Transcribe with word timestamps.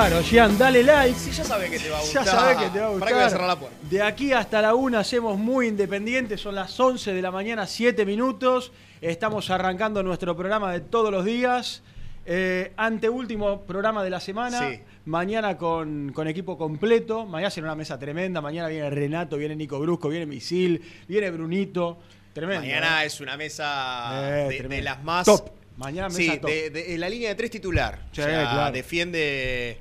Claro, 0.00 0.22
Gian, 0.22 0.56
dale 0.56 0.82
like. 0.82 1.18
Sí, 1.18 1.30
ya 1.30 1.44
sabes 1.44 1.68
que 1.70 1.78
te 1.78 1.90
va 1.90 1.98
a 1.98 2.00
Ya 2.00 2.20
gustar. 2.20 2.26
sabés 2.26 2.56
que 2.56 2.70
te 2.70 2.80
va 2.80 2.86
a 2.86 2.92
¿Para 2.98 3.06
qué 3.06 3.12
voy 3.12 3.20
a 3.20 3.24
gustar. 3.24 3.30
cerrar 3.30 3.48
la 3.48 3.56
puerta? 3.58 3.76
De 3.82 4.02
aquí 4.02 4.32
hasta 4.32 4.62
la 4.62 4.74
una 4.74 5.00
hacemos 5.00 5.36
muy 5.38 5.66
independientes, 5.66 6.40
son 6.40 6.54
las 6.54 6.80
11 6.80 7.12
de 7.12 7.20
la 7.20 7.30
mañana, 7.30 7.66
7 7.66 8.06
minutos. 8.06 8.72
Estamos 9.02 9.50
arrancando 9.50 10.02
nuestro 10.02 10.34
programa 10.34 10.72
de 10.72 10.80
todos 10.80 11.12
los 11.12 11.26
días. 11.26 11.82
Eh, 12.24 12.72
anteúltimo 12.78 13.60
programa 13.60 14.02
de 14.02 14.08
la 14.08 14.20
semana. 14.20 14.70
Sí. 14.70 14.80
Mañana 15.04 15.58
con, 15.58 16.12
con 16.14 16.28
equipo 16.28 16.56
completo. 16.56 17.26
Mañana 17.26 17.50
será 17.50 17.66
una 17.66 17.74
mesa 17.74 17.98
tremenda. 17.98 18.40
Mañana 18.40 18.68
viene 18.68 18.88
Renato, 18.88 19.36
viene 19.36 19.54
Nico 19.54 19.78
Brusco, 19.80 20.08
viene 20.08 20.24
Misil, 20.24 20.80
viene 21.08 21.30
Brunito. 21.30 21.98
Tremendo. 22.32 22.62
Mañana 22.62 23.02
¿eh? 23.04 23.06
es 23.08 23.20
una 23.20 23.36
mesa 23.36 24.46
Eh, 24.48 24.62
de, 24.66 24.80
las 24.80 25.04
más. 25.04 25.26
Top. 25.26 25.50
Mañana 25.76 26.08
mesa 26.08 26.18
Sí, 26.32 26.38
top. 26.38 26.48
de, 26.50 26.96
la 26.96 27.08
línea 27.10 27.28
de 27.28 27.34
tres 27.34 27.50
titular. 27.50 27.98
Sí, 28.12 28.22
O 28.22 28.24
sea, 28.24 28.50
claro. 28.50 28.72
defiende. 28.72 29.78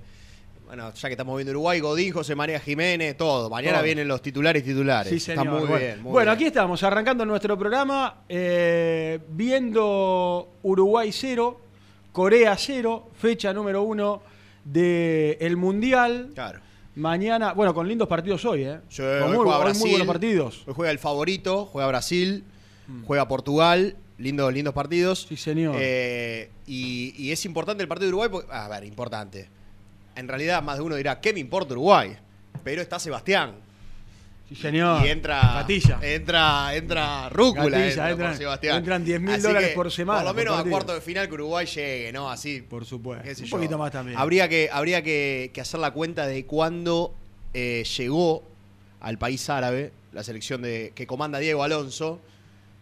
Bueno, 0.69 0.94
ya 0.94 1.09
que 1.09 1.13
estamos 1.13 1.35
viendo 1.35 1.50
Uruguay, 1.50 1.80
Godín, 1.80 2.13
José 2.13 2.35
María 2.35 2.59
Jiménez, 2.59 3.18
todo. 3.18 3.50
Mañana 3.50 3.78
Todo. 3.78 3.85
vienen 3.85 4.07
los 4.07 4.22
titulares 4.22 4.63
titulares. 4.63 5.12
Sí, 5.12 5.19
señor. 5.19 5.46
Está 5.47 5.52
muy 5.57 5.68
bueno, 5.68 5.84
bien. 5.84 6.02
muy 6.03 6.12
Bueno, 6.12 6.25
bien. 6.31 6.35
aquí 6.35 6.46
estamos, 6.46 6.84
arrancando 6.84 7.25
nuestro 7.25 7.57
programa, 7.57 8.18
eh, 8.30 9.18
viendo 9.30 10.47
Uruguay 10.62 11.12
0, 11.12 11.59
Corea 12.12 12.56
0, 12.56 13.09
fecha 13.18 13.52
número 13.52 13.81
1 13.81 14.22
del 14.66 15.57
Mundial. 15.57 16.30
Claro. 16.35 16.59
Mañana, 16.96 17.53
bueno, 17.53 17.74
con 17.74 17.88
lindos 17.88 18.07
partidos 18.07 18.46
hoy, 18.46 18.66
¿eh? 18.66 18.78
Sí, 18.90 19.01
Con 19.01 19.24
hoy 19.24 19.38
muy, 19.38 19.46
juega 19.46 19.57
Brasil. 19.59 19.81
muy 19.81 19.90
buenos 19.90 20.07
partidos. 20.07 20.63
Hoy 20.68 20.74
juega 20.75 20.91
el 20.91 21.00
favorito, 21.00 21.66
juega 21.66 21.88
Brasil, 21.88 22.44
juega 23.07 23.28
Portugal. 23.28 23.96
Lindos, 24.19 24.53
lindos 24.53 24.74
partidos. 24.75 25.25
Sí, 25.30 25.36
señor. 25.38 25.75
Eh, 25.80 26.51
y, 26.68 27.13
y 27.18 27.31
es 27.31 27.44
importante 27.46 27.81
el 27.81 27.88
partido 27.88 28.07
de 28.07 28.09
Uruguay. 28.09 28.30
Porque, 28.30 28.51
a 28.51 28.68
ver, 28.68 28.84
importante. 28.84 29.50
En 30.19 30.28
realidad, 30.28 30.62
más 30.62 30.78
de 30.78 30.84
uno 30.84 30.96
dirá, 30.96 31.19
¿qué 31.22 31.34
me 31.34 31.40
importa 31.40 31.74
Uruguay? 31.74 32.16
Pero 32.63 32.81
está 32.81 33.00
Sebastián. 33.00 33.53
Sí, 34.50 34.56
señor. 34.56 35.06
Y 35.06 35.09
entra. 35.09 35.40
Gatilla. 35.56 36.00
Entra, 36.02 36.75
entra 36.75 37.30
Rúcula. 37.30 37.63
Gatilla, 37.66 37.88
entra 37.88 38.09
por 38.09 38.19
entran- 38.25 38.38
Sebastián. 38.38 38.78
entran 38.78 39.06
10.000 39.06 39.30
Así 39.34 39.41
dólares 39.44 39.69
por 39.75 39.91
semana, 39.91 40.19
Por 40.19 40.25
lo 40.28 40.34
por 40.34 40.44
menos 40.44 40.59
a 40.59 40.69
cuarto 40.69 40.94
de 40.96 41.02
final 41.02 41.28
que 41.28 41.34
Uruguay 41.35 41.66
llegue, 41.68 42.12
¿no? 42.12 42.30
Así. 42.30 42.62
Por 42.62 42.85
supuesto. 42.85 43.28
Un 43.28 43.35
yo. 43.46 43.56
poquito 43.57 43.78
más 43.78 43.91
también. 43.91 44.18
Habría 44.18 44.50
que, 44.50 44.69
habría 44.72 45.02
que, 45.03 45.52
que 45.53 45.62
hacer 45.62 45.80
la 45.80 45.91
cuenta 45.91 46.25
de 46.28 46.46
cuándo 46.46 47.13
eh, 47.53 47.84
llegó 47.97 48.44
al 49.01 49.18
país 49.18 49.50
árabe 49.50 49.91
la 50.12 50.24
selección 50.24 50.62
de 50.63 50.91
que 50.96 51.06
comanda 51.07 51.40
Diego 51.40 51.63
Alonso. 51.63 52.19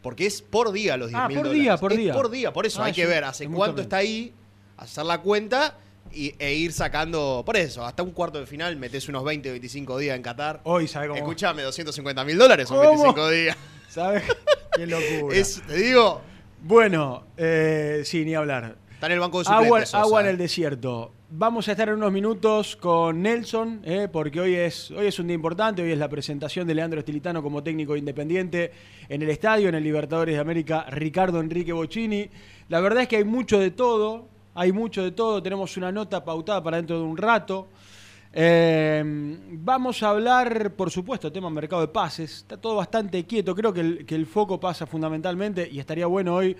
Porque 0.01 0.25
es 0.25 0.41
por 0.41 0.71
día 0.71 0.95
los 0.95 1.09
10 1.09 1.19
Ah, 1.21 1.27
mil 1.27 1.37
por 1.37 1.45
dólares. 1.47 1.61
día, 1.63 1.77
por 1.77 1.91
Es 1.91 1.97
día. 1.97 2.13
por 2.13 2.29
día, 2.31 2.53
por 2.53 2.65
eso 2.65 2.81
Ah, 2.81 2.85
hay 2.85 2.93
que 2.93 3.05
ver 3.05 3.25
hace 3.25 3.45
cuánto 3.49 3.81
está 3.81 3.97
ahí, 3.97 4.31
hacer 4.77 5.03
la 5.05 5.17
cuenta 5.19 5.75
y, 6.13 6.35
e 6.39 6.53
ir 6.53 6.73
sacando. 6.73 7.43
Por 7.45 7.57
eso, 7.57 7.85
hasta 7.85 8.03
un 8.03 8.11
cuarto 8.11 8.39
de 8.39 8.45
final 8.45 8.75
metes 8.77 9.07
unos 9.09 9.23
20, 9.23 9.49
25 9.51 9.97
días 9.97 10.15
en 10.15 10.21
Qatar. 10.21 10.61
Hoy, 10.63 10.87
¿sabes 10.87 11.09
cómo? 11.09 11.19
Escúchame, 11.19 11.63
250 11.63 12.23
mil 12.23 12.37
dólares 12.37 12.67
son 12.67 12.77
¿Cómo? 12.77 12.89
25 12.89 13.29
días. 13.29 13.57
¿Sabes? 13.89 14.23
Qué 14.75 14.85
locura. 14.85 15.35
Es, 15.35 15.61
te 15.65 15.75
digo, 15.75 16.21
Bueno, 16.61 17.23
eh, 17.37 18.01
sí, 18.05 18.25
ni 18.25 18.35
hablar. 18.35 18.75
está 18.93 19.07
en 19.07 19.13
el 19.13 19.19
banco 19.19 19.41
de 19.41 19.49
Agua. 19.49 19.79
Sosa, 19.81 20.01
agua 20.01 20.21
en 20.21 20.27
eh. 20.27 20.29
el 20.31 20.37
desierto. 20.37 21.11
Vamos 21.29 21.67
a 21.67 21.71
estar 21.71 21.89
en 21.89 21.95
unos 21.95 22.13
minutos 22.13 22.77
con 22.77 23.21
Nelson, 23.21 23.81
eh, 23.83 24.07
porque 24.09 24.39
hoy 24.39 24.55
es, 24.55 24.91
hoy 24.91 25.07
es 25.07 25.19
un 25.19 25.27
día 25.27 25.35
importante, 25.35 25.81
hoy 25.81 25.91
es 25.91 25.97
la 25.97 26.07
presentación 26.07 26.65
de 26.65 26.73
Leandro 26.73 26.99
Estilitano 26.99 27.43
como 27.43 27.61
técnico 27.61 27.97
independiente 27.97 28.71
en 29.09 29.21
el 29.21 29.29
estadio, 29.29 29.67
en 29.67 29.75
el 29.75 29.83
Libertadores 29.83 30.35
de 30.35 30.39
América, 30.39 30.85
Ricardo 30.89 31.41
Enrique 31.41 31.73
Bocini. 31.73 32.29
La 32.69 32.79
verdad 32.79 33.03
es 33.03 33.09
que 33.09 33.17
hay 33.17 33.25
mucho 33.25 33.59
de 33.59 33.71
todo, 33.71 34.29
hay 34.57 34.71
mucho 34.71 35.03
de 35.03 35.11
todo, 35.11 35.41
tenemos 35.41 35.77
una 35.77 35.91
nota 35.91 36.25
pautada 36.25 36.63
para 36.63 36.77
dentro 36.77 36.97
de 36.97 37.03
un 37.03 37.15
rato. 37.15 37.67
Eh, 38.33 39.03
vamos 39.51 40.01
a 40.01 40.09
hablar, 40.09 40.73
por 40.73 40.89
supuesto, 40.89 41.31
tema 41.31 41.47
mercado 41.51 41.83
de 41.83 41.89
pases. 41.89 42.37
Está 42.37 42.57
todo 42.57 42.75
bastante 42.75 43.23
quieto. 43.25 43.55
Creo 43.55 43.71
que 43.71 43.81
el, 43.81 44.05
que 44.07 44.15
el 44.15 44.25
foco 44.25 44.59
pasa 44.59 44.87
fundamentalmente 44.87 45.69
y 45.71 45.77
estaría 45.77 46.07
bueno 46.07 46.33
hoy 46.33 46.57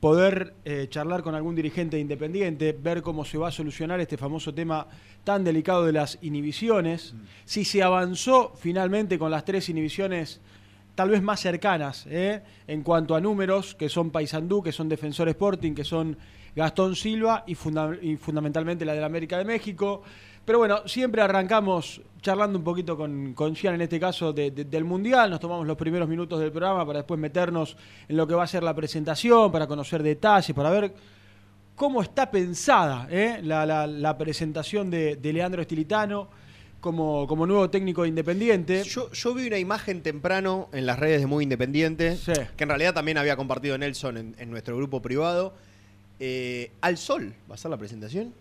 poder 0.00 0.54
eh, 0.64 0.88
charlar 0.90 1.22
con 1.22 1.36
algún 1.36 1.54
dirigente 1.54 2.00
independiente, 2.00 2.72
ver 2.72 3.00
cómo 3.00 3.24
se 3.24 3.38
va 3.38 3.48
a 3.48 3.52
solucionar 3.52 4.00
este 4.00 4.16
famoso 4.16 4.52
tema 4.52 4.88
tan 5.22 5.44
delicado 5.44 5.86
de 5.86 5.92
las 5.92 6.18
inhibiciones. 6.22 7.14
Si 7.44 7.64
se 7.64 7.80
avanzó 7.80 8.54
finalmente 8.56 9.20
con 9.20 9.30
las 9.30 9.44
tres 9.44 9.68
inhibiciones 9.68 10.40
tal 10.96 11.10
vez 11.10 11.22
más 11.22 11.40
cercanas 11.40 12.06
¿eh? 12.08 12.42
en 12.66 12.82
cuanto 12.82 13.14
a 13.14 13.20
números, 13.20 13.74
que 13.74 13.88
son 13.88 14.10
Paysandú, 14.10 14.62
que 14.62 14.72
son 14.72 14.88
Defensor 14.88 15.28
Sporting, 15.28 15.74
que 15.74 15.84
son 15.84 16.16
Gastón 16.56 16.96
Silva 16.96 17.44
y, 17.46 17.54
funda- 17.54 17.96
y 18.00 18.16
fundamentalmente 18.16 18.84
la 18.84 18.94
del 18.94 19.04
América 19.04 19.38
de 19.38 19.44
México. 19.44 20.02
Pero 20.44 20.58
bueno, 20.58 20.86
siempre 20.86 21.20
arrancamos 21.22 22.00
charlando 22.22 22.56
un 22.58 22.64
poquito 22.64 22.96
con, 22.96 23.34
con 23.34 23.54
Gian, 23.54 23.74
en 23.74 23.82
este 23.82 24.00
caso 24.00 24.32
de- 24.32 24.50
de- 24.52 24.64
del 24.64 24.84
Mundial. 24.84 25.28
Nos 25.30 25.40
tomamos 25.40 25.66
los 25.66 25.76
primeros 25.76 26.08
minutos 26.08 26.40
del 26.40 26.50
programa 26.50 26.86
para 26.86 27.00
después 27.00 27.20
meternos 27.20 27.76
en 28.08 28.16
lo 28.16 28.26
que 28.26 28.34
va 28.34 28.44
a 28.44 28.46
ser 28.46 28.62
la 28.62 28.74
presentación, 28.74 29.52
para 29.52 29.66
conocer 29.66 30.02
detalles, 30.02 30.54
para 30.54 30.70
ver 30.70 30.94
cómo 31.74 32.00
está 32.00 32.30
pensada 32.30 33.06
¿eh? 33.10 33.40
la, 33.42 33.66
la- 33.66 33.86
la 33.86 34.16
presentación 34.16 34.88
de, 34.90 35.16
de 35.16 35.32
Leandro 35.32 35.60
Estilitano 35.60 36.28
como, 36.80 37.26
como 37.26 37.44
nuevo 37.46 37.68
técnico 37.68 38.02
de 38.02 38.08
independiente. 38.08 38.84
Yo, 38.84 39.10
yo 39.10 39.34
vi 39.34 39.48
una 39.48 39.58
imagen 39.58 40.00
temprano 40.02 40.68
en 40.72 40.86
las 40.86 40.98
redes 40.98 41.20
de 41.20 41.26
Muy 41.26 41.42
Independiente, 41.42 42.16
Sí. 42.16 42.32
que 42.56 42.62
en 42.64 42.68
realidad 42.70 42.94
también 42.94 43.18
había 43.18 43.34
compartido 43.36 43.76
Nelson 43.76 44.16
en, 44.16 44.36
en 44.38 44.50
nuestro 44.50 44.76
grupo 44.76 45.02
privado. 45.02 45.54
Eh, 46.18 46.70
al 46.80 46.96
sol, 46.98 47.34
¿va 47.50 47.54
a 47.54 47.58
ser 47.58 47.70
la 47.70 47.76
presentación? 47.76 48.32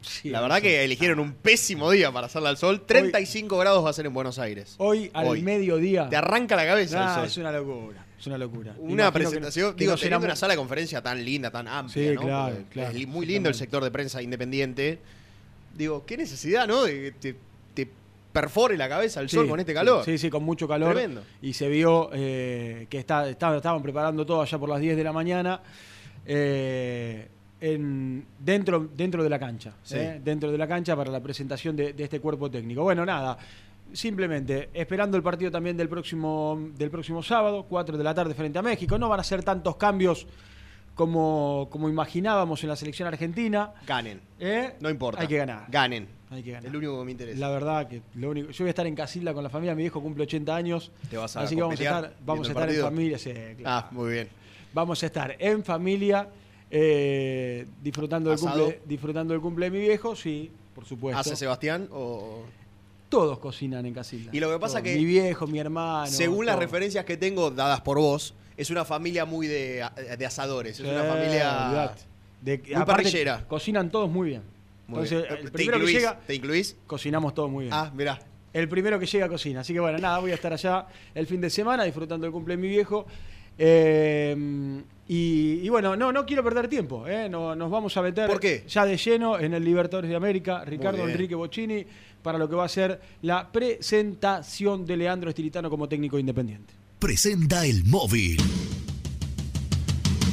Sí, 0.00 0.30
la 0.30 0.40
verdad 0.40 0.60
que 0.60 0.82
eligieron 0.84 1.20
un 1.20 1.32
pésimo 1.32 1.88
día 1.92 2.10
para 2.10 2.26
hacerla 2.26 2.48
al 2.48 2.56
sol. 2.56 2.82
35 2.84 3.56
grados 3.58 3.84
va 3.84 3.90
a 3.90 3.92
ser 3.92 4.06
en 4.06 4.12
Buenos 4.14 4.40
Aires. 4.40 4.74
Hoy 4.78 5.08
al 5.14 5.28
Hoy. 5.28 5.42
mediodía. 5.42 6.08
Te 6.08 6.16
arranca 6.16 6.56
la 6.56 6.66
cabeza 6.66 6.98
Nah, 6.98 7.08
el 7.10 7.14
sol. 7.14 7.24
es 7.26 7.36
una 7.36 7.52
locura. 7.52 8.04
Es 8.18 8.26
una 8.26 8.38
locura. 8.38 8.74
Una 8.78 8.92
Imagino 8.92 9.12
que- 9.12 9.18
presentación, 9.18 9.72
que 9.74 9.80
digo, 9.84 9.92
nos 9.92 10.00
teniendo 10.00 10.24
una 10.26 10.34
sala 10.36 10.54
de 10.54 10.58
conferencia 10.58 11.00
tan 11.02 11.24
linda, 11.24 11.50
tan 11.52 11.68
amplia, 11.68 12.10
Sí, 12.10 12.14
¿no? 12.16 12.20
claro, 12.22 12.56
claro, 12.70 12.96
es 12.98 13.06
muy 13.06 13.26
lindo 13.26 13.48
el 13.48 13.54
sector 13.54 13.82
de 13.84 13.90
prensa 13.92 14.20
independiente. 14.20 14.98
Digo, 15.76 16.04
qué 16.04 16.16
necesidad, 16.16 16.66
¿no? 16.66 16.82
De 16.82 16.92
que 16.92 17.12
te, 17.12 17.36
te 17.74 17.88
perfore 18.32 18.76
la 18.76 18.88
cabeza 18.88 19.20
el 19.20 19.28
sol 19.28 19.44
Sí, 19.44 19.50
con 19.50 19.60
este 19.60 19.72
calor. 19.72 20.04
Sí, 20.04 20.18
sí, 20.18 20.30
con 20.30 20.42
mucho 20.42 20.66
calor. 20.66 20.94
Tremendo. 20.94 21.22
Y 21.40 21.52
se 21.52 21.68
vio 21.68 22.10
eh, 22.12 22.88
que 22.90 22.98
está, 22.98 23.28
está- 23.28 23.56
estaban 23.56 23.82
preparando 23.82 24.26
todo 24.26 24.42
allá 24.42 24.58
por 24.58 24.68
las 24.68 24.80
10 24.80 24.96
de 24.96 25.04
la 25.04 25.12
mañana. 25.12 25.60
Eh, 26.26 27.28
en- 27.60 28.26
dentro, 28.38 28.88
dentro 28.96 29.22
de 29.22 29.30
la 29.30 29.38
cancha. 29.38 29.72
Sí. 29.82 29.96
eh, 29.98 30.20
dentro 30.22 30.50
de 30.50 30.58
la 30.58 30.66
cancha 30.66 30.96
para 30.96 31.10
la 31.10 31.20
presentación 31.20 31.76
de, 31.76 31.92
de 31.92 32.04
este 32.04 32.20
cuerpo 32.20 32.50
técnico. 32.50 32.82
Bueno, 32.82 33.04
nada. 33.06 33.36
Simplemente 33.92 34.70
esperando 34.72 35.16
el 35.16 35.22
partido 35.22 35.50
también 35.50 35.76
del 35.76 35.88
próximo, 35.88 36.58
del 36.76 36.90
próximo 36.90 37.22
sábado, 37.22 37.66
4 37.68 37.98
de 37.98 38.04
la 38.04 38.14
tarde 38.14 38.34
frente 38.34 38.58
a 38.58 38.62
México. 38.62 38.98
No 38.98 39.08
van 39.08 39.20
a 39.20 39.24
ser 39.24 39.42
tantos 39.44 39.76
cambios 39.76 40.26
como, 40.94 41.68
como 41.70 41.88
imaginábamos 41.88 42.62
en 42.62 42.70
la 42.70 42.76
selección 42.76 43.06
argentina. 43.08 43.72
Ganen. 43.86 44.20
¿eh? 44.40 44.74
No 44.80 44.88
importa. 44.90 45.20
Hay 45.20 45.28
que 45.28 45.36
ganar. 45.36 45.66
Ganen. 45.68 46.08
Hay 46.30 46.42
que 46.42 46.52
ganar. 46.52 46.66
Es 46.66 46.72
lo 46.72 46.78
único 46.78 46.98
que 47.00 47.04
me 47.04 47.10
interesa. 47.12 47.38
La 47.38 47.50
verdad 47.50 47.86
que 47.86 48.00
lo 48.14 48.30
único, 48.30 48.50
yo 48.50 48.64
voy 48.64 48.68
a 48.68 48.70
estar 48.70 48.86
en 48.86 48.94
Casilda 48.94 49.34
con 49.34 49.42
la 49.44 49.50
familia, 49.50 49.74
mi 49.74 49.82
viejo 49.82 50.00
cumple 50.00 50.22
80 50.22 50.56
años. 50.56 50.90
¿Te 51.10 51.18
vas 51.18 51.36
a 51.36 51.42
así 51.42 51.54
que 51.54 51.60
vamos 51.60 51.78
a 51.78 51.82
estar, 51.82 52.14
vamos 52.24 52.48
a 52.48 52.52
estar 52.52 52.70
en 52.70 52.80
familia, 52.80 53.18
sí, 53.18 53.32
claro. 53.58 53.64
Ah, 53.66 53.88
muy 53.90 54.12
bien. 54.12 54.28
Vamos 54.74 55.02
a 55.02 55.06
estar 55.06 55.36
en 55.38 55.62
familia 55.64 56.28
eh, 56.70 57.66
disfrutando 57.82 58.30
del 58.30 58.38
cumple, 58.38 58.80
disfrutando 58.86 59.32
del 59.34 59.40
cumple 59.42 59.66
de 59.66 59.70
mi 59.70 59.80
viejo, 59.80 60.16
sí, 60.16 60.50
por 60.74 60.84
supuesto. 60.86 61.20
¿Hace 61.20 61.36
Sebastián 61.36 61.88
o...? 61.92 62.44
Todos 63.08 63.38
cocinan 63.40 63.84
en 63.84 63.92
Casilda. 63.92 64.30
Y 64.32 64.40
lo 64.40 64.50
que 64.50 64.58
pasa 64.58 64.78
Todos. 64.78 64.84
que- 64.90 64.96
mi 64.96 65.04
viejo, 65.04 65.46
mi 65.46 65.58
hermano. 65.58 66.06
Según 66.06 66.46
las 66.46 66.54
todos. 66.54 66.64
referencias 66.64 67.04
que 67.04 67.18
tengo 67.18 67.50
dadas 67.50 67.82
por 67.82 67.98
vos, 67.98 68.32
es 68.56 68.70
una 68.70 68.86
familia 68.86 69.26
muy 69.26 69.46
de, 69.48 69.84
de 70.18 70.26
asadores. 70.26 70.80
Es 70.80 70.86
una 70.86 71.04
familia... 71.04 71.66
olvidate. 71.68 72.02
De- 72.40 72.58
muy 72.58 72.72
aparte, 72.74 73.02
parrillera. 73.02 73.44
Cocinan 73.46 73.90
todos 73.90 74.08
muy 74.10 74.30
bien. 74.30 74.42
Muy 74.88 75.00
Entonces, 75.00 75.28
bien. 75.28 75.36
el 75.40 75.44
¿Te 75.44 75.50
primero 75.50 75.76
que 75.76 75.82
incluís? 75.84 75.96
llega, 75.98 76.20
¿Te 76.26 76.34
incluís? 76.34 76.76
cocinamos 76.86 77.34
todos 77.34 77.50
muy 77.50 77.64
bien. 77.66 77.74
Ah, 77.74 77.92
mirá. 77.94 78.18
El 78.54 78.68
primero 78.70 78.98
que 78.98 79.04
llega 79.06 79.28
cocina. 79.28 79.60
Así 79.60 79.74
que 79.74 79.80
bueno, 79.80 79.98
nada, 79.98 80.18
voy 80.18 80.30
a 80.30 80.34
estar 80.34 80.52
allá 80.54 80.86
el 81.14 81.26
fin 81.26 81.40
de 81.42 81.50
semana 81.50 81.84
disfrutando 81.84 82.24
del 82.24 82.32
cumple 82.32 82.56
de 82.56 82.62
mi 82.62 82.68
viejo. 82.68 83.06
Eh, 83.58 84.82
y, 85.08 85.60
y 85.62 85.68
bueno, 85.68 85.94
no, 85.96 86.12
no 86.12 86.24
quiero 86.24 86.42
perder 86.44 86.68
tiempo. 86.68 87.06
¿eh? 87.06 87.28
No- 87.28 87.54
nos 87.54 87.70
vamos 87.70 87.96
a 87.96 88.02
meter 88.02 88.28
¿Por 88.28 88.40
qué? 88.40 88.64
ya 88.68 88.84
de 88.86 88.96
lleno 88.96 89.38
en 89.38 89.54
el 89.54 89.64
Libertadores 89.64 90.08
de 90.10 90.16
América. 90.16 90.64
Ricardo. 90.64 91.06
Enrique 91.08 91.34
Bocini 91.34 91.84
para 92.22 92.38
lo 92.38 92.48
que 92.48 92.54
va 92.54 92.64
a 92.64 92.68
ser 92.68 93.00
la 93.22 93.50
presentación 93.50 94.86
de 94.86 94.96
Leandro 94.96 95.28
Estilitano 95.30 95.68
como 95.68 95.88
técnico 95.88 96.18
independiente. 96.18 96.72
Presenta 96.98 97.66
el 97.66 97.84
móvil. 97.84 98.36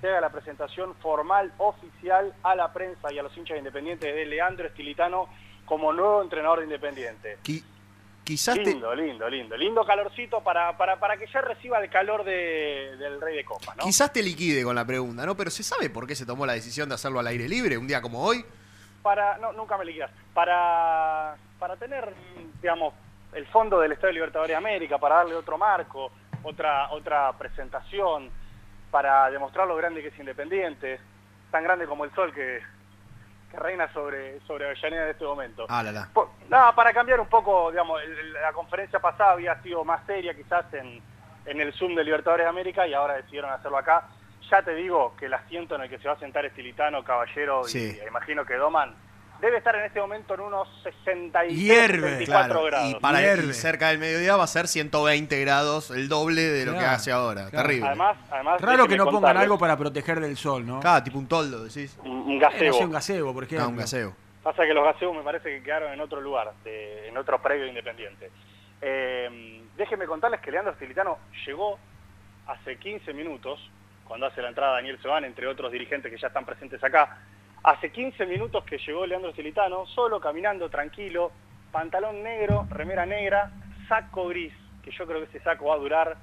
se 0.00 0.08
haga 0.08 0.20
la 0.20 0.30
presentación 0.30 0.94
formal, 0.96 1.52
oficial 1.58 2.32
a 2.42 2.54
la 2.54 2.72
prensa 2.72 3.12
y 3.12 3.18
a 3.18 3.22
los 3.22 3.36
hinchas 3.36 3.58
independientes 3.58 4.14
de 4.14 4.24
Leandro 4.26 4.66
Estilitano 4.66 5.28
como 5.70 5.92
nuevo 5.92 6.20
entrenador 6.20 6.58
de 6.58 6.64
Independiente. 6.64 7.38
Qui- 7.44 7.62
quizás 8.24 8.56
te, 8.56 8.64
Lindo, 8.64 8.92
lindo, 8.92 9.28
lindo. 9.30 9.56
Lindo 9.56 9.84
calorcito 9.84 10.40
para, 10.42 10.76
para, 10.76 10.98
para 10.98 11.16
que 11.16 11.28
ya 11.28 11.40
reciba 11.42 11.78
el 11.78 11.88
calor 11.88 12.24
de- 12.24 12.96
del 12.98 13.20
Rey 13.20 13.36
de 13.36 13.44
Copas, 13.44 13.76
¿no? 13.76 13.84
quizás 13.84 14.12
te 14.12 14.20
liquide 14.20 14.64
con 14.64 14.74
la 14.74 14.84
pregunta, 14.84 15.24
¿no? 15.24 15.36
Pero 15.36 15.48
¿se 15.48 15.62
sabe 15.62 15.88
por 15.88 16.08
qué 16.08 16.16
se 16.16 16.26
tomó 16.26 16.44
la 16.44 16.54
decisión 16.54 16.88
de 16.88 16.96
hacerlo 16.96 17.20
al 17.20 17.26
aire 17.28 17.48
libre 17.48 17.78
un 17.78 17.86
día 17.86 18.02
como 18.02 18.22
hoy? 18.22 18.44
para 19.02 19.38
no 19.38 19.52
nunca 19.54 19.78
me 19.78 19.84
liquidas 19.86 20.10
para 20.34 21.34
para 21.58 21.74
tener 21.76 22.12
digamos 22.60 22.92
el 23.32 23.46
fondo 23.46 23.80
del 23.80 23.92
Estadio 23.92 24.12
Libertadores 24.12 24.50
de 24.50 24.56
América 24.56 24.98
para 24.98 25.14
darle 25.16 25.36
otro 25.36 25.56
marco 25.56 26.10
otra 26.42 26.90
otra 26.90 27.32
presentación 27.38 28.28
para 28.90 29.30
demostrar 29.30 29.66
lo 29.66 29.74
grande 29.76 30.02
que 30.02 30.08
es 30.08 30.18
Independiente 30.18 31.00
tan 31.50 31.64
grande 31.64 31.86
como 31.86 32.04
el 32.04 32.14
sol 32.14 32.30
que, 32.34 32.60
que 33.50 33.56
reina 33.56 33.92
sobre 33.92 34.40
sobre 34.46 34.66
Avellaneda 34.66 35.04
en 35.04 35.10
este 35.10 35.24
momento 35.24 35.66
Ah, 35.68 35.82
la, 35.82 35.92
la. 35.92 36.08
Nada 36.48 36.74
para 36.74 36.92
cambiar 36.92 37.20
un 37.20 37.26
poco 37.28 37.70
digamos 37.70 38.00
la 38.42 38.52
conferencia 38.52 38.98
pasada 39.00 39.32
había 39.32 39.60
sido 39.62 39.84
más 39.84 40.04
seria 40.06 40.34
quizás 40.34 40.72
en 40.74 41.00
en 41.46 41.60
el 41.60 41.72
Zoom 41.72 41.94
de 41.94 42.04
Libertadores 42.04 42.44
de 42.44 42.50
América 42.50 42.86
y 42.86 42.94
ahora 42.94 43.14
decidieron 43.14 43.50
hacerlo 43.50 43.78
acá 43.78 44.04
ya 44.50 44.62
te 44.62 44.74
digo 44.74 45.14
que 45.16 45.26
el 45.26 45.34
asiento 45.34 45.74
en 45.76 45.82
el 45.82 45.88
que 45.88 45.98
se 45.98 46.08
va 46.08 46.14
a 46.14 46.18
sentar 46.18 46.44
Estilitano, 46.44 47.04
Caballero 47.04 47.64
Sí. 47.64 47.98
y 48.02 48.06
imagino 48.08 48.44
que 48.44 48.54
Doman 48.56 48.94
debe 49.40 49.56
estar 49.58 49.74
en 49.76 49.84
este 49.84 50.00
momento 50.00 50.34
en 50.34 50.40
unos 50.40 50.68
63, 50.82 51.56
Hierve, 51.58 52.10
64 52.18 52.26
Claro, 52.26 52.64
grados. 52.64 52.90
y, 52.90 52.94
para 53.00 53.20
Hierve. 53.20 53.46
y 53.50 53.52
cerca 53.54 53.88
del 53.88 53.98
mediodía 53.98 54.36
va 54.36 54.44
a 54.44 54.46
ser 54.46 54.68
120 54.68 55.40
grados, 55.40 55.90
el 55.90 56.08
doble 56.08 56.42
de 56.42 56.66
lo 56.66 56.72
que 56.72 56.78
Claro, 56.78 56.92
hace 56.96 57.12
ahora. 57.12 57.48
claro. 57.50 57.66
Terrible. 57.66 57.86
Además, 57.88 58.16
además 58.30 58.60
Raro 58.60 58.86
que 58.88 58.96
no 58.96 59.06
pongan 59.06 59.36
algo 59.36 59.58
para 59.58 59.76
proteger 59.76 60.20
del 60.20 60.36
sol, 60.36 60.66
¿no? 60.66 60.80
Cada 60.80 61.02
tipo 61.02 61.18
un 61.18 61.26
toldo, 61.26 61.64
decís. 61.64 61.96
un, 62.04 62.10
un 62.10 62.32
Eh, 62.32 62.34
no 62.34 62.40
gasebo. 62.40 62.72
sé, 62.78 62.84
un 62.84 62.92
gazebo, 62.92 63.34
por 63.34 63.44
ejemplo. 63.44 63.58
Cada 63.58 63.68
un 63.70 63.76
gaseo. 63.76 64.14
Pasa 64.42 64.62
que 64.64 64.72
los 64.74 64.84
gaseos 64.84 65.14
me 65.14 65.22
parece 65.22 65.50
que 65.50 65.62
quedaron 65.62 65.92
en 65.92 66.00
otro 66.00 66.20
lugar, 66.20 66.52
de- 66.64 67.08
en 67.08 67.16
otro 67.16 67.40
predio 67.42 67.66
independiente. 67.66 68.30
Eh, 68.80 69.62
déjenme 69.76 70.06
contarles 70.06 70.40
que 70.40 70.50
Leandro 70.50 70.74
Stilitano 70.74 71.18
llegó 71.46 71.78
hace 72.46 72.76
15 72.76 73.12
minutos, 73.12 73.60
cuando 74.04 74.26
hace 74.26 74.40
la 74.42 74.48
entrada 74.48 74.72
Daniel 74.74 74.98
Sebán, 75.02 75.24
entre 75.24 75.46
otros 75.46 75.70
dirigentes 75.70 76.10
que 76.10 76.18
ya 76.18 76.28
están 76.28 76.44
presentes 76.44 76.82
acá. 76.82 77.18
Hace 77.62 77.90
15 77.90 78.24
minutos 78.26 78.64
que 78.64 78.78
llegó 78.78 79.06
Leandro 79.06 79.32
Stilitano, 79.32 79.86
solo 79.86 80.18
caminando 80.20 80.70
tranquilo, 80.70 81.30
pantalón 81.70 82.22
negro, 82.22 82.66
remera 82.70 83.04
negra, 83.04 83.50
saco 83.88 84.28
gris, 84.28 84.52
que 84.82 84.90
yo 84.92 85.06
creo 85.06 85.18
que 85.20 85.26
ese 85.36 85.40
saco 85.44 85.66
va 85.66 85.74
a 85.74 85.78
durar, 85.78 86.16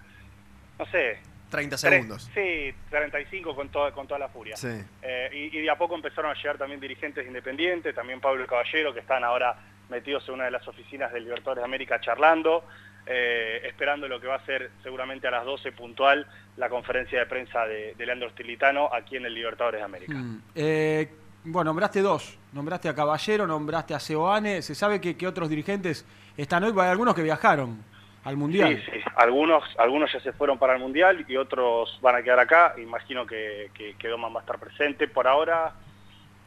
no 0.79 0.85
sé, 0.87 1.19
30 1.51 1.77
tres- 1.77 1.81
segundos. 1.91 2.29
sí, 2.33 2.73
35 2.89 3.55
con 3.55 3.69
toda, 3.69 3.91
con 3.91 4.07
toda 4.07 4.19
la 4.19 4.29
furia. 4.29 4.57
Sí. 4.57 4.83
Eh, 5.01 5.29
y, 5.51 5.57
y 5.57 5.61
de 5.61 5.69
a 5.69 5.77
poco 5.77 5.95
empezaron 5.95 6.31
a 6.31 6.33
llegar 6.33 6.57
también 6.57 6.79
dirigentes 6.79 7.25
independientes, 7.25 7.93
también 7.93 8.19
Pablo 8.19 8.45
Caballero, 8.47 8.93
que 8.93 8.99
están 9.01 9.23
ahora 9.23 9.55
metidos 9.89 10.27
en 10.27 10.33
una 10.35 10.45
de 10.45 10.51
las 10.51 10.67
oficinas 10.67 11.13
del 11.13 11.23
Libertadores 11.23 11.61
de 11.61 11.65
América 11.65 12.01
charlando, 12.01 12.65
eh, 13.05 13.61
esperando 13.63 14.07
lo 14.09 14.19
que 14.19 14.27
va 14.27 14.35
a 14.35 14.45
ser 14.45 14.71
seguramente 14.83 15.27
a 15.27 15.31
las 15.31 15.45
12 15.45 15.71
puntual 15.71 16.27
la 16.57 16.67
conferencia 16.67 17.19
de 17.19 17.25
prensa 17.27 17.65
de, 17.65 17.93
de 17.95 18.05
Leandro 18.05 18.29
Stilitano 18.31 18.89
aquí 18.93 19.15
en 19.15 19.25
el 19.27 19.33
Libertadores 19.33 19.79
de 19.79 19.85
América. 19.85 20.13
Mm, 20.13 20.41
eh, 20.55 21.09
bueno, 21.43 21.69
nombraste 21.69 22.01
dos. 22.01 22.37
Nombraste 22.53 22.89
a 22.89 22.95
Caballero, 22.95 23.45
nombraste 23.45 23.93
a 23.93 23.99
Seoane. 23.99 24.61
¿Se 24.61 24.75
sabe 24.75 24.99
que, 24.99 25.15
que 25.15 25.27
otros 25.27 25.49
dirigentes 25.49 26.05
están 26.35 26.63
hoy? 26.63 26.73
Hay 26.79 26.89
algunos 26.89 27.13
que 27.15 27.23
viajaron 27.23 27.83
al 28.23 28.35
Mundial. 28.37 28.81
Sí, 28.85 28.91
sí. 28.91 28.99
Algunos, 29.15 29.63
algunos 29.77 30.11
ya 30.11 30.19
se 30.19 30.33
fueron 30.33 30.57
para 30.57 30.73
el 30.73 30.79
Mundial 30.79 31.25
y 31.27 31.37
otros 31.37 31.97
van 32.01 32.15
a 32.15 32.21
quedar 32.21 32.39
acá. 32.39 32.75
Imagino 32.77 33.25
que, 33.25 33.71
que, 33.73 33.95
que 33.95 34.07
Doman 34.07 34.33
va 34.33 34.39
a 34.39 34.41
estar 34.41 34.59
presente. 34.59 35.07
Por 35.07 35.27
ahora 35.27 35.73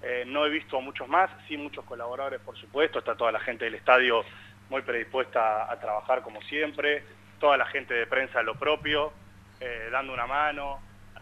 eh, 0.03 0.25
no 0.27 0.47
he 0.47 0.51
visto 0.51 0.81
muchos 0.81 1.09
más, 1.09 1.31
sí 1.49 1.57
muchos 1.57 1.85
colaboradores, 1.85 2.41
por 2.41 2.57
supuesto. 2.57 2.99
Está 2.99 3.15
toda 3.17 3.33
la 3.33 3.41
gente 3.41 3.65
del 3.65 3.75
estadio 3.75 4.25
muy 4.69 4.83
predispuesta 4.83 5.65
a, 5.65 5.73
a 5.73 5.81
trabajar 5.81 6.23
como 6.23 6.43
siempre. 6.43 7.05
Toda 7.39 7.57
la 7.57 7.67
gente 7.67 7.95
de 7.95 8.07
prensa 8.07 8.43
lo 8.43 8.55
propio, 8.55 9.13
eh, 9.61 9.89
dando 9.91 10.13
una 10.13 10.27
mano. 10.27 10.79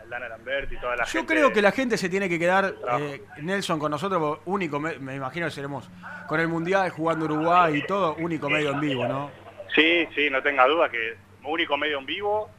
Aldana 0.08 0.28
Lamberti 0.28 0.74
y 0.74 0.78
toda 0.78 0.96
la 0.96 1.04
Yo 1.04 1.10
gente. 1.20 1.34
creo 1.34 1.52
que 1.52 1.60
la 1.62 1.72
gente 1.72 1.96
se 1.98 2.08
tiene 2.08 2.28
que 2.28 2.38
quedar, 2.38 2.74
eh, 3.00 3.22
Nelson, 3.42 3.78
con 3.78 3.90
nosotros, 3.90 4.38
único, 4.46 4.80
me, 4.80 4.98
me 4.98 5.14
imagino 5.14 5.46
que 5.46 5.52
seremos 5.52 5.88
con 6.26 6.40
el 6.40 6.48
Mundial, 6.48 6.90
jugando 6.90 7.26
Uruguay 7.26 7.76
y 7.76 7.86
todo, 7.86 8.14
único 8.16 8.48
medio 8.48 8.70
en 8.70 8.80
vivo, 8.80 9.06
¿no? 9.06 9.30
Sí, 9.74 10.08
sí, 10.14 10.30
no 10.30 10.42
tenga 10.42 10.66
duda 10.66 10.88
que 10.90 11.16
único 11.44 11.76
medio 11.76 11.98
en 11.98 12.06
vivo 12.06 12.50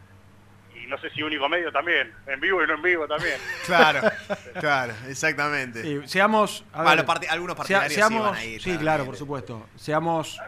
y 0.75 0.86
no 0.88 0.98
sé 1.00 1.10
si 1.10 1.22
único 1.24 1.50
medio 1.50 1.72
también, 1.72 2.13
en 2.27 2.39
vivo 2.39 2.63
y 2.63 2.68
no 2.68 2.75
en 2.75 2.82
vivo 2.82 3.08
también. 3.08 3.36
Claro, 3.65 4.01
claro, 4.60 4.94
exactamente. 5.08 5.82
Sí, 5.82 6.00
seamos. 6.06 6.63
a 6.74 6.84
Bueno, 6.84 6.98
ver, 6.98 7.06
parti- 7.06 7.27
algunos 7.29 7.56
partidarios 7.56 7.94
sí 7.94 7.96
seamos, 8.00 8.24
van 8.24 8.36
a 8.36 8.46
ir, 8.46 8.51
Sí, 8.62 8.63
claramente. 8.63 8.84
claro, 8.84 9.06
por 9.06 9.15
supuesto. 9.15 9.68
Seamos 9.75 10.39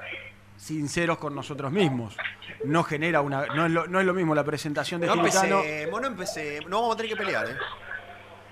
sinceros 0.66 1.18
con 1.18 1.34
nosotros 1.34 1.72
mismos. 1.72 2.16
No 2.66 2.84
genera 2.84 3.22
una. 3.22 3.48
No 3.48 3.66
es 3.66 3.72
lo, 3.72 3.88
no 3.88 4.00
es 4.00 4.06
lo 4.06 4.14
mismo 4.14 4.36
la 4.36 4.44
presentación 4.44 5.02
de 5.02 5.08
No 5.08 5.14
Gilitano. 5.16 5.60
empecemos, 5.60 6.02
no 6.02 6.08
empecemos. 6.08 6.70
No 6.70 6.82
vamos 6.82 6.94
a 6.94 6.98
tener 6.98 7.12
que 7.12 7.18
pelear, 7.18 7.46
¿eh? 7.50 7.56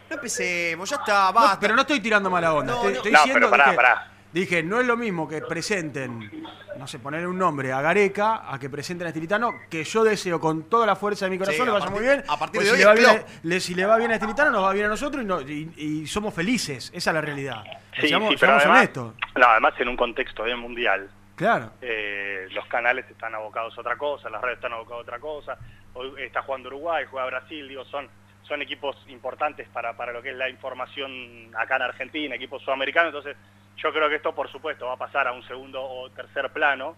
No 0.09 0.15
empecemos, 0.15 0.89
ya 0.89 0.95
está, 0.95 1.31
basta. 1.31 1.53
No, 1.53 1.59
pero 1.59 1.75
no 1.75 1.81
estoy 1.81 1.99
tirando 1.99 2.31
mala 2.31 2.53
onda. 2.55 2.73
No, 2.73 2.77
estoy, 2.79 2.91
no. 2.93 2.97
estoy 2.97 3.11
No, 3.11 3.19
diciendo 3.19 3.39
pero 3.39 3.51
pará, 3.51 3.63
dije, 3.65 3.75
pará. 3.75 4.11
dije, 4.33 4.63
no 4.63 4.79
es 4.81 4.87
lo 4.87 4.97
mismo 4.97 5.27
que 5.27 5.39
presenten, 5.41 6.31
no 6.79 6.87
sé, 6.87 6.97
poner 6.97 7.27
un 7.27 7.37
nombre 7.37 7.71
a 7.71 7.79
Gareca, 7.81 8.51
a 8.51 8.57
que 8.57 8.71
presenten 8.71 9.05
a 9.05 9.09
Estilitano, 9.09 9.53
que 9.69 9.83
yo 9.83 10.03
deseo 10.03 10.39
con 10.39 10.63
toda 10.63 10.87
la 10.87 10.95
fuerza 10.95 11.25
de 11.25 11.31
mi 11.31 11.37
corazón 11.37 11.59
Sí, 11.59 11.65
le 11.65 11.71
vaya 11.71 11.85
partir- 11.85 11.95
muy 12.01 12.07
bien. 12.09 12.23
a 12.27 12.39
partir 12.39 12.55
pues 12.61 12.71
de 12.71 12.77
si 12.77 12.83
hoy 12.83 12.95
le 12.97 13.05
va 13.05 13.11
bien, 13.13 13.25
le- 13.43 13.59
si 13.59 13.75
le 13.75 13.85
va 13.85 13.97
bien 13.97 14.09
a 14.09 14.15
Estilitano, 14.15 14.49
nos 14.49 14.63
va 14.63 14.73
bien 14.73 14.87
a 14.87 14.89
nosotros 14.89 15.21
y, 15.23 15.27
no- 15.27 15.41
y- 15.41 15.71
y 15.77 16.07
somos 16.07 16.33
felices. 16.33 16.89
Esa 16.91 17.11
es 17.11 17.13
la 17.13 17.21
realidad. 17.21 17.63
Sí, 18.01 18.07
seamos 18.07 18.29
sí, 18.31 18.35
pero 18.39 18.53
seamos 18.59 18.63
además, 18.63 18.77
honestos. 18.79 19.13
no, 19.35 19.45
además 19.45 19.73
en 19.77 19.87
un 19.89 19.95
contexto 19.97 20.43
de 20.43 20.55
mundial, 20.55 21.07
Claro. 21.39 21.71
eh, 21.81 22.47
los 22.51 22.65
canales 22.67 23.09
están 23.09 23.33
abocados 23.33 23.75
a 23.77 23.81
otra 23.81 23.95
cosa, 23.97 24.29
las 24.29 24.41
redes 24.41 24.57
están 24.57 24.73
abocadas 24.73 24.99
a 24.99 25.03
otra 25.03 25.19
cosa. 25.19 25.57
Hoy 25.93 26.11
está 26.21 26.41
jugando 26.41 26.67
Uruguay, 26.67 27.05
juega 27.09 27.25
Brasil, 27.27 27.67
digo, 27.67 27.85
son 27.85 28.09
son 28.49 28.61
equipos 28.61 28.97
importantes 29.07 29.69
para, 29.69 29.95
para 29.95 30.11
lo 30.11 30.21
que 30.21 30.31
es 30.31 30.35
la 30.35 30.49
información 30.49 31.51
acá 31.55 31.75
en 31.75 31.83
Argentina, 31.83 32.35
equipos 32.35 32.63
sudamericanos, 32.63 33.13
entonces 33.13 33.37
yo 33.77 33.93
creo 33.93 34.09
que 34.09 34.15
esto 34.15 34.33
por 34.33 34.51
supuesto 34.51 34.87
va 34.87 34.93
a 34.93 34.97
pasar 34.97 35.27
a 35.27 35.31
un 35.31 35.43
segundo 35.47 35.81
o 35.81 36.09
tercer 36.09 36.49
plano, 36.49 36.97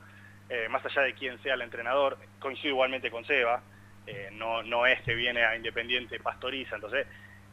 eh, 0.50 0.68
más 0.70 0.84
allá 0.86 1.02
de 1.02 1.14
quién 1.14 1.42
sea 1.44 1.56
el 1.56 1.62
entrenador, 1.62 2.18
coincido 2.40 2.70
igualmente 2.70 3.12
con 3.12 3.26
Seba, 3.26 3.62
eh, 4.08 4.30
no, 4.32 4.64
no 4.64 4.88
es 4.88 5.02
que 5.02 5.14
viene 5.14 5.44
a 5.44 5.56
Independiente 5.56 6.20
pastoriza, 6.22 6.76
entonces, 6.76 7.06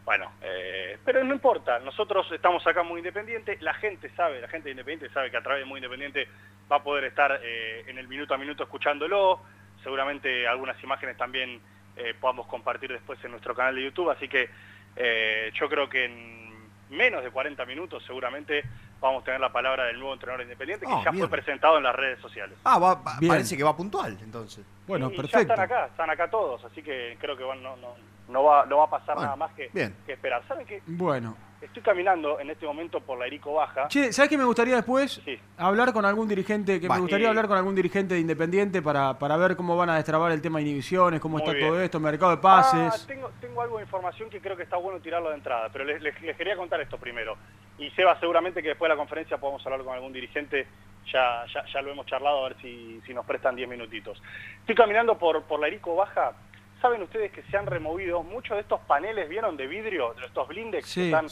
bueno, 0.04 0.30
eh, 0.42 0.96
pero 1.04 1.22
no 1.24 1.34
importa, 1.34 1.80
nosotros 1.80 2.30
estamos 2.30 2.64
acá 2.66 2.84
muy 2.84 2.98
independiente, 2.98 3.58
la 3.60 3.74
gente 3.74 4.10
sabe, 4.10 4.40
la 4.40 4.48
gente 4.48 4.66
de 4.68 4.72
Independiente 4.72 5.12
sabe 5.12 5.30
que 5.30 5.36
a 5.36 5.42
través 5.42 5.62
de 5.62 5.66
Muy 5.66 5.78
Independiente 5.78 6.28
va 6.70 6.76
a 6.76 6.82
poder 6.82 7.04
estar 7.04 7.40
eh, 7.42 7.84
en 7.86 7.98
el 7.98 8.08
minuto 8.08 8.34
a 8.34 8.38
minuto 8.38 8.62
escuchándolo, 8.64 9.40
seguramente 9.82 10.46
algunas 10.46 10.82
imágenes 10.82 11.16
también 11.16 11.60
eh, 11.96 12.14
podamos 12.20 12.46
compartir 12.46 12.90
después 12.92 13.22
en 13.24 13.30
nuestro 13.32 13.54
canal 13.54 13.74
de 13.74 13.84
YouTube, 13.84 14.10
así 14.10 14.28
que 14.28 14.48
eh, 14.96 15.50
yo 15.54 15.68
creo 15.68 15.88
que 15.88 16.04
en 16.04 16.48
menos 16.90 17.22
de 17.22 17.30
40 17.30 17.64
minutos 17.66 18.02
seguramente 18.06 18.62
vamos 19.00 19.22
a 19.22 19.24
tener 19.26 19.40
la 19.40 19.52
palabra 19.52 19.84
del 19.84 19.98
nuevo 19.98 20.14
entrenador 20.14 20.42
independiente 20.42 20.86
que 20.86 20.92
Ah, 20.92 21.02
ya 21.04 21.10
bien. 21.10 21.20
fue 21.28 21.30
presentado 21.38 21.76
en 21.78 21.84
las 21.84 21.94
redes 21.94 22.18
sociales. 22.20 22.58
Ah, 22.64 22.78
va- 22.78 23.00
parece 23.26 23.56
que 23.56 23.62
va 23.62 23.76
puntual, 23.76 24.18
entonces. 24.22 24.64
Bueno, 24.86 25.06
Y 25.08 25.10
ya 25.10 25.16
perfecto. 25.22 25.40
están 25.52 25.60
acá, 25.60 25.86
están 25.86 26.10
acá 26.10 26.28
todos, 26.30 26.64
así 26.64 26.82
que 26.82 27.16
creo 27.20 27.36
que 27.36 27.44
no, 27.44 27.54
no, 27.76 27.94
no, 28.28 28.44
va, 28.44 28.66
no 28.66 28.78
va 28.78 28.84
a 28.84 28.90
pasar 28.90 29.14
Bueno, 29.14 29.22
nada 29.22 29.36
más 29.36 29.52
que, 29.54 29.68
bien. 29.72 29.94
que 30.06 30.12
esperar. 30.12 30.42
¿Saben 30.46 30.66
qué? 30.66 30.82
Bueno. 30.86 31.36
Estoy 31.60 31.82
caminando 31.82 32.38
en 32.38 32.50
este 32.50 32.64
momento 32.66 33.00
por 33.00 33.18
la 33.18 33.26
Erico 33.26 33.54
Baja. 33.54 33.88
Che, 33.88 34.12
¿sabes 34.12 34.28
qué 34.28 34.38
me 34.38 34.44
gustaría 34.44 34.76
después? 34.76 35.20
Sí. 35.24 35.36
Hablar 35.56 35.92
con 35.92 36.04
algún 36.04 36.28
dirigente, 36.28 36.80
que 36.80 36.86
Vale. 36.86 36.98
me 37.00 37.02
gustaría 37.02 37.28
hablar 37.28 37.48
con 37.48 37.56
algún 37.56 37.74
dirigente 37.74 38.14
de 38.14 38.20
Independiente 38.20 38.80
para, 38.80 39.18
para 39.18 39.36
ver 39.36 39.56
cómo 39.56 39.76
van 39.76 39.90
a 39.90 39.96
destrabar 39.96 40.30
el 40.30 40.40
tema 40.40 40.58
de 40.60 40.66
inhibiciones, 40.66 41.18
cómo 41.20 41.38
Muy 41.38 41.42
está 41.42 41.52
bien. 41.56 41.68
todo 41.68 41.80
esto, 41.82 41.98
mercado 41.98 42.30
de 42.30 42.38
Ah, 42.38 42.40
pases. 42.40 43.06
tengo, 43.08 43.32
tengo 43.40 43.60
algo 43.60 43.78
de 43.78 43.82
información 43.82 44.30
que 44.30 44.40
creo 44.40 44.56
que 44.56 44.62
está 44.62 44.76
bueno 44.76 45.00
tirarlo 45.00 45.30
de 45.30 45.34
entrada, 45.34 45.68
pero 45.72 45.84
les, 45.84 46.00
les- 46.00 46.20
les 46.22 46.36
quería 46.36 46.56
contar 46.56 46.80
esto 46.80 46.96
primero. 46.96 47.36
Y 47.76 47.90
Seba, 47.90 48.18
seguramente 48.20 48.62
que 48.62 48.68
después 48.68 48.88
de 48.88 48.94
la 48.94 48.98
conferencia 48.98 49.38
podemos 49.38 49.64
hablar 49.66 49.82
con 49.82 49.94
algún 49.94 50.12
dirigente, 50.12 50.64
ya, 51.12 51.44
ya, 51.52 51.64
ya 51.72 51.82
lo 51.82 51.90
hemos 51.90 52.06
charlado, 52.06 52.44
a 52.44 52.50
ver 52.50 52.56
si, 52.62 53.00
si 53.04 53.12
nos 53.12 53.26
prestan 53.26 53.56
10 53.56 53.68
minutitos. 53.68 54.22
Estoy 54.60 54.76
caminando 54.76 55.18
por, 55.18 55.42
por 55.42 55.58
la 55.58 55.66
Erico 55.66 55.96
Baja. 55.96 56.34
¿Saben 56.80 57.02
ustedes 57.02 57.32
que 57.32 57.42
se 57.44 57.56
han 57.56 57.66
removido 57.66 58.22
muchos 58.22 58.56
de 58.56 58.60
estos 58.62 58.80
paneles, 58.82 59.28
vieron, 59.28 59.56
de 59.56 59.66
vidrio, 59.66 60.14
de 60.14 60.26
estos 60.26 60.46
blindex 60.46 60.86
Sí. 60.88 61.00
que, 61.00 61.06
están, 61.06 61.26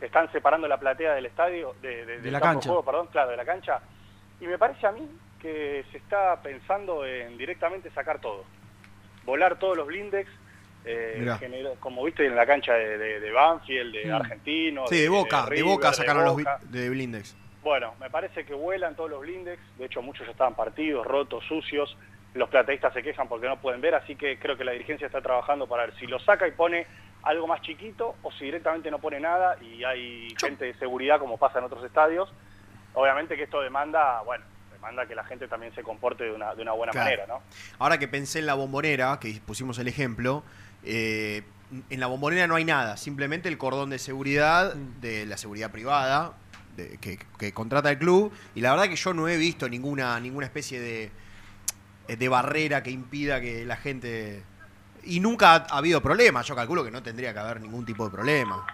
que 0.00 0.06
están 0.06 0.32
separando 0.32 0.66
la 0.68 0.78
platea 0.78 1.14
del 1.14 1.26
estadio, 1.26 1.74
de, 1.82 2.06
de- 2.06 2.20
del 2.20 2.32
la 2.32 2.40
cancha. 2.40 2.68
juego, 2.68 2.84
perdón, 2.84 3.08
claro, 3.12 3.30
de 3.30 3.36
la 3.36 3.44
cancha? 3.44 3.80
Y 4.40 4.46
me 4.46 4.56
parece 4.58 4.86
a 4.86 4.92
mí 4.92 5.06
que 5.40 5.84
se 5.92 5.98
está 5.98 6.40
pensando 6.42 7.04
en 7.04 7.36
directamente 7.36 7.90
sacar 7.90 8.20
todo 8.20 8.44
volar 9.24 9.58
todos 9.58 9.76
los 9.76 9.86
blindex, 9.88 10.30
eh, 10.84 11.26
generó- 11.40 11.74
como 11.80 12.04
viste 12.04 12.24
en 12.24 12.36
la 12.36 12.46
cancha 12.46 12.74
de, 12.74 12.96
de, 12.96 13.18
de 13.20 13.32
Banfield, 13.32 13.92
de 13.92 14.06
Mm. 14.06 14.14
Argentino. 14.14 14.86
Sí, 14.86 15.00
de 15.00 15.08
Boca, 15.08 15.42
de, 15.44 15.50
River, 15.50 15.64
Boca 15.64 15.92
sacaron 15.92 16.24
los 16.24 16.36
de 16.70 16.88
Blindex. 16.90 17.36
Bueno, 17.64 17.94
me 17.98 18.08
parece 18.08 18.46
que 18.46 18.54
vuelan 18.54 18.94
todos 18.94 19.10
los 19.10 19.20
blindex, 19.22 19.60
de 19.78 19.86
hecho 19.86 20.00
muchos 20.00 20.24
ya 20.26 20.30
estaban 20.30 20.54
partidos, 20.54 21.04
rotos, 21.04 21.44
sucios, 21.46 21.96
los 22.36 22.48
plateístas 22.48 22.92
se 22.92 23.02
quejan 23.02 23.28
porque 23.28 23.48
no 23.48 23.60
pueden 23.60 23.80
ver, 23.80 23.94
así 23.94 24.14
que 24.16 24.38
creo 24.38 24.56
que 24.56 24.64
la 24.64 24.72
dirigencia 24.72 25.06
está 25.06 25.20
trabajando 25.20 25.66
para 25.66 25.86
ver 25.86 25.94
si 25.98 26.06
lo 26.06 26.18
saca 26.20 26.46
y 26.46 26.52
pone 26.52 26.86
algo 27.22 27.46
más 27.46 27.60
chiquito 27.62 28.14
o 28.22 28.30
si 28.32 28.44
directamente 28.44 28.90
no 28.90 28.98
pone 29.00 29.18
nada 29.18 29.56
y 29.60 29.82
hay 29.84 30.34
gente 30.40 30.66
de 30.66 30.74
seguridad 30.74 31.18
como 31.18 31.38
pasa 31.38 31.58
en 31.58 31.64
otros 31.64 31.82
estadios. 31.84 32.32
Obviamente 32.94 33.36
que 33.36 33.42
esto 33.44 33.60
demanda, 33.60 34.20
bueno, 34.22 34.44
demanda 34.72 35.06
que 35.06 35.14
la 35.14 35.24
gente 35.24 35.48
también 35.48 35.74
se 35.74 35.82
comporte 35.82 36.24
de 36.24 36.32
una, 36.32 36.54
de 36.54 36.62
una 36.62 36.72
buena 36.72 36.92
Claro. 36.92 37.04
manera, 37.06 37.26
¿no? 37.26 37.42
Ahora 37.78 37.98
que 37.98 38.06
pensé 38.08 38.38
en 38.38 38.46
la 38.46 38.54
bombonera, 38.54 39.18
que 39.20 39.40
pusimos 39.44 39.78
el 39.78 39.88
ejemplo, 39.88 40.44
eh, 40.84 41.42
en 41.90 42.00
la 42.00 42.06
bombonera 42.06 42.46
no 42.46 42.54
hay 42.54 42.64
nada, 42.64 42.96
simplemente 42.96 43.48
el 43.48 43.58
cordón 43.58 43.90
de 43.90 43.98
seguridad, 43.98 44.74
Mm. 44.74 45.00
de 45.00 45.26
la 45.26 45.36
seguridad 45.36 45.70
privada, 45.72 46.34
de- 46.76 46.98
que, 46.98 47.18
que 47.38 47.52
contrata 47.52 47.90
el 47.90 47.98
club, 47.98 48.32
y 48.54 48.60
la 48.60 48.70
verdad 48.70 48.88
que 48.88 48.96
yo 48.96 49.12
no 49.14 49.26
he 49.28 49.36
visto 49.36 49.68
ninguna, 49.68 50.20
ninguna 50.20 50.46
especie 50.46 50.78
de, 50.78 51.10
de 52.14 52.28
barrera 52.28 52.82
que 52.82 52.90
impida 52.90 53.40
que 53.40 53.64
la 53.64 53.76
gente... 53.76 54.42
Y 55.04 55.20
nunca 55.20 55.52
ha, 55.54 55.66
ha 55.70 55.78
habido 55.78 56.00
problemas, 56.00 56.46
yo 56.46 56.56
calculo 56.56 56.84
que 56.84 56.90
no 56.90 57.02
tendría 57.02 57.32
que 57.32 57.38
haber 57.38 57.60
ningún 57.60 57.84
tipo 57.86 58.04
de 58.04 58.10
problema. 58.10 58.66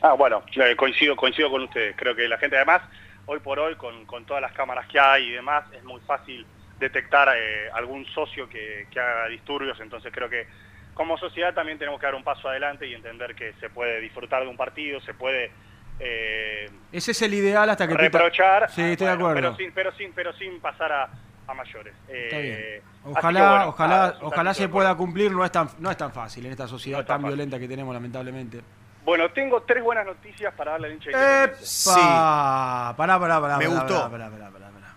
Ah, 0.00 0.12
bueno, 0.12 0.42
eh, 0.54 0.76
coincido, 0.76 1.16
coincido 1.16 1.50
con 1.50 1.62
ustedes. 1.62 1.96
Creo 1.96 2.14
que 2.14 2.28
la 2.28 2.38
gente 2.38 2.56
además, 2.56 2.82
hoy 3.26 3.40
por 3.40 3.58
hoy, 3.58 3.74
con, 3.76 4.04
con 4.06 4.24
todas 4.26 4.42
las 4.42 4.52
cámaras 4.52 4.86
que 4.86 5.00
hay 5.00 5.28
y 5.28 5.32
demás, 5.32 5.64
es 5.72 5.82
muy 5.82 6.00
fácil 6.02 6.46
detectar 6.78 7.28
eh, 7.36 7.70
algún 7.72 8.04
socio 8.06 8.48
que, 8.48 8.86
que 8.90 9.00
haga 9.00 9.28
disturbios. 9.28 9.80
Entonces 9.80 10.12
creo 10.12 10.28
que 10.28 10.46
como 10.92 11.16
sociedad 11.18 11.54
también 11.54 11.78
tenemos 11.78 11.98
que 11.98 12.06
dar 12.06 12.14
un 12.14 12.22
paso 12.22 12.48
adelante 12.48 12.86
y 12.86 12.94
entender 12.94 13.34
que 13.34 13.54
se 13.60 13.70
puede 13.70 14.00
disfrutar 14.00 14.42
de 14.42 14.48
un 14.48 14.56
partido, 14.56 15.00
se 15.00 15.14
puede 15.14 15.50
eh, 15.98 16.70
Ese 16.92 17.12
es 17.12 17.22
el 17.22 17.34
ideal 17.34 17.68
hasta 17.70 17.88
que 17.88 17.94
reprochar, 17.94 18.70
Sí, 18.70 18.82
ah, 18.82 18.90
estoy 18.90 19.06
de 19.06 19.16
bueno, 19.16 19.28
acuerdo. 19.30 19.40
pero 19.40 19.56
sin, 19.56 19.72
pero 19.72 19.92
sin, 19.96 20.12
pero 20.12 20.32
sin 20.34 20.60
pasar 20.60 20.92
a, 20.92 21.08
a 21.46 21.54
mayores. 21.54 21.94
Está 22.08 22.36
Eh, 22.38 22.82
Ojalá, 23.04 23.40
que 23.40 23.46
bueno, 23.48 23.68
ojalá, 23.68 23.96
nada, 23.96 24.18
ojalá 24.22 24.54
se 24.54 24.68
pueda 24.68 24.94
cumplir, 24.96 25.30
no 25.32 25.44
es 25.44 25.52
tan, 25.52 25.68
no 25.78 25.90
es 25.90 25.96
tan 25.96 26.10
fácil 26.12 26.46
en 26.46 26.52
esta 26.52 26.66
sociedad 26.66 26.98
No 26.98 27.02
es 27.02 27.06
tan 27.06 27.20
fácil. 27.20 27.28
violenta 27.36 27.58
que 27.58 27.68
tenemos 27.68 27.92
lamentablemente. 27.94 28.60
Bueno, 29.04 29.30
tengo 29.32 29.62
tres 29.62 29.82
buenas 29.84 30.06
noticias 30.06 30.54
para 30.54 30.72
darle 30.72 30.86
al 30.88 30.92
hincha 30.94 31.10
de. 31.10 31.54
Sí. 31.56 31.90
¡Epa! 32.00 32.94
Pará, 32.96 33.18
pará, 33.20 33.40
pará. 33.40 33.58
Me 33.58 33.66
pará, 33.66 33.80
gustó. 33.80 33.94
pará, 34.10 34.10
pará, 34.10 34.30
pará, 34.30 34.50
pará, 34.50 34.70
pará. 34.70 34.94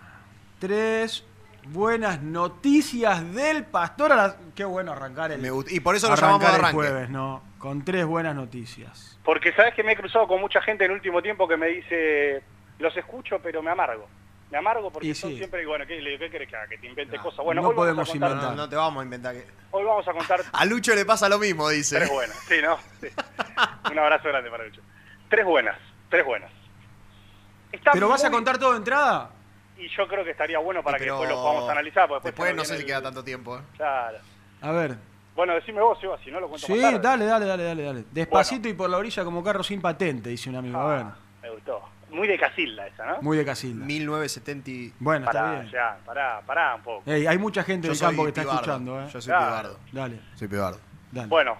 Tres 0.58 1.24
buenas 1.66 2.22
noticias 2.22 3.34
del 3.34 3.64
pastor. 3.64 4.12
a 4.12 4.16
las- 4.16 4.36
Qué 4.54 4.64
bueno 4.64 4.92
arrancar 4.92 5.32
el. 5.32 5.42
Me 5.42 5.50
gust- 5.50 5.70
y 5.70 5.80
por 5.80 5.94
eso 5.94 6.06
lo 6.06 6.14
arrancar 6.14 6.30
llamamos 6.40 6.48
el 6.54 6.60
arranque. 6.60 6.74
jueves, 6.76 7.10
¿no? 7.10 7.42
Con 7.58 7.84
tres 7.84 8.06
buenas 8.06 8.34
noticias. 8.34 9.18
Porque 9.24 9.52
sabes 9.52 9.74
que 9.74 9.82
me 9.82 9.92
he 9.92 9.96
cruzado 9.96 10.26
con 10.26 10.40
mucha 10.40 10.62
gente 10.62 10.84
en 10.86 10.90
el 10.92 10.96
último 10.96 11.20
tiempo 11.20 11.46
que 11.46 11.56
me 11.58 11.66
dice, 11.66 12.42
los 12.78 12.96
escucho 12.96 13.38
pero 13.42 13.62
me 13.62 13.70
amargo. 13.70 14.08
Me 14.50 14.58
amargo 14.58 14.90
porque 14.90 15.14
son 15.14 15.30
sí. 15.30 15.36
siempre, 15.36 15.66
bueno, 15.66 15.86
¿qué, 15.86 16.00
le 16.00 16.10
digo, 16.10 16.20
¿qué 16.20 16.30
querés 16.30 16.48
que 16.48 16.56
haga? 16.56 16.68
Que 16.68 16.78
te 16.78 16.86
invente 16.86 17.16
No, 17.16 17.22
cosas. 17.22 17.44
Bueno, 17.44 17.60
no 17.62 17.68
hoy, 17.68 17.74
podemos 17.74 18.08
contar, 18.08 18.30
inventar. 18.30 18.56
no 18.56 18.68
te 18.68 18.76
vamos 18.76 19.00
a 19.00 19.04
inventar 19.04 19.34
que... 19.34 19.46
hoy 19.72 19.84
vamos 19.84 20.08
a 20.08 20.12
contar 20.12 20.40
A 20.52 20.64
Lucho 20.64 20.94
le 20.94 21.04
pasa 21.04 21.28
lo 21.28 21.38
mismo, 21.38 21.68
dice. 21.68 21.96
tres 21.96 22.10
buenas. 22.10 22.36
Sí, 22.48 22.54
¿no? 22.62 22.78
Sí. 23.00 23.08
Un 23.92 23.98
abrazo 23.98 24.28
grande 24.28 24.50
para 24.50 24.64
Lucho. 24.64 24.80
Tres 25.28 25.44
buenas, 25.44 25.78
tres 26.08 26.24
buenas. 26.24 26.50
Está 27.72 27.92
¿Pero 27.92 28.08
vas 28.08 28.24
a 28.24 28.30
contar 28.30 28.58
todo 28.58 28.72
de 28.72 28.78
entrada? 28.78 29.30
y 29.76 29.86
yo 29.96 30.08
creo 30.08 30.24
que 30.24 30.32
estaría 30.32 30.58
bueno 30.58 30.82
para 30.82 30.98
Sí, 30.98 31.04
que 31.04 31.10
después 31.10 31.28
lo 31.30 31.36
podamos 31.36 31.70
analizar. 31.70 32.08
Después 32.22 32.50
se 32.50 32.54
no 32.56 32.64
sé 32.64 32.78
si 32.78 32.84
queda 32.84 33.00
tanto 33.02 33.22
tiempo. 33.22 33.58
¿eh? 33.58 33.60
Claro. 33.76 34.18
A 34.60 34.72
ver. 34.72 34.96
Bueno, 35.36 35.54
decime 35.54 35.80
vos, 35.80 35.96
Seba, 36.00 36.18
si 36.24 36.32
no 36.32 36.40
lo 36.40 36.48
cuento 36.48 36.66
Sí, 36.66 36.72
más 36.72 36.80
tarde. 36.82 36.98
dale, 36.98 37.24
dale, 37.26 37.46
dale, 37.46 37.62
dale, 37.64 37.82
dale. 37.84 38.04
Despacito 38.10 38.68
y 38.68 38.72
por 38.72 38.90
la 38.90 38.96
orilla 38.96 39.22
como 39.24 39.44
carro 39.44 39.62
sin 39.62 39.80
patente, 39.80 40.30
dice 40.30 40.50
un 40.50 40.56
amigo. 40.56 40.78
A 40.80 40.88
ver. 40.88 41.02
Ah, 41.02 41.16
me 41.42 41.50
gustó. 41.50 41.80
Muy 42.10 42.26
de 42.26 42.38
Casilda 42.38 42.86
esa, 42.86 43.04
¿no? 43.06 43.22
Muy 43.22 43.36
de 43.36 43.44
Casilda. 43.44 43.84
1970. 43.84 44.70
y- 44.70 44.92
Bueno, 44.98 45.26
está 45.26 45.52
bien. 45.60 45.70
ya, 45.70 45.98
pará, 46.06 46.40
pará 46.46 46.74
un 46.76 46.82
poco. 46.82 47.10
Ey, 47.10 47.26
hay 47.26 47.36
mucha 47.38 47.62
gente 47.62 47.86
Yo 47.86 47.90
del 47.92 47.98
soy 47.98 48.06
campo 48.08 48.22
que 48.24 48.28
está 48.28 48.40
pibardo. 48.42 48.60
escuchando, 48.60 49.00
¿eh? 49.02 49.08
Yo 49.12 49.20
soy 49.20 49.30
Claro. 49.30 49.46
pibardo. 49.46 49.78
Dale, 49.92 50.20
Soy 50.34 50.48
pibardo. 50.48 50.80
dale. 51.12 51.28
Bueno, 51.28 51.58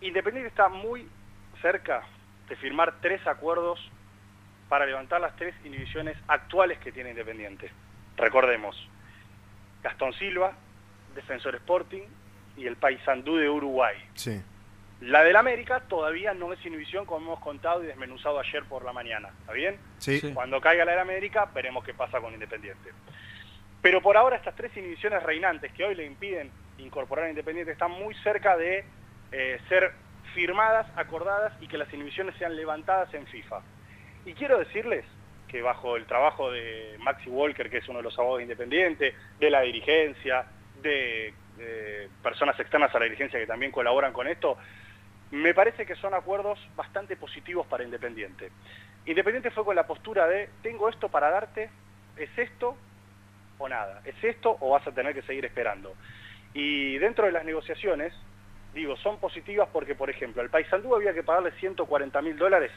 Independiente 0.00 0.48
está 0.48 0.68
muy 0.68 1.08
cerca 1.60 2.02
de 2.48 2.56
firmar 2.56 2.94
tres 3.00 3.26
acuerdos 3.26 3.80
para 4.68 4.86
levantar 4.86 5.20
las 5.20 5.34
tres 5.36 5.54
inhibiciones 5.64 6.16
actuales 6.28 6.78
que 6.78 6.92
tiene 6.92 7.10
Independiente. 7.10 7.70
Recordemos, 8.16 8.76
Gastón 9.82 10.12
Silva, 10.14 10.52
Defensor 11.14 11.54
Sporting 11.56 12.02
y 12.56 12.66
el 12.66 12.76
Paysandú 12.76 13.36
de 13.36 13.48
Uruguay. 13.48 13.96
Sí. 14.14 14.40
La 15.00 15.22
del 15.22 15.36
América 15.36 15.80
todavía 15.88 16.34
no 16.34 16.52
es 16.52 16.64
inhibición 16.66 17.06
como 17.06 17.26
hemos 17.26 17.40
contado 17.40 17.84
y 17.84 17.86
desmenuzado 17.86 18.40
ayer 18.40 18.64
por 18.64 18.84
la 18.84 18.92
mañana. 18.92 19.30
¿Está 19.40 19.52
bien? 19.52 19.76
Sí. 19.98 20.32
Cuando 20.34 20.60
caiga 20.60 20.84
la 20.84 20.92
del 20.92 21.00
América, 21.00 21.48
veremos 21.54 21.84
qué 21.84 21.94
pasa 21.94 22.20
con 22.20 22.34
Independiente. 22.34 22.90
Pero 23.80 24.02
por 24.02 24.16
ahora 24.16 24.36
estas 24.36 24.56
tres 24.56 24.76
inhibiciones 24.76 25.22
reinantes 25.22 25.72
que 25.72 25.84
hoy 25.84 25.94
le 25.94 26.04
impiden 26.04 26.50
incorporar 26.78 27.26
a 27.26 27.30
Independiente 27.30 27.72
están 27.72 27.92
muy 27.92 28.14
cerca 28.16 28.56
de 28.56 28.84
eh, 29.30 29.60
ser 29.68 29.92
firmadas, 30.34 30.86
acordadas 30.96 31.52
y 31.60 31.68
que 31.68 31.78
las 31.78 31.92
inhibiciones 31.92 32.34
sean 32.36 32.56
levantadas 32.56 33.12
en 33.14 33.26
FIFA. 33.26 33.60
Y 34.26 34.34
quiero 34.34 34.58
decirles 34.58 35.04
que 35.46 35.62
bajo 35.62 35.96
el 35.96 36.06
trabajo 36.06 36.50
de 36.50 36.96
Maxi 36.98 37.30
Walker, 37.30 37.70
que 37.70 37.78
es 37.78 37.88
uno 37.88 37.98
de 37.98 38.04
los 38.04 38.18
abogados 38.18 38.38
de 38.38 38.44
Independiente, 38.44 39.14
de 39.38 39.50
la 39.50 39.60
dirigencia, 39.62 40.44
de, 40.82 41.32
de 41.56 42.08
personas 42.22 42.58
externas 42.58 42.94
a 42.94 42.98
la 42.98 43.04
dirigencia 43.04 43.38
que 43.38 43.46
también 43.46 43.72
colaboran 43.72 44.12
con 44.12 44.26
esto, 44.26 44.58
me 45.30 45.52
parece 45.54 45.84
que 45.84 45.94
son 45.96 46.14
acuerdos 46.14 46.58
bastante 46.74 47.16
positivos 47.16 47.66
para 47.66 47.84
Independiente. 47.84 48.50
Independiente 49.06 49.50
fue 49.50 49.64
con 49.64 49.76
la 49.76 49.86
postura 49.86 50.26
de, 50.26 50.48
tengo 50.62 50.88
esto 50.88 51.08
para 51.08 51.30
darte, 51.30 51.70
es 52.16 52.30
esto 52.36 52.76
o 53.58 53.68
nada, 53.68 54.00
es 54.04 54.22
esto 54.22 54.56
o 54.60 54.70
vas 54.70 54.86
a 54.86 54.92
tener 54.92 55.14
que 55.14 55.22
seguir 55.22 55.44
esperando. 55.44 55.94
Y 56.54 56.98
dentro 56.98 57.26
de 57.26 57.32
las 57.32 57.44
negociaciones, 57.44 58.12
digo, 58.74 58.96
son 58.96 59.18
positivas 59.18 59.68
porque, 59.72 59.94
por 59.94 60.10
ejemplo, 60.10 60.42
al 60.42 60.50
Paysandú 60.50 60.94
había 60.94 61.14
que 61.14 61.22
pagarle 61.22 61.52
140 61.52 62.22
mil 62.22 62.36
dólares. 62.36 62.72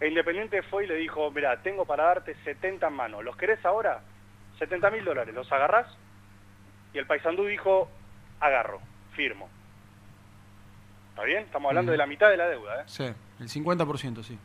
E 0.00 0.08
Independiente 0.08 0.62
fue 0.62 0.84
y 0.84 0.86
le 0.88 0.96
dijo, 0.96 1.30
mira, 1.30 1.56
tengo 1.62 1.84
para 1.84 2.04
darte 2.04 2.34
70 2.44 2.88
en 2.88 2.92
mano, 2.92 3.22
¿los 3.22 3.36
querés 3.36 3.64
ahora? 3.64 4.00
70 4.58 4.90
mil 4.90 5.04
dólares, 5.04 5.34
¿los 5.34 5.50
agarrás? 5.52 5.86
Y 6.92 6.98
el 6.98 7.06
Paysandú 7.06 7.44
dijo, 7.44 7.90
agarro, 8.40 8.80
firmo. 9.14 9.48
¿Está 11.12 11.24
bien? 11.24 11.44
Estamos 11.44 11.68
hablando 11.68 11.92
de 11.92 11.98
la 11.98 12.06
mitad 12.06 12.30
de 12.30 12.38
la 12.38 12.48
deuda, 12.48 12.80
¿eh? 12.80 12.84
Sí, 12.86 13.04
el 13.04 13.48
50%, 13.48 14.22
sí. 14.22 14.38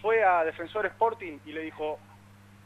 fue 0.00 0.22
a 0.24 0.44
Defensor 0.44 0.86
Sporting 0.86 1.38
y 1.44 1.52
le 1.52 1.62
dijo, 1.62 1.98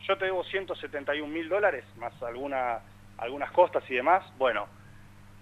yo 0.06 0.16
te 0.18 0.26
debo 0.26 0.44
171 0.44 1.26
mil 1.32 1.48
dólares, 1.48 1.84
más 1.96 2.12
alguna, 2.22 2.80
algunas 3.18 3.50
costas 3.52 3.82
y 3.90 3.94
demás. 3.94 4.24
Bueno, 4.38 4.66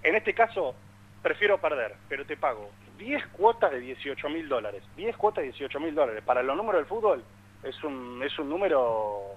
en 0.03 0.15
este 0.15 0.33
caso 0.33 0.75
prefiero 1.23 1.59
perder, 1.59 1.97
pero 2.09 2.25
te 2.25 2.37
pago 2.37 2.71
10 2.99 3.27
cuotas 3.29 3.73
de 3.73 3.81
18 3.81 4.29
mil 4.29 4.49
dólares. 4.49 4.83
10 4.97 5.17
cuotas 5.17 5.43
de 5.43 5.51
18 5.51 5.81
mil 5.81 5.95
dólares. 5.95 6.23
Para 6.25 6.43
los 6.43 6.57
números 6.57 6.81
del 6.81 6.87
fútbol 6.87 7.25
es 7.65 7.83
un, 7.83 8.23
es 8.23 8.39
un 8.39 8.49
número 8.49 9.35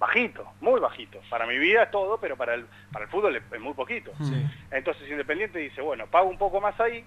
bajito, 0.00 0.44
muy 0.60 0.80
bajito. 0.80 1.20
Para 1.30 1.46
mi 1.46 1.58
vida 1.58 1.84
es 1.84 1.90
todo, 1.92 2.18
pero 2.18 2.36
para 2.36 2.54
el, 2.54 2.66
para 2.92 3.04
el 3.04 3.10
fútbol 3.10 3.36
es, 3.36 3.42
es 3.52 3.60
muy 3.60 3.74
poquito. 3.74 4.10
Sí. 4.20 4.46
Entonces 4.72 5.08
Independiente 5.08 5.60
dice, 5.60 5.80
bueno, 5.80 6.06
pago 6.08 6.28
un 6.28 6.38
poco 6.38 6.60
más 6.60 6.78
ahí, 6.80 7.04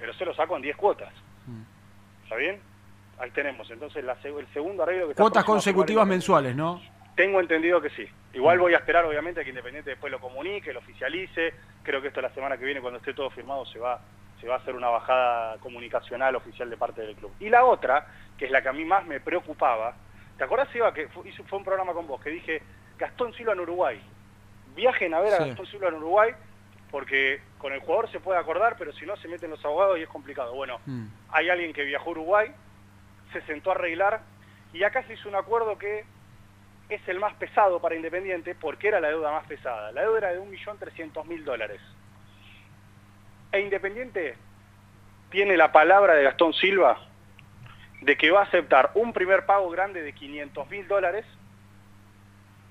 pero 0.00 0.12
se 0.14 0.24
lo 0.24 0.34
saco 0.34 0.56
en 0.56 0.62
10 0.62 0.76
cuotas. 0.76 1.12
Mm. 1.46 1.62
¿Está 2.24 2.36
bien? 2.36 2.60
Ahí 3.18 3.30
tenemos. 3.32 3.70
Entonces 3.70 4.02
la 4.02 4.16
el 4.40 4.46
segundo 4.52 4.82
arreglo 4.82 5.06
que 5.06 5.12
está 5.12 5.22
Cuotas 5.22 5.44
consecutivas 5.44 6.06
mensuales, 6.06 6.56
¿no? 6.56 6.80
tengo 7.16 7.38
entendido 7.38 7.82
que 7.82 7.90
sí. 7.90 8.08
Igual 8.32 8.58
voy 8.60 8.72
a 8.72 8.78
esperar, 8.78 9.04
obviamente, 9.04 9.40
a 9.40 9.44
que 9.44 9.50
Independiente 9.50 9.90
después 9.90 10.10
lo 10.10 10.18
comunique, 10.20 10.72
lo 10.72 10.78
oficialice. 10.78 11.52
Creo 11.82 12.00
que 12.00 12.08
esto 12.08 12.22
la 12.22 12.30
semana 12.32 12.56
que 12.56 12.64
viene, 12.64 12.80
cuando 12.80 12.98
esté 12.98 13.12
todo 13.12 13.28
firmado, 13.28 13.66
se 13.66 13.78
va, 13.78 14.00
se 14.40 14.46
va 14.48 14.54
a 14.54 14.58
hacer 14.58 14.74
una 14.74 14.88
bajada 14.88 15.58
comunicacional 15.58 16.34
oficial 16.36 16.70
de 16.70 16.78
parte 16.78 17.02
del 17.02 17.16
club. 17.16 17.30
Y 17.38 17.50
la 17.50 17.64
otra, 17.66 18.06
que 18.38 18.46
es 18.46 18.50
la 18.50 18.62
que 18.62 18.70
a 18.70 18.72
mí 18.72 18.86
más 18.86 19.04
me 19.04 19.20
preocupaba, 19.20 19.94
¿te 20.38 20.44
acordás, 20.44 20.74
Eva, 20.74 20.94
que 20.94 21.08
fue, 21.08 21.28
hizo- 21.28 21.44
fue 21.44 21.58
un 21.58 21.64
programa 21.64 21.92
con 21.92 22.06
vos, 22.06 22.22
que 22.22 22.30
dije, 22.30 22.62
Gastón 22.98 23.34
Silva 23.34 23.52
en 23.52 23.60
Uruguay. 23.60 24.00
Viajen 24.74 25.12
a 25.12 25.20
ver 25.20 25.34
a. 25.34 25.44
Gastón 25.44 25.66
Silva 25.66 25.88
en 25.88 25.94
Uruguay, 25.96 26.30
porque 26.90 27.40
con 27.58 27.72
el 27.72 27.80
jugador 27.80 28.10
se 28.10 28.20
puede 28.20 28.38
acordar, 28.38 28.76
pero 28.78 28.92
si 28.92 29.06
no 29.06 29.16
se 29.16 29.28
meten 29.28 29.50
los 29.50 29.64
abogados 29.64 29.98
y 29.98 30.02
es 30.02 30.08
complicado. 30.08 30.54
Bueno, 30.54 30.80
Mm. 30.86 31.06
hay 31.30 31.48
alguien 31.48 31.72
que 31.72 31.84
viajó 31.84 32.08
a 32.08 32.12
Uruguay, 32.12 32.50
se 33.32 33.40
sentó 33.42 33.70
a 33.70 33.74
arreglar 33.74 34.20
y 34.72 34.82
acá 34.82 35.02
se 35.04 35.14
hizo 35.14 35.28
un 35.28 35.36
acuerdo 35.36 35.78
que 35.78 36.04
es 36.88 37.06
el 37.08 37.20
más 37.20 37.34
pesado 37.34 37.80
para 37.80 37.94
Independiente 37.94 38.54
porque 38.56 38.88
era 38.88 39.00
la 39.00 39.08
deuda 39.08 39.30
más 39.30 39.46
pesada. 39.46 39.92
La 39.92 40.02
deuda 40.02 40.18
era 40.18 40.32
de 40.32 40.40
1.300.000 40.40 41.44
dólares. 41.44 41.80
E 43.52 43.60
Independiente 43.60 44.36
tiene 45.30 45.56
la 45.56 45.70
palabra 45.70 46.14
de 46.14 46.24
Gastón 46.24 46.52
Silva 46.54 46.98
de 48.00 48.16
que 48.16 48.30
va 48.30 48.40
a 48.40 48.44
aceptar 48.44 48.90
un 48.94 49.12
primer 49.12 49.46
pago 49.46 49.68
grande 49.70 50.02
de 50.02 50.12
500.000 50.14 50.86
dólares. 50.88 51.24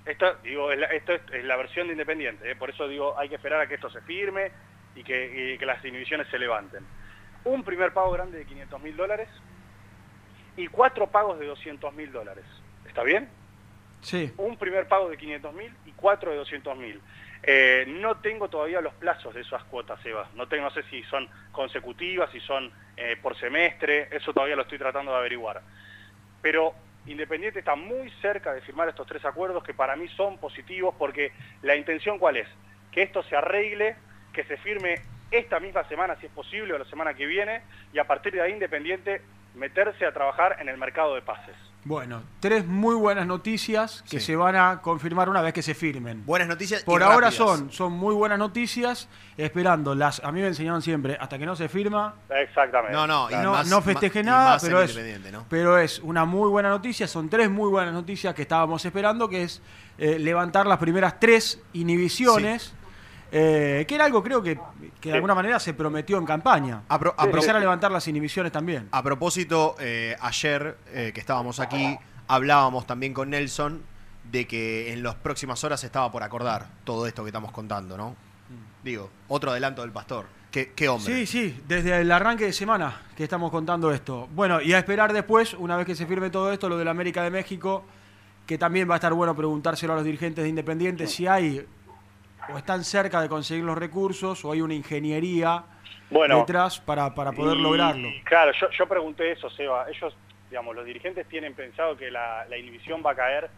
Esto, 0.05 0.35
digo, 0.43 0.71
es 0.71 0.79
la, 0.79 0.87
esto 0.87 1.13
es, 1.13 1.21
es 1.33 1.43
la 1.43 1.55
versión 1.55 1.87
de 1.87 1.93
Independiente, 1.93 2.51
¿eh? 2.51 2.55
por 2.55 2.69
eso 2.69 2.87
digo, 2.87 3.17
hay 3.17 3.29
que 3.29 3.35
esperar 3.35 3.61
a 3.61 3.67
que 3.67 3.75
esto 3.75 3.89
se 3.89 4.01
firme 4.01 4.51
y 4.95 5.03
que, 5.03 5.53
y 5.53 5.57
que 5.57 5.65
las 5.65 5.83
inhibiciones 5.83 6.27
se 6.29 6.39
levanten. 6.39 6.83
Un 7.45 7.63
primer 7.63 7.93
pago 7.93 8.11
grande 8.11 8.39
de 8.39 8.47
500.000 8.47 8.95
dólares 8.95 9.29
y 10.57 10.67
cuatro 10.67 11.07
pagos 11.07 11.39
de 11.39 11.49
200.000 11.49 12.11
dólares. 12.11 12.45
¿Está 12.85 13.03
bien? 13.03 13.29
Sí. 14.01 14.31
un 14.37 14.57
primer 14.57 14.87
pago 14.87 15.09
de 15.09 15.17
500 15.17 15.53
mil 15.53 15.73
y 15.85 15.91
cuatro 15.91 16.31
de 16.31 16.37
200 16.37 16.77
mil. 16.77 17.01
Eh, 17.43 17.85
no 17.87 18.17
tengo 18.17 18.49
todavía 18.49 18.81
los 18.81 18.93
plazos 18.93 19.33
de 19.33 19.41
esas 19.41 19.63
cuotas, 19.65 20.03
Eva. 20.05 20.29
No, 20.35 20.47
tengo, 20.47 20.63
no 20.63 20.71
sé 20.71 20.83
si 20.83 21.03
son 21.03 21.27
consecutivas, 21.51 22.29
si 22.31 22.39
son 22.41 22.71
eh, 22.97 23.17
por 23.21 23.37
semestre, 23.37 24.07
eso 24.11 24.33
todavía 24.33 24.55
lo 24.55 24.63
estoy 24.63 24.77
tratando 24.77 25.11
de 25.11 25.17
averiguar. 25.17 25.61
Pero 26.41 26.73
Independiente 27.11 27.59
está 27.59 27.75
muy 27.75 28.09
cerca 28.21 28.53
de 28.53 28.61
firmar 28.61 28.87
estos 28.87 29.07
tres 29.07 29.25
acuerdos 29.25 29.63
que 29.63 29.73
para 29.73 29.95
mí 29.95 30.07
son 30.09 30.37
positivos 30.37 30.93
porque 30.97 31.31
la 31.63 31.75
intención 31.75 32.19
cuál 32.19 32.37
es? 32.37 32.47
Que 32.91 33.01
esto 33.01 33.23
se 33.23 33.35
arregle, 33.35 33.95
que 34.33 34.43
se 34.43 34.57
firme 34.57 34.95
esta 35.31 35.59
misma 35.59 35.83
semana, 35.87 36.15
si 36.19 36.27
es 36.27 36.31
posible, 36.31 36.73
o 36.73 36.77
la 36.77 36.85
semana 36.85 37.13
que 37.13 37.25
viene, 37.25 37.61
y 37.93 37.99
a 37.99 38.05
partir 38.05 38.33
de 38.33 38.41
ahí 38.41 38.51
Independiente 38.51 39.21
meterse 39.55 40.05
a 40.05 40.11
trabajar 40.11 40.57
en 40.59 40.69
el 40.69 40.77
mercado 40.77 41.15
de 41.15 41.21
pases. 41.21 41.55
Bueno, 41.85 42.21
tres 42.41 42.67
muy 42.67 42.93
buenas 42.93 43.25
noticias 43.25 44.03
que 44.09 44.19
Sí. 44.19 44.25
se 44.27 44.35
van 44.35 44.55
a 44.57 44.81
confirmar 44.81 45.29
una 45.29 45.41
vez 45.41 45.53
que 45.53 45.61
se 45.61 45.73
firmen. 45.73 46.25
Buenas 46.25 46.47
noticias. 46.49 46.81
y 46.81 46.85
Por 46.85 47.01
ahora 47.01 47.29
rápidas. 47.29 47.35
son, 47.35 47.71
son 47.71 47.93
muy 47.93 48.13
buenas 48.13 48.37
noticias, 48.37 49.07
esperando 49.37 49.95
las, 49.95 50.21
a 50.23 50.31
mí 50.33 50.41
me 50.41 50.47
enseñaron 50.47 50.81
siempre, 50.81 51.17
hasta 51.19 51.37
que 51.39 51.45
no 51.45 51.55
se 51.55 51.69
firma, 51.69 52.15
Exactamente. 52.29 52.93
No, 52.95 53.07
no, 53.07 53.31
y 53.31 53.35
no, 53.35 53.51
más- 53.53 53.67
no 53.69 53.81
festeje 53.81 54.21
nada, 54.23 54.57
pero 54.61 54.81
es, 54.81 54.93
¿no? 55.31 55.45
pero 55.49 55.77
es 55.77 55.99
una 55.99 56.25
muy 56.25 56.49
buena 56.49 56.67
noticia, 56.69 57.07
son 57.07 57.29
tres 57.29 57.49
muy 57.49 57.69
buenas 57.69 57.93
noticias 57.93 58.35
que 58.35 58.41
estábamos 58.41 58.83
esperando, 58.83 59.29
que 59.29 59.43
es 59.43 59.61
eh, 59.97 60.19
levantar 60.19 60.67
las 60.67 60.77
primeras 60.79 61.17
tres 61.19 61.61
inhibiciones, 61.73 62.73
eh, 63.31 63.85
que 63.87 63.95
era 63.95 64.05
algo 64.05 64.23
creo 64.23 64.41
que, 64.41 64.59
que 64.99 65.09
de 65.09 65.15
alguna 65.15 65.35
manera 65.35 65.59
se 65.59 65.73
prometió 65.73 66.17
en 66.17 66.25
campaña. 66.25 66.83
A 66.87 66.99
pro- 66.99 67.15
a 67.17 67.25
Empezar 67.25 67.55
a 67.55 67.59
levantar 67.59 67.91
las 67.91 68.07
inhibiciones 68.07 68.51
también. 68.51 68.87
A 68.91 69.03
propósito, 69.03 69.75
eh, 69.79 70.15
ayer 70.21 70.77
eh, 70.93 71.11
que 71.13 71.19
estábamos 71.19 71.59
aquí, 71.59 71.97
hablábamos 72.27 72.85
también 72.87 73.13
con 73.13 73.29
Nelson 73.29 73.81
de 74.31 74.45
que 74.47 74.93
en 74.93 75.01
las 75.03 75.15
próximas 75.15 75.63
horas 75.63 75.83
estaba 75.83 76.11
por 76.11 76.21
acordar 76.23 76.67
todo 76.83 77.07
esto 77.07 77.23
que 77.23 77.29
estamos 77.29 77.51
contando, 77.51 77.97
¿no? 77.97 78.15
Digo, 78.83 79.09
otro 79.27 79.51
adelanto 79.51 79.81
del 79.81 79.91
pastor. 79.91 80.25
¿Qué, 80.51 80.71
qué 80.75 80.87
hombre? 80.89 81.13
Sí, 81.13 81.25
sí, 81.27 81.61
desde 81.67 81.99
el 82.01 82.11
arranque 82.11 82.45
de 82.45 82.53
semana 82.53 83.01
que 83.15 83.23
estamos 83.23 83.51
contando 83.51 83.91
esto. 83.91 84.27
Bueno, 84.33 84.61
y 84.61 84.73
a 84.73 84.79
esperar 84.79 85.13
después, 85.13 85.53
una 85.53 85.77
vez 85.77 85.85
que 85.85 85.95
se 85.95 86.05
firme 86.07 86.29
todo 86.29 86.51
esto, 86.51 86.69
lo 86.69 86.77
de 86.77 86.85
la 86.85 86.91
América 86.91 87.21
de 87.23 87.29
México, 87.29 87.83
que 88.47 88.57
también 88.57 88.89
va 88.89 88.95
a 88.95 88.97
estar 88.97 89.13
bueno 89.13 89.35
preguntárselo 89.35 89.93
a 89.93 89.97
los 89.97 90.05
dirigentes 90.05 90.43
de 90.43 90.49
Independiente 90.49 91.05
si 91.07 91.27
hay 91.27 91.67
o 92.53 92.57
están 92.57 92.83
cerca 92.83 93.21
de 93.21 93.29
conseguir 93.29 93.63
los 93.63 93.77
recursos 93.77 94.43
o 94.45 94.51
hay 94.51 94.61
una 94.61 94.73
ingeniería 94.73 95.63
Bueno. 96.09 96.39
detrás 96.39 96.79
para, 96.79 97.13
para 97.13 97.31
poder 97.31 97.57
Y, 97.57 97.61
lograrlo. 97.61 98.09
Claro, 98.23 98.51
yo, 98.59 98.69
yo 98.71 98.87
pregunté 98.87 99.31
eso, 99.31 99.49
Seba. 99.49 99.85
Ellos, 99.89 100.15
digamos, 100.49 100.75
los 100.75 100.85
dirigentes 100.85 101.27
tienen 101.27 101.53
pensado 101.53 101.95
que 101.97 102.09
la, 102.11 102.45
la 102.49 102.57
inhibición 102.57 103.03
va 103.05 103.11
a 103.11 103.15
caer. 103.15 103.49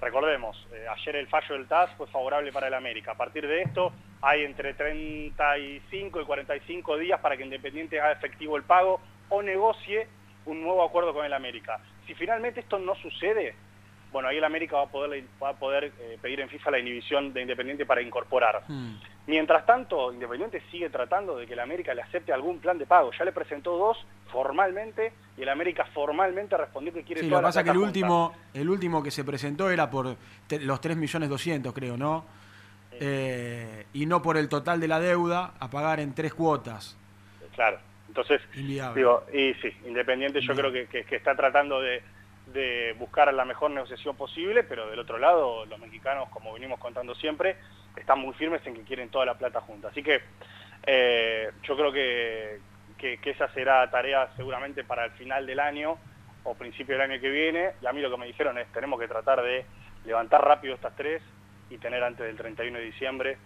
Recordemos, 0.00 0.66
eh, 0.72 0.86
ayer 0.88 1.16
el 1.16 1.28
fallo 1.28 1.54
del 1.54 1.68
TAS 1.68 1.90
fue 1.96 2.08
favorable 2.08 2.50
para 2.52 2.66
el 2.66 2.74
América. 2.74 3.12
A 3.12 3.16
partir 3.16 3.46
de 3.46 3.62
esto 3.62 3.92
hay 4.20 4.42
entre 4.44 4.74
35 4.74 6.20
y 6.20 6.24
45 6.24 6.98
días 6.98 7.20
para 7.20 7.36
que 7.36 7.44
Independiente 7.44 8.00
haga 8.00 8.12
efectivo 8.12 8.56
el 8.56 8.64
pago 8.64 9.00
o 9.28 9.42
negocie 9.42 10.08
un 10.46 10.60
nuevo 10.62 10.82
acuerdo 10.84 11.14
con 11.14 11.24
el 11.24 11.32
América. 11.32 11.78
Si 12.06 12.14
finalmente 12.14 12.60
esto 12.60 12.80
no 12.80 12.96
sucede, 12.96 13.54
bueno, 14.12 14.28
ahí 14.28 14.36
el 14.36 14.44
América 14.44 14.76
va 14.76 14.82
a 14.84 14.88
poder, 14.88 15.24
va 15.42 15.50
a 15.50 15.54
poder 15.54 15.92
eh, 15.98 16.18
pedir 16.20 16.40
en 16.40 16.48
FIFA 16.48 16.70
la 16.72 16.78
inhibición 16.78 17.32
de 17.32 17.42
Independiente 17.42 17.86
para 17.86 18.02
incorporar. 18.02 18.62
Mm. 18.68 18.94
Mientras 19.26 19.64
tanto, 19.64 20.12
Independiente 20.12 20.62
sigue 20.70 20.90
tratando 20.90 21.36
de 21.36 21.46
que 21.46 21.52
el 21.54 21.60
América 21.60 21.94
le 21.94 22.02
acepte 22.02 22.32
algún 22.32 22.58
plan 22.58 22.76
de 22.78 22.86
pago. 22.86 23.10
Ya 23.18 23.24
le 23.24 23.32
presentó 23.32 23.76
dos 23.76 23.96
formalmente 24.30 25.12
y 25.38 25.42
el 25.42 25.48
América 25.48 25.86
formalmente 25.94 26.56
respondió 26.56 26.92
que 26.92 27.02
quiere 27.04 27.20
Sí, 27.22 27.26
lo 27.28 27.32
toda 27.36 27.40
que 27.40 27.42
la 27.44 27.48
pasa 27.48 27.60
es 27.60 27.64
que 27.64 27.70
el 27.70 27.76
junta. 27.76 27.88
último, 27.88 28.32
el 28.54 28.68
último 28.68 29.02
que 29.02 29.10
se 29.10 29.24
presentó 29.24 29.70
era 29.70 29.88
por 29.90 30.16
te- 30.46 30.60
los 30.60 30.80
3 30.80 30.96
millones 30.96 31.28
200, 31.28 31.72
creo, 31.72 31.96
¿no? 31.96 32.24
Eh, 33.00 33.86
y 33.94 34.06
no 34.06 34.20
por 34.22 34.36
el 34.36 34.48
total 34.48 34.78
de 34.80 34.88
la 34.88 35.00
deuda 35.00 35.54
a 35.58 35.70
pagar 35.70 36.00
en 36.00 36.14
tres 36.14 36.34
cuotas. 36.34 36.96
Claro, 37.54 37.78
entonces, 38.08 38.40
Inviable. 38.54 38.98
digo, 38.98 39.24
y 39.32 39.54
sí, 39.54 39.72
Independiente 39.86 40.40
yo 40.40 40.54
creo 40.54 40.70
que, 40.72 40.86
que- 40.86 41.04
que 41.04 41.16
está 41.16 41.34
tratando 41.34 41.80
de, 41.80 42.02
de 42.52 42.94
buscar 42.98 43.32
la 43.32 43.44
mejor 43.44 43.70
negociación 43.70 44.16
posible, 44.16 44.62
pero 44.64 44.88
del 44.88 44.98
otro 44.98 45.18
lado, 45.18 45.64
los 45.66 45.78
mexicanos, 45.78 46.28
como 46.30 46.52
venimos 46.52 46.78
contando 46.78 47.14
siempre, 47.14 47.56
están 47.96 48.18
muy 48.20 48.34
firmes 48.34 48.66
en 48.66 48.74
que 48.74 48.82
quieren 48.82 49.08
toda 49.10 49.24
la 49.26 49.34
plata 49.38 49.60
junta. 49.60 49.88
Así 49.88 50.02
que 50.02 50.20
eh, 50.86 51.50
yo 51.62 51.76
creo 51.76 51.92
que, 51.92 52.60
que- 52.98 53.18
que 53.18 53.30
esa 53.30 53.48
será 53.52 53.88
tarea 53.90 54.28
seguramente 54.36 54.84
para 54.84 55.04
el 55.04 55.10
final 55.12 55.46
del 55.46 55.60
año 55.60 55.98
o 56.44 56.54
principio 56.54 56.96
del 56.98 57.10
año 57.10 57.20
que 57.20 57.30
viene, 57.30 57.72
y 57.80 57.86
a 57.86 57.92
mí 57.92 58.00
lo 58.00 58.10
que 58.10 58.16
me 58.16 58.26
dijeron 58.26 58.58
es, 58.58 58.66
tenemos 58.72 58.98
que 58.98 59.06
tratar 59.08 59.42
de 59.42 59.64
levantar 60.04 60.44
rápido 60.44 60.74
estas 60.74 60.94
tres 60.96 61.22
y 61.70 61.78
tener 61.78 62.02
antes 62.02 62.26
del 62.26 62.36
31 62.36 62.78
de 62.78 62.84
diciembre 62.84 63.38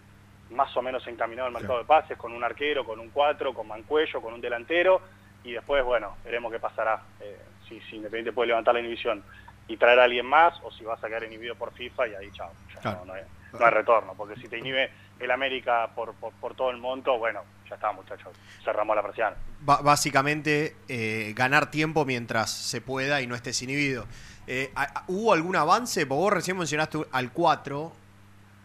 más 0.49 0.75
o 0.77 0.81
menos 0.81 1.05
encaminado 1.07 1.49
el 1.49 1.53
mercado 1.53 1.79
de 1.79 1.85
pases, 1.85 2.17
con 2.17 2.33
un 2.33 2.43
arquero, 2.43 2.85
con 2.85 2.99
un 2.99 3.09
cuatro, 3.09 3.53
con 3.53 3.67
Mancuello, 3.67 4.21
con 4.21 4.33
un 4.33 4.41
delantero, 4.41 5.01
y 5.43 5.51
después, 5.51 5.83
bueno, 5.83 6.15
veremos 6.23 6.51
qué 6.51 6.59
pasará, 6.59 7.01
eh, 7.19 7.37
si, 7.67 7.79
si 7.89 7.95
Independiente 7.97 8.31
puede 8.33 8.47
levantar 8.49 8.73
la 8.73 8.79
inhibición 8.79 9.23
y 9.67 9.75
traer 9.77 9.99
a 9.99 10.03
alguien 10.05 10.25
más, 10.25 10.53
o 10.63 10.71
si 10.71 10.83
vas 10.85 11.03
a 11.03 11.07
quedar 11.07 11.23
inhibido 11.23 11.55
por 11.55 11.73
FIFA, 11.73 12.07
y 12.07 12.15
ahí 12.15 12.31
chao, 12.31 12.51
ya 12.75 12.81
Claro. 12.81 12.99
no, 12.99 13.05
no 13.07 13.13
hay, 13.13 13.23
no 13.53 13.65
hay 13.65 13.71
retorno, 13.71 14.13
porque 14.15 14.39
si 14.39 14.47
te 14.47 14.57
inhibe 14.59 14.89
el 15.19 15.29
América 15.31 15.89
por, 15.95 16.13
por, 16.15 16.31
por 16.33 16.55
todo 16.55 16.69
el 16.71 16.77
monto, 16.77 17.17
bueno, 17.17 17.41
ya 17.69 17.75
está 17.75 17.91
muchachos, 17.91 18.31
cerramos 18.63 18.95
la 18.95 19.01
persiana. 19.03 19.35
Ba- 19.61 19.81
básicamente 19.81 20.75
eh, 20.87 21.33
ganar 21.35 21.69
tiempo 21.69 22.05
mientras 22.05 22.49
se 22.51 22.79
pueda 22.79 23.21
y 23.21 23.27
no 23.27 23.35
estés 23.35 23.61
inhibido. 23.61 24.05
Eh, 24.47 24.71
¿Hubo 25.07 25.33
algún 25.33 25.55
avance? 25.57 26.05
Porque 26.05 26.19
vos 26.21 26.33
recién 26.33 26.57
mencionaste 26.57 26.99
al 27.11 27.33
4, 27.33 27.91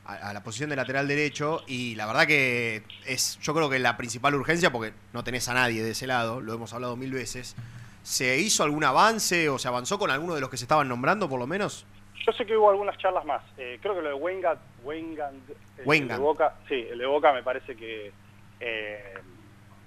a, 0.06 0.14
a 0.30 0.32
la 0.32 0.44
posición 0.44 0.70
de 0.70 0.76
lateral 0.76 1.08
derecho, 1.08 1.64
y 1.66 1.96
la 1.96 2.06
verdad 2.06 2.26
que 2.28 2.82
es, 3.06 3.40
yo 3.40 3.54
creo 3.54 3.68
que 3.70 3.80
la 3.80 3.96
principal 3.96 4.36
urgencia, 4.36 4.70
porque 4.70 4.92
no 5.12 5.24
tenés 5.24 5.48
a 5.48 5.54
nadie 5.54 5.82
de 5.82 5.90
ese 5.90 6.06
lado, 6.06 6.40
lo 6.40 6.54
hemos 6.54 6.72
hablado 6.74 6.96
mil 6.96 7.12
veces. 7.12 7.56
¿Se 8.02 8.36
hizo 8.38 8.64
algún 8.64 8.84
avance 8.84 9.48
o 9.48 9.58
se 9.58 9.68
avanzó 9.68 9.98
con 9.98 10.10
alguno 10.10 10.34
de 10.34 10.40
los 10.40 10.50
que 10.50 10.56
se 10.56 10.64
estaban 10.64 10.88
nombrando, 10.88 11.28
por 11.28 11.38
lo 11.38 11.46
menos? 11.46 11.86
Yo 12.26 12.32
sé 12.32 12.46
que 12.46 12.56
hubo 12.56 12.70
algunas 12.70 12.96
charlas 12.98 13.24
más. 13.24 13.42
Eh, 13.56 13.78
creo 13.80 13.94
que 13.94 14.02
lo 14.02 14.08
de 14.08 14.14
Weingart, 14.14 14.60
Weingart, 14.84 15.34
el 15.78 15.86
Weingart. 15.86 16.18
de 16.20 16.24
Boca, 16.24 16.54
sí, 16.68 16.86
el 16.90 16.98
de 16.98 17.06
Boca 17.06 17.32
me 17.32 17.42
parece 17.42 17.76
que 17.76 18.12
eh, 18.60 19.14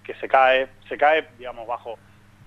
que 0.03 0.13
se 0.15 0.27
cae, 0.27 0.67
se 0.87 0.97
cae, 0.97 1.27
digamos, 1.37 1.65
bajo 1.65 1.97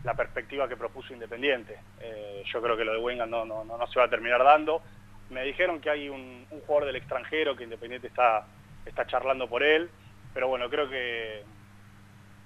la 0.05 0.15
perspectiva 0.15 0.69
que 0.69 0.77
propuso 0.77 1.13
Independiente. 1.13 1.77
Eh, 2.01 2.43
yo 2.53 2.63
creo 2.63 2.77
que 2.77 2.85
lo 2.85 2.93
de 2.93 2.99
Weingart 2.99 3.31
no, 3.31 3.45
no, 3.45 3.65
no, 3.65 3.77
no 3.77 3.87
se 3.89 3.99
va 3.99 4.07
a 4.07 4.11
terminar 4.11 4.43
dando. 4.45 4.83
Me 5.31 5.43
dijeron 5.45 5.81
que 5.81 5.91
hay 5.91 6.09
un, 6.09 6.47
un 6.51 6.61
jugador 6.61 6.87
del 6.87 6.97
extranjero 6.97 7.57
que 7.57 7.65
Independiente 7.65 8.07
está, 8.07 8.47
está 8.87 9.07
charlando 9.07 9.49
por 9.49 9.63
él, 9.63 9.91
pero 10.33 10.49
bueno, 10.49 10.71
creo 10.71 10.89
que, 10.89 11.43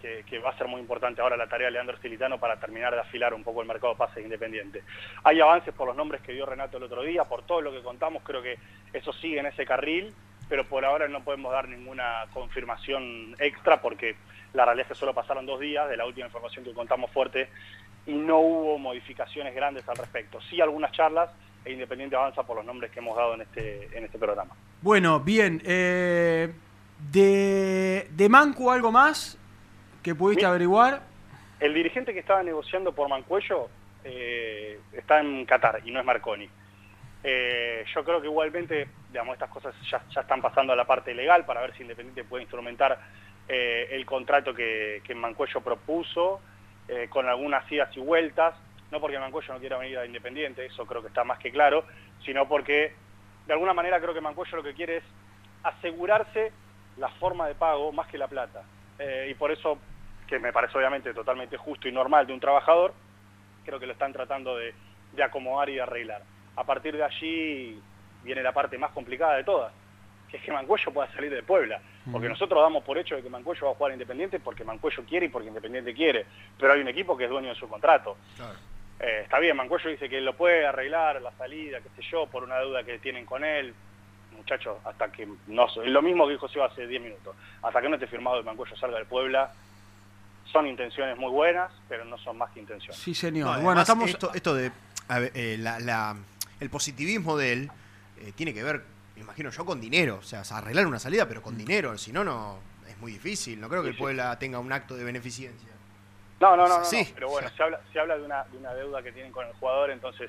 que, 0.03 0.39
va 0.39 0.51
a 0.51 0.59
ser 0.59 0.67
muy 0.67 0.81
importante 0.81 1.21
ahora 1.21 1.37
la 1.37 1.47
tarea 1.47 1.67
de 1.67 1.73
Leandro 1.73 1.97
Stilitano 1.97 2.39
para 2.39 2.59
terminar 2.59 2.93
de 2.93 3.01
afilar 3.01 3.33
un 3.35 3.45
poco 3.45 3.63
el 3.63 3.69
mercado 3.69 3.93
de 3.93 3.99
pases 3.99 4.25
independiente. 4.25 4.83
Hay 5.23 5.41
avances 5.41 5.73
por 5.75 5.87
los 5.87 5.97
nombres 5.97 6.21
que 6.23 6.33
dio 6.33 6.45
Renato 6.45 6.77
el 6.77 6.83
otro 6.83 7.03
día, 7.03 7.25
por 7.25 7.43
todo 7.45 7.61
lo 7.61 7.73
que 7.73 7.83
contamos, 7.83 8.23
creo 8.25 8.43
que 8.43 8.59
eso 8.93 9.13
sigue 9.15 9.39
en 9.39 9.47
ese 9.47 9.65
carril, 9.65 10.13
pero 10.49 10.67
por 10.67 10.85
ahora 10.85 11.09
no 11.09 11.23
podemos 11.23 11.53
dar 11.53 11.69
ninguna 11.69 12.27
confirmación 12.33 13.35
extra 13.39 13.81
porque 13.81 14.17
la 14.53 14.65
realidad 14.65 14.87
es 14.87 14.89
que 14.89 14.99
solo 14.99 15.15
pasaron 15.15 15.47
dos 15.47 15.61
días 15.61 15.89
de 15.89 15.97
la 15.97 16.05
última 16.05 16.27
información 16.27 16.65
que 16.65 16.75
contamos 16.75 17.11
fuerte 17.11 17.49
y 18.07 18.13
no 18.13 18.39
hubo 18.39 18.79
modificaciones 18.79 19.55
grandes 19.55 19.89
al 19.89 19.97
respecto. 19.97 20.41
Sí 20.51 20.61
algunas 20.61 20.93
charlas 20.93 21.31
e 21.65 21.73
Independiente 21.73 22.17
avanza 22.17 22.43
por 22.43 22.57
los 22.57 22.65
nombres 22.65 22.91
que 22.91 22.99
hemos 22.99 23.17
dado 23.17 23.35
en 23.35 23.43
este, 23.43 23.97
en 23.97 24.05
este 24.05 24.19
programa. 24.19 24.53
Bueno, 24.83 25.21
bien. 25.21 25.63
eh, 25.65 26.53
de, 27.11 28.09
de 28.11 28.29
Manco, 28.29 28.71
¿algo 28.71 28.93
más 28.93 29.39
que 30.03 30.15
pudiste 30.15 30.45
Mi- 30.45 30.49
averiguar? 30.51 31.01
El 31.61 31.75
dirigente 31.75 32.13
que 32.13 32.21
estaba 32.21 32.43
negociando 32.43 32.93
por 32.93 33.09
Mancuello 33.09 33.69
eh, 34.05 34.79
está 34.93 35.21
en 35.21 35.45
Qatar 35.47 35.81
y 35.85 35.91
no 35.93 36.01
es 36.01 36.05
Marconi. 36.07 36.49
Eh, 37.25 37.85
yo 37.95 38.05
creo 38.05 38.21
que 38.21 38.27
igualmente, 38.27 38.89
digamos, 39.11 39.35
estas 39.35 39.51
cosas 39.51 39.75
ya, 39.89 40.03
ya 40.13 40.23
están 40.23 40.43
pasando 40.43 40.73
a 40.73 40.77
la 40.77 40.85
parte 40.85 41.15
legal 41.15 41.45
para 41.45 41.61
ver 41.61 41.73
si 41.77 41.83
Independiente 41.83 42.25
puede 42.25 42.43
instrumentar 42.43 42.99
eh, 43.49 43.89
el 43.93 44.05
contrato 44.05 44.53
que, 44.53 45.03
que 45.05 45.15
Mancuello 45.15 45.61
propuso, 45.61 46.41
con 47.09 47.27
algunas 47.27 47.71
idas 47.73 47.89
y 47.97 48.01
vueltas, 48.01 48.55
no 48.91 49.01
porque 49.01 49.19
Mancuello 49.19 49.55
no 49.55 49.61
quiera 49.61 49.79
venir 49.79 49.97
a 49.97 50.05
Independiente, 50.05 50.67
eso 50.67 50.85
creo 50.85 51.01
que 51.01 51.09
está 51.09 51.25
más 51.25 51.39
que 51.39 51.51
claro, 51.51 51.87
sino 52.23 52.47
porque 52.47 52.93
de 53.47 53.53
alguna 53.55 53.73
manera 53.73 53.99
creo 53.99 54.13
que 54.13 54.21
Mancuello 54.21 54.59
lo 54.59 54.63
que 54.63 54.75
quiere 54.75 54.99
es 54.99 55.05
asegurarse 55.63 56.53
la 56.99 57.09
forma 57.09 57.49
de 57.49 57.55
pago 57.55 57.93
más 57.93 58.09
que 58.09 58.19
la 58.19 58.29
plata. 58.29 58.63
Eh, 58.99 59.29
y 59.31 59.35
por 59.35 59.51
eso, 59.51 59.79
que 60.27 60.39
me 60.39 60.53
parece 60.53 60.77
obviamente 60.77 61.13
totalmente 61.15 61.57
justo 61.57 61.89
y 61.89 61.93
normal 61.93 62.27
de 62.27 62.33
un 62.33 62.41
trabajador, 62.41 62.95
creo 63.65 63.79
que 63.79 63.87
lo 63.87 63.93
están 63.93 64.13
tratando 64.13 64.57
de, 64.57 64.75
de 65.13 65.23
acomodar 65.23 65.69
y 65.69 65.75
de 65.75 65.83
arreglar. 65.83 66.23
A 66.57 66.65
partir 66.65 66.97
de 66.97 67.05
allí 67.05 67.81
viene 68.23 68.43
la 68.43 68.53
parte 68.53 68.79
más 68.79 68.91
complicada 68.93 69.37
de 69.37 69.45
todas, 69.45 69.73
que 70.31 70.39
es 70.39 70.43
que 70.43 70.53
Mancuello 70.53 70.93
pueda 70.93 71.13
salir 71.13 71.33
de 71.33 71.43
Puebla. 71.43 71.81
Porque 72.11 72.29
nosotros 72.29 72.61
damos 72.61 72.83
por 72.83 72.99
hecho 72.99 73.15
de 73.15 73.23
que 73.23 73.29
Mancuello 73.29 73.67
va 73.67 73.73
a 73.73 73.75
jugar 73.75 73.93
a 73.93 73.95
Independiente 73.95 74.41
porque 74.41 74.65
Mancuello 74.65 75.05
quiere 75.05 75.27
y 75.27 75.29
porque 75.29 75.49
Independiente 75.49 75.95
quiere. 75.95 76.27
Pero 76.59 76.73
hay 76.73 76.81
un 76.81 76.89
equipo 76.89 77.17
que 77.17 77.25
es 77.25 77.31
dueño 77.31 77.51
de 77.51 77.55
su 77.55 77.69
contrato. 77.69 78.17
Eh, 78.99 79.21
está 79.23 79.39
bien, 79.39 79.57
Mancuello 79.57 79.91
dice 79.91 80.09
que 80.09 80.21
lo 80.21 80.35
puede 80.35 80.67
arreglar, 80.67 81.21
la 81.23 81.33
salida, 81.33 81.81
qué 81.81 81.89
sé 81.91 82.03
yo, 82.11 82.27
por 82.27 82.43
una 82.43 82.59
deuda 82.59 82.83
que 82.83 82.99
tienen 82.99 83.25
con 83.25 83.45
él. 83.45 83.75
Muchachos, 84.37 84.79
hasta 84.85 85.13
que 85.13 85.29
no 85.47 85.67
es 85.67 85.77
lo 85.77 86.03
mismo 86.03 86.27
que 86.27 86.33
dijo 86.33 86.49
Seba 86.49 86.67
hace 86.67 86.87
10 86.87 87.03
minutos. 87.03 87.37
Hasta 87.63 87.81
que 87.81 87.89
no 87.89 87.95
esté 87.95 88.07
firmado 88.09 88.39
el 88.39 88.45
Mancuello 88.45 88.75
salga 88.77 88.97
del 88.97 89.07
Puebla, 89.07 89.53
son 90.53 90.67
intenciones 90.67 91.17
muy 91.19 91.31
buenas, 91.31 91.73
pero 91.89 92.05
no 92.05 92.19
son 92.19 92.39
más 92.39 92.51
que 92.53 92.61
intenciones. 92.61 92.97
Sí, 93.01 93.15
señor. 93.15 93.57
No, 93.59 93.63
bueno, 93.63 93.81
estamos. 93.81 94.09
esto, 94.11 94.31
esto 94.35 94.55
de 94.55 94.71
a 95.09 95.19
ver, 95.19 95.33
eh, 95.35 95.57
la- 95.59 95.81
la- 95.81 96.17
el 96.61 96.71
positivismo 96.71 97.37
de 97.37 97.53
él 97.53 97.71
eh, 98.19 98.33
tiene 98.37 98.55
que 98.55 98.63
ver, 98.63 98.85
me 99.17 99.23
imagino 99.23 99.51
yo, 99.51 99.65
con 99.65 99.81
dinero. 99.81 100.19
O 100.21 100.23
sea, 100.23 100.43
arreglar 100.57 100.87
una 100.87 100.99
salida, 100.99 101.27
pero 101.27 101.43
con 101.43 101.57
dinero. 101.59 101.97
Si 101.99 102.13
no, 102.13 102.23
no 102.23 102.59
es 102.89 102.97
muy 102.99 103.13
difícil. 103.13 103.61
No 103.61 103.69
creo 103.69 103.83
que 103.83 103.91
el. 103.91 103.97
Puebla 103.97 104.39
tenga 104.39 104.59
un 104.59 104.73
acto 104.73 104.95
de 104.97 105.05
beneficencia. 105.05 105.71
No, 106.41 106.57
no, 106.57 106.67
no, 106.69 106.79
no, 106.81 106.85
Sí. 106.85 107.03
no, 107.05 107.15
pero 107.15 107.29
bueno, 107.31 107.49
se 107.57 107.63
habla, 107.63 107.81
se 107.93 108.01
habla 108.01 108.17
de, 108.17 108.25
una, 108.25 108.45
de 108.45 108.59
una 108.59 108.75
deuda 108.75 109.03
que 109.03 109.13
tienen 109.13 109.31
con 109.33 109.47
el 109.47 109.53
jugador, 109.55 109.91
entonces 109.91 110.29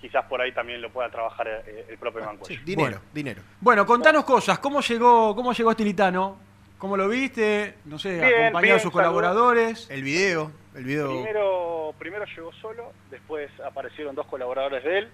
quizás 0.00 0.24
por 0.26 0.40
ahí 0.40 0.52
también 0.52 0.80
lo 0.80 0.90
pueda 0.92 1.10
trabajar 1.10 1.48
eh, 1.66 1.86
el 1.88 1.98
propio 1.98 2.20
Sí, 2.20 2.26
Mancuello. 2.26 2.60
dinero, 2.64 2.82
Bueno. 2.90 3.00
dinero. 3.12 3.42
Bueno, 3.60 3.84
contanos 3.86 4.24
cosas. 4.24 4.58
¿Cómo 4.60 4.80
llegó, 4.80 5.34
cómo 5.34 5.52
llegó 5.52 5.70
Estilitano? 5.72 6.38
¿Cómo 6.78 6.96
lo 6.96 7.08
viste? 7.08 7.74
No 7.84 7.98
sé, 7.98 8.12
Bien, 8.14 8.24
acompañado 8.24 8.60
bien, 8.62 8.74
de 8.76 8.80
sus 8.80 8.92
colaboradores. 8.92 9.90
El 9.90 10.02
video, 10.02 10.52
el 10.76 10.84
video. 10.84 11.08
Primero, 11.10 11.94
primero 11.98 12.24
llegó 12.24 12.52
solo, 12.54 12.92
después 13.10 13.50
aparecieron 13.60 14.14
dos 14.14 14.26
colaboradores 14.26 14.84
de 14.84 14.98
él, 14.98 15.08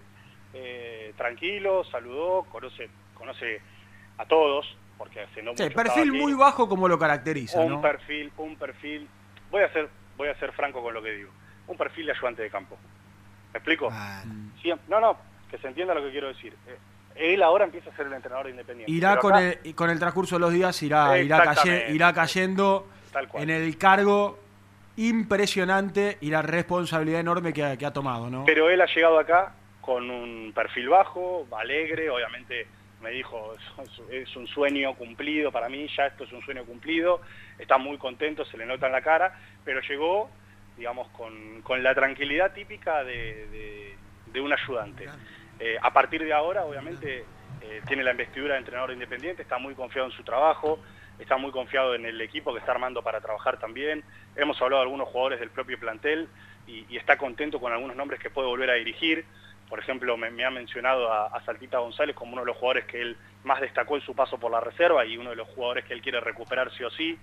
eh, 0.53 1.15
tranquilo, 1.17 1.83
saludó, 1.85 2.43
conoce, 2.53 2.91
conoce 3.15 3.63
a 4.19 4.27
todos, 4.27 4.77
porque 4.99 5.21
hace 5.21 5.43
no 5.43 5.53
Sí, 5.57 5.63
mucho 5.65 5.75
perfil 5.75 6.11
aquí. 6.11 6.19
muy 6.19 6.35
bajo 6.35 6.69
como 6.69 6.87
lo 6.87 6.99
caracteriza, 6.99 7.61
un 7.61 7.73
¿no? 7.73 7.81
perfil, 7.81 8.31
un 8.37 8.57
perfil, 8.57 9.09
voy 9.51 9.63
a 9.63 9.73
ser, 9.73 9.89
voy 10.19 10.29
a 10.29 10.39
ser 10.39 10.53
franco 10.53 10.83
con 10.83 10.93
lo 10.93 11.03
que 11.03 11.13
digo, 11.13 11.31
un 11.67 11.79
perfil 11.79 12.07
de 12.07 12.13
ayudante 12.13 12.43
de 12.43 12.51
campo. 12.51 12.77
¿Me 13.55 13.59
explico? 13.59 13.89
Ah, 13.91 14.23
no, 14.89 15.01
no, 15.01 15.17
que 15.51 15.57
se 15.59 15.69
entienda 15.69 15.95
lo 15.95 16.03
que 16.03 16.11
quiero 16.11 16.29
decir. 16.29 16.53
Eh, 16.67 16.77
él 17.17 17.43
ahora 17.43 17.65
empieza 17.65 17.91
a 17.91 17.97
ser 17.97 18.07
el 18.07 18.13
entrenador 18.13 18.47
de 18.47 18.51
Independiente. 18.53 18.93
Irá 18.93 19.17
con 19.19 19.35
el, 19.37 19.75
con 19.75 19.91
el 19.91 19.99
transcurso 19.99 20.37
de 20.37 20.41
los 20.41 20.53
días, 20.53 20.83
irá, 20.83 21.19
irá, 21.19 22.13
cayendo 22.13 22.87
Tal 23.13 23.29
cual. 23.29 23.43
en 23.45 23.51
el 23.51 23.77
cargo 23.79 24.39
impresionante 24.97 26.19
y 26.21 26.31
la 26.31 26.43
responsabilidad 26.43 27.21
enorme 27.21 27.53
que 27.53 27.65
ha, 27.65 27.77
que 27.77 27.87
ha 27.87 27.93
tomado, 27.93 28.31
¿no? 28.31 28.45
Pero 28.45 28.69
él 28.71 28.81
ha 28.81 28.87
llegado 28.87 29.19
acá 29.19 29.53
con 29.81 30.11
un 30.11 30.53
perfil 30.55 30.89
bajo, 30.89 31.47
alegre, 31.57 32.11
obviamente 32.11 32.67
me 33.03 33.11
dijo, 33.11 33.53
es, 33.83 34.01
es 34.31 34.37
un 34.37 34.47
sueño 34.47 34.95
cumplido 34.95 35.53
para 35.53 35.69
mí, 35.69 35.87
ya 35.95 36.07
esto 36.07 36.25
es 36.25 36.33
un 36.33 36.43
sueño 36.43 36.65
cumplido, 36.65 37.21
está 37.59 37.77
muy 37.77 37.99
contento, 37.99 38.45
se 38.47 38.57
le 38.57 38.65
nota 38.65 38.87
en 38.87 38.93
la 38.93 39.03
cara, 39.03 39.39
pero 39.65 39.81
llegó, 39.83 40.31
digamos, 40.77 41.09
con, 41.11 41.61
con 41.63 41.83
la 41.83 41.95
tranquilidad 41.95 42.53
típica 42.55 43.05
de, 43.05 43.47
de- 43.49 43.95
de 44.33 44.41
un 44.41 44.53
ayudante. 44.53 45.07
Eh, 45.59 45.77
a 45.81 45.93
partir 45.93 46.25
de 46.25 46.33
ahora, 46.33 46.65
obviamente, 46.65 47.25
eh, 47.61 47.83
tiene 47.87 48.03
la 48.03 48.11
investidura 48.11 48.55
de 48.55 48.61
entrenador 48.61 48.93
independiente, 48.93 49.43
está 49.43 49.59
muy 49.59 49.75
confiado 49.75 50.09
en 50.09 50.13
su 50.17 50.23
trabajo, 50.23 50.79
está 51.19 51.37
muy 51.37 51.51
confiado 51.51 51.95
en 51.95 52.07
el 52.07 52.21
equipo 52.21 52.53
que 52.53 52.59
está 52.59 52.73
armando 52.73 53.03
para 53.03 53.21
trabajar 53.21 53.59
también. 53.59 54.03
Hemos 54.37 54.61
hablado 54.61 54.83
de 54.83 54.87
algunos 54.87 55.09
jugadores 55.09 55.41
del 55.41 55.51
propio 55.51 55.79
plantel 55.79 56.29
y, 56.67 56.97
está 56.97 57.17
contento 57.17 57.61
con 57.61 57.73
algunos 57.73 57.97
nombres 57.97 58.21
que 58.21 58.31
puede 58.31 58.49
volver 58.49 58.71
a 58.71 58.75
dirigir. 58.75 59.25
por 59.69 59.79
ejemplo, 59.79 60.17
me, 60.17 60.45
ha 60.45 60.51
mencionado 60.51 61.11
a, 61.13 61.27
a 61.27 61.45
Saltita 61.45 61.79
González 61.79 62.15
como 62.15 62.33
uno 62.33 62.43
de 62.43 62.47
los 62.47 62.57
jugadores 62.57 62.85
que 62.85 63.01
él 63.01 63.17
más 63.45 63.61
destacó 63.61 63.97
en 63.97 64.03
su 64.03 64.15
paso 64.15 64.39
por 64.39 64.51
la 64.51 64.61
reserva 64.61 65.05
y 65.05 65.17
uno 65.17 65.31
de 65.31 65.37
los 65.37 65.49
jugadores 65.49 65.85
que 65.85 65.95
él 65.95 66.03
quiere 66.03 66.21
recuperar 66.21 66.71
sí 66.73 66.85
o 66.85 66.91
sí, 66.91 67.19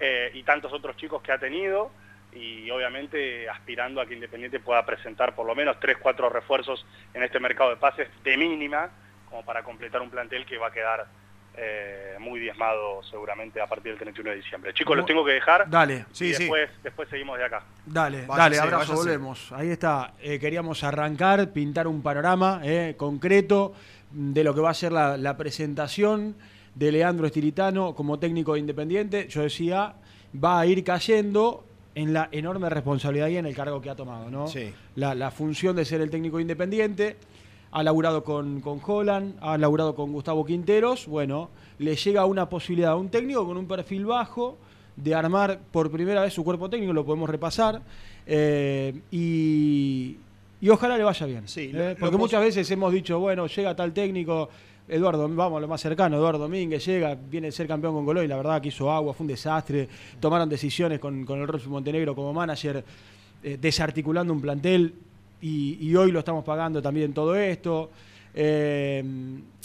eh, 0.00 0.30
y 0.34 0.42
tantos 0.42 0.72
otros 0.72 0.96
chicos 0.96 1.22
que 1.22 1.32
ha 1.32 1.38
tenido, 1.38 1.90
y 2.34 2.70
obviamente 2.70 3.48
aspirando 3.48 4.00
a 4.00 4.06
que 4.06 4.14
Independiente 4.14 4.60
pueda 4.60 4.84
presentar 4.84 5.34
por 5.34 5.46
lo 5.46 5.54
menos 5.54 5.78
3, 5.80 5.96
4 6.00 6.28
refuerzos 6.28 6.84
en 7.12 7.22
este 7.22 7.38
mercado 7.40 7.70
de 7.70 7.76
pases 7.76 8.08
de 8.24 8.36
mínima, 8.36 8.90
como 9.28 9.44
para 9.44 9.62
completar 9.62 10.02
un 10.02 10.10
plantel 10.10 10.44
que 10.44 10.58
va 10.58 10.68
a 10.68 10.72
quedar 10.72 11.06
eh, 11.56 12.16
muy 12.18 12.40
diezmado 12.40 13.00
seguramente 13.04 13.60
a 13.60 13.66
partir 13.68 13.92
del 13.92 13.98
31 14.00 14.30
de 14.30 14.36
diciembre. 14.36 14.74
Chicos, 14.74 14.96
los 14.96 15.06
tengo 15.06 15.24
que 15.24 15.32
dejar. 15.32 15.70
Dale. 15.70 16.06
y 16.10 16.14
Sí, 16.14 16.34
sí. 16.34 16.42
después, 16.42 16.68
después 16.82 17.08
seguimos 17.08 17.38
de 17.38 17.44
acá. 17.44 17.62
Dale, 17.86 18.26
Váyase, 18.26 18.38
dale, 18.40 18.58
abrazo, 18.58 18.78
váyase. 18.78 18.94
volvemos. 18.94 19.52
Ahí 19.52 19.70
está. 19.70 20.14
Eh, 20.20 20.40
queríamos 20.40 20.82
arrancar, 20.82 21.52
pintar 21.52 21.86
un 21.86 22.02
panorama 22.02 22.60
eh, 22.64 22.94
concreto 22.96 23.74
de 24.10 24.42
lo 24.42 24.52
que 24.54 24.60
va 24.60 24.70
a 24.70 24.74
ser 24.74 24.90
la, 24.90 25.16
la 25.16 25.36
presentación 25.36 26.34
de 26.74 26.90
Leandro 26.90 27.26
Estilitano 27.26 27.94
como 27.94 28.18
técnico 28.18 28.54
de 28.54 28.58
Independiente. 28.60 29.28
Yo 29.28 29.42
decía, 29.42 29.94
va 30.42 30.58
a 30.58 30.66
ir 30.66 30.82
cayendo 30.82 31.64
en 31.94 32.12
la 32.12 32.28
enorme 32.32 32.68
responsabilidad 32.70 33.28
y 33.28 33.36
en 33.36 33.46
el 33.46 33.54
cargo 33.54 33.80
que 33.80 33.90
ha 33.90 33.94
tomado, 33.94 34.30
¿no? 34.30 34.48
Sí. 34.48 34.72
La, 34.96 35.14
la 35.14 35.30
función 35.30 35.76
de 35.76 35.84
ser 35.84 36.00
el 36.00 36.10
técnico 36.10 36.36
de 36.36 36.42
Independiente. 36.42 37.16
Ha 37.76 37.82
laburado 37.82 38.22
con, 38.22 38.60
con 38.60 38.80
Holland, 38.86 39.34
ha 39.40 39.58
laburado 39.58 39.96
con 39.96 40.12
Gustavo 40.12 40.44
Quinteros. 40.44 41.06
Bueno, 41.08 41.50
le 41.78 41.96
llega 41.96 42.24
una 42.24 42.48
posibilidad 42.48 42.92
a 42.92 42.96
un 42.96 43.08
técnico 43.08 43.44
con 43.44 43.56
un 43.56 43.66
perfil 43.66 44.06
bajo 44.06 44.56
de 44.94 45.12
armar 45.12 45.58
por 45.72 45.90
primera 45.90 46.22
vez 46.22 46.32
su 46.32 46.44
cuerpo 46.44 46.70
técnico, 46.70 46.92
lo 46.92 47.04
podemos 47.04 47.28
repasar. 47.28 47.82
eh, 48.26 48.94
y, 49.10 50.16
y 50.60 50.68
ojalá 50.68 50.96
le 50.96 51.02
vaya 51.04 51.26
bien. 51.26 51.48
Sí, 51.48 51.72
¿eh? 51.74 51.96
Porque 51.98 52.16
muchas 52.16 52.40
veces 52.42 52.70
hemos 52.70 52.92
dicho, 52.92 53.18
bueno, 53.18 53.46
llega 53.48 53.74
tal 53.74 53.92
técnico, 53.92 54.48
Eduardo, 54.86 55.26
vamos, 55.28 55.62
lo 55.62 55.68
más 55.68 55.80
cercano, 55.80 56.16
Eduardo 56.16 56.40
Domínguez 56.40 56.84
llega, 56.84 57.14
viene 57.14 57.48
a 57.48 57.52
ser 57.52 57.66
campeón 57.66 57.94
con 57.94 58.04
Goloy, 58.04 58.28
la 58.28 58.36
verdad 58.36 58.60
que 58.60 58.68
hizo 58.68 58.90
agua, 58.90 59.14
fue 59.14 59.24
un 59.24 59.28
desastre, 59.28 59.88
tomaron 60.20 60.46
decisiones 60.48 60.98
con, 60.98 61.24
con 61.24 61.40
el 61.40 61.48
Rolfi 61.48 61.70
Montenegro 61.70 62.14
como 62.14 62.34
manager, 62.34 62.84
eh, 63.42 63.58
desarticulando 63.58 64.32
un 64.32 64.42
plantel 64.42 64.94
y, 65.40 65.78
y 65.80 65.96
hoy 65.96 66.12
lo 66.12 66.18
estamos 66.18 66.44
pagando 66.44 66.82
también 66.82 67.14
todo 67.14 67.34
esto. 67.34 67.90
Eh, 68.34 69.02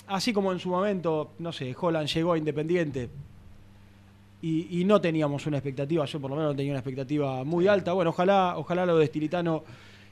así 0.07 0.31
como 0.31 0.53
en 0.53 0.59
su 0.59 0.69
momento, 0.69 1.31
no 1.39 1.51
sé, 1.51 1.75
Holland 1.77 2.07
llegó 2.07 2.33
a 2.33 2.37
Independiente 2.37 3.09
y, 4.41 4.79
y 4.79 4.85
no 4.85 5.01
teníamos 5.01 5.45
una 5.47 5.57
expectativa, 5.57 6.05
yo 6.05 6.19
por 6.21 6.29
lo 6.29 6.37
menos 6.37 6.53
no 6.53 6.55
tenía 6.55 6.71
una 6.71 6.79
expectativa 6.79 7.43
muy 7.43 7.67
alta. 7.67 7.91
Bueno, 7.91 8.11
ojalá, 8.11 8.57
ojalá 8.57 8.85
lo 8.85 8.97
de 8.97 9.03
Estilitano 9.03 9.65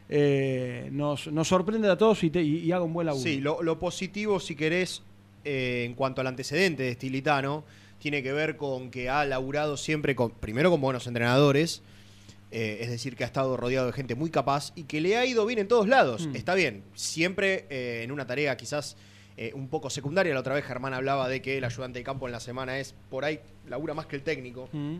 eh, 0.09 0.89
nos, 0.91 1.27
nos 1.27 1.47
sorprenda 1.47 1.91
a 1.91 1.97
todos 1.97 2.23
y, 2.23 2.29
te- 2.29 2.41
y- 2.41 2.59
y 2.59 2.71
haga 2.71 2.83
un 2.83 2.93
buen 2.93 3.07
laburo. 3.07 3.23
Sí, 3.23 3.39
lo, 3.41 3.61
lo 3.63 3.77
positivo, 3.79 4.39
si 4.39 4.55
querés, 4.55 5.01
eh, 5.43 5.83
en 5.85 5.93
cuanto 5.95 6.21
al 6.21 6.27
antecedente 6.27 6.83
de 6.83 6.93
Stilitano, 6.93 7.63
tiene 7.99 8.21
que 8.23 8.31
ver 8.31 8.57
con 8.57 8.89
que 8.91 9.09
ha 9.09 9.25
laburado 9.25 9.75
siempre, 9.77 10.15
con, 10.15 10.31
primero 10.31 10.69
con 10.71 10.79
buenos 10.81 11.07
entrenadores, 11.07 11.81
eh, 12.51 12.77
es 12.81 12.89
decir, 12.89 13.15
que 13.15 13.23
ha 13.23 13.27
estado 13.27 13.57
rodeado 13.57 13.87
de 13.87 13.93
gente 13.93 14.15
muy 14.15 14.29
capaz 14.29 14.71
y 14.75 14.83
que 14.83 15.01
le 15.01 15.17
ha 15.17 15.25
ido 15.25 15.45
bien 15.45 15.59
en 15.59 15.67
todos 15.67 15.87
lados. 15.87 16.27
Mm. 16.27 16.35
Está 16.35 16.55
bien, 16.55 16.83
siempre 16.93 17.65
en 18.03 18.11
una 18.11 18.25
tarea 18.25 18.55
quizás 18.55 18.95
un 19.53 19.67
poco 19.67 19.89
secundaria. 19.91 20.33
La 20.33 20.39
otra 20.39 20.55
vez 20.55 20.65
Germán 20.65 20.95
hablaba 20.95 21.29
de 21.29 21.43
que 21.43 21.59
el 21.59 21.63
ayudante 21.63 21.99
de 21.99 22.03
campo 22.03 22.25
en 22.27 22.31
la 22.31 22.39
semana 22.39 22.79
es 22.79 22.95
por 23.11 23.23
ahí, 23.23 23.39
labura 23.67 23.93
más 23.93 24.07
que 24.07 24.15
el 24.15 24.23
técnico. 24.23 24.67
Mm. 24.71 24.95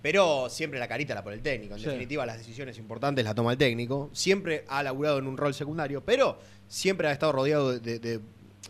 Pero 0.00 0.48
siempre 0.48 0.78
la 0.78 0.86
carita 0.86 1.14
la 1.14 1.24
pone 1.24 1.36
el 1.36 1.42
técnico. 1.42 1.74
En 1.74 1.80
Sí. 1.80 1.86
definitiva, 1.86 2.24
las 2.24 2.38
decisiones 2.38 2.78
importantes 2.78 3.24
las 3.24 3.34
toma 3.34 3.52
el 3.52 3.58
técnico. 3.58 4.10
Siempre 4.12 4.64
ha 4.68 4.82
laburado 4.82 5.18
en 5.18 5.26
un 5.26 5.36
rol 5.36 5.54
secundario, 5.54 6.02
pero 6.04 6.38
siempre 6.68 7.08
ha 7.08 7.12
estado 7.12 7.32
rodeado 7.32 7.72
de, 7.72 7.80
de- 7.80 7.98
de- 7.98 8.20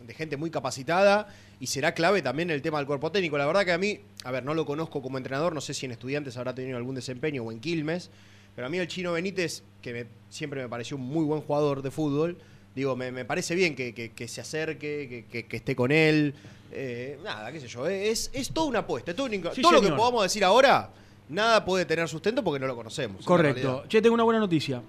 de 0.05 0.13
gente 0.13 0.37
muy 0.37 0.49
capacitada 0.49 1.27
y 1.59 1.67
será 1.67 1.93
clave 1.93 2.21
también 2.21 2.49
el 2.49 2.61
tema 2.61 2.77
del 2.79 2.87
cuerpo 2.87 3.11
técnico. 3.11 3.37
La 3.37 3.45
verdad 3.45 3.63
que 3.65 3.73
a 3.73 3.77
mí, 3.77 3.99
a 4.23 4.31
ver, 4.31 4.43
no 4.43 4.53
lo 4.53 4.65
conozco 4.65 5.01
como 5.01 5.17
entrenador, 5.17 5.53
no 5.53 5.61
sé 5.61 5.73
si 5.73 5.85
en 5.85 5.91
estudiantes 5.91 6.35
habrá 6.37 6.55
tenido 6.55 6.77
algún 6.77 6.95
desempeño 6.95 7.43
o 7.43 7.51
en 7.51 7.59
Quilmes, 7.59 8.09
pero 8.55 8.65
a 8.67 8.69
mí 8.69 8.77
el 8.79 8.87
chino 8.87 9.11
Benítez, 9.13 9.63
que 9.81 9.93
me- 9.93 10.05
siempre 10.29 10.61
me 10.63 10.69
pareció 10.69 10.97
un 10.97 11.03
muy 11.03 11.25
buen 11.25 11.41
jugador 11.41 11.81
de 11.83 11.91
fútbol, 11.91 12.37
digo, 12.75 12.95
me, 12.95 13.11
me 13.11 13.25
parece 13.25 13.53
bien 13.55 13.75
que, 13.75 13.93
que- 13.93 14.11
que 14.13 14.27
se 14.27 14.41
acerque, 14.41 15.25
que, 15.29 15.45
esté 15.55 15.75
con 15.75 15.91
él. 15.91 16.33
Eh, 16.71 17.19
nada, 17.23 17.51
qué 17.51 17.59
sé 17.59 17.67
yo, 17.67 17.87
es, 17.87 18.29
es 18.33 18.51
toda 18.51 18.67
una 18.67 18.79
apuesta. 18.79 19.11
es 19.11 19.17
todo, 19.17 19.27
un 19.27 19.33
inco- 19.33 19.53
Sí, 19.53 19.61
todo 19.61 19.73
lo 19.73 19.81
que 19.81 19.89
podamos 19.91 20.23
decir 20.23 20.43
ahora, 20.45 20.91
nada 21.29 21.63
puede 21.63 21.85
tener 21.85 22.07
sustento 22.09 22.43
porque 22.43 22.59
no 22.59 22.67
lo 22.67 22.75
conocemos. 22.75 23.23
Correcto. 23.25 23.83
Che, 23.87 24.01
tengo 24.01 24.15
una 24.15 24.23
buena 24.23 24.39
noticia. 24.39 24.81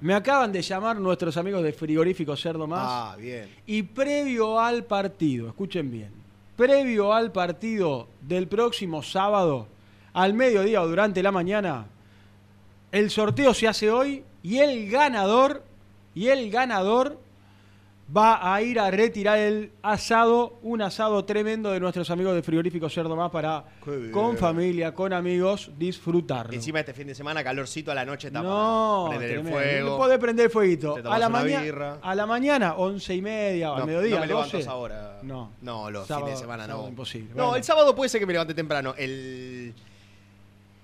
Me 0.00 0.14
acaban 0.14 0.52
de 0.52 0.62
llamar 0.62 0.98
nuestros 0.98 1.36
amigos 1.36 1.62
de 1.62 1.72
Frigorífico 1.72 2.36
Cerdo 2.36 2.66
Más. 2.66 2.80
Ah, 2.82 3.16
bien. 3.18 3.54
Y 3.66 3.82
previo 3.82 4.58
al 4.58 4.84
partido, 4.84 5.48
escuchen 5.48 5.90
bien, 5.90 6.10
previo 6.56 7.12
al 7.12 7.32
partido 7.32 8.08
del 8.22 8.48
próximo 8.48 9.02
sábado, 9.02 9.66
al 10.14 10.32
mediodía 10.32 10.80
o 10.80 10.88
durante 10.88 11.22
la 11.22 11.32
mañana, 11.32 11.86
el 12.92 13.10
sorteo 13.10 13.52
se 13.52 13.68
hace 13.68 13.90
hoy 13.90 14.24
y 14.42 14.58
el 14.58 14.90
ganador, 14.90 15.62
y 16.14 16.28
el 16.28 16.50
ganador 16.50 17.20
va 18.16 18.54
a 18.54 18.60
ir 18.62 18.80
a 18.80 18.90
retirar 18.90 19.38
el 19.38 19.70
asado, 19.82 20.58
un 20.62 20.82
asado 20.82 21.24
tremendo 21.24 21.70
de 21.70 21.78
nuestros 21.78 22.10
amigos 22.10 22.34
de 22.34 22.42
Frigorífico 22.42 22.88
Cerdo 22.88 23.14
Más 23.14 23.30
para 23.30 23.64
con 24.12 24.36
familia, 24.36 24.92
con 24.94 25.12
amigos, 25.12 25.70
disfrutarlo. 25.78 26.52
Encima 26.52 26.80
este 26.80 26.92
fin 26.92 27.06
de 27.06 27.14
semana, 27.14 27.44
calorcito 27.44 27.92
a 27.92 27.94
la 27.94 28.04
noche, 28.04 28.28
está 28.28 28.42
No, 28.42 29.06
para 29.08 29.18
prender 29.18 29.38
el 29.38 29.44
tremendo. 29.44 29.58
fuego. 29.70 29.90
No 29.90 29.96
podés 29.98 30.18
prender 30.18 30.44
el 30.46 30.50
fueguito. 30.50 30.96
A 30.96 31.18
la, 31.18 31.28
una 31.28 31.28
maña- 31.28 31.60
birra. 31.62 31.98
a 32.02 32.14
la 32.14 32.26
mañana, 32.26 32.74
once 32.74 33.14
y 33.14 33.22
media, 33.22 33.70
o 33.72 33.76
No, 33.76 33.80
al 33.82 33.86
mediodía, 33.86 34.14
no 34.16 34.20
me 34.22 34.26
levanto 34.26 34.46
12. 34.48 34.56
a 34.56 34.60
esa 34.60 34.74
hora. 34.74 35.18
No. 35.22 35.50
No, 35.62 35.90
los 35.90 36.06
Sábado- 36.08 36.26
fines 36.26 36.38
de 36.40 36.42
semana 36.44 36.66
no. 36.66 36.88
imposible. 36.88 37.28
No, 37.30 37.44
Bueno. 37.44 37.56
el 37.56 37.64
sábado 37.64 37.94
puede 37.94 38.08
ser 38.08 38.20
que 38.20 38.26
me 38.26 38.32
levante 38.32 38.54
temprano. 38.54 38.94
El, 38.96 39.72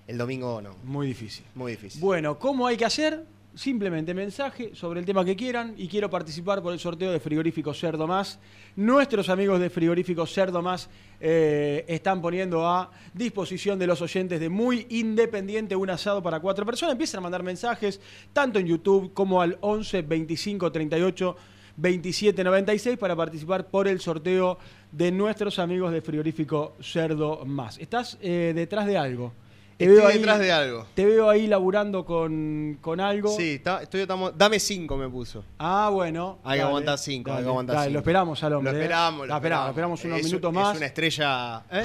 el 0.07 0.19
domingo 0.19 0.63
no. 0.63 0.77
Muy 0.85 1.09
difícil. 1.09 1.45
Muy 1.55 1.73
difícil. 1.73 2.01
Bueno, 2.01 2.39
¿cómo 2.39 2.67
hay 2.67 2.77
que 2.77 2.85
hacer? 2.85 3.25
Simplemente 3.57 4.13
mensaje 4.13 4.75
sobre 4.75 5.01
el 5.01 5.07
tema 5.07 5.25
que 5.25 5.35
quieran 5.35 5.73
y 5.79 5.89
quiero 5.89 6.11
participar 6.11 6.63
por 6.63 6.75
el 6.75 6.79
sorteo 6.79 7.11
de 7.11 7.19
Frigorífico 7.19 7.73
Cerdo 7.73 8.07
Más. 8.07 8.39
Nuestros 8.77 9.31
amigos 9.31 9.59
de 9.61 9.71
Frigorífico 9.71 10.27
Cerdo 10.27 10.61
Más 10.61 10.91
eh, 11.19 11.83
están 11.89 12.21
poniendo 12.21 12.69
a 12.69 12.91
disposición 13.15 13.79
de 13.79 13.87
los 13.87 14.03
oyentes 14.03 14.41
de 14.41 14.51
Muy 14.51 14.87
Independiente 14.91 15.75
un 15.75 15.89
asado 15.89 16.23
para 16.23 16.39
cuatro 16.39 16.67
personas. 16.67 16.93
Empiezan 16.93 17.21
a 17.21 17.23
mandar 17.23 17.43
mensajes 17.43 17.99
tanto 18.35 18.59
en 18.59 18.67
YouTube 18.67 19.15
como 19.15 19.41
al 19.41 19.57
11 19.63 20.03
25 20.03 20.71
38 20.71 21.37
27 21.79 22.45
96 22.45 22.99
para 22.99 23.17
participar 23.17 23.69
por 23.69 23.89
el 23.89 24.01
sorteo 24.01 24.59
de 24.93 25.11
nuestros 25.11 25.59
amigos 25.59 25.93
de 25.93 26.03
Frigorífico 26.03 26.77
Cerdo 26.83 27.47
Más. 27.47 27.79
¿Estás 27.79 28.19
eh, 28.21 28.53
detrás 28.55 28.85
de 28.85 28.99
algo? 28.99 29.33
Te 29.77 29.85
Estoy 29.85 29.99
veo 29.99 30.07
ahí- 30.09 30.17
detrás 30.19 30.39
de 30.39 30.53
algo. 30.53 30.87
te 30.95 31.05
veo 31.05 31.29
ahí 31.29 31.47
laburando 31.47 32.05
con, 32.07 32.79
con 32.81 32.99
algo. 32.99 33.37
Sí, 33.37 33.57
está, 33.57 33.83
estoy, 33.83 34.07
dame 34.35 34.59
cinco 34.59 34.97
me 34.97 35.07
puso. 35.09 35.45
Ah, 35.59 35.91
bueno. 35.93 36.39
Hay 36.45 36.53
que 36.55 36.59
dale, 36.61 36.63
aguantar 36.63 36.99
cinco, 36.99 37.31
hay 37.31 37.37
que 37.37 37.43
dale, 37.43 37.51
aguantar 37.51 37.77
dale, 37.77 37.87
cinco. 37.89 37.93
Lo 37.95 37.99
esperamos 38.01 38.43
al 38.43 38.53
hombre. 38.55 38.73
Lo 38.73 38.79
¿eh? 38.79 38.83
esperamos, 38.83 39.29
lo 39.29 39.35
esperamos, 39.35 39.65
lo 39.67 39.71
esperamos 39.71 40.05
unos 40.05 40.19
Es- 40.21 40.25
minutos 40.25 40.49
es 40.51 40.55
más. 40.55 40.77
una 40.79 40.87
estrella. 40.87 41.63
¿eh? 41.71 41.85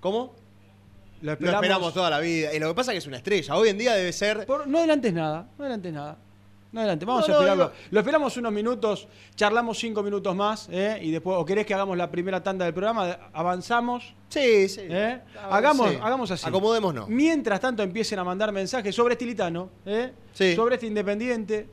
¿Cómo? 0.00 0.34
Lo 1.20 1.26
Lo 1.26 1.32
esperamos. 1.32 1.62
esperamos 1.62 1.94
toda 1.94 2.10
la 2.10 2.20
vida. 2.20 2.54
Y 2.54 2.58
lo 2.60 2.68
que 2.68 2.74
pasa 2.74 2.92
es 2.92 2.94
que 2.94 2.98
es 2.98 3.06
una 3.08 3.16
estrella. 3.16 3.56
Hoy 3.56 3.68
en 3.68 3.78
día 3.78 3.94
debe 3.94 4.12
ser. 4.12 4.46
Por- 4.46 4.66
no 4.68 4.78
adelantes 4.78 5.12
nada, 5.12 5.46
no 5.58 5.64
adelantes 5.64 5.92
nada. 5.92 6.16
No 6.72 6.80
adelante, 6.80 7.04
vamos 7.04 7.28
No, 7.28 7.34
a 7.34 7.38
esperarlo. 7.38 7.64
no. 7.66 7.72
Lo 7.90 8.00
esperamos 8.00 8.36
unos 8.38 8.50
minutos, 8.52 9.06
charlamos 9.36 9.78
cinco 9.78 10.02
minutos 10.02 10.34
más, 10.34 10.68
¿eh? 10.72 10.98
y 11.02 11.10
después, 11.10 11.36
o 11.38 11.44
querés 11.44 11.66
que 11.66 11.74
hagamos 11.74 11.96
la 11.98 12.10
primera 12.10 12.42
tanda 12.42 12.64
del 12.64 12.72
programa, 12.74 13.18
avanzamos, 13.32 14.14
Sí, 14.30 14.68
sí. 14.70 14.80
¿eh? 14.84 15.20
Ah, 15.36 15.58
hagamos, 15.58 15.90
sí. 15.90 15.98
hagamos 16.02 16.30
así. 16.30 16.48
Acomodémonos. 16.48 17.08
Mientras 17.10 17.60
tanto 17.60 17.82
empiecen 17.82 18.18
a 18.18 18.24
mandar 18.24 18.50
mensajes 18.52 18.94
sobre 18.94 19.12
Estilitano, 19.14 19.68
¿eh? 19.84 20.12
Sí. 20.32 20.56
sobre 20.56 20.76
este 20.76 20.86
Independiente, 20.86 21.68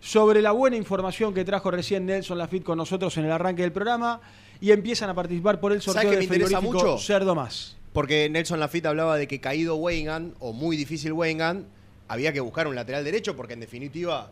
sobre 0.00 0.40
la 0.40 0.52
buena 0.52 0.76
información 0.76 1.34
que 1.34 1.44
trajo 1.44 1.72
recién 1.72 2.06
Nelson 2.06 2.38
Lafitte 2.38 2.64
con 2.64 2.78
nosotros 2.78 3.16
en 3.16 3.24
el 3.24 3.32
arranque 3.32 3.62
del 3.62 3.72
programa, 3.72 4.20
y 4.60 4.70
empiezan 4.70 5.10
a 5.10 5.14
participar 5.14 5.58
por 5.58 5.72
el 5.72 5.82
sorteo 5.82 6.02
¿Sabes 6.04 6.16
qué 6.18 6.22
de 6.22 6.28
frigorífico 6.28 6.72
mucho? 6.72 6.98
Cerdo 6.98 7.34
Más. 7.34 7.76
Porque 7.92 8.28
Nelson 8.30 8.60
Lafitte 8.60 8.86
hablaba 8.86 9.16
de 9.16 9.26
que 9.26 9.40
caído 9.40 9.74
Weingand, 9.74 10.36
o 10.38 10.52
muy 10.52 10.76
difícil 10.76 11.12
Weingand, 11.12 11.66
había 12.06 12.32
que 12.32 12.38
buscar 12.40 12.68
un 12.68 12.76
lateral 12.76 13.02
derecho, 13.02 13.34
porque 13.34 13.54
en 13.54 13.60
definitiva 13.60 14.30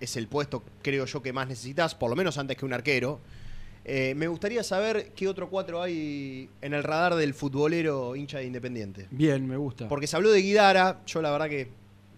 es 0.00 0.16
el 0.16 0.28
puesto, 0.28 0.62
creo 0.82 1.04
yo, 1.06 1.22
que 1.22 1.32
más 1.32 1.48
necesitas, 1.48 1.94
por 1.94 2.10
lo 2.10 2.16
menos 2.16 2.36
antes 2.38 2.56
que 2.56 2.64
un 2.64 2.72
arquero. 2.72 3.20
Eh, 3.84 4.14
me 4.16 4.26
gustaría 4.26 4.64
saber 4.64 5.12
qué 5.14 5.28
otro 5.28 5.48
cuatro 5.48 5.80
hay 5.80 6.48
en 6.60 6.74
el 6.74 6.82
radar 6.82 7.14
del 7.14 7.34
futbolero 7.34 8.16
hincha 8.16 8.38
de 8.38 8.44
Independiente. 8.46 9.06
Bien, 9.10 9.46
me 9.46 9.56
gusta. 9.56 9.88
Porque 9.88 10.06
se 10.08 10.16
habló 10.16 10.30
de 10.30 10.42
Guidara, 10.42 11.00
yo 11.06 11.22
la 11.22 11.30
verdad 11.30 11.48
que. 11.48 11.66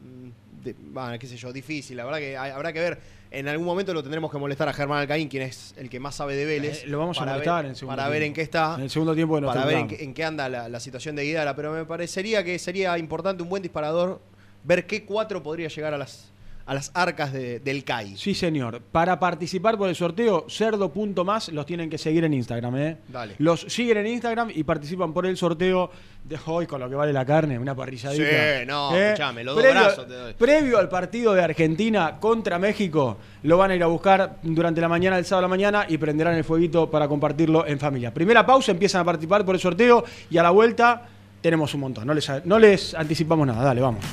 mm, 0.02 0.64
de- 0.64 0.74
bueno, 0.78 1.18
qué 1.18 1.26
sé 1.26 1.36
yo, 1.36 1.52
difícil. 1.52 1.96
La 1.96 2.04
verdad 2.06 2.18
que 2.18 2.36
hay- 2.38 2.50
habrá 2.52 2.72
que 2.72 2.80
ver. 2.80 2.98
En 3.30 3.46
algún 3.46 3.66
momento 3.66 3.92
lo 3.92 4.02
tendremos 4.02 4.30
que 4.32 4.38
molestar 4.38 4.66
a 4.70 4.72
Germán 4.72 5.00
Alcaín, 5.00 5.28
quien 5.28 5.42
es 5.42 5.74
el 5.76 5.90
que 5.90 6.00
más 6.00 6.14
sabe 6.14 6.34
de 6.34 6.46
Vélez. 6.46 6.84
Eh, 6.84 6.86
lo 6.86 6.98
vamos 6.98 7.18
a 7.20 7.26
molestar 7.26 7.56
ver- 7.56 7.64
en 7.66 7.70
el 7.72 7.76
segundo 7.76 7.96
Para 7.98 8.08
ver 8.08 8.22
en 8.22 8.32
qué 8.32 8.40
está. 8.40 8.74
En 8.76 8.84
el 8.84 8.90
segundo 8.90 9.14
tiempo 9.14 9.38
de 9.38 9.46
para 9.46 9.66
ver 9.66 9.74
en 9.74 9.80
programa. 9.80 9.98
qué, 9.98 10.04
en 10.04 10.14
qué 10.14 10.24
anda 10.24 10.48
la, 10.48 10.68
la 10.70 10.80
situación 10.80 11.14
de 11.16 11.24
Guidara. 11.24 11.54
Pero 11.54 11.72
me 11.74 11.84
parecería 11.84 12.42
que 12.42 12.58
sería 12.58 12.96
importante 12.96 13.42
un 13.42 13.50
buen 13.50 13.62
disparador 13.62 14.22
ver 14.64 14.86
qué 14.86 15.04
cuatro 15.04 15.42
podría 15.42 15.68
llegar 15.68 15.92
a 15.92 15.98
las, 15.98 16.30
a 16.68 16.74
las 16.74 16.90
arcas 16.94 17.32
de- 17.32 17.58
del 17.60 17.82
CAI. 17.82 18.16
Sí, 18.16 18.34
señor. 18.34 18.80
Para 18.92 19.18
participar 19.18 19.76
por 19.78 19.88
el 19.88 19.96
sorteo, 19.96 20.46
cerdo.más 20.48 21.48
los 21.48 21.66
tienen 21.66 21.88
que 21.90 21.98
seguir 21.98 22.24
en 22.24 22.34
Instagram, 22.34 22.76
¿eh? 22.76 22.96
Dale. 23.08 23.34
Los 23.38 23.62
siguen 23.62 23.96
en 23.98 24.06
Instagram 24.08 24.50
y 24.54 24.62
participan 24.64 25.12
por 25.12 25.24
el 25.26 25.36
sorteo 25.36 25.90
de 26.24 26.38
hoy 26.46 26.66
con 26.66 26.78
lo 26.80 26.88
que 26.90 26.94
vale 26.94 27.12
la 27.12 27.24
carne, 27.24 27.58
una 27.58 27.74
parrilladita. 27.74 28.60
Sí, 28.60 28.66
no, 28.66 28.94
escuchame, 28.94 29.42
los 29.44 29.54
dos 29.54 29.62
previo, 29.64 29.80
brazos 29.80 30.06
te 30.06 30.12
doy. 30.14 30.32
Previo 30.34 30.78
al 30.78 30.88
partido 30.90 31.32
de 31.32 31.42
Argentina 31.42 32.18
contra 32.20 32.58
México, 32.58 33.16
lo 33.44 33.56
van 33.56 33.70
a 33.70 33.74
ir 33.76 33.82
a 33.82 33.86
buscar 33.86 34.36
durante 34.42 34.80
la 34.82 34.88
mañana 34.88 35.16
del 35.16 35.24
sábado 35.24 35.46
a 35.46 35.48
la 35.48 35.56
mañana 35.56 35.86
y 35.88 35.96
prenderán 35.96 36.34
el 36.34 36.44
fueguito 36.44 36.90
para 36.90 37.08
compartirlo 37.08 37.66
en 37.66 37.78
familia. 37.78 38.12
Primera 38.12 38.44
pausa, 38.44 38.72
empiezan 38.72 39.00
a 39.00 39.04
participar 39.06 39.44
por 39.44 39.54
el 39.54 39.60
sorteo 39.60 40.04
y 40.28 40.36
a 40.36 40.42
la 40.42 40.50
vuelta 40.50 41.02
tenemos 41.40 41.72
un 41.72 41.80
montón. 41.80 42.06
No 42.06 42.12
les, 42.12 42.30
no 42.44 42.58
les 42.58 42.94
anticipamos 42.94 43.46
nada, 43.46 43.64
dale, 43.64 43.80
vamos. 43.80 44.04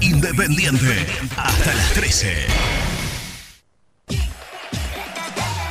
Independiente. 0.00 1.06
Hasta 1.36 1.74
las 1.74 1.92
13. 1.94 2.87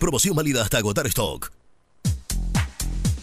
Promoción 0.00 0.34
válida 0.34 0.62
hasta 0.62 0.78
agotar 0.78 1.06
stock. 1.06 1.50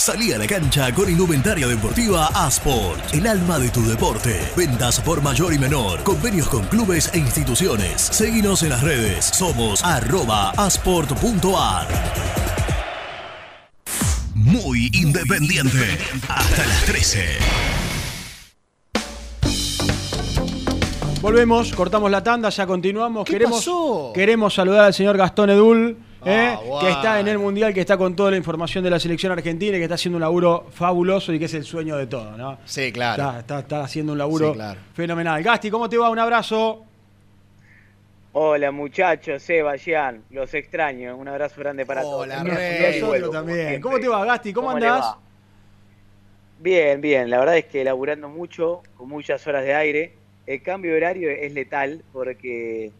Salí 0.00 0.32
a 0.32 0.38
la 0.38 0.46
cancha 0.46 0.94
con 0.94 1.10
indumentaria 1.10 1.66
deportiva 1.66 2.28
Asport, 2.28 3.12
el 3.12 3.26
alma 3.26 3.58
de 3.58 3.68
tu 3.68 3.86
deporte. 3.86 4.40
Ventas 4.56 4.98
por 4.98 5.20
mayor 5.20 5.52
y 5.52 5.58
menor, 5.58 6.02
convenios 6.04 6.48
con 6.48 6.64
clubes 6.68 7.10
e 7.12 7.18
instituciones. 7.18 8.00
Seguinos 8.00 8.62
en 8.62 8.70
las 8.70 8.82
redes, 8.82 9.26
somos 9.26 9.84
arroba 9.84 10.52
asport.ar. 10.52 11.86
Muy 14.34 14.88
independiente, 14.94 15.98
hasta 16.28 16.66
las 16.66 16.82
13. 16.86 17.36
Volvemos, 21.20 21.74
cortamos 21.74 22.10
la 22.10 22.22
tanda, 22.22 22.48
ya 22.48 22.66
continuamos. 22.66 23.26
¿Qué 23.26 23.32
queremos, 23.34 23.58
pasó? 23.58 24.12
queremos 24.14 24.54
saludar 24.54 24.86
al 24.86 24.94
señor 24.94 25.18
Gastón 25.18 25.50
Edul, 25.50 25.98
¿eh? 26.24 26.56
Ah, 26.56 26.78
que 26.80 26.90
está 26.90 27.20
en 27.20 27.28
el 27.28 27.38
Mundial, 27.38 27.72
que 27.74 27.80
está 27.80 27.96
con 27.96 28.14
toda 28.14 28.30
la 28.30 28.36
información 28.36 28.84
de 28.84 28.90
la 28.90 28.98
selección 29.00 29.32
argentina 29.32 29.76
y 29.76 29.80
que 29.80 29.84
está 29.84 29.94
haciendo 29.94 30.16
un 30.16 30.20
laburo 30.22 30.66
fabuloso 30.72 31.32
y 31.32 31.38
que 31.38 31.44
es 31.46 31.54
el 31.54 31.64
sueño 31.64 31.96
de 31.96 32.06
todo, 32.06 32.36
¿no? 32.36 32.58
Sí, 32.64 32.92
claro. 32.92 33.22
Está, 33.22 33.38
está- 33.40 33.58
está 33.60 33.84
haciendo 33.84 34.12
un 34.12 34.18
laburo 34.18 34.48
Sí, 34.48 34.54
claro. 34.54 34.80
fenomenal. 34.94 35.42
Gasti, 35.42 35.70
¿cómo 35.70 35.88
te 35.88 35.96
va? 35.98 36.10
Un 36.10 36.18
abrazo. 36.18 36.84
Hola 38.32 38.70
muchachos, 38.70 39.42
Seba, 39.42 39.74
Jean, 39.74 40.22
los 40.30 40.54
extraño, 40.54 41.16
un 41.16 41.26
abrazo 41.26 41.56
grande 41.60 41.84
para 41.84 42.04
Hola, 42.06 42.36
todos. 42.44 42.48
Y 42.96 43.00
Nosotros 43.00 43.30
también. 43.32 43.80
¿Cómo 43.80 43.98
te 43.98 44.06
va, 44.08 44.24
Gasti? 44.24 44.52
¿Cómo, 44.52 44.78
le 44.78 44.86
andás? 44.86 45.16
Bien, 46.60 47.00
bien, 47.00 47.28
la 47.30 47.38
verdad 47.38 47.56
es 47.56 47.64
que 47.64 47.82
laburando 47.82 48.28
mucho, 48.28 48.82
con 48.96 49.08
muchas 49.08 49.44
horas 49.46 49.64
de 49.64 49.74
aire. 49.74 50.12
El 50.46 50.62
cambio 50.62 50.90
de 50.92 50.96
horario 50.98 51.30
es 51.30 51.52
letal 51.52 52.02
porque 52.12 52.90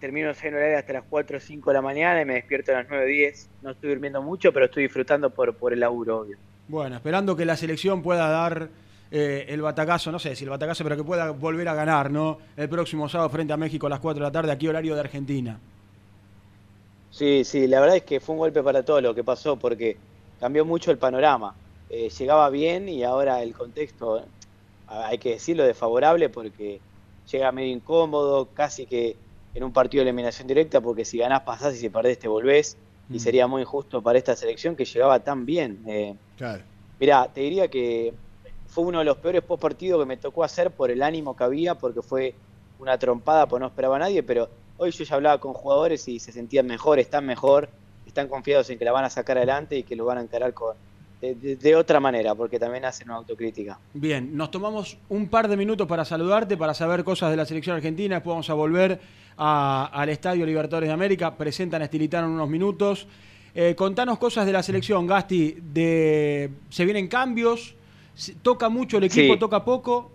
termino 0.00 0.32
en 0.42 0.54
horario 0.54 0.78
hasta 0.78 0.94
las 0.94 1.04
4 1.08 1.36
o 1.36 1.40
5 1.40 1.70
de 1.70 1.74
la 1.74 1.82
mañana 1.82 2.22
y 2.22 2.24
me 2.24 2.34
despierto 2.34 2.72
a 2.72 2.76
las 2.76 2.86
9 2.88 3.04
o 3.04 3.06
10. 3.08 3.50
No 3.62 3.70
estoy 3.70 3.90
durmiendo 3.90 4.22
mucho, 4.22 4.52
pero 4.52 4.66
estoy 4.66 4.84
disfrutando 4.84 5.30
por, 5.30 5.56
por 5.56 5.72
el 5.72 5.80
laburo, 5.80 6.20
obvio. 6.20 6.38
Bueno, 6.68 6.96
esperando 6.96 7.36
que 7.36 7.44
la 7.44 7.56
selección 7.56 8.02
pueda 8.02 8.28
dar 8.28 8.70
eh, 9.10 9.46
el 9.48 9.60
batacazo, 9.62 10.10
no 10.12 10.18
sé 10.18 10.34
si 10.36 10.44
el 10.44 10.50
batacazo, 10.50 10.84
pero 10.84 10.96
que 10.96 11.04
pueda 11.04 11.30
volver 11.32 11.68
a 11.68 11.74
ganar, 11.74 12.10
¿no? 12.10 12.38
El 12.56 12.68
próximo 12.68 13.08
sábado 13.08 13.28
frente 13.30 13.52
a 13.52 13.56
México 13.56 13.86
a 13.86 13.90
las 13.90 14.00
4 14.00 14.20
de 14.24 14.28
la 14.28 14.32
tarde, 14.32 14.52
aquí 14.52 14.68
horario 14.68 14.94
de 14.94 15.00
Argentina. 15.00 15.60
Sí, 17.10 17.44
sí, 17.44 17.66
la 17.66 17.80
verdad 17.80 17.96
es 17.96 18.04
que 18.04 18.20
fue 18.20 18.34
un 18.34 18.38
golpe 18.38 18.62
para 18.62 18.84
todo 18.84 19.00
lo 19.00 19.14
que 19.14 19.24
pasó 19.24 19.58
porque 19.58 19.96
cambió 20.38 20.64
mucho 20.64 20.90
el 20.90 20.98
panorama. 20.98 21.54
Eh, 21.88 22.08
llegaba 22.10 22.48
bien 22.50 22.88
y 22.88 23.02
ahora 23.02 23.42
el 23.42 23.52
contexto, 23.52 24.24
a- 24.86 25.08
hay 25.08 25.18
que 25.18 25.30
decirlo, 25.30 25.64
desfavorable 25.64 26.28
porque 26.30 26.80
llega 27.30 27.52
medio 27.52 27.72
incómodo, 27.74 28.52
casi 28.54 28.86
que 28.86 29.16
en 29.54 29.64
un 29.64 29.72
partido 29.72 30.04
de 30.04 30.10
eliminación 30.10 30.46
directa 30.48 30.80
porque 30.80 31.04
si 31.04 31.18
ganás 31.18 31.42
pasás 31.42 31.74
y 31.74 31.78
si 31.78 31.88
perdés 31.90 32.18
te 32.18 32.28
volvés 32.28 32.78
y 33.08 33.14
Mm. 33.14 33.18
sería 33.18 33.46
muy 33.48 33.62
injusto 33.62 34.02
para 34.02 34.18
esta 34.18 34.36
selección 34.36 34.76
que 34.76 34.84
llegaba 34.84 35.22
tan 35.24 35.44
bien. 35.44 35.82
Eh, 35.88 36.16
Claro. 36.36 36.64
Mirá, 36.98 37.32
te 37.32 37.40
diría 37.40 37.68
que 37.68 38.14
fue 38.66 38.84
uno 38.84 38.98
de 39.00 39.04
los 39.04 39.18
peores 39.18 39.42
post 39.42 39.60
partidos 39.62 40.00
que 40.00 40.06
me 40.06 40.16
tocó 40.16 40.44
hacer 40.44 40.74
por 40.74 40.90
el 40.90 41.02
ánimo 41.02 41.34
que 41.34 41.44
había, 41.44 41.74
porque 41.76 42.02
fue 42.02 42.40
una 42.78 42.98
trompada, 42.98 43.48
pues 43.48 43.60
no 43.60 43.66
esperaba 43.66 43.96
a 43.96 43.98
nadie, 44.00 44.22
pero 44.22 44.50
hoy 44.76 44.90
yo 44.90 45.04
ya 45.04 45.14
hablaba 45.16 45.38
con 45.40 45.52
jugadores 45.54 46.06
y 46.08 46.18
se 46.20 46.32
sentían 46.32 46.66
mejor, 46.66 46.98
están 46.98 47.26
mejor, 47.26 47.70
están 48.04 48.28
confiados 48.28 48.70
en 48.70 48.78
que 48.78 48.84
la 48.84 48.92
van 48.92 49.04
a 49.04 49.10
sacar 49.10 49.36
adelante 49.38 49.76
y 49.76 49.84
que 49.84 49.96
lo 49.96 50.04
van 50.04 50.18
a 50.18 50.22
encarar 50.22 50.54
con, 50.54 50.76
de, 51.20 51.56
de- 51.56 51.76
otra 51.76 52.00
manera, 52.00 52.34
porque 52.34 52.58
también 52.58 52.84
hacen 52.84 53.08
una 53.08 53.16
autocrítica. 53.18 53.78
Bien, 53.92 54.36
nos 54.36 54.50
tomamos 54.50 54.96
un 55.08 55.28
par 55.28 55.48
de 55.48 55.56
minutos 55.56 55.86
para 55.86 56.04
saludarte, 56.04 56.56
para 56.56 56.72
saber 56.74 57.04
cosas 57.04 57.30
de 57.30 57.36
la 57.36 57.44
selección 57.44 57.76
argentina. 57.76 58.16
Después 58.16 58.32
vamos 58.32 58.48
a 58.50 58.54
volver 58.54 59.00
a- 59.36 59.90
al 59.92 60.08
Estadio 60.08 60.46
Libertadores 60.46 60.88
de 60.88 60.92
América. 60.94 61.36
Presentan 61.36 61.82
a 61.82 61.84
Estilitano 61.84 62.26
en 62.26 62.32
unos 62.34 62.48
minutos. 62.48 63.06
Eh, 63.54 63.74
contanos 63.74 64.18
cosas 64.18 64.46
de 64.46 64.52
la 64.52 64.62
selección, 64.62 65.06
Gasti. 65.06 65.56
De, 65.60 66.50
¿Se 66.70 66.84
vienen 66.84 67.08
cambios? 67.08 67.74
¿Se- 68.14 68.34
¿Toca 68.36 68.68
mucho 68.68 68.96
el 68.98 69.04
equipo? 69.04 69.34
Sí. 69.34 69.38
¿Toca 69.40 69.64
poco? 69.64 70.10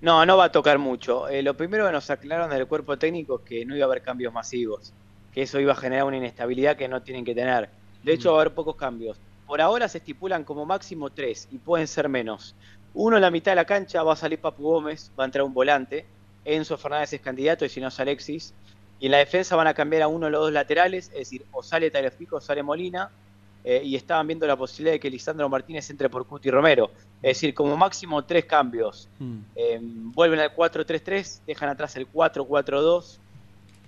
No, 0.00 0.26
no 0.26 0.36
va 0.36 0.44
a 0.44 0.52
tocar 0.52 0.78
mucho. 0.78 1.28
Eh, 1.28 1.42
lo 1.42 1.56
primero 1.56 1.86
que 1.86 1.92
nos 1.92 2.10
aclararon 2.10 2.50
del 2.50 2.66
cuerpo 2.66 2.96
técnico 2.98 3.36
es 3.40 3.42
que 3.48 3.64
no 3.64 3.76
iba 3.76 3.84
a 3.84 3.88
haber 3.88 4.02
cambios 4.02 4.32
masivos, 4.32 4.92
que 5.32 5.42
eso 5.42 5.60
iba 5.60 5.72
a 5.72 5.76
generar 5.76 6.04
una 6.04 6.16
inestabilidad 6.16 6.76
que 6.76 6.88
no 6.88 7.02
tienen 7.02 7.24
que 7.24 7.34
tener. 7.34 7.68
De 8.02 8.12
hecho, 8.12 8.32
va 8.32 8.38
a 8.38 8.40
haber 8.42 8.54
pocos 8.54 8.74
cambios. 8.74 9.16
Por 9.46 9.60
ahora 9.60 9.88
se 9.88 9.98
estipulan 9.98 10.44
como 10.44 10.64
máximo 10.66 11.10
tres 11.10 11.48
y 11.50 11.58
pueden 11.58 11.86
ser 11.86 12.08
menos. 12.08 12.54
Uno 12.94 13.16
en 13.16 13.22
la 13.22 13.30
mitad 13.30 13.52
de 13.52 13.56
la 13.56 13.64
cancha 13.64 14.02
va 14.02 14.12
a 14.12 14.16
salir 14.16 14.38
Papu 14.40 14.62
Gómez, 14.62 15.10
va 15.18 15.24
a 15.24 15.26
entrar 15.26 15.44
un 15.44 15.54
volante. 15.54 16.06
Enzo 16.44 16.76
Fernández 16.76 17.12
es 17.12 17.20
candidato 17.20 17.64
y 17.64 17.68
si 17.68 17.80
no 17.80 17.88
es 17.88 18.00
Alexis. 18.00 18.54
Y 19.00 19.06
en 19.06 19.12
la 19.12 19.18
defensa 19.18 19.56
van 19.56 19.66
a 19.66 19.74
cambiar 19.74 20.02
a 20.02 20.08
uno 20.08 20.26
de 20.26 20.32
los 20.32 20.42
dos 20.42 20.52
laterales, 20.52 21.08
es 21.08 21.18
decir, 21.18 21.44
o 21.52 21.62
sale 21.62 21.90
Tagliafico 21.90 22.36
o 22.36 22.40
sale 22.40 22.62
Molina. 22.62 23.10
eh, 23.64 23.80
y 23.84 23.94
estaban 23.94 24.26
viendo 24.26 24.44
la 24.44 24.56
posibilidad 24.56 24.92
de 24.94 24.98
que 25.00 25.08
Lisandro 25.08 25.48
Martínez 25.48 25.88
entre 25.90 26.08
por 26.08 26.26
Cuti 26.26 26.50
Romero. 26.50 26.90
Es 27.22 27.36
decir, 27.36 27.54
como 27.54 27.76
máximo 27.76 28.24
tres 28.24 28.44
cambios. 28.44 29.08
Eh, 29.54 29.78
vuelven 29.80 30.40
al 30.40 30.54
4-3-3, 30.54 31.42
dejan 31.46 31.68
atrás 31.68 31.94
el 31.96 32.10
4-4-2. 32.10 33.18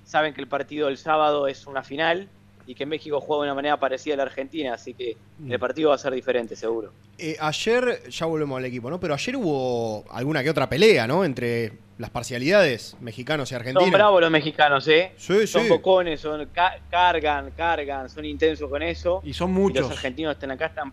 Saben 0.05 0.33
que 0.33 0.41
el 0.41 0.47
partido 0.47 0.87
del 0.87 0.97
sábado 0.97 1.49
es 1.49 1.67
una 1.67 1.83
final 1.83 2.29
y 2.67 2.75
que 2.75 2.87
México 2.87 3.21
juega 3.21 3.43
de 3.45 3.49
una 3.51 3.55
manera 3.55 3.79
parecida 3.79 4.15
a 4.15 4.17
la 4.19 4.23
Argentina, 4.25 4.75
así 4.75 4.95
que 4.95 5.17
el 5.49 5.59
partido 5.59 5.91
va 5.91 5.97
a 5.97 5.99
ser 5.99 6.13
diferente, 6.15 6.57
seguro. 6.57 6.93
Eh, 7.19 7.37
ayer, 7.39 8.03
ya 8.09 8.27
volvemos 8.27 8.57
al 8.59 8.65
equipo, 8.65 8.89
¿no? 8.91 8.99
Pero 8.99 9.15
ayer 9.15 9.37
hubo 9.37 10.05
alguna 10.11 10.43
que 10.43 10.51
otra 10.51 10.69
pelea, 10.69 11.07
¿no? 11.07 11.25
Entre 11.25 11.73
las 11.99 12.11
parcialidades 12.11 12.97
mexicanos 13.01 13.53
y 13.53 13.55
argentinos. 13.55 13.85
Son 13.85 13.93
bravos 13.93 14.21
los 14.21 14.31
mexicanos, 14.31 14.89
¿eh? 14.89 15.13
Sí, 15.17 15.47
son 15.47 15.63
sí. 15.65 15.69
bocones, 15.69 16.21
son 16.21 16.47
ca- 16.47 16.79
cargan, 16.91 17.51
cargan, 17.57 18.09
son 18.09 18.25
intensos 18.25 18.69
con 18.69 18.83
eso. 18.83 19.21
Y 19.25 19.33
son 19.35 19.51
Y 19.51 19.53
muchos. 19.55 19.83
los 19.83 19.91
argentinos 19.93 20.33
están 20.35 20.51
acá, 20.51 20.67
están... 20.67 20.93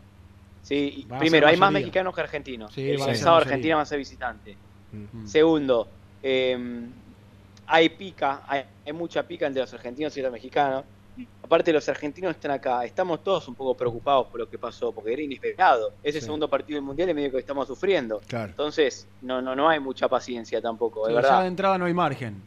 Sí, 0.61 0.93
y 1.09 1.15
primero, 1.17 1.47
hay 1.47 1.57
más 1.57 1.71
mexicanos 1.71 2.13
que 2.13 2.21
argentinos. 2.21 2.71
Sí, 2.73 2.87
el 2.91 2.99
sábado. 3.17 3.37
Argentina 3.37 3.77
va 3.77 3.81
a 3.81 3.85
ser 3.85 3.97
visitante. 3.97 4.55
Mm. 4.91 5.25
Segundo, 5.25 5.87
eh, 6.21 6.55
hay 7.65 7.89
pica, 7.89 8.43
hay, 8.47 8.63
hay 8.85 8.93
mucha 8.93 9.23
pica 9.23 9.47
entre 9.47 9.61
los 9.61 9.73
argentinos 9.73 10.15
y 10.17 10.21
los 10.21 10.31
mexicanos. 10.31 10.83
Aparte, 11.43 11.73
los 11.73 11.87
argentinos 11.89 12.31
están 12.31 12.51
acá. 12.51 12.85
Estamos 12.85 13.23
todos 13.23 13.47
un 13.47 13.55
poco 13.55 13.75
preocupados 13.75 14.27
por 14.27 14.39
lo 14.39 14.49
que 14.49 14.57
pasó, 14.57 14.91
porque 14.91 15.11
era 15.13 15.21
inesperado. 15.21 15.91
Ese 16.01 16.19
Sí. 16.19 16.25
segundo 16.25 16.47
partido 16.49 16.77
del 16.77 16.83
mundial 16.83 17.09
es 17.09 17.15
medio 17.15 17.31
que 17.31 17.39
estamos 17.39 17.67
sufriendo. 17.67 18.21
Claro. 18.27 18.49
Entonces, 18.51 19.05
no, 19.21 19.41
no, 19.41 19.55
no 19.55 19.67
hay 19.67 19.79
mucha 19.79 20.07
paciencia 20.07 20.61
tampoco, 20.61 21.07
de 21.07 21.13
Sí, 21.13 21.15
ya 21.15 21.21
de 21.21 21.27
verdad. 21.27 21.47
entrada 21.47 21.77
no 21.77 21.85
hay 21.85 21.93
margen. 21.93 22.41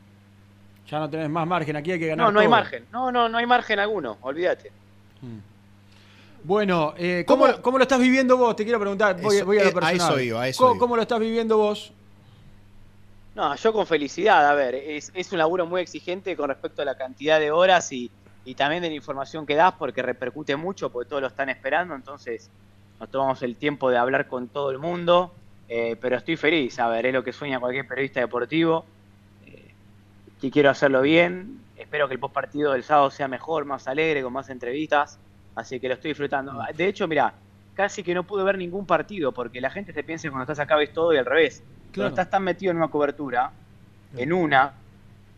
Ya 0.91 0.99
no 1.01 1.11
tenés 1.11 1.29
más 1.31 1.47
margen. 1.47 1.77
Aquí 1.77 1.93
hay 1.93 1.99
que 1.99 2.07
ganar 2.09 2.27
No, 2.27 2.33
no 2.33 2.41
hay 2.41 2.49
margen. 2.49 2.87
No, 2.93 3.11
no, 3.13 3.29
no 3.29 3.37
hay 3.39 3.47
margen 3.47 3.79
alguno, 3.79 4.17
olvídate. 4.23 4.71
Bueno, 6.43 6.93
eh, 6.99 7.25
¿cómo, 7.27 7.47
cómo 7.63 7.79
lo 7.79 7.83
estás 7.85 7.99
viviendo 7.99 8.37
vos? 8.37 8.55
Te 8.55 8.65
quiero 8.65 8.79
preguntar. 8.79 9.19
Voy, 9.21 9.37
Eso, 9.37 9.47
voy 9.47 9.59
a 9.59 9.63
lo 9.65 9.67
eh, 9.69 9.71
a 9.71 9.75
personal. 9.75 9.97
eso 10.13 10.21
iba, 10.21 10.43
a 10.43 10.49
eso 10.49 10.59
¿Cómo, 10.63 10.75
iba. 10.75 10.81
cómo 10.81 10.97
lo 10.97 11.03
estás 11.03 11.21
viviendo 11.21 11.57
vos? 11.57 11.91
No, 13.35 13.55
yo 13.57 13.73
con 13.73 13.87
felicidad, 13.87 14.49
a 14.49 14.55
ver, 14.55 14.75
es, 14.75 15.11
es 15.15 15.33
un 15.33 15.39
laburo 15.39 15.67
muy 15.67 15.81
exigente 15.81 16.37
con 16.37 16.49
respecto 16.49 16.83
a 16.83 16.85
la 16.85 16.97
cantidad 16.97 17.41
de 17.41 17.51
horas 17.51 17.91
y, 17.93 18.11
y 18.45 18.55
también 18.55 18.83
de 18.83 18.89
la 18.89 18.95
información 18.95 19.47
que 19.47 19.55
das 19.55 19.75
porque 19.75 20.03
repercute 20.03 20.57
mucho 20.57 20.91
porque 20.91 21.09
todos 21.09 21.23
lo 21.23 21.29
están 21.29 21.49
esperando, 21.49 21.95
entonces 21.95 22.51
nos 23.01 23.11
tomamos 23.11 23.43
el 23.43 23.57
tiempo 23.57 23.91
de 23.91 23.99
hablar 23.99 24.29
con 24.29 24.49
todo 24.49 24.71
el 24.71 24.79
mundo, 24.79 25.33
eh, 25.69 25.97
pero 26.01 26.17
estoy 26.17 26.37
feliz, 26.37 26.79
a 26.79 26.89
ver, 26.89 27.07
es 27.07 27.15
lo 27.15 27.25
que 27.25 27.33
sueña 27.33 27.59
cualquier 27.59 27.87
periodista 27.87 28.21
deportivo, 28.21 28.85
eh, 29.47 29.73
que 30.41 30.51
quiero 30.51 30.71
hacerlo 30.71 31.01
bien, 31.01 31.61
espero 31.77 32.07
que 32.07 32.15
el 32.15 32.21
post 32.21 32.35
partido 32.35 32.73
del 32.73 32.85
sábado 32.85 33.11
sea 33.11 33.29
mejor, 33.29 33.65
más 33.65 33.89
alegre, 33.89 34.23
con 34.23 34.33
más 34.33 34.51
entrevistas, 34.51 35.19
así 35.55 35.81
que 35.81 35.89
lo 35.89 35.95
estoy 35.95 36.11
disfrutando. 36.11 36.59
De 36.75 36.87
hecho, 36.87 37.09
mira, 37.09 37.35
casi 37.75 38.03
que 38.03 38.15
no 38.15 38.25
pude 38.25 38.45
ver 38.45 38.59
ningún 38.59 38.87
partido 38.87 39.33
porque 39.33 39.61
la 39.61 39.71
gente 39.71 39.93
se 39.93 40.03
piensa 40.05 40.25
que 40.25 40.31
cuando 40.31 40.45
estás 40.45 40.59
acá 40.61 40.77
ves 40.77 40.93
todo 40.93 41.13
y 41.13 41.17
al 41.17 41.27
revés. 41.27 41.63
Claro. 41.93 41.93
Cuando 41.95 42.09
estás 42.09 42.31
tan 42.31 42.43
metido 42.43 42.71
en 42.71 42.77
una 42.79 42.89
cobertura, 42.89 43.51
en 44.17 44.33
una, 44.33 44.73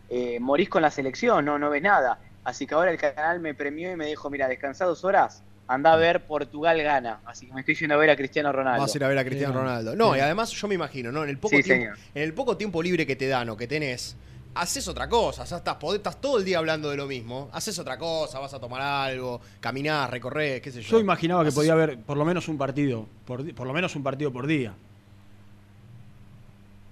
eh, 0.09 0.39
morís 0.41 0.69
con 0.69 0.83
la 0.83 0.91
selección, 0.91 1.45
no, 1.45 1.59
no 1.59 1.71
ves 1.71 1.83
nada. 1.83 2.19
Así 2.47 2.65
que 2.65 2.75
ahora 2.77 2.93
el 2.93 2.97
canal 2.97 3.41
me 3.41 3.55
premió 3.55 3.91
y 3.91 3.97
me 3.97 4.07
dijo, 4.07 4.31
mira, 4.31 4.47
descansa 4.47 4.85
dos 4.85 5.05
horas, 5.05 5.43
anda 5.67 5.93
a 5.93 5.97
ver 5.97 6.27
Portugal 6.27 6.81
gana. 6.81 7.19
Así 7.27 7.47
que 7.49 7.53
me 7.53 7.61
estoy 7.61 7.75
yendo 7.75 7.97
a 7.97 7.99
ver 7.99 8.09
a 8.11 8.15
Cristiano 8.17 8.53
Ronaldo. 8.53 8.83
Vas 8.83 8.95
a 8.95 8.99
ir 8.99 9.03
a 9.05 9.09
ver 9.09 9.19
a 9.19 9.25
Cristiano 9.25 9.53
Sí. 9.53 9.59
Ronaldo. 9.59 9.97
No, 9.97 10.13
Sí. 10.13 10.19
y 10.19 10.21
además 10.23 10.53
yo 10.53 10.69
me 10.69 10.77
imagino, 10.77 11.11
¿no? 11.11 11.25
En 11.25 11.31
el 11.31 11.39
poco, 11.39 11.57
Sí, 11.57 11.65
tiempo, 11.65 11.83
señor. 11.95 11.99
en 12.15 12.23
el 12.23 12.33
poco 12.35 12.57
tiempo 12.57 12.81
libre 12.85 13.05
que 13.05 13.17
te 13.17 13.27
dan 13.27 13.49
o 13.51 13.57
que 13.57 13.67
tenés, 13.67 14.15
haces 14.55 14.87
otra 14.87 15.09
cosa. 15.09 15.43
Ya 15.43 15.57
estás, 15.57 15.77
podés- 15.77 15.97
estás 15.97 16.21
todo 16.21 16.39
el 16.39 16.45
día 16.45 16.59
hablando 16.59 16.89
de 16.89 16.97
lo 16.97 17.07
mismo. 17.09 17.51
Haces 17.53 17.77
otra 17.81 17.99
cosa, 17.99 18.39
vas 18.39 18.55
a 18.55 18.61
tomar 18.61 18.81
algo, 18.81 19.41
caminás, 19.59 20.09
recorrés, 20.09 20.61
qué 20.61 20.71
sé 20.71 20.83
yo. 20.83 20.89
Yo 20.93 21.01
imaginaba 21.01 21.43
que 21.43 21.49
Haces- 21.49 21.55
podía 21.57 21.73
haber 21.73 21.99
por 21.99 22.17
lo 22.17 22.25
menos 22.25 22.47
un 22.47 22.59
partido, 22.59 23.09
por, 23.27 23.53
por 23.57 23.67
lo 23.67 23.73
menos 23.73 23.97
un 23.97 24.05
partido 24.05 24.33
por 24.33 24.47
día. 24.47 24.73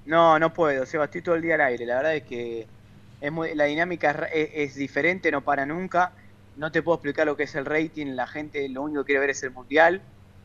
No, 0.07 0.36
no 0.38 0.52
puedo, 0.52 0.84
Seba, 0.84 1.05
estoy 1.05 1.22
todo 1.22 1.36
el 1.36 1.42
día 1.42 1.55
al 1.55 1.61
aire. 1.62 1.86
La 1.86 1.96
verdad 1.96 2.16
es 2.16 2.24
que 2.24 2.66
es 3.25 3.33
muy- 3.33 3.55
la 3.55 3.64
dinámica 3.64 4.11
es, 4.11 4.16
ra- 4.16 4.27
es- 4.27 4.51
es 4.55 4.75
diferente, 4.75 5.31
no 5.31 5.43
para 5.43 5.64
nunca. 5.66 6.12
No 6.57 6.70
te 6.70 6.83
puedo 6.83 6.97
explicar 6.97 7.27
lo 7.27 7.37
que 7.37 7.45
es 7.45 7.55
el 7.55 7.64
rating, 7.64 8.14
la 8.14 8.27
gente 8.27 8.68
lo 8.68 8.83
único 8.83 9.03
que 9.03 9.07
quiere 9.07 9.20
ver 9.20 9.31
es 9.31 9.43
el 9.43 9.51
mundial 9.51 10.03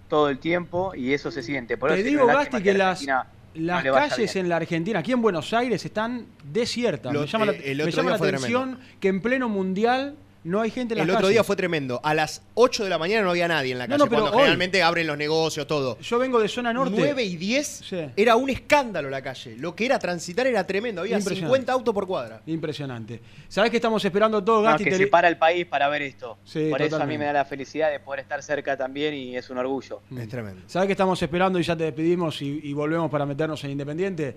todo 0.08 0.30
el 0.30 0.40
tiempo 0.40 0.96
y 0.96 1.14
eso 1.14 1.30
se 1.30 1.44
siente. 1.44 1.78
Por 1.78 1.92
Te 1.92 2.02
digo, 2.04 2.26
Gasti, 2.26 2.64
que 2.64 2.74
las, 2.74 3.06
no 3.06 3.24
las 3.54 3.84
calles 4.10 4.36
en 4.36 4.50
la 4.50 4.56
Argentina, 4.56 5.00
aquí 5.00 5.12
en 5.12 5.22
Buenos 5.22 5.54
Aires, 5.54 5.84
están 5.86 6.26
desiertas. 6.44 7.14
Lo- 7.14 7.22
me 7.22 7.28
llama 7.28 7.46
la, 7.46 7.52
eh, 7.52 7.62
el 7.72 7.78
me 7.78 7.84
otro 7.84 7.96
llama 7.98 8.04
día 8.04 8.12
la 8.12 8.18
fue 8.18 8.28
atención 8.30 8.80
que 9.00 9.08
en 9.10 9.22
pleno 9.22 9.50
mundial 9.50 10.16
no 10.44 10.62
hay 10.62 10.72
gente 10.72 10.94
en 10.94 11.00
las 11.00 11.04
El 11.06 11.10
otro 11.12 11.22
calles. 11.24 11.34
día 11.36 11.44
fue 11.44 11.56
tremendo. 11.58 12.00
A 12.02 12.14
las 12.14 12.42
8 12.54 12.86
de 12.86 12.90
la 12.90 12.98
mañana 12.98 13.24
no 13.24 13.32
había 13.32 13.48
nadie 13.50 13.74
en 13.74 13.78
la 13.78 13.88
No, 13.88 13.92
calle. 13.92 14.00
no, 14.06 14.10
pero 14.10 14.22
cuando 14.22 14.38
hoy- 14.38 14.44
generalmente 14.44 14.82
abren 14.82 15.06
los 15.06 15.18
negocios, 15.18 15.68
todo. 15.68 16.00
Yo 16.00 16.18
vengo 16.18 16.40
de 16.40 16.48
zona 16.48 16.72
norte. 16.72 16.96
9 16.98 17.24
y 17.24 17.36
10 17.36 17.82
era 18.16 18.36
un 18.38 18.50
escándalo 18.50 19.10
la 19.10 19.22
calle. 19.22 19.58
Lo 19.58 19.76
que 19.76 19.86
era 19.86 20.00
transitar 20.00 20.48
era 20.48 20.66
tremendo. 20.66 21.02
Había 21.02 21.18
Impresionante. 21.18 21.48
50 21.58 21.74
autos 21.74 21.94
por 21.94 22.08
cuadra. 22.08 22.42
Impresionante. 22.46 23.20
¿Sabés 23.50 23.70
que 23.70 23.78
estamos 23.78 24.04
esperando 24.06 24.42
todo, 24.44 24.58
No, 24.62 24.70
Gasti? 24.70 24.86
que 24.86 24.92
Te- 24.92 24.98
se 24.98 25.08
para 25.08 25.28
el 25.28 25.38
país 25.38 25.66
para 25.66 25.90
ver 25.90 26.04
esto. 26.04 26.38
Sí, 26.46 26.68
Por 26.70 26.82
eso 26.82 26.96
a 26.96 27.00
mí 27.00 27.16
totalmente. 27.16 27.18
me 27.20 27.26
da 27.26 27.34
la 27.34 27.46
felicidad 27.46 27.92
de 27.92 28.00
poder 28.00 28.22
estar 28.22 28.42
cerca 28.42 28.78
también 28.78 29.14
y 29.14 29.36
es 29.36 29.50
un 29.50 29.58
orgullo. 29.58 30.02
Es 30.18 30.30
tremendo. 30.30 30.62
¿Sabés 30.68 30.88
que 30.88 30.94
estamos 30.94 31.22
esperando 31.22 31.60
y 31.60 31.64
ya 31.64 31.76
te 31.76 31.84
despedimos 31.84 32.42
y, 32.42 32.62
y 32.64 32.72
volvemos 32.74 33.12
para 33.12 33.26
meternos 33.26 33.62
en 33.66 33.72
Independiente? 33.72 34.36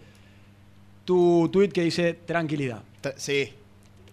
Tu 1.05 1.49
tweet 1.53 1.69
que 1.71 1.83
dice 1.83 2.15
tranquilidad. 2.27 2.83
Tra- 3.03 3.15
Sí. 3.17 3.53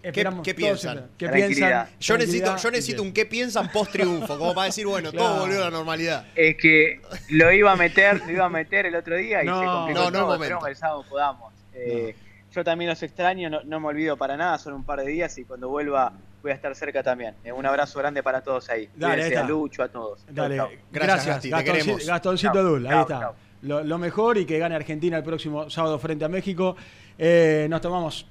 Esperamos 0.02 0.42
qué 0.42 0.54
piensan? 0.54 1.08
Yo 1.18 2.16
necesito, 2.16 2.56
yo 2.56 2.70
necesito 2.70 3.02
un 3.02 3.12
qué 3.12 3.26
piensan 3.26 3.70
post 3.70 3.92
triunfo, 3.92 4.38
como 4.38 4.54
para 4.54 4.66
decir, 4.66 4.86
bueno, 4.86 5.12
todo 5.12 5.40
volvió 5.40 5.58
a 5.58 5.64
la 5.64 5.70
normalidad. 5.70 6.26
Es 6.34 6.56
que 6.56 7.00
lo 7.30 7.52
iba 7.52 7.72
a 7.72 7.76
meter, 7.76 8.20
lo 8.26 8.32
iba 8.32 8.46
a 8.46 8.48
meter 8.48 8.86
el 8.86 8.94
otro 8.94 9.16
día 9.16 9.42
y 9.42 9.46
No, 9.46 9.60
se 9.60 9.66
complicó 9.66 10.10
no, 10.10 10.38
no 10.38 10.60
que 10.64 10.70
el 10.70 10.76
sábado 10.76 11.04
podamos. 11.08 11.52
Eh, 11.74 12.14
Yo 12.52 12.64
también 12.64 12.88
los 12.88 13.02
extraño, 13.02 13.48
no, 13.50 13.62
no 13.62 13.78
me 13.80 13.88
olvido 13.88 14.16
para 14.16 14.36
nada, 14.36 14.58
son 14.58 14.72
un 14.74 14.84
par 14.84 15.00
de 15.00 15.06
días 15.06 15.36
y 15.38 15.44
cuando 15.44 15.68
vuelva 15.68 16.12
voy 16.42 16.52
a 16.52 16.54
estar 16.54 16.74
cerca 16.74 17.02
también. 17.02 17.34
Eh, 17.44 17.52
un 17.52 17.66
abrazo 17.66 17.98
grande 17.98 18.22
para 18.22 18.40
todos 18.40 18.70
ahí. 18.70 18.88
Dale, 18.96 19.36
a 19.36 19.44
Lucho, 19.44 19.82
a 19.82 19.88
todos. 19.88 20.24
Dale, 20.28 20.56
chau. 20.56 20.68
gracias, 20.90 21.26
Gasti, 21.26 21.50
te 21.50 21.64
queremos. 21.64 22.06
Gastoncito 22.06 22.54
Chau, 22.54 22.62
Dul, 22.64 22.86
ahí 22.86 22.92
chau, 22.92 23.02
está. 23.02 23.20
chau. 23.20 23.34
Lo, 23.62 23.84
lo 23.84 23.98
mejor 23.98 24.38
y 24.38 24.46
que 24.46 24.58
gane 24.58 24.74
Argentina 24.74 25.18
el 25.18 25.22
próximo 25.22 25.68
sábado 25.68 25.98
frente 25.98 26.24
a 26.24 26.28
México. 26.28 26.76
Eh, 27.18 27.66
nos 27.68 27.82
tomamos. 27.82 28.26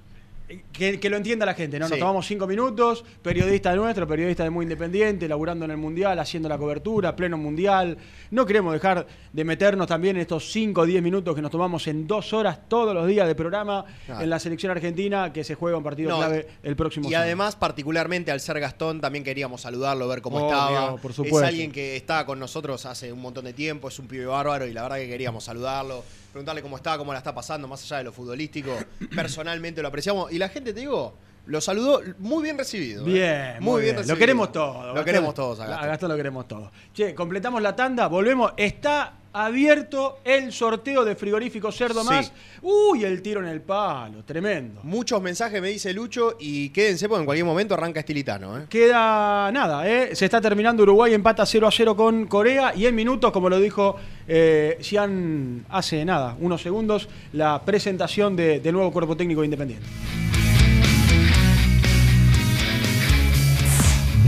Que, 0.74 1.00
que 1.00 1.10
lo 1.12 1.18
entienda 1.18 1.46
la 1.46 1.54
gente, 1.54 1.78
¿no? 1.78 1.86
Nos 1.86 1.94
Sí. 1.94 2.00
tomamos 2.00 2.26
cinco 2.26 2.48
minutos, 2.48 3.06
periodista 3.22 3.76
nuestro, 3.76 4.08
periodista 4.08 4.44
de 4.44 4.50
muy 4.50 4.64
independiente, 4.64 5.28
laburando 5.28 5.66
en 5.66 5.72
el 5.72 5.78
Mundial, 5.78 6.18
haciendo 6.18 6.50
la 6.50 6.58
cobertura, 6.58 7.16
pleno 7.16 7.38
Mundial. 7.38 7.98
No 8.32 8.46
queremos 8.48 8.74
dejar 8.74 9.06
de 9.32 9.44
meternos 9.44 9.86
también 9.88 10.16
en 10.16 10.22
estos 10.24 10.52
cinco 10.52 10.82
o 10.82 10.86
diez 10.88 11.04
minutos 11.04 11.36
que 11.36 11.42
nos 11.44 11.52
tomamos 11.52 11.86
en 11.88 12.08
dos 12.08 12.34
horas 12.34 12.68
todos 12.68 12.96
los 12.96 13.06
días 13.06 13.28
de 13.28 13.36
programa 13.36 13.86
en 14.08 14.28
la 14.30 14.40
selección 14.40 14.72
argentina, 14.72 15.32
que 15.32 15.44
se 15.44 15.54
juega 15.54 15.78
un 15.78 15.84
partido 15.84 16.10
No, 16.10 16.18
clave 16.18 16.48
el 16.64 16.76
próximo 16.76 17.10
Y 17.10 17.14
además, 17.14 17.56
particularmente 17.56 18.32
al 18.32 18.40
ser 18.40 18.60
Gastón, 18.60 19.02
también 19.02 19.24
queríamos 19.24 19.62
saludarlo, 19.62 20.08
ver 20.08 20.22
cómo 20.24 20.38
Obvio, 20.38 20.48
estaba. 20.48 20.98
por 20.98 21.14
supuesto. 21.14 21.42
Es 21.42 21.48
alguien 21.48 21.72
que 21.72 21.96
estaba 21.96 22.26
con 22.26 22.40
nosotros 22.40 22.86
hace 22.88 23.14
un 23.14 23.22
montón 23.22 23.46
de 23.46 23.54
tiempo, 23.54 23.90
es 23.90 24.00
un 24.00 24.08
pibe 24.08 24.26
bárbaro 24.26 24.66
y 24.66 24.74
la 24.74 24.82
verdad 24.84 24.98
que 24.98 25.08
queríamos 25.08 25.44
saludarlo, 25.44 26.04
preguntarle 26.32 26.62
cómo 26.62 26.78
está, 26.78 26.98
cómo 26.98 27.12
la 27.12 27.20
está 27.20 27.34
pasando, 27.34 27.68
más 27.68 27.84
allá 27.84 27.98
de 27.98 28.04
lo 28.06 28.12
futbolístico. 28.12 28.78
Personalmente 29.16 29.82
lo 29.82 29.88
apreciamos. 29.88 30.32
Y 30.32 30.38
la 30.38 30.50
gente, 30.50 30.74
te 30.74 30.82
digo, 30.82 31.16
lo 31.50 31.60
saludó 31.62 32.02
muy 32.20 32.44
bien 32.44 32.58
recibido. 32.58 33.06
¿eh? 33.08 33.12
Bien, 33.12 33.56
muy, 33.60 33.82
bien. 33.82 33.96
recibido. 33.96 34.16
Lo 34.16 34.20
queremos 34.20 34.52
todo. 34.52 34.74
Lo 34.80 34.86
Gastón. 34.94 35.06
queremos 35.06 35.34
todos 35.34 35.60
a 35.60 35.80
A 35.80 35.86
Gastón. 35.88 36.10
Lo 36.10 36.16
queremos 36.18 36.48
todos. 36.48 36.72
Che, 36.94 37.14
completamos 37.16 37.62
la 37.62 37.76
tanda, 37.76 38.08
volvemos. 38.08 38.54
Está 38.58 39.14
abierto 39.32 40.20
el 40.24 40.52
sorteo 40.52 41.06
de 41.06 41.16
frigorífico 41.16 41.72
cerdo 41.72 42.02
Sí. 42.02 42.08
más. 42.10 42.32
Uy, 42.64 43.04
el 43.04 43.22
tiro 43.22 43.42
en 43.42 43.48
el 43.48 43.62
palo, 43.62 44.24
tremendo. 44.26 44.82
Muchos 44.84 45.22
mensajes 45.22 45.62
me 45.62 45.70
dice 45.70 45.94
Lucho 45.94 46.36
y 46.40 46.70
quédense 46.70 47.08
porque 47.08 47.20
en 47.22 47.26
cualquier 47.26 47.46
momento 47.46 47.76
arranca 47.76 48.00
Estilitano. 48.00 48.58
¿eh? 48.58 48.66
Queda 48.68 49.52
nada, 49.52 49.88
¿eh? 49.88 50.16
se 50.16 50.26
está 50.26 50.42
terminando 50.42 50.82
Uruguay, 50.82 51.14
empata 51.14 51.46
0 51.46 51.68
a 51.68 51.72
0 51.72 51.96
con 51.96 52.26
Corea 52.26 52.74
y 52.76 52.88
en 52.88 52.96
minutos, 52.96 53.32
como 53.32 53.50
lo 53.50 53.60
dijo 53.60 53.98
eh, 54.28 54.78
Cian 54.82 55.64
hace 55.70 56.04
nada, 56.06 56.36
unos 56.40 56.62
segundos, 56.64 57.08
la 57.34 57.62
presentación 57.64 58.36
de- 58.36 58.60
del 58.60 58.74
nuevo 58.74 58.92
cuerpo 58.92 59.16
técnico 59.16 59.42
de 59.42 59.46
Independiente. 59.46 59.86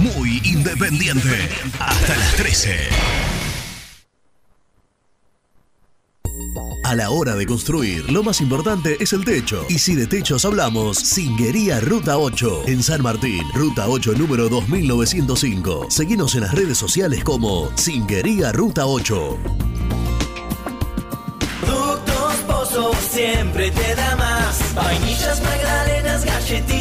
Muy 0.01 0.41
independiente. 0.43 1.47
Hasta 1.79 2.17
las 2.17 2.35
13. 2.35 2.89
A 6.83 6.95
la 6.95 7.11
hora 7.11 7.35
de 7.35 7.45
construir, 7.45 8.11
lo 8.11 8.23
más 8.23 8.41
importante 8.41 8.97
es 8.99 9.13
el 9.13 9.23
techo. 9.23 9.63
Y 9.69 9.77
si 9.77 9.93
de 9.95 10.07
techos 10.07 10.43
hablamos, 10.43 10.97
Singuería 10.97 11.79
Ruta 11.79 12.17
8. 12.17 12.63
En 12.65 12.81
San 12.81 13.03
Martín, 13.03 13.43
Ruta 13.53 13.87
8 13.87 14.13
número 14.17 14.49
2905. 14.49 15.91
Seguinos 15.91 16.33
en 16.33 16.41
las 16.41 16.55
redes 16.55 16.79
sociales 16.79 17.23
como 17.23 17.69
Singuería 17.77 18.51
Ruta 18.51 18.87
8. 18.87 19.37
Productos 21.61 22.35
Pozo 22.47 22.91
siempre 23.11 23.69
te 23.69 23.95
da 23.95 24.15
más. 24.15 24.73
Vainillas, 24.73 25.41
magdalenas, 25.43 26.25
galletitas 26.25 26.80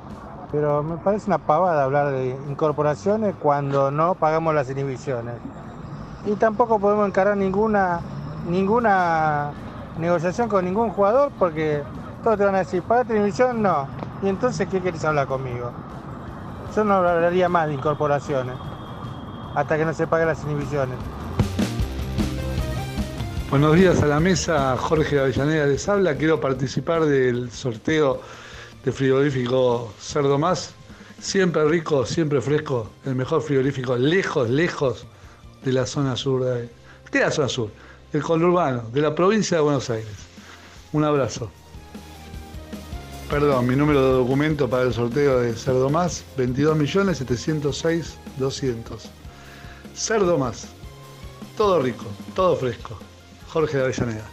Pero 0.52 0.84
me 0.84 0.98
parece 0.98 1.28
una 1.28 1.38
pavada 1.38 1.84
hablar 1.84 2.12
de 2.12 2.38
incorporaciones 2.50 3.36
cuando 3.40 3.92
no 3.92 4.16
pagamos 4.16 4.54
las 4.54 4.70
inhibiciones. 4.70 5.36
Y 6.26 6.36
tampoco 6.36 6.80
podemos 6.80 7.08
encarar 7.08 7.38
ninguna, 7.38 8.02
ninguna 8.48 9.52
negociación 9.98 10.50
con 10.50 10.66
ningún 10.66 10.90
jugador 10.90 11.32
porque 11.40 11.84
todos 12.24 12.38
te 12.38 12.46
van 12.46 12.56
a 12.56 12.60
decir, 12.60 12.84
¿pagaste 12.84 13.16
inhibición? 13.16 13.62
No. 13.62 13.88
¿Y 14.22 14.28
entonces 14.28 14.68
qué 14.68 14.82
querés 14.82 15.04
hablar 15.06 15.28
conmigo? 15.28 15.72
Yo 16.76 16.84
no 16.84 16.96
hablaría 16.96 17.50
más 17.50 17.68
de 17.68 17.74
incorporaciones 17.74 18.56
hasta 19.56 19.78
que 19.78 19.86
no 19.86 19.94
se 19.94 20.08
paguen 20.08 20.28
las 20.28 20.44
inhibiciones. 20.44 20.98
Buenos 23.52 23.76
días 23.76 24.02
a 24.02 24.08
la 24.08 24.20
mesa, 24.22 24.78
Jorge 24.78 25.20
Avellaneda 25.20 25.66
les 25.66 25.90
habla. 25.90 26.16
Quiero 26.16 26.40
participar 26.40 27.04
del 27.04 27.52
sorteo 27.52 28.22
de 28.86 28.94
frigorífico 28.94 29.94
Cerdo 30.00 30.40
Más. 30.40 30.74
Siempre 31.20 31.66
rico, 31.66 32.06
siempre 32.06 32.40
fresco, 32.40 32.90
el 33.04 33.16
mejor 33.16 33.42
frigorífico, 33.42 33.98
lejos, 33.98 34.50
lejos 34.50 35.06
de 35.66 35.74
la 35.74 35.86
zona 35.86 36.16
sur. 36.16 36.46
De, 36.46 36.70
¿Qué 37.12 37.18
es 37.18 37.26
la 37.26 37.32
zona 37.32 37.50
sur? 37.50 37.70
Del 38.14 38.24
conurbano, 38.24 38.84
de 38.94 39.02
la 39.02 39.14
provincia 39.14 39.58
de 39.58 39.64
Buenos 39.64 39.90
Aires. 39.90 40.16
Un 40.94 41.04
abrazo. 41.04 41.52
Perdón, 43.30 43.68
mi 43.68 43.76
número 43.76 44.02
de 44.02 44.14
documento 44.14 44.70
para 44.70 44.84
el 44.84 44.94
sorteo 44.94 45.42
de 45.42 45.54
Cerdo 45.56 45.90
Más, 45.90 46.24
22.706.200. 46.38 49.10
Cerdo 49.94 50.38
Más. 50.38 50.70
Todo 51.58 51.82
rico, 51.82 52.06
todo 52.34 52.56
fresco. 52.56 52.98
Jorge 53.52 53.78
de 53.78 53.84
Avellaneda. 53.84 54.24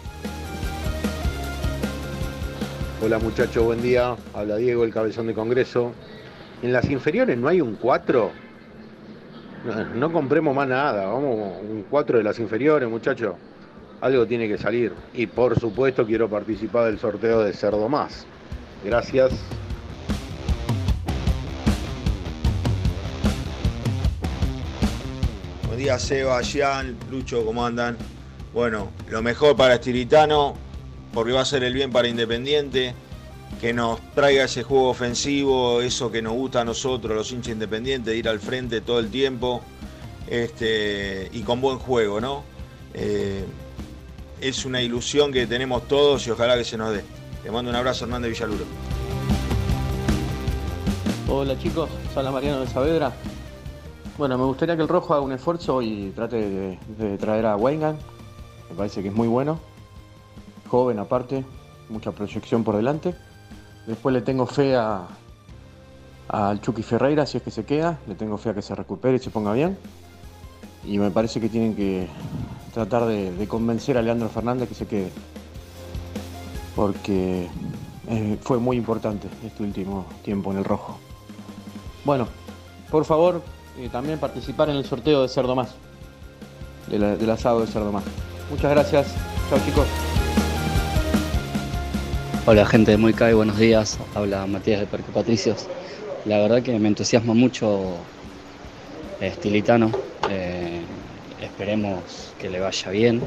Hola 3.03 3.19
muchachos, 3.19 3.64
buen 3.64 3.83
día. 3.83 4.14
Habla 4.33 4.57
Diego, 4.57 4.85
el 4.85 4.95
cabezón 4.95 5.27
de 5.27 5.35
Congreso. 5.35 5.93
En 6.62 6.73
las 6.73 6.89
inferiores 6.89 7.37
no 7.37 7.49
hay 7.49 7.61
un 7.61 7.75
4. 7.75 8.31
No, 9.64 9.85
no 9.97 10.12
compremos 10.12 10.55
más 10.55 10.69
nada. 10.69 11.07
Vamos, 11.07 11.57
un 11.69 11.85
4 11.91 12.19
de 12.19 12.25
las 12.25 12.39
inferiores, 12.39 12.89
muchachos. 12.89 13.35
Algo 14.01 14.25
tiene 14.25 14.47
que 14.47 14.57
salir. 14.57 14.93
Y 15.12 15.27
por 15.27 15.59
supuesto 15.59 16.07
quiero 16.07 16.31
participar 16.31 16.85
del 16.85 17.01
sorteo 17.01 17.43
de 17.43 17.53
Cerdo 17.53 17.89
Más. 17.89 18.25
Gracias. 18.85 19.33
Buen 25.66 25.79
día, 25.81 25.99
Seba, 25.99 26.41
Gian, 26.45 26.97
Lucho, 27.11 27.45
¿cómo 27.45 27.66
andan? 27.66 27.97
Bueno, 28.59 28.89
lo 29.09 29.23
mejor 29.23 29.55
para 29.55 29.75
Estilitano, 29.75 30.55
porque 31.15 31.31
va 31.31 31.43
a 31.43 31.45
ser 31.45 31.63
el 31.63 31.73
bien 31.73 31.93
para 31.93 32.09
Independiente, 32.09 32.93
que 33.61 33.73
nos 33.73 34.01
traiga 34.17 34.47
ese 34.47 34.65
juego 34.65 34.89
ofensivo, 34.89 35.81
eso 35.81 36.11
que 36.11 36.21
nos 36.23 36.33
gusta 36.33 36.63
a 36.63 36.65
nosotros, 36.65 37.17
los 37.17 37.31
hinchas 37.31 37.53
independientes, 37.53 38.07
de 38.07 38.19
ir 38.19 38.29
al 38.29 38.41
frente 38.41 38.81
todo 38.81 38.99
el 38.99 39.13
tiempo 39.13 39.63
este, 40.27 41.31
y 41.33 41.43
con 41.43 41.61
buen 41.61 41.79
juego, 41.79 42.21
¿no? 42.21 42.43
Eh, 42.95 43.45
es 44.41 44.65
una 44.65 44.83
ilusión 44.83 45.31
que 45.31 45.47
tenemos 45.47 45.87
todos 45.87 46.27
y 46.27 46.33
ojalá 46.33 46.57
que 46.57 46.65
se 46.65 46.77
nos 46.77 46.93
dé. 46.93 47.05
Te 47.45 47.53
mando 47.53 47.71
un 47.71 47.77
abrazo, 47.77 48.07
Hernández 48.07 48.33
Villaluro. 48.33 48.65
Hola 51.29 51.57
chicos, 51.61 51.89
soy 52.13 52.25
la 52.25 52.33
Mariano 52.33 52.59
de 52.63 52.67
Saavedra. 52.67 53.13
Bueno, 54.19 54.37
me 54.37 54.47
gustaría 54.47 54.75
que 54.75 54.83
el 54.83 54.89
Rojo 54.89 55.15
haga 55.15 55.23
un 55.23 55.31
esfuerzo 55.31 55.81
y 55.81 56.11
trate 56.11 56.39
de, 56.39 56.79
de 56.99 57.19
traer 57.19 57.47
a 57.47 57.55
Wengan. 57.55 57.97
Me 58.71 58.77
parece 58.77 59.03
que 59.03 59.09
es 59.09 59.14
muy 59.14 59.29
bueno. 59.29 59.59
Joven 60.69 60.99
aparte, 60.99 61.45
mucha 61.89 62.12
proyección 62.12 62.64
por 62.64 62.77
delante. 62.77 63.14
Después 63.87 64.12
le 64.12 64.21
tengo 64.21 64.47
fe 64.47 64.77
a, 64.77 65.07
al 66.29 66.61
Chucky 66.61 66.83
Ferreira, 66.83 67.25
si 67.27 67.39
es 67.39 67.43
que 67.43 67.51
se 67.51 67.64
queda. 67.64 67.99
Le 68.07 68.14
tengo 68.14 68.37
fe 68.37 68.51
a 68.51 68.55
que 68.55 68.62
se 68.62 68.75
recupere 68.75 69.16
y 69.16 69.19
se 69.19 69.31
ponga 69.31 69.53
bien. 69.53 69.79
Y 70.85 70.99
me 70.99 71.11
parece 71.11 71.41
que 71.41 71.49
tienen 71.49 71.75
que 71.75 72.09
tratar 72.75 73.07
de, 73.07 73.47
convencer 73.49 73.97
a 73.97 74.03
Leandro 74.03 74.29
Fernández 74.29 74.69
que 74.69 74.75
se 74.75 74.87
quede. 74.87 75.11
Porque 76.77 77.49
eh, 78.09 78.39
fue 78.43 78.59
muy 78.59 78.77
importante 78.77 79.29
este 79.45 79.62
último 79.62 80.07
tiempo 80.23 80.53
en 80.53 80.59
el 80.59 80.64
rojo. 80.64 80.99
Bueno, 82.05 82.29
por 82.91 83.05
favor, 83.05 83.43
eh, 83.79 83.89
también 83.91 84.19
participar 84.19 84.71
en 84.71 84.77
el 84.77 84.85
sorteo 84.85 85.23
de 85.23 85.29
Cerdo 85.29 85.57
Más. 85.57 85.75
del 86.89 87.31
asado 87.31 87.61
de 87.61 87.66
Cerdo 87.66 87.91
Más. 87.91 88.05
Muchas 88.51 88.70
gracias. 88.70 89.07
Chao 89.51 89.59
chicos. 89.64 89.86
Hola 92.46 92.64
gente 92.64 92.96
de 92.96 93.12
Kai, 93.12 93.34
buenos 93.34 93.59
días. 93.59 93.99
Habla 94.14 94.46
Matías 94.46 94.80
de 94.80 94.86
Parque 94.86 95.12
Patricios. 95.12 95.66
La 96.24 96.38
verdad 96.38 96.62
que 96.62 96.78
me 96.78 96.88
entusiasma 96.88 97.34
mucho 97.34 97.96
Estilitano. 99.20 99.92
Eh, 100.30 100.80
esperemos 101.42 102.32
que 102.38 102.49
le 102.49 102.61
vaya 102.61 102.90
bien, 102.90 103.20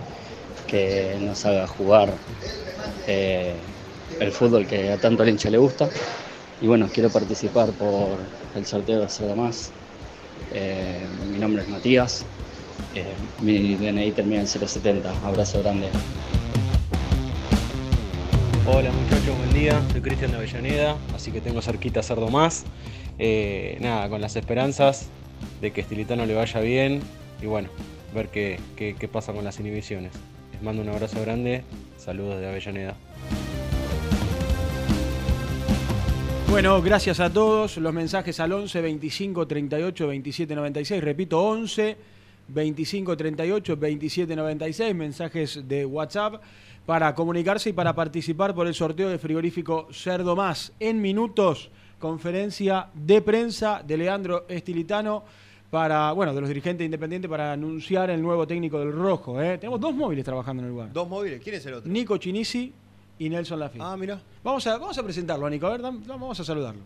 que 0.66 1.16
nos 1.22 1.46
haga 1.46 1.68
jugar 1.68 2.10
eh, 3.08 3.54
el 4.20 4.32
fútbol 4.32 4.66
que 4.66 4.92
a 4.92 4.98
tanto 4.98 5.22
al 5.22 5.30
hincha 5.30 5.52
le 5.52 5.60
gusta. 5.60 5.88
Y 6.62 6.68
bueno, 6.68 6.90
quiero 6.92 7.10
participar 7.12 7.70
por 7.72 8.18
el 8.56 8.66
sorteo 8.66 9.02
de 9.02 9.10
Cerdo 9.10 9.36
Más. 9.36 9.70
Eh, 10.52 11.06
mi 11.32 11.38
nombre 11.38 11.62
es 11.62 11.70
Matías. 11.70 12.26
Eh, 12.96 13.06
mi 13.42 13.76
DNI 13.76 14.12
termina 14.12 14.42
en 14.42 14.48
070. 14.48 15.12
Abrazo 15.26 15.62
grande. 15.62 15.88
Hola 18.68 18.92
muchachos, 18.92 19.36
buen 19.38 19.54
día. 19.54 19.82
Soy 19.92 20.02
Cristian 20.02 20.32
de 20.32 20.38
Avellaneda, 20.38 20.96
así 21.16 21.32
que 21.32 21.42
tengo 21.42 21.62
cerquita 21.62 22.04
Cerdo 22.04 22.30
Más. 22.30 22.64
Eh, 23.20 23.78
nada, 23.82 24.08
con 24.10 24.22
las 24.22 24.36
esperanzas 24.36 25.08
de 25.62 25.72
que 25.72 25.82
Estilitano 25.82 26.26
le 26.26 26.34
vaya 26.36 26.60
bien 26.62 27.02
y 27.42 27.46
bueno, 27.48 27.70
ver 28.14 28.30
qué, 28.30 28.60
qué- 28.76 28.96
qué 28.98 29.08
pasa 29.08 29.34
con 29.34 29.44
las 29.44 29.60
inhibiciones. 29.60 30.12
Les 30.54 30.62
mando 30.62 30.82
un 30.82 30.90
abrazo 30.90 31.20
grande, 31.22 31.64
saludos 31.98 32.40
de 32.40 32.48
Avellaneda. 32.48 32.96
Bueno, 36.50 36.82
gracias 36.82 37.20
a 37.20 37.32
todos. 37.32 37.78
Los 37.78 37.94
mensajes 37.94 38.40
al 38.40 38.52
11 38.52 38.82
25 38.82 39.48
38 39.48 40.08
27 40.08 40.56
96. 40.56 41.04
Repito, 41.04 41.42
11 41.42 41.96
25 42.48 43.18
38 43.18 43.78
27 43.78 44.36
96. 44.36 44.96
Mensajes 44.96 45.68
de 45.68 45.86
WhatsApp 45.86 46.42
para 46.86 47.14
comunicarse 47.14 47.70
y 47.70 47.74
para 47.74 47.94
participar 47.94 48.54
por 48.54 48.68
el 48.68 48.74
sorteo 48.74 49.10
de 49.10 49.18
frigorífico 49.18 49.88
Cerdo 49.92 50.36
Más. 50.36 50.74
En 50.80 51.02
minutos, 51.02 51.70
conferencia 52.00 52.88
de 52.94 53.22
prensa 53.22 53.82
de 53.86 53.98
Leandro 53.98 54.46
Estilitano 54.50 55.24
para, 55.70 56.12
bueno, 56.12 56.34
de 56.34 56.42
los 56.42 56.50
dirigentes 56.50 56.84
independientes 56.84 57.30
para 57.30 57.54
anunciar 57.54 58.10
el 58.10 58.22
nuevo 58.22 58.46
técnico 58.46 58.78
del 58.80 58.92
Rojo. 58.92 59.42
¿eh? 59.42 59.58
Tenemos 59.58 59.80
dos 59.80 59.96
móviles 59.96 60.26
trabajando 60.26 60.62
en 60.62 60.68
el 60.68 60.74
lugar. 60.74 60.92
Dos 60.92 61.08
móviles, 61.08 61.42
¿quién 61.42 61.56
es 61.56 61.66
el 61.66 61.76
otro? 61.76 61.90
Nico 61.90 62.18
Chinisi 62.18 62.74
y 63.20 63.30
Nelson 63.30 63.60
Lafitte. 63.60 63.82
Ah, 63.82 63.96
mira. 63.96 64.22
Vamos 64.44 64.68
a, 64.68 64.78
vamos 64.78 64.98
a 64.98 65.04
presentarlo 65.04 65.46
a 65.46 65.50
Nico, 65.50 65.68
a 65.68 65.78
ver, 65.78 65.82
vamos 65.82 66.40
a 66.40 66.44
saludarlo. 66.44 66.82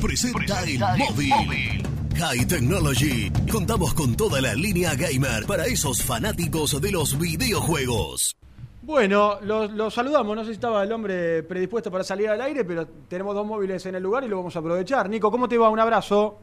Presenta 0.00 0.64
el 0.64 0.78
móvil. 0.98 2.01
High 2.14 2.46
Technology. 2.46 3.30
Contamos 3.50 3.94
con 3.94 4.16
toda 4.16 4.40
la 4.40 4.54
línea 4.54 4.94
gamer 4.94 5.46
para 5.46 5.64
esos 5.64 6.02
fanáticos 6.04 6.80
de 6.80 6.92
los 6.92 7.18
videojuegos. 7.18 8.36
Bueno, 8.82 9.38
lo, 9.42 9.68
lo 9.68 9.90
saludamos. 9.90 10.34
No 10.36 10.42
sé 10.42 10.48
si 10.48 10.54
estaba 10.54 10.82
el 10.82 10.92
hombre 10.92 11.42
predispuesto 11.42 11.90
para 11.90 12.04
salir 12.04 12.28
al 12.28 12.40
aire, 12.40 12.64
pero 12.64 12.86
tenemos 13.08 13.34
dos 13.34 13.46
móviles 13.46 13.84
en 13.86 13.94
el 13.94 14.02
lugar 14.02 14.24
y 14.24 14.28
lo 14.28 14.38
vamos 14.38 14.56
a 14.56 14.58
aprovechar. 14.58 15.08
Nico, 15.08 15.30
¿cómo 15.30 15.48
te 15.48 15.56
va? 15.56 15.68
Un 15.70 15.80
abrazo. 15.80 16.40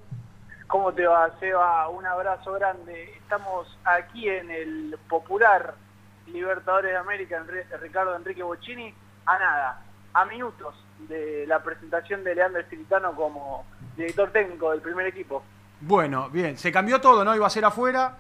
¿Cómo 0.68 0.94
te 0.94 1.06
va, 1.06 1.30
Seba? 1.40 1.90
Un 1.90 2.06
abrazo 2.06 2.54
grande. 2.54 3.12
Estamos 3.18 3.68
aquí 3.84 4.30
en 4.30 4.52
el 4.52 4.96
popular 5.10 5.76
Libertadores 6.28 6.92
de 6.92 6.98
América, 6.98 7.44
Ricardo 7.82 8.16
Enrique 8.16 8.44
Bocchini, 8.44 8.94
a 9.26 9.40
nada, 9.40 9.84
a 10.14 10.26
minutos 10.26 10.76
de 11.08 11.46
la 11.48 11.64
presentación 11.64 12.24
de 12.24 12.36
Leandro 12.36 12.62
Estilitano 12.62 13.16
como 13.16 13.66
director 13.98 14.32
técnico 14.32 14.72
del 14.72 14.82
primer 14.82 15.08
equipo. 15.08 15.44
Bueno, 15.82 16.30
bien, 16.30 16.58
se 16.58 16.72
cambió 16.72 17.00
todo, 17.00 17.24
¿no? 17.24 17.36
Iba 17.36 17.48
a 17.48 17.50
ser 17.50 17.66
afuera. 17.66 18.18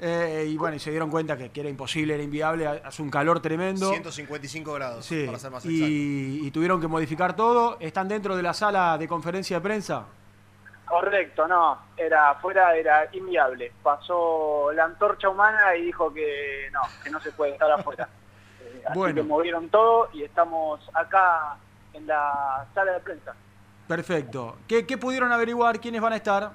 eh, 0.00 0.46
y 0.48 0.56
bueno, 0.56 0.76
y 0.76 0.78
se 0.78 0.90
dieron 0.90 1.10
cuenta 1.10 1.36
que, 1.36 1.50
que 1.50 1.60
era 1.60 1.68
imposible, 1.68 2.14
era 2.14 2.22
inviable, 2.22 2.66
hace 2.66 3.02
un 3.02 3.10
calor 3.10 3.40
tremendo. 3.40 3.90
155 3.90 4.72
grados, 4.72 5.04
Sí, 5.04 5.24
para 5.26 5.38
ser 5.38 5.50
más 5.50 5.64
exacto. 5.64 5.86
y, 5.86 6.40
y 6.46 6.50
tuvieron 6.50 6.80
que 6.80 6.86
modificar 6.88 7.36
todo. 7.36 7.76
¿Están 7.80 8.08
dentro 8.08 8.34
de 8.36 8.42
la 8.42 8.54
sala 8.54 8.96
de 8.98 9.06
conferencia 9.06 9.58
de 9.58 9.60
prensa? 9.62 10.04
Correcto, 10.86 11.46
no, 11.46 11.78
era 11.96 12.30
afuera, 12.30 12.74
era 12.74 13.08
inviable. 13.12 13.72
Pasó 13.82 14.72
la 14.72 14.84
antorcha 14.86 15.28
humana 15.28 15.76
y 15.76 15.82
dijo 15.84 16.12
que 16.12 16.68
no, 16.72 16.80
que 17.04 17.10
no 17.10 17.20
se 17.20 17.30
puede 17.32 17.52
estar 17.52 17.70
afuera. 17.70 18.08
Eh, 18.62 18.82
así 18.86 18.98
Bueno. 18.98 19.14
que 19.14 19.22
movieron 19.22 19.68
todo 19.70 20.10
y 20.12 20.22
estamos 20.22 20.80
acá 20.92 21.56
en 21.94 22.06
la 22.06 22.66
sala 22.74 22.92
de 22.92 23.00
prensa. 23.00 23.34
Perfecto. 23.88 24.58
¿Qué, 24.68 24.86
qué 24.86 24.98
pudieron 24.98 25.32
averiguar? 25.32 25.80
¿Quiénes 25.80 26.00
van 26.02 26.12
a 26.12 26.16
estar? 26.16 26.50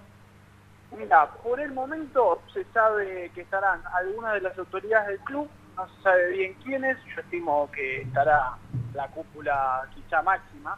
Mira, 0.92 1.28
por 1.44 1.60
el 1.60 1.72
momento 1.72 2.42
se 2.54 2.64
sabe 2.66 3.32
que 3.34 3.42
estarán 3.42 3.82
algunas 3.94 4.34
de 4.34 4.42
las 4.42 4.58
autoridades 4.58 5.08
del 5.08 5.20
club, 5.20 5.50
no 5.76 5.88
se 5.90 6.02
sabe 6.04 6.30
bien 6.30 6.54
quiénes, 6.64 6.98
yo 7.14 7.22
estimo 7.22 7.70
que 7.72 8.02
estará 8.02 8.54
la 8.94 9.08
cúpula 9.10 9.84
quizá 9.94 10.22
máxima, 10.22 10.78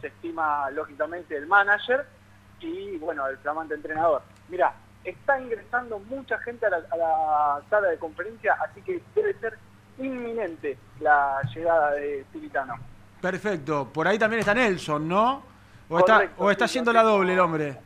se 0.00 0.08
estima 0.08 0.70
lógicamente 0.70 1.36
el 1.36 1.46
manager 1.46 2.06
y 2.60 2.96
bueno, 2.98 3.26
el 3.28 3.38
flamante 3.38 3.74
entrenador. 3.74 4.22
Mira, 4.48 4.72
está 5.04 5.40
ingresando 5.40 5.98
mucha 6.00 6.38
gente 6.38 6.66
a 6.66 6.70
la, 6.70 6.76
a 6.90 6.96
la 6.96 7.62
sala 7.70 7.88
de 7.88 7.98
conferencia, 7.98 8.56
así 8.60 8.82
que 8.82 9.00
debe 9.14 9.34
ser 9.34 9.56
inminente 9.98 10.78
la 11.00 11.40
llegada 11.54 11.92
de 11.92 12.24
Tilitano. 12.32 12.74
Perfecto. 13.20 13.88
Por 13.92 14.06
ahí 14.06 14.18
también 14.18 14.40
está 14.40 14.54
Nelson, 14.54 15.08
¿no? 15.08 15.42
¿O 15.88 15.98
está, 15.98 16.28
o 16.38 16.50
está 16.50 16.66
sí, 16.66 16.72
haciendo 16.72 16.92
la 16.92 17.02
doble 17.02 17.32
el 17.32 17.40
hombre? 17.40 17.76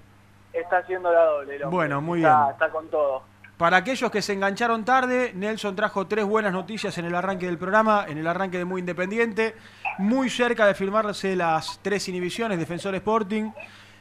Está 0.52 0.78
haciendo 0.78 1.12
la 1.12 1.24
doble, 1.24 1.56
el 1.56 1.62
hombre. 1.64 1.76
Bueno, 1.76 2.00
muy 2.00 2.20
Está- 2.20 2.38
bien. 2.44 2.52
Está 2.52 2.70
con 2.70 2.88
todo. 2.88 3.22
Para 3.56 3.76
aquellos 3.76 4.10
que 4.10 4.22
se 4.22 4.32
engancharon 4.32 4.84
tarde, 4.84 5.32
Nelson 5.34 5.76
trajo 5.76 6.06
tres 6.06 6.24
buenas 6.24 6.52
noticias 6.52 6.96
en 6.98 7.04
el 7.04 7.14
arranque 7.14 7.46
del 7.46 7.58
programa, 7.58 8.06
en 8.08 8.18
el 8.18 8.26
arranque 8.26 8.58
de 8.58 8.64
Muy 8.64 8.80
Independiente, 8.80 9.54
muy 9.98 10.28
cerca 10.30 10.66
de 10.66 10.74
firmarse 10.74 11.36
las 11.36 11.78
tres 11.80 12.08
inhibiciones, 12.08 12.58
Defensor 12.58 12.94
Sporting, 12.96 13.50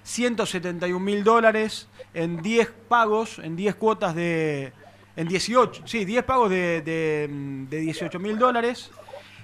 171 0.04 1.00
mil 1.00 1.24
dólares 1.24 1.88
en 2.14 2.42
10 2.42 2.72
pagos, 2.88 3.40
en 3.40 3.56
10 3.56 3.76
cuotas 3.76 4.16
de... 4.16 4.74
En 5.16 5.28
18, 5.28 5.84
sí, 5.86 6.06
10 6.06 6.24
pagos 6.24 6.50
de, 6.50 6.82
de, 6.82 7.28
de 7.70 7.78
18 7.82 8.18
mil 8.18 8.40
dólares. 8.40 8.90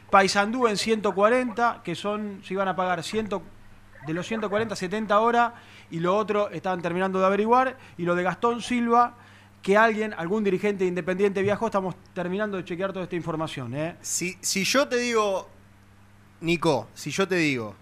Paysandú 0.09 0.67
en 0.67 0.77
140, 0.77 1.81
que 1.83 1.93
son, 1.93 2.41
se 2.43 2.53
iban 2.53 2.69
a 2.69 2.75
pagar 2.75 3.03
100, 3.03 3.29
de 4.07 4.13
los 4.13 4.25
140, 4.25 4.75
70 4.75 5.13
ahora, 5.13 5.53
y 5.91 5.99
lo 5.99 6.15
otro 6.15 6.49
estaban 6.49 6.81
terminando 6.81 7.19
de 7.19 7.25
averiguar, 7.25 7.77
y 7.97 8.03
lo 8.03 8.15
de 8.15 8.23
Gastón 8.23 8.61
Silva, 8.61 9.15
que 9.61 9.75
alguien, 9.77 10.13
algún 10.13 10.43
dirigente 10.43 10.85
independiente 10.85 11.41
viajó, 11.41 11.65
estamos 11.67 11.95
terminando 12.13 12.57
de 12.57 12.63
chequear 12.65 12.93
toda 12.93 13.03
esta 13.03 13.15
información. 13.15 13.73
¿eh? 13.75 13.97
Si, 14.01 14.37
si 14.41 14.63
yo 14.63 14.87
te 14.87 14.97
digo, 14.97 15.49
Nico, 16.41 16.87
si 16.93 17.11
yo 17.11 17.27
te 17.27 17.35
digo 17.35 17.75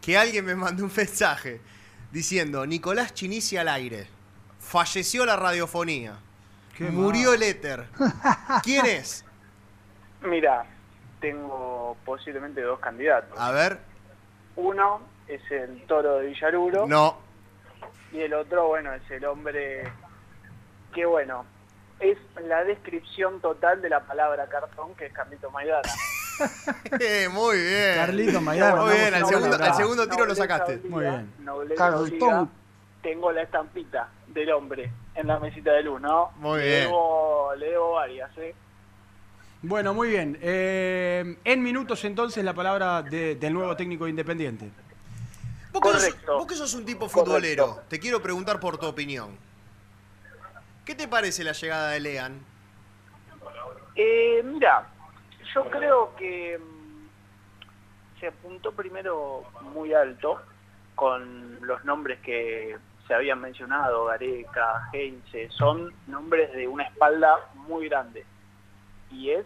que 0.00 0.18
alguien 0.18 0.44
me 0.44 0.54
mandó 0.54 0.84
un 0.84 0.92
mensaje 0.94 1.60
diciendo 2.12 2.66
Nicolás 2.66 3.14
Chinisi 3.14 3.56
al 3.56 3.68
aire, 3.68 4.06
falleció 4.58 5.24
la 5.24 5.36
radiofonía, 5.36 6.16
Qué 6.76 6.84
murió 6.90 7.30
mal. 7.30 7.36
el 7.36 7.42
éter. 7.48 7.86
¿Quién 8.62 8.84
es? 8.86 9.24
Mira, 10.22 10.66
tengo 11.20 11.96
posiblemente 12.04 12.60
dos 12.62 12.78
candidatos. 12.80 13.38
A 13.38 13.50
ver, 13.52 13.78
Uno 14.56 15.00
es 15.28 15.40
el 15.50 15.82
toro 15.86 16.16
de 16.18 16.26
Villaruro. 16.26 16.86
no. 16.86 17.24
Y 18.14 18.20
el 18.22 18.32
otro, 18.32 18.68
bueno, 18.68 18.92
es 18.94 19.10
el 19.10 19.24
hombre 19.26 19.82
que, 20.94 21.04
bueno, 21.04 21.44
es 22.00 22.16
la 22.46 22.62
descripción 22.64 23.40
total 23.40 23.82
de 23.82 23.88
la 23.90 24.00
palabra 24.06 24.46
cartón, 24.46 24.94
que 24.94 25.06
es 25.06 25.12
Carlito 25.12 25.50
Maidana. 25.50 25.82
Eh, 26.98 27.28
muy 27.30 27.56
bien. 27.56 27.94
Carlito 27.94 28.40
Maidana, 28.40 28.82
Muy 28.82 28.94
bien, 28.94 29.14
al 29.14 29.24
segundo, 29.26 29.54
al 29.56 29.74
segundo 29.74 30.08
tiro 30.08 30.26
lo 30.26 30.34
sacaste. 30.34 30.72
obliga, 30.74 30.88
Muy 30.90 31.04
bien. 31.04 31.32
Cartón. 31.76 32.02
obliga. 32.08 32.48
Tengo 33.02 33.30
la 33.30 33.42
estampita 33.42 34.08
del 34.26 34.50
hombre 34.50 34.90
en 35.14 35.26
la 35.28 35.38
mesita 35.38 35.70
de 35.74 35.84
luz, 35.84 36.00
¿no? 36.00 36.32
Muy 36.38 36.58
Le 36.58 36.66
bien. 36.66 36.88
debo- 36.90 37.54
le 37.54 37.70
debo 37.70 37.92
varias, 37.92 38.30
¿eh? 38.38 38.52
Bueno, 39.62 39.94
muy 39.94 40.08
bien. 40.08 40.36
Eh, 40.42 41.36
en 41.44 41.62
minutos 41.62 42.04
entonces 42.04 42.42
la 42.44 42.52
palabra 42.52 43.02
de- 43.02 43.36
del 43.36 43.54
nuevo 43.54 43.76
técnico 43.76 44.08
independiente. 44.08 44.70
Vos 45.74 45.82
que, 45.82 45.88
sos, 45.88 46.04
Correcto. 46.04 46.38
vos 46.38 46.46
que 46.46 46.54
sos 46.54 46.74
un 46.74 46.84
tipo 46.84 47.08
futbolero, 47.08 47.82
te 47.88 47.98
quiero 47.98 48.22
preguntar 48.22 48.60
por 48.60 48.78
tu 48.78 48.86
opinión. 48.86 49.36
¿Qué 50.84 50.94
te 50.94 51.08
parece 51.08 51.42
la 51.42 51.50
llegada 51.50 51.90
de 51.90 51.98
Lean? 51.98 52.40
Eh, 53.96 54.40
mira, 54.44 54.86
yo 55.52 55.68
creo 55.70 56.14
que 56.14 56.60
mm, 56.60 58.20
se 58.20 58.28
apuntó 58.28 58.70
primero 58.70 59.42
muy 59.62 59.92
alto 59.92 60.40
con 60.94 61.58
los 61.66 61.84
nombres 61.84 62.20
que 62.20 62.78
se 63.08 63.14
habían 63.14 63.40
mencionado, 63.40 64.04
Gareca, 64.04 64.88
Heinze, 64.92 65.50
son 65.50 65.92
nombres 66.06 66.52
de 66.52 66.68
una 66.68 66.84
espalda 66.84 67.50
muy 67.54 67.88
grande. 67.88 68.24
Y 69.10 69.30
es 69.30 69.44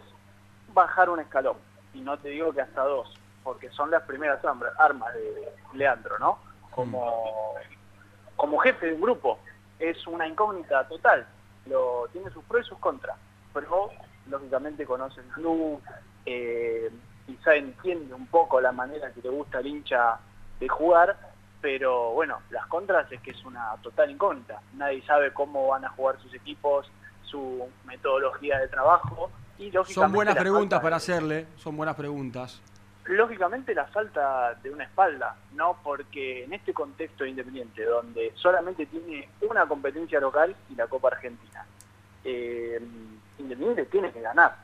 bajar 0.75 1.09
un 1.09 1.21
escalón. 1.21 1.57
Y 1.95 2.01
no 2.01 2.19
te 2.19 2.29
digo 2.29 2.53
que 2.53 2.61
hasta 2.61 2.83
dos, 2.83 3.18
porque 3.43 3.69
son 3.71 3.91
las 3.91 4.03
primeras 4.03 4.43
arma- 4.43 4.71
armas 4.77 5.13
de 5.13 5.53
Leandro, 5.73 6.17
¿no? 6.19 6.39
Como, 6.71 7.53
como 8.35 8.57
jefe 8.59 8.87
de 8.87 8.93
un 8.93 9.01
grupo. 9.01 9.39
Es 9.79 10.05
una 10.07 10.27
incógnita 10.27 10.87
total. 10.87 11.25
Lo, 11.65 12.07
tiene 12.11 12.29
sus 12.31 12.43
pros 12.45 12.65
y 12.65 12.69
sus 12.69 12.79
contras. 12.79 13.17
Pero 13.53 13.89
lógicamente 14.27 14.85
conoce 14.85 15.21
el 15.21 15.27
club, 15.27 15.81
eh, 16.25 16.89
quizá 17.25 17.55
entiende 17.55 18.13
un 18.13 18.27
poco 18.27 18.61
la 18.61 18.71
manera 18.71 19.11
que 19.11 19.21
le 19.21 19.29
gusta 19.29 19.57
al 19.59 19.67
hincha 19.67 20.19
de 20.59 20.67
jugar, 20.67 21.17
pero 21.61 22.11
bueno, 22.11 22.39
las 22.51 22.65
contras 22.67 23.11
es 23.11 23.19
que 23.21 23.31
es 23.31 23.45
una 23.45 23.75
total 23.81 24.11
incógnita. 24.11 24.61
Nadie 24.73 25.01
sabe 25.05 25.33
cómo 25.33 25.67
van 25.67 25.85
a 25.85 25.89
jugar 25.89 26.19
sus 26.21 26.33
equipos, 26.33 26.89
su 27.23 27.67
metodología 27.85 28.59
de 28.59 28.67
trabajo. 28.67 29.29
Y 29.57 29.71
lógicamente 29.71 29.93
Son 29.93 30.11
buenas 30.13 30.35
preguntas 30.35 30.79
para 30.79 30.95
hacerle, 30.97 31.47
son 31.57 31.75
buenas 31.75 31.95
preguntas. 31.95 32.61
Lógicamente 33.09 33.73
la 33.73 33.85
falta 33.85 34.53
de 34.61 34.69
una 34.69 34.83
espalda, 34.83 35.35
¿no? 35.55 35.77
Porque 35.83 36.43
en 36.43 36.53
este 36.53 36.73
contexto 36.73 37.23
de 37.23 37.31
independiente, 37.31 37.83
donde 37.83 38.31
solamente 38.35 38.85
tiene 38.85 39.27
una 39.41 39.65
competencia 39.65 40.19
local 40.19 40.55
y 40.69 40.75
la 40.75 40.85
Copa 40.87 41.07
Argentina, 41.09 41.65
eh, 42.23 42.79
Independiente 43.39 43.85
tiene 43.85 44.11
que 44.11 44.21
ganar. 44.21 44.55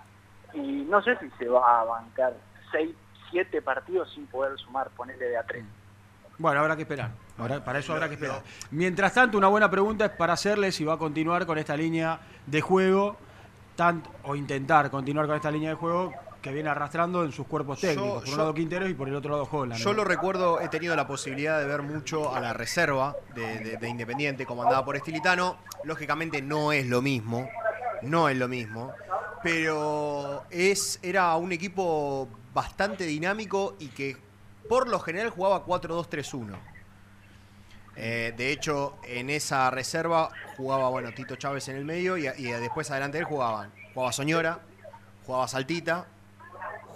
Y 0.53 0.59
no 0.89 1.01
sé 1.01 1.17
si 1.17 1.29
se 1.39 1.47
va 1.47 1.81
a 1.81 1.83
bancar 1.85 2.33
seis, 2.71 2.93
siete 3.31 3.61
partidos 3.63 4.11
sin 4.13 4.27
poder 4.27 4.55
sumar, 4.59 4.89
ponerle 4.91 5.25
de 5.25 5.37
a 5.37 5.43
tres. 5.43 5.65
Bueno, 6.37 6.59
habrá 6.59 6.75
que 6.75 6.83
esperar. 6.83 7.09
Para 7.65 7.79
eso 7.79 7.93
habrá 7.93 8.07
que 8.09 8.13
esperar. 8.15 8.43
Mientras 8.69 9.13
tanto, 9.13 9.37
una 9.37 9.47
buena 9.47 9.71
pregunta 9.71 10.05
es 10.05 10.11
para 10.11 10.33
hacerle 10.33 10.71
si 10.71 10.83
va 10.85 10.93
a 10.93 10.97
continuar 10.97 11.45
con 11.47 11.57
esta 11.57 11.75
línea 11.75 12.19
de 12.45 12.61
juego, 12.61 13.17
tant- 13.77 14.05
o 14.23 14.35
intentar 14.35 14.91
continuar 14.91 15.25
con 15.25 15.35
esta 15.37 15.49
línea 15.49 15.69
de 15.69 15.75
juego 15.75 16.13
que 16.45 16.51
viene 16.51 16.69
arrastrando 16.69 17.25
en 17.25 17.31
sus 17.31 17.47
cuerpos 17.47 17.81
Yo- 17.81 17.87
técnicos. 17.87 18.13
por 18.19 18.25
yo- 18.25 18.31
un 18.33 18.37
lado 18.37 18.53
Quinteros 18.53 18.87
y 18.87 18.93
por 18.93 19.07
el 19.07 19.15
otro 19.15 19.31
lado 19.31 19.49
Holland. 19.51 19.81
Yo 19.81 19.93
lo 19.93 20.03
recuerdo, 20.03 20.61
he 20.61 20.69
tenido 20.69 20.95
la 20.95 21.07
posibilidad 21.07 21.57
de 21.59 21.65
ver 21.65 21.81
mucho 21.81 22.35
a 22.35 22.39
la 22.39 22.53
reserva 22.53 23.15
de, 23.33 23.57
de- 23.61 23.77
de 23.77 23.89
Independiente 23.89 24.45
comandada 24.45 24.85
por 24.85 24.95
Estilitano. 24.95 25.57
Lógicamente 25.85 26.43
no 26.43 26.71
es 26.71 26.85
lo 26.85 27.01
mismo, 27.01 27.49
no 28.03 28.29
es 28.29 28.37
lo 28.37 28.47
mismo, 28.47 28.91
pero 29.41 30.43
es, 30.51 30.99
era 31.01 31.35
un 31.35 31.51
equipo 31.51 32.29
bastante 32.53 33.05
dinámico 33.07 33.75
y 33.79 33.87
que 33.87 34.15
por 34.69 34.87
lo 34.87 34.99
general 34.99 35.31
jugaba 35.31 35.65
4-2-3-1. 35.65 36.55
Eh, 37.95 38.35
de 38.37 38.51
hecho, 38.51 38.97
en 39.03 39.31
esa 39.31 39.71
reserva 39.71 40.29
jugaba, 40.57 40.89
bueno, 40.89 41.11
Tito 41.11 41.37
Chávez 41.37 41.67
en 41.69 41.77
el 41.77 41.85
medio 41.85 42.17
y, 42.17 42.27
y 42.27 42.51
después 42.51 42.91
adelante 42.91 43.17
de 43.17 43.23
él 43.23 43.25
jugaban. 43.27 43.71
Jugaba 43.95 44.11
Soñora, 44.11 44.59
jugaba 45.25 45.47
Saltita, 45.47 46.05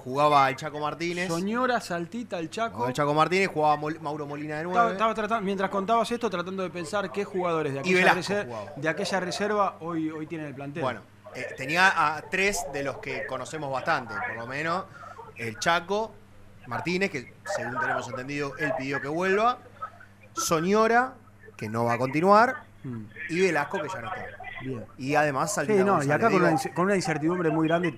jugaba 0.03 0.49
el 0.49 0.55
Chaco 0.55 0.79
Martínez. 0.79 1.27
Soñora, 1.27 1.79
Saltita, 1.81 2.39
el 2.39 2.49
Chaco. 2.49 2.71
Jugaba 2.73 2.89
el 2.89 2.95
Chaco 2.95 3.13
Martínez, 3.13 3.49
jugaba 3.53 3.75
Mol- 3.77 3.99
Mauro 3.99 4.25
Molina 4.25 4.55
de 4.55 4.61
Estaba, 4.61 4.73
nueve. 4.79 4.91
estaba 4.93 5.13
tratando, 5.13 5.45
mientras 5.45 5.69
contabas 5.69 6.11
esto, 6.11 6.29
tratando 6.29 6.63
de 6.63 6.69
pensar 6.69 7.11
qué 7.11 7.23
jugadores 7.23 7.73
de 7.73 7.79
aquella, 7.79 7.95
de 9.19 9.19
reserva 9.19 9.75
hoy, 9.81 10.09
hoy 10.09 10.25
tienen 10.27 10.47
el 10.47 10.55
plantel. 10.55 10.81
Bueno, 10.83 11.01
eh, 11.35 11.45
tenía 11.57 12.15
a 12.15 12.21
tres 12.21 12.65
de 12.73 12.83
los 12.83 12.97
que 12.97 13.25
conocemos 13.27 13.71
bastante, 13.71 14.13
por 14.27 14.35
lo 14.37 14.47
menos. 14.47 14.85
El 15.35 15.57
Chaco 15.59 16.11
Martínez, 16.67 17.09
que 17.11 17.33
según 17.55 17.79
tenemos 17.79 18.07
entendido, 18.09 18.53
él 18.57 18.73
pidió 18.77 19.01
que 19.01 19.07
vuelva. 19.07 19.57
Soñora, 20.33 21.13
que 21.57 21.69
no 21.69 21.85
va 21.85 21.93
a 21.93 21.97
continuar. 21.97 22.63
Mm. 22.83 23.03
Y 23.29 23.41
Velasco, 23.41 23.81
que 23.81 23.87
ya 23.89 24.01
no 24.01 24.07
está. 24.07 24.25
Bien. 24.61 24.85
Y 24.97 25.15
además 25.15 25.53
Saltita 25.53 25.79
Sí, 25.79 25.85
no, 25.85 26.03
y 26.03 26.11
acá 26.11 26.27
una, 26.27 26.55
con 26.75 26.85
una 26.85 26.95
incertidumbre 26.95 27.49
muy 27.49 27.67
grande 27.67 27.97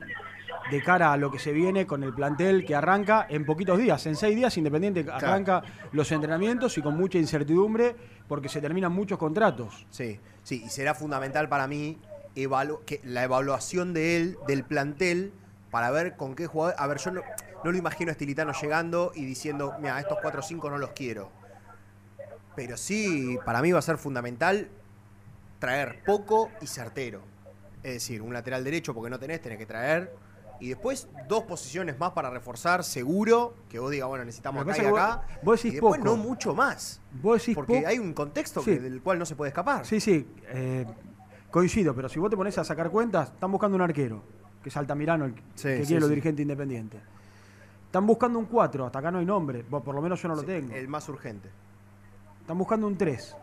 de 0.71 0.81
cara 0.81 1.11
a 1.11 1.17
lo 1.17 1.29
que 1.29 1.37
se 1.37 1.51
viene 1.51 1.85
con 1.85 2.01
el 2.03 2.13
plantel 2.13 2.65
que 2.65 2.73
arranca 2.75 3.27
en 3.29 3.45
poquitos 3.45 3.77
días. 3.77 4.05
En 4.05 4.15
seis 4.15 4.35
días 4.35 4.57
Independiente 4.57 5.05
arranca 5.11 5.61
los 5.91 6.11
entrenamientos 6.13 6.77
y 6.77 6.81
con 6.81 6.95
mucha 6.95 7.17
incertidumbre 7.17 7.95
porque 8.27 8.47
se 8.47 8.61
terminan 8.61 8.93
muchos 8.93 9.17
contratos. 9.19 9.85
Sí, 9.89 10.19
sí, 10.43 10.63
y 10.65 10.69
será 10.69 10.95
fundamental 10.95 11.49
para 11.49 11.67
mí 11.67 11.99
evalu- 12.35 12.79
que 12.85 13.01
la 13.03 13.23
evaluación 13.23 13.93
de 13.93 14.15
él, 14.17 14.37
del 14.47 14.63
plantel, 14.63 15.33
para 15.69 15.91
ver 15.91 16.15
con 16.15 16.35
qué 16.35 16.47
jugador. 16.47 16.75
A 16.77 16.87
ver, 16.87 16.97
yo 16.99 17.11
no, 17.11 17.21
no 17.63 17.71
lo 17.71 17.77
imagino 17.77 18.09
a 18.09 18.13
Estilitano 18.13 18.53
llegando 18.53 19.11
y 19.13 19.25
diciendo, 19.25 19.73
mira, 19.79 19.99
estos 19.99 20.19
4 20.21 20.39
o 20.39 20.43
5 20.43 20.69
no 20.69 20.77
los 20.77 20.91
quiero. 20.91 21.29
Pero 22.55 22.77
sí, 22.77 23.37
para 23.45 23.61
mí 23.61 23.71
va 23.73 23.79
a 23.79 23.81
ser 23.81 23.97
fundamental 23.97 24.69
traer 25.59 26.01
poco 26.05 26.49
y 26.61 26.67
certero. 26.67 27.21
Es 27.83 27.93
decir, 27.95 28.21
un 28.21 28.31
lateral 28.33 28.63
derecho 28.63 28.93
porque 28.93 29.09
no 29.09 29.19
tenés, 29.19 29.41
tenés 29.41 29.57
que 29.57 29.65
traer. 29.65 30.11
Y 30.61 30.69
después 30.69 31.07
dos 31.27 31.43
posiciones 31.43 31.97
más 31.99 32.11
para 32.11 32.29
reforzar, 32.29 32.83
seguro, 32.83 33.55
que 33.67 33.79
vos 33.79 33.89
digas, 33.89 34.07
bueno, 34.07 34.23
necesitamos 34.23 34.61
acá 34.61 34.77
y 34.77 34.85
acá. 34.85 35.15
vos- 35.25 35.43
vos 35.43 35.55
decís 35.57 35.71
y 35.71 35.75
después 35.75 35.99
poco. 35.99 36.09
no 36.11 36.17
mucho 36.17 36.53
más. 36.53 37.01
Vos 37.21 37.39
decís 37.41 37.55
Porque 37.55 37.77
poco- 37.77 37.87
hay 37.87 37.97
un 37.99 38.13
contexto 38.13 38.61
Sí. 38.61 38.71
que- 38.75 38.79
del 38.79 39.01
cual 39.01 39.17
no 39.17 39.25
se 39.25 39.35
puede 39.35 39.49
escapar. 39.49 39.85
Sí, 39.87 39.99
sí, 39.99 40.27
eh, 40.49 40.85
coincido, 41.49 41.95
pero 41.95 42.07
si 42.07 42.19
vos 42.19 42.29
te 42.29 42.37
pones 42.37 42.57
a 42.59 42.63
sacar 42.63 42.91
cuentas, 42.91 43.31
están 43.31 43.51
buscando 43.51 43.75
un 43.75 43.81
arquero, 43.81 44.21
que 44.61 44.69
es 44.69 44.77
Altamirano, 44.77 45.25
el 45.25 45.33
que 45.33 45.41
Sí, 45.55 45.85
quiere 45.87 45.99
los 45.99 46.09
dirigentes 46.09 46.43
independientes. 46.43 47.01
Están 47.87 48.05
buscando 48.05 48.37
un 48.37 48.45
4, 48.45 48.85
hasta 48.85 48.99
acá 48.99 49.09
no 49.11 49.17
hay 49.17 49.25
nombre, 49.25 49.65
Bueno, 49.67 49.83
por 49.83 49.95
lo 49.95 50.01
menos 50.01 50.21
yo 50.21 50.27
no 50.29 50.35
lo 50.35 50.43
tengo. 50.43 50.73
El 50.75 50.87
más 50.87 51.09
urgente. 51.09 51.49
Están 52.39 52.57
buscando 52.57 52.85
un 52.85 52.95
3. 52.97 53.35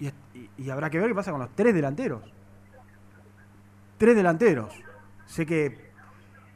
Y, 0.00 0.08
y- 0.08 0.50
y 0.56 0.70
habrá 0.70 0.88
que 0.88 0.98
ver 0.98 1.08
qué 1.08 1.14
pasa 1.14 1.30
con 1.30 1.40
los 1.40 1.50
tres 1.54 1.72
delanteros. 1.74 2.22
Tres 3.98 4.16
delanteros. 4.16 4.74
Sé 5.26 5.46
que 5.46 5.92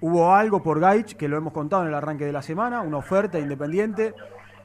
hubo 0.01 0.35
algo 0.35 0.63
por 0.63 0.81
Gaich, 0.81 1.17
que 1.17 1.29
lo 1.29 1.37
hemos 1.37 1.53
contado 1.53 1.83
en 1.83 1.89
el 1.89 1.95
arranque 1.95 2.25
de 2.25 2.33
la 2.33 2.43
semana, 2.43 2.83
una 2.83 2.99
oferta 2.99 3.39
independiente 3.39 4.15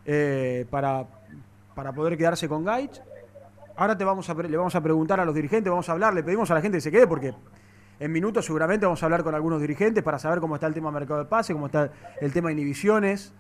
eh, 0.05 0.65
para, 0.69 1.05
para 1.75 1.91
poder 1.93 2.17
quedarse 2.17 2.47
con 2.47 2.63
Gaich. 2.63 3.01
Ahora 3.75 3.97
te 3.97 4.03
vamos 4.03 4.29
a, 4.29 4.33
le 4.35 4.57
vamos 4.57 4.75
a 4.75 4.81
preguntar 4.81 5.19
a 5.19 5.25
los 5.25 5.33
dirigentes, 5.33 5.69
vamos 5.69 5.89
a 5.89 5.93
hablar, 5.93 6.13
le 6.13 6.23
pedimos 6.23 6.51
a 6.51 6.53
la 6.53 6.61
gente 6.61 6.77
que 6.77 6.81
se 6.81 6.91
quede 6.91 7.07
porque 7.07 7.33
en 7.99 8.11
minutos 8.11 8.45
seguramente 8.45 8.85
vamos 8.85 9.01
a 9.01 9.05
hablar 9.05 9.23
con 9.23 9.33
algunos 9.33 9.61
dirigentes 9.61 10.03
para 10.03 10.19
saber 10.19 10.39
cómo 10.39 10.55
está 10.55 10.67
el 10.67 10.73
tema 10.73 10.91
mercado 10.91 11.19
de 11.19 11.25
pase, 11.25 11.53
cómo 11.53 11.67
está 11.67 11.89
el 12.19 12.31
tema 12.31 12.49
de 12.49 12.53
inhibiciones. 12.53 13.33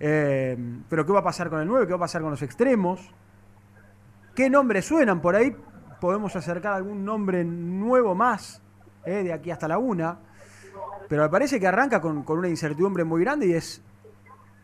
eh, 0.00 0.56
pero 0.88 1.06
qué 1.06 1.12
va 1.12 1.20
a 1.20 1.24
pasar 1.24 1.48
con 1.48 1.60
el 1.60 1.66
9, 1.66 1.86
qué 1.86 1.92
va 1.92 1.96
a 1.96 2.00
pasar 2.00 2.22
con 2.22 2.30
los 2.30 2.42
extremos. 2.42 3.14
¿Qué 4.34 4.48
nombres 4.48 4.84
suenan 4.84 5.20
por 5.20 5.34
ahí? 5.34 5.56
Podemos 6.00 6.36
acercar 6.36 6.74
algún 6.74 7.04
nombre 7.04 7.44
nuevo 7.44 8.14
más 8.14 8.62
eh, 9.04 9.24
de 9.24 9.32
aquí 9.32 9.50
hasta 9.50 9.66
la 9.66 9.78
una. 9.78 10.18
Pero 11.08 11.22
me 11.22 11.28
parece 11.28 11.58
que 11.58 11.66
arranca 11.66 12.00
con, 12.00 12.22
con 12.22 12.38
una 12.38 12.48
incertidumbre 12.48 13.04
muy 13.04 13.22
grande 13.22 13.46
y 13.46 13.52
es 13.54 13.80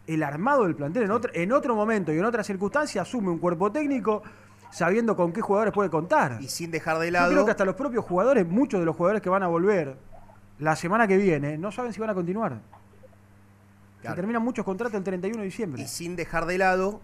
el 0.07 0.22
armado 0.22 0.64
del 0.64 0.74
plantel. 0.74 1.05
En 1.05 1.11
otro, 1.11 1.30
en 1.34 1.53
otro 1.53 1.74
momento 1.74 2.12
y 2.12 2.18
en 2.18 2.24
otra 2.24 2.45
circunstancia 2.45 3.03
asume 3.03 3.30
un 3.30 3.38
cuerpo 3.38 3.72
técnico 3.72 4.22
sabiendo 4.70 5.16
con 5.16 5.32
qué 5.32 5.40
jugadores 5.40 5.72
puede 5.72 5.88
contar. 5.88 6.38
Y 6.40 6.49
sin 6.49 6.70
dejar 6.70 6.99
de 6.99 7.07
Yo 7.07 7.12
lado. 7.12 7.30
creo 7.32 7.45
que 7.45 7.51
hasta 7.53 7.64
los 7.64 7.76
propios 7.76 8.05
jugadores, 8.05 8.47
muchos 8.47 8.80
de 8.80 8.86
los 8.86 8.95
jugadores 8.97 9.22
que 9.22 9.30
van 9.30 9.42
a 9.42 9.47
volver 9.47 9.97
la 10.59 10.76
semana 10.76 11.07
que 11.09 11.16
viene, 11.16 11.57
no 11.57 11.72
saben 11.72 11.92
si 11.92 12.01
van 12.01 12.11
a 12.11 12.14
continuar. 12.14 12.53
Se 13.97 14.01
Claro. 14.03 14.16
terminan 14.16 14.42
muchos 14.42 14.66
contratos 14.66 14.95
el 14.99 15.05
31 15.05 15.38
de 15.38 15.45
diciembre. 15.47 15.82
Y 15.82 15.86
sin 15.88 16.14
dejar 16.14 16.45
de 16.45 16.59
lado 16.59 17.01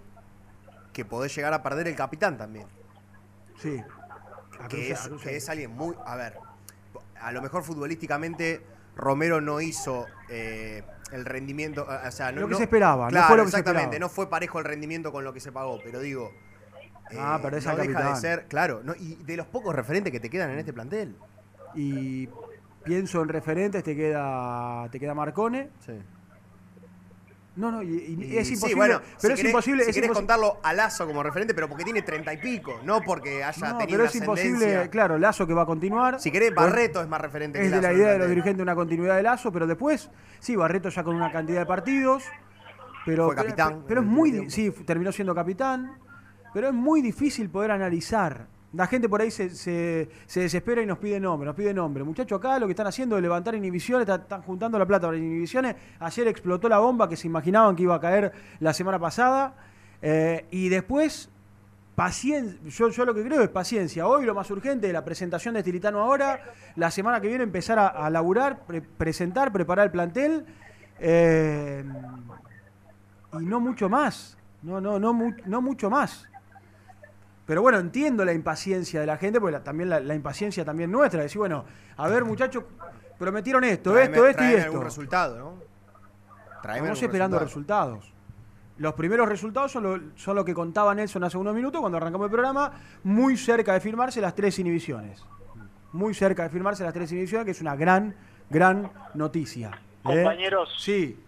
que 0.92 1.04
podés 1.06 1.34
llegar 1.34 1.54
a 1.54 1.62
perder 1.62 1.88
el 1.88 1.96
capitán 1.96 2.36
también. 2.36 2.66
Sí. 3.58 3.82
Que 4.68 4.90
es, 4.92 5.08
que 5.22 5.36
es 5.36 5.48
alguien 5.48 5.70
muy. 5.74 5.94
A 6.04 6.16
ver, 6.16 6.36
a 7.18 7.32
lo 7.32 7.40
mejor 7.40 7.62
futbolísticamente 7.62 8.60
Romero 9.00 9.40
no 9.40 9.60
hizo 9.60 10.06
eh, 10.28 10.82
el 11.12 11.24
rendimiento. 11.24 11.86
O 12.06 12.10
sea, 12.10 12.30
no, 12.32 12.42
Lo 12.42 12.46
que 12.46 12.52
no- 12.52 12.56
se 12.58 12.64
esperaba, 12.64 13.04
no 13.06 13.10
Claro, 13.10 13.26
fue 13.28 13.36
lo 13.38 13.44
que 13.44 13.50
se 13.50 13.56
exactamente. 13.58 13.96
esperaba. 13.96 14.08
No 14.08 14.14
fue 14.14 14.30
parejo 14.30 14.58
el 14.58 14.64
rendimiento 14.64 15.10
con 15.12 15.24
lo 15.24 15.32
que 15.32 15.40
se 15.40 15.50
pagó, 15.52 15.78
pero 15.82 16.00
digo. 16.00 16.32
Ah, 17.18 17.36
eh, 17.38 17.42
perdés 17.42 17.64
no 17.64 17.72
al 17.72 17.76
deja 17.78 18.10
de 18.10 18.16
ser, 18.16 18.46
claro, 18.46 18.82
no, 18.84 18.94
y 18.94 19.16
de 19.16 19.36
los 19.36 19.46
pocos 19.46 19.74
referentes 19.74 20.12
que 20.12 20.20
te 20.20 20.30
quedan 20.30 20.50
en 20.50 20.58
este 20.60 20.72
plantel. 20.72 21.16
Y 21.74 22.28
pienso 22.84 23.20
en 23.22 23.28
referentes, 23.28 23.82
te 23.82 23.96
queda, 23.96 24.88
te 24.92 25.00
queda 25.00 25.12
Marcone. 25.14 25.70
Sí. 25.84 25.92
No, 27.60 27.70
no, 27.70 27.82
y, 27.82 28.16
y 28.18 28.36
es 28.38 28.48
sí, 28.48 28.54
imposible. 28.54 28.74
bueno, 28.76 29.00
pero 29.20 29.36
si 29.36 29.40
es 29.42 29.46
querés- 29.46 29.50
imposible. 29.50 29.84
Si 29.84 29.90
es 29.90 29.94
querés 29.96 30.10
imposi- 30.10 30.14
contarlo 30.14 30.56
a 30.62 30.72
Lazo 30.72 31.06
como 31.06 31.22
referente, 31.22 31.54
pero 31.54 31.68
porque 31.68 31.84
tiene 31.84 32.02
treinta 32.02 32.32
y 32.32 32.38
pico, 32.38 32.80
no 32.84 33.02
porque 33.02 33.44
haya 33.44 33.72
No, 33.72 33.78
tenido 33.78 33.98
pero 33.98 34.02
una 34.02 34.08
es 34.10 34.16
imposible, 34.16 34.88
claro, 34.90 35.18
Lazo 35.18 35.46
que 35.46 35.54
va 35.54 35.62
a 35.62 35.66
continuar. 35.66 36.18
Si 36.20 36.30
querés, 36.30 36.54
Barreto 36.54 37.00
es 37.02 37.08
más 37.08 37.20
referente 37.20 37.58
que 37.58 37.66
Es 37.66 37.70
de 37.70 37.76
Lazo 37.76 37.88
la 37.88 37.92
idea 37.98 38.12
de 38.12 38.18
los 38.18 38.28
dirigentes 38.28 38.62
una 38.62 38.74
continuidad 38.74 39.16
de 39.16 39.22
Lazo, 39.22 39.52
pero 39.52 39.66
después, 39.66 40.10
sí, 40.40 40.56
Barreto 40.56 40.88
ya 40.88 41.04
con 41.04 41.14
una 41.14 41.30
cantidad 41.30 41.60
de 41.60 41.66
partidos. 41.66 42.24
Pero, 43.06 43.26
Fue 43.26 43.34
pero- 43.34 43.46
capitán 43.46 43.84
Pero, 43.86 44.00
en 44.00 44.06
es 44.06 44.12
muy. 44.12 44.50
Sí, 44.50 44.70
terminó 44.86 45.12
siendo 45.12 45.34
capitán. 45.34 45.98
Pero 46.52 46.68
es 46.68 46.74
muy 46.74 47.00
difícil 47.00 47.48
poder 47.48 47.70
analizar. 47.70 48.46
La 48.72 48.86
gente 48.86 49.08
por 49.08 49.20
ahí 49.20 49.30
se, 49.32 49.50
se- 49.50 50.08
se 50.26 50.40
desespera 50.40 50.80
y 50.80 50.86
nos 50.86 50.98
pide 50.98 51.18
nombre, 51.18 51.46
nos 51.46 51.56
pide 51.56 51.74
nombre. 51.74 52.04
Muchachos, 52.04 52.38
acá 52.38 52.58
lo 52.60 52.66
que 52.66 52.72
están 52.72 52.86
haciendo 52.86 53.16
es 53.16 53.22
levantar 53.22 53.54
inhibiciones, 53.56 54.08
están, 54.08 54.42
juntando 54.42 54.78
la 54.78 54.86
plata 54.86 55.08
para 55.08 55.18
inhibiciones. 55.18 55.74
Ayer 55.98 56.28
explotó 56.28 56.68
la 56.68 56.78
bomba 56.78 57.08
que 57.08 57.16
se 57.16 57.26
imaginaban 57.26 57.74
que 57.74 57.82
iba 57.82 57.96
a 57.96 58.00
caer 58.00 58.32
la 58.60 58.72
semana 58.72 58.98
pasada. 59.00 59.54
Eh, 60.02 60.46
y 60.52 60.68
después, 60.68 61.28
paciencia. 61.96 62.60
Yo, 62.70 62.88
yo 62.90 63.04
lo 63.04 63.12
que 63.12 63.24
creo 63.24 63.42
es 63.42 63.48
paciencia. 63.48 64.06
Hoy 64.06 64.24
lo 64.24 64.34
más 64.36 64.48
urgente 64.52 64.86
es 64.86 64.92
la 64.92 65.04
presentación 65.04 65.54
de 65.54 65.60
Estilitano 65.60 66.00
ahora. 66.00 66.40
La 66.76 66.92
semana 66.92 67.20
que 67.20 67.26
viene 67.26 67.42
empezar 67.42 67.78
a, 67.80 68.08
laburar, 68.08 68.60
pre- 68.66 68.82
presentar, 68.82 69.52
preparar 69.52 69.86
el 69.86 69.90
plantel. 69.90 70.46
eh, 71.00 71.84
y 73.32 73.44
no 73.44 73.58
mucho 73.58 73.88
más. 73.88 74.36
No, 74.62 74.80
no, 74.80 74.98
no, 75.00 75.12
no 75.46 75.60
mucho 75.60 75.90
más. 75.90 76.29
Pero 77.50 77.62
bueno, 77.62 77.80
entiendo 77.80 78.24
la 78.24 78.32
impaciencia 78.32 79.00
de 79.00 79.06
la 79.06 79.16
gente, 79.16 79.40
porque 79.40 79.54
la- 79.54 79.64
también 79.64 79.90
la, 79.90 79.98
la 79.98 80.14
impaciencia 80.14 80.64
también 80.64 80.88
nuestra. 80.88 81.20
Decir, 81.20 81.38
bueno, 81.40 81.64
a 81.96 82.06
ver, 82.06 82.24
muchachos, 82.24 82.62
prometieron 83.18 83.64
esto, 83.64 83.92
Traeme- 83.92 84.04
esto, 84.04 84.26
esto 84.28 84.44
y 84.44 84.46
esto. 84.52 84.64
algún 84.66 84.82
resultado, 84.84 85.36
¿no? 85.36 85.54
Traeme 86.62 86.86
Estamos 86.86 87.02
esperando 87.02 87.38
resultado. 87.40 87.94
resultados. 87.96 88.14
Los 88.78 88.94
primeros 88.94 89.28
resultados 89.28 89.72
son 89.72 89.82
lo, 89.82 90.00
son 90.14 90.36
lo 90.36 90.44
que 90.44 90.54
contaba 90.54 90.94
Nelson 90.94 91.24
hace 91.24 91.38
unos 91.38 91.52
minutos 91.52 91.80
cuando 91.80 91.98
arrancamos 91.98 92.26
el 92.26 92.30
programa, 92.30 92.70
muy 93.02 93.36
cerca 93.36 93.72
de 93.74 93.80
firmarse 93.80 94.20
las 94.20 94.36
tres 94.36 94.56
inhibiciones. 94.60 95.20
Muy 95.92 96.14
cerca 96.14 96.44
de 96.44 96.50
firmarse 96.50 96.84
las 96.84 96.92
tres 96.94 97.10
inhibiciones, 97.10 97.46
que 97.46 97.50
es 97.50 97.60
una 97.60 97.74
gran, 97.74 98.14
gran 98.48 98.92
noticia. 99.14 99.70
¿eh? 99.72 100.22
Compañeros. 100.22 100.68
Sí, 100.78 101.18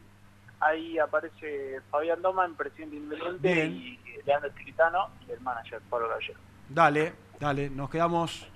Ahí 0.64 0.98
aparece 0.98 1.80
Fabián 1.90 2.22
Doman, 2.22 2.54
presidente 2.54 2.96
independiente, 2.96 3.54
Bien. 3.54 3.72
y 3.72 3.98
Leandro 4.24 4.48
Estilitano 4.50 5.08
y 5.28 5.32
el 5.32 5.40
manager 5.40 5.80
Pablo 5.90 6.08
Gallego. 6.08 6.38
dale, 6.68 7.12
dale, 7.40 7.68
nos 7.70 7.90
quedamos, 7.90 8.46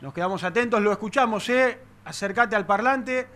nos 0.00 0.14
quedamos 0.14 0.44
atentos, 0.44 0.80
lo 0.80 0.92
escuchamos, 0.92 1.48
¿eh? 1.48 1.78
Acércate 2.04 2.54
al 2.54 2.64
parlante 2.64 3.26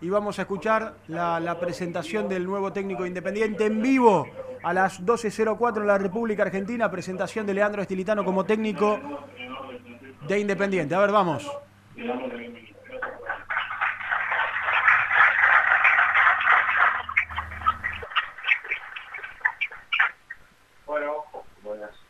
y 0.00 0.08
vamos 0.10 0.38
a 0.38 0.42
escuchar 0.42 0.96
la, 1.06 1.38
la 1.38 1.58
presentación 1.60 2.28
del 2.28 2.44
nuevo 2.44 2.72
técnico 2.72 3.06
independiente 3.06 3.66
en 3.66 3.80
vivo 3.80 4.26
a 4.62 4.72
las 4.72 5.00
12.04 5.04 5.76
en 5.80 5.86
la 5.86 5.98
República 5.98 6.42
Argentina, 6.42 6.90
presentación 6.90 7.46
de 7.46 7.54
Leandro 7.54 7.80
Estilitano 7.82 8.24
como 8.24 8.44
técnico 8.44 8.98
de 10.26 10.38
Independiente. 10.40 10.94
A 10.96 10.98
ver, 10.98 11.12
vamos. 11.12 11.48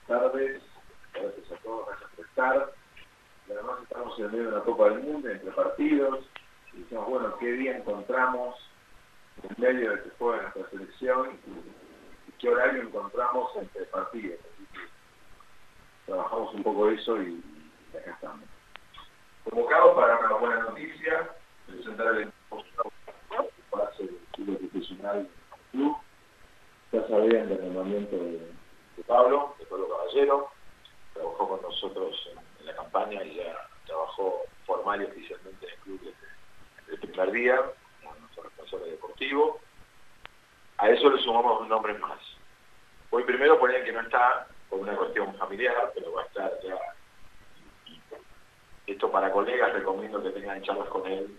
Tardes, 0.08 0.62
gracias 1.12 1.52
a 1.52 1.56
todos, 1.62 1.86
por 2.16 2.24
estar. 2.24 2.72
Además 3.50 3.78
estamos 3.82 4.18
en 4.18 4.32
medio 4.32 4.42
de 4.44 4.48
una 4.48 4.64
Copa 4.64 4.88
del 4.88 5.00
Mundo, 5.00 5.28
entre 5.28 5.50
partidos, 5.52 6.24
y 6.72 6.80
decimos, 6.80 7.08
bueno, 7.08 7.36
qué 7.38 7.52
día 7.52 7.76
encontramos 7.76 8.56
en 9.42 9.54
medio 9.62 9.92
de 9.92 10.02
que 10.02 10.10
juega 10.18 10.42
nuestra 10.42 10.70
selección 10.70 11.38
y, 11.46 12.32
qué 12.38 12.48
horario 12.48 12.82
encontramos 12.82 13.50
entre 13.56 13.84
partidos. 13.86 14.38
Trabajamos 16.06 16.54
un 16.54 16.62
poco 16.62 16.88
eso 16.88 17.20
y, 17.22 17.42
acá 17.98 18.12
estamos. 18.12 18.46
Convocados 19.44 19.94
para 19.94 20.18
una 20.20 20.36
buena 20.36 20.62
noticia, 20.62 21.30
presentar 21.66 22.06
el 22.14 22.22
equipo 22.22 22.64
base 23.72 24.04
del 24.04 24.18
club 24.32 24.58
profesional 24.58 25.16
del 25.18 25.30
club. 25.72 25.96
Ya 26.92 27.08
sabían 27.08 27.48
del 27.48 27.64
nombramiento 27.64 28.16
de, 28.16 28.57
Pablo, 29.02 29.54
de 29.58 29.66
Pablo 29.66 29.88
Caballero, 29.88 30.50
trabajó 31.14 31.48
con 31.48 31.62
nosotros 31.62 32.30
en, 32.60 32.66
la 32.66 32.74
campaña 32.74 33.22
y 33.24 33.36
ya 33.36 33.68
trabajó 33.86 34.42
formal 34.66 35.00
y 35.00 35.04
oficialmente 35.04 35.66
en 35.66 35.72
el 35.72 35.78
club 35.78 36.00
desde 36.02 36.92
el 36.92 36.98
primer 36.98 37.30
día, 37.32 37.62
como 38.02 38.14
nuestro 38.16 38.42
responsable 38.42 38.90
deportivo. 38.90 39.60
A 40.76 40.90
eso 40.90 41.10
le 41.10 41.22
sumamos 41.22 41.60
dos 41.60 41.68
nombres 41.68 41.98
más. 41.98 42.18
Hoy 43.10 43.24
primero 43.24 43.58
poner 43.58 43.84
que 43.84 43.92
no 43.92 44.00
está 44.00 44.46
por 44.68 44.80
una 44.80 44.94
cuestión 44.96 45.34
familiar, 45.36 45.92
pero 45.94 46.12
va 46.12 46.22
a 46.22 46.26
estar 46.26 46.52
ya. 46.62 46.78
Esto 48.86 49.10
para 49.10 49.32
colegas 49.32 49.72
recomiendo 49.72 50.22
que 50.22 50.30
tengan 50.30 50.62
charlas 50.62 50.88
con 50.88 51.06
él 51.06 51.36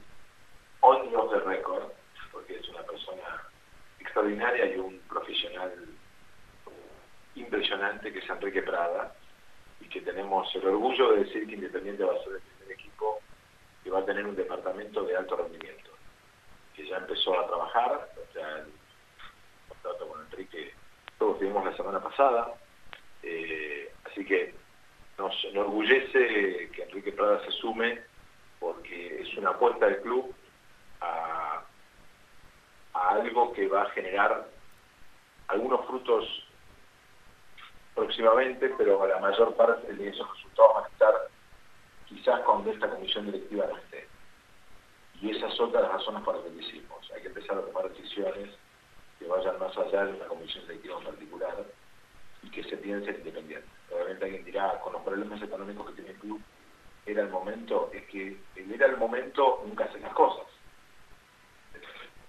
on 0.82 1.30
the 1.30 1.40
record, 1.42 1.92
porque 2.32 2.58
es 2.58 2.70
una 2.70 2.84
persona 2.84 3.44
extraordinaria 4.00 4.66
y 4.74 4.80
un 4.80 5.00
profesional 5.10 5.74
impresionante 7.36 8.12
que 8.12 8.20
es 8.20 8.30
Enrique 8.30 8.62
Prada 8.62 9.14
y 9.82 9.86
que 9.86 10.02
tenemos 10.02 10.54
el 10.56 10.68
orgullo 10.68 11.14
de 11.14 11.24
decir 11.24 11.48
que 11.48 11.56
Independiente 11.56 12.04
va 12.04 12.14
a 12.14 12.24
ser 12.24 12.34
el 12.34 12.42
primer 12.42 12.72
equipo 12.74 13.22
que 13.84 13.90
va 13.90 14.00
a 14.00 14.06
tener 14.06 14.26
un 14.26 14.36
departamento 14.36 15.04
de 15.04 15.16
alto 15.16 15.38
rendimiento, 15.38 15.92
que 16.76 16.88
ya 16.88 16.98
empezó 16.98 17.40
a 17.40 17.48
trabajar, 17.48 18.10
sea, 18.34 18.58
el 18.58 18.72
contrato 19.68 20.08
con 20.08 20.22
Enrique 20.22 20.74
lo 21.20 21.34
tuvimos 21.36 21.66
la 21.66 21.76
semana 21.76 22.02
pasada, 22.02 22.54
eh, 23.24 23.92
así 24.06 24.26
que 24.26 24.54
nos 25.18 25.34
enorgullece 25.46 26.70
que 26.72 26.84
Enrique 26.84 27.12
Prada 27.12 27.44
se 27.46 27.52
sume 27.52 28.02
porque 28.60 29.22
es 29.22 29.38
una 29.38 29.52
apuesta 29.52 29.86
del 29.86 30.02
club 30.02 30.34
a 31.02 31.64
algo 32.94 33.54
que 33.54 33.68
va 33.68 33.84
a 33.84 33.90
generar 33.92 34.48
algunos 35.48 35.86
frutos 35.88 36.49
próximamente, 38.00 38.74
pero 38.78 39.06
la 39.06 39.20
mayor 39.20 39.56
parte 39.56 39.94
de 39.94 40.08
esos 40.08 40.28
resultados 40.34 40.74
van 40.76 40.84
a 40.86 40.88
estar 40.88 41.14
quizás 42.08 42.40
cuando 42.42 42.72
esta 42.72 42.90
comisión 42.90 43.26
directiva 43.26 43.68
no 43.68 43.78
esté. 43.78 44.08
Y 45.22 45.32
esas 45.32 45.54
son 45.56 45.74
las 45.74 45.86
razones 45.92 46.24
por 46.24 46.36
las 46.36 46.46
que 46.46 46.52
lo 46.52 46.62
hicimos. 46.62 47.12
Hay 47.14 47.22
que 47.22 47.28
empezar 47.28 47.58
a 47.58 47.62
tomar 47.62 47.90
decisiones 47.90 48.56
que 49.20 49.28
vayan 49.28 49.60
más 49.60 49.78
allá 49.78 50.06
de 50.06 50.18
la 50.18 50.28
comisión 50.28 50.66
directiva 50.66 50.98
en 50.98 51.04
particular 51.04 51.66
y 52.42 52.50
que 52.52 52.64
se 52.64 52.78
piense 52.78 53.12
independiente. 53.12 53.68
Obviamente 53.92 54.26
alguien 54.26 54.46
dirá, 54.46 54.80
con 54.80 54.94
los 54.94 55.02
problemas 55.02 55.42
económicos 55.42 55.88
que 55.88 55.94
tiene 55.96 56.12
el 56.12 56.20
club, 56.20 56.42
era 57.06 57.24
el 57.24 57.30
momento, 57.30 57.90
es 57.92 58.06
que 58.06 58.38
el 58.56 58.74
era 58.74 58.86
el 58.86 58.98
momento 58.98 59.62
nunca 59.66 59.84
hace 59.86 60.00
las 60.00 60.14
cosas. 60.14 60.46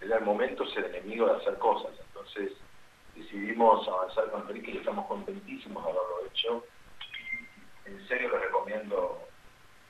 Era 0.00 0.16
el 0.16 0.24
momento 0.24 0.66
ser 0.66 0.86
enemigo 0.86 1.26
de 1.26 1.36
hacer 1.36 1.58
cosas. 1.58 1.92
Entonces 2.08 2.52
decidimos 3.20 3.86
avanzar 3.86 4.30
con 4.30 4.42
Enrique 4.42 4.72
y 4.72 4.76
estamos 4.78 5.06
contentísimos 5.06 5.84
de 5.84 5.90
haberlo 5.90 6.26
hecho. 6.26 6.64
En 7.84 8.08
serio 8.08 8.30
les 8.30 8.40
recomiendo 8.40 9.20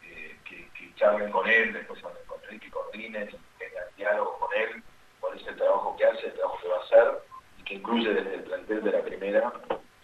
eh, 0.05 0.37
que, 0.45 0.69
que 0.71 0.95
charlen 0.97 1.31
con 1.31 1.49
él, 1.49 1.73
después 1.73 2.03
hablen 2.05 2.25
con 2.27 2.43
Enrique, 2.45 2.71
coordinen, 2.71 3.31
tengan 3.59 3.85
diálogo 3.97 4.39
con 4.39 4.49
él, 4.57 4.83
cuál 5.21 5.39
es 5.39 5.47
el 5.47 5.57
trabajo 5.57 5.97
que 5.97 6.05
hace, 6.07 6.27
el 6.27 6.35
trabajo 6.35 6.59
que 6.61 6.69
va 6.69 6.77
a 6.77 6.85
hacer, 6.85 7.23
y 7.59 7.63
que 7.63 7.75
incluye 7.75 8.13
desde 8.13 8.35
el 8.35 8.43
plantel 8.43 8.83
de 8.83 8.93
la 8.93 9.03
primera 9.03 9.53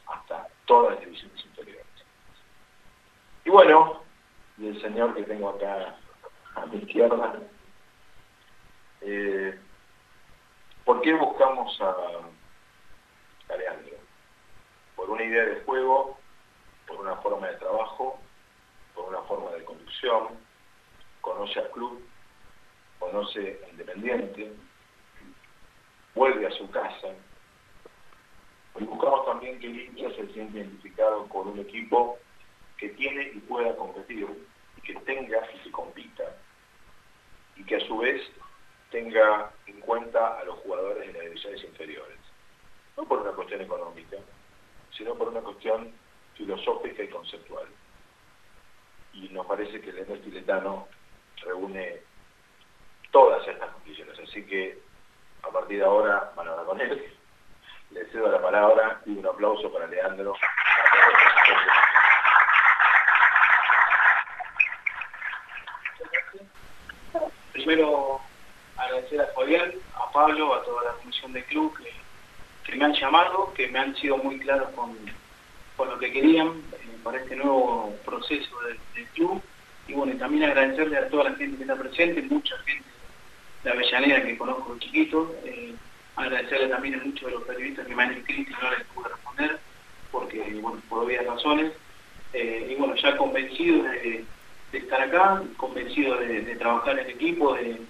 hasta 0.06 0.48
todas 0.66 0.94
las 0.94 1.00
divisiones 1.00 1.44
inferiores. 1.44 1.86
Y 3.44 3.50
bueno, 3.50 4.02
y 4.58 4.68
el 4.68 4.80
señor 4.80 5.14
que 5.14 5.22
tengo 5.24 5.50
acá 5.50 5.96
a 6.54 6.66
mi 6.66 6.78
izquierda, 6.78 7.40
eh, 9.00 9.58
¿por 10.84 11.00
qué 11.02 11.12
buscamos 11.14 11.80
a? 11.80 11.94
Por 15.07 15.14
una 15.14 15.24
idea 15.24 15.44
de 15.44 15.61
juego, 15.61 16.18
por 16.88 16.98
una 16.98 17.14
forma 17.18 17.46
de 17.46 17.57
trabajo, 17.59 18.18
por 18.92 19.04
una 19.04 19.22
forma 19.22 19.52
de 19.52 19.64
conducción, 19.64 20.30
conoce 21.20 21.61
al 21.61 21.70
club, 21.70 22.04
conoce 22.98 23.61
a 23.64 23.70
Independiente, 23.70 24.52
vuelve 26.12 26.48
a 26.48 26.50
su 26.50 26.68
casa. 26.72 27.14
Y 28.80 28.82
buscamos 28.82 29.24
también 29.26 29.61
que 29.61 29.68
el 29.68 29.78
hincha 29.78 30.11
se 30.16 30.26
sienta 30.32 30.59
identificado 30.59 31.28
con 31.28 31.50
un 31.50 31.61
equipo 31.61 32.18
que 32.76 32.88
tiene 32.88 33.30
y 33.32 33.38
pueda 33.38 33.76
competir, 33.76 34.26
y 34.76 34.80
que 34.80 34.94
tenga 35.02 35.38
y 35.54 35.59
que 35.61 35.70
compita, 35.70 36.36
y 37.54 37.62
que 37.62 37.76
a 37.76 37.86
su 37.86 37.98
vez 37.98 38.20
tenga 38.90 39.52
en 39.68 39.78
cuenta 39.82 40.40
a 40.40 40.44
los 40.44 40.59
jugadores 40.59 41.07
de 41.07 41.12
las 41.12 41.22
divisiones 41.22 41.62
inferiores. 41.62 42.18
No 42.96 43.04
por 43.04 43.20
una 43.20 43.30
cuestión 43.30 43.61
económica, 43.61 44.16
sino 44.97 45.14
por 45.14 45.28
una 45.28 45.40
cuestión 45.40 45.92
filosófica 46.34 47.03
y 47.03 47.09
conceptual. 47.09 47.66
Y 49.12 49.28
nos 49.30 49.47
parece 49.47 49.80
que 49.80 49.90
el 49.90 49.99
Ender 49.99 50.22
Tiletano 50.22 50.88
reúne 51.42 52.01
todas 53.11 53.47
estas 53.47 53.70
condiciones. 53.70 54.18
Así 54.18 54.44
que 54.47 54.78
a 55.42 55.49
partir 55.49 55.78
de 55.78 55.84
ahora 55.84 56.32
van 56.36 56.49
a 56.49 56.51
hablar 56.53 56.66
con 56.66 56.80
él. 56.80 57.12
Le 57.90 58.05
cedo 58.07 58.30
la 58.30 58.42
palabra 58.42 59.01
y 59.07 59.11
un 59.11 59.26
aplauso 59.26 59.72
para 59.72 59.86
Leandro. 59.86 60.34
Primero 67.53 68.20
agradecer 68.76 69.20
a 69.20 69.26
Fabián, 69.28 69.72
a 69.94 70.12
Pablo, 70.12 70.55
a 70.55 70.62
toda 70.64 70.84
la 70.84 70.92
comisión 70.92 71.32
del 71.32 71.44
club 71.47 71.74
que 72.66 72.76
me 72.76 72.84
han 72.84 72.94
llamado, 72.94 73.52
que 73.54 73.68
me 73.68 73.78
han 73.78 73.96
sido 73.96 74.18
muy 74.18 74.38
claros 74.38 74.70
con, 74.70 74.96
con 75.76 75.88
lo 75.88 75.98
que 75.98 76.12
querían 76.12 76.48
eh, 76.48 76.96
para 77.02 77.18
este 77.18 77.36
nuevo 77.36 77.94
proceso 78.04 78.60
del, 78.62 78.78
del 78.94 79.06
club. 79.08 79.42
Y 79.88 79.92
bueno, 79.92 80.16
también 80.18 80.44
agradecerle 80.44 80.98
a 80.98 81.08
toda 81.08 81.30
la 81.30 81.36
gente 81.36 81.56
que 81.56 81.62
está 81.62 81.76
presente, 81.76 82.22
mucha 82.22 82.56
gente 82.58 82.88
de 83.62 83.70
Avellaneda 83.70 84.24
que 84.24 84.38
conozco 84.38 84.74
de 84.74 84.80
chiquito. 84.80 85.34
eh, 85.44 85.74
agradecerle 86.16 86.68
también 86.68 86.94
a 86.94 87.04
muchos 87.04 87.26
de 87.26 87.32
los 87.32 87.44
periodistas 87.44 87.86
que 87.86 87.94
me 87.94 88.02
han 88.02 88.12
escrito 88.12 88.50
y 88.50 88.64
no 88.64 88.70
les 88.70 88.84
pude 88.86 89.08
responder, 89.10 89.58
porque, 90.10 90.40
bueno, 90.62 90.80
por 90.88 91.04
obvias 91.04 91.26
razones. 91.26 91.72
Eh, 92.32 92.68
y 92.70 92.74
bueno, 92.74 92.94
ya 92.96 93.16
convencido 93.16 93.82
de, 93.82 94.24
estar 94.72 95.00
acá, 95.02 95.42
convencido 95.58 96.16
de, 96.16 96.56
trabajar 96.56 96.98
en 96.98 97.10
equipo, 97.10 97.54
de, 97.54 97.80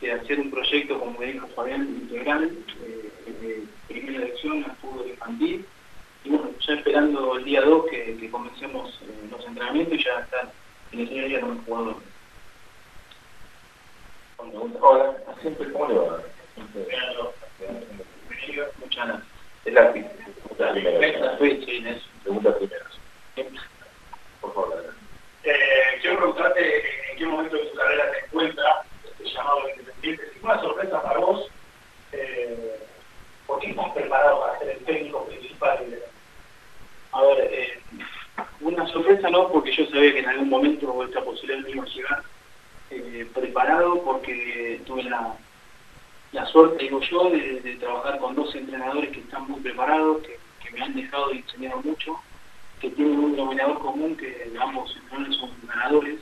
de 0.00 0.12
hacer 0.12 0.40
un 0.40 0.50
proyecto, 0.50 0.98
como 0.98 1.18
me 1.18 1.32
dijo 1.32 1.46
Fabián, 1.48 1.82
integral, 1.82 2.52
primera 3.92 4.24
elección 4.24 4.64
al 4.64 4.76
fútbol 4.76 5.08
infantil. 5.08 5.66
Y 6.24 6.30
bueno, 6.30 6.50
ya 6.60 6.74
esperando 6.74 7.36
el 7.36 7.44
día 7.44 7.62
2 7.62 7.86
que, 7.90 8.16
que 8.16 8.30
comencemos 8.30 9.00
eh, 9.02 9.28
los 9.30 9.44
entrenamientos 9.46 9.98
y 9.98 10.04
ya 10.04 10.20
estar 10.20 10.52
en 10.92 11.00
el 11.00 11.08
día 11.08 11.40
con 11.40 11.56
los 11.56 11.64
jugadores. 11.64 12.12
Hola, 14.80 15.16
siempre, 15.40 15.72
¿cómo 15.72 15.88
le 15.88 15.94
va? 15.94 16.22
Muchas 18.80 19.06
gracias. 19.06 19.22
Es 19.64 19.72
la 19.72 19.92
pregunta 19.92 20.72
primera. 20.72 21.38
Pregunta. 23.34 23.62
Por 24.40 24.54
favor. 24.54 24.94
Eh, 25.44 25.52
quiero 26.00 26.16
preguntarte 26.18 27.10
en 27.12 27.18
qué 27.18 27.26
momento 27.26 27.56
de 27.56 27.66
tu 27.66 27.76
carrera 27.76 28.10
te 28.12 28.26
encuentras 28.26 28.86
este 29.04 29.24
llamado 29.24 29.60
independiente. 29.70 30.30
Si 30.32 30.38
fue 30.40 30.50
una 30.50 30.60
sorpresa 30.60 31.02
para 31.02 31.18
vos, 31.18 31.48
eh, 32.12 32.81
¿por 33.52 33.60
qué 33.60 33.70
estás 33.70 33.92
preparado 33.92 34.40
para 34.40 34.58
ser 34.60 34.70
el 34.70 34.84
técnico 34.84 35.26
principal? 35.26 35.90
de- 35.90 36.02
A 37.12 37.22
ver, 37.22 37.48
eh, 37.52 37.82
una 38.60 38.86
sorpresa 38.88 39.28
no, 39.28 39.52
porque 39.52 39.72
yo 39.72 39.84
sabía 39.86 40.12
que 40.14 40.20
en 40.20 40.28
algún 40.28 40.48
momento 40.48 41.04
esta 41.04 41.22
posibilidad 41.22 41.62
me 41.62 41.70
iba 41.70 41.82
a 41.82 41.86
llegar. 41.86 42.22
Eh, 42.90 43.30
preparado 43.34 44.02
porque 44.04 44.80
tuve 44.86 45.02
la, 45.04 45.36
la 46.32 46.46
suerte, 46.46 46.84
digo 46.84 47.00
yo, 47.00 47.30
de, 47.30 47.60
de 47.60 47.76
trabajar 47.76 48.18
con 48.18 48.34
dos 48.34 48.54
entrenadores 48.54 49.10
que 49.10 49.20
están 49.20 49.50
muy 49.50 49.60
preparados, 49.60 50.22
que, 50.22 50.40
me 50.72 50.80
han 50.80 50.94
dejado 50.94 51.34
y 51.34 51.38
enseñado 51.38 51.82
mucho, 51.82 52.18
que 52.80 52.88
tienen 52.92 53.18
un 53.18 53.32
denominador 53.32 53.78
común, 53.80 54.16
que 54.16 54.50
ambos 54.58 54.96
entrenadores 54.96 55.36
son 55.36 55.50
ganadores, 55.66 56.20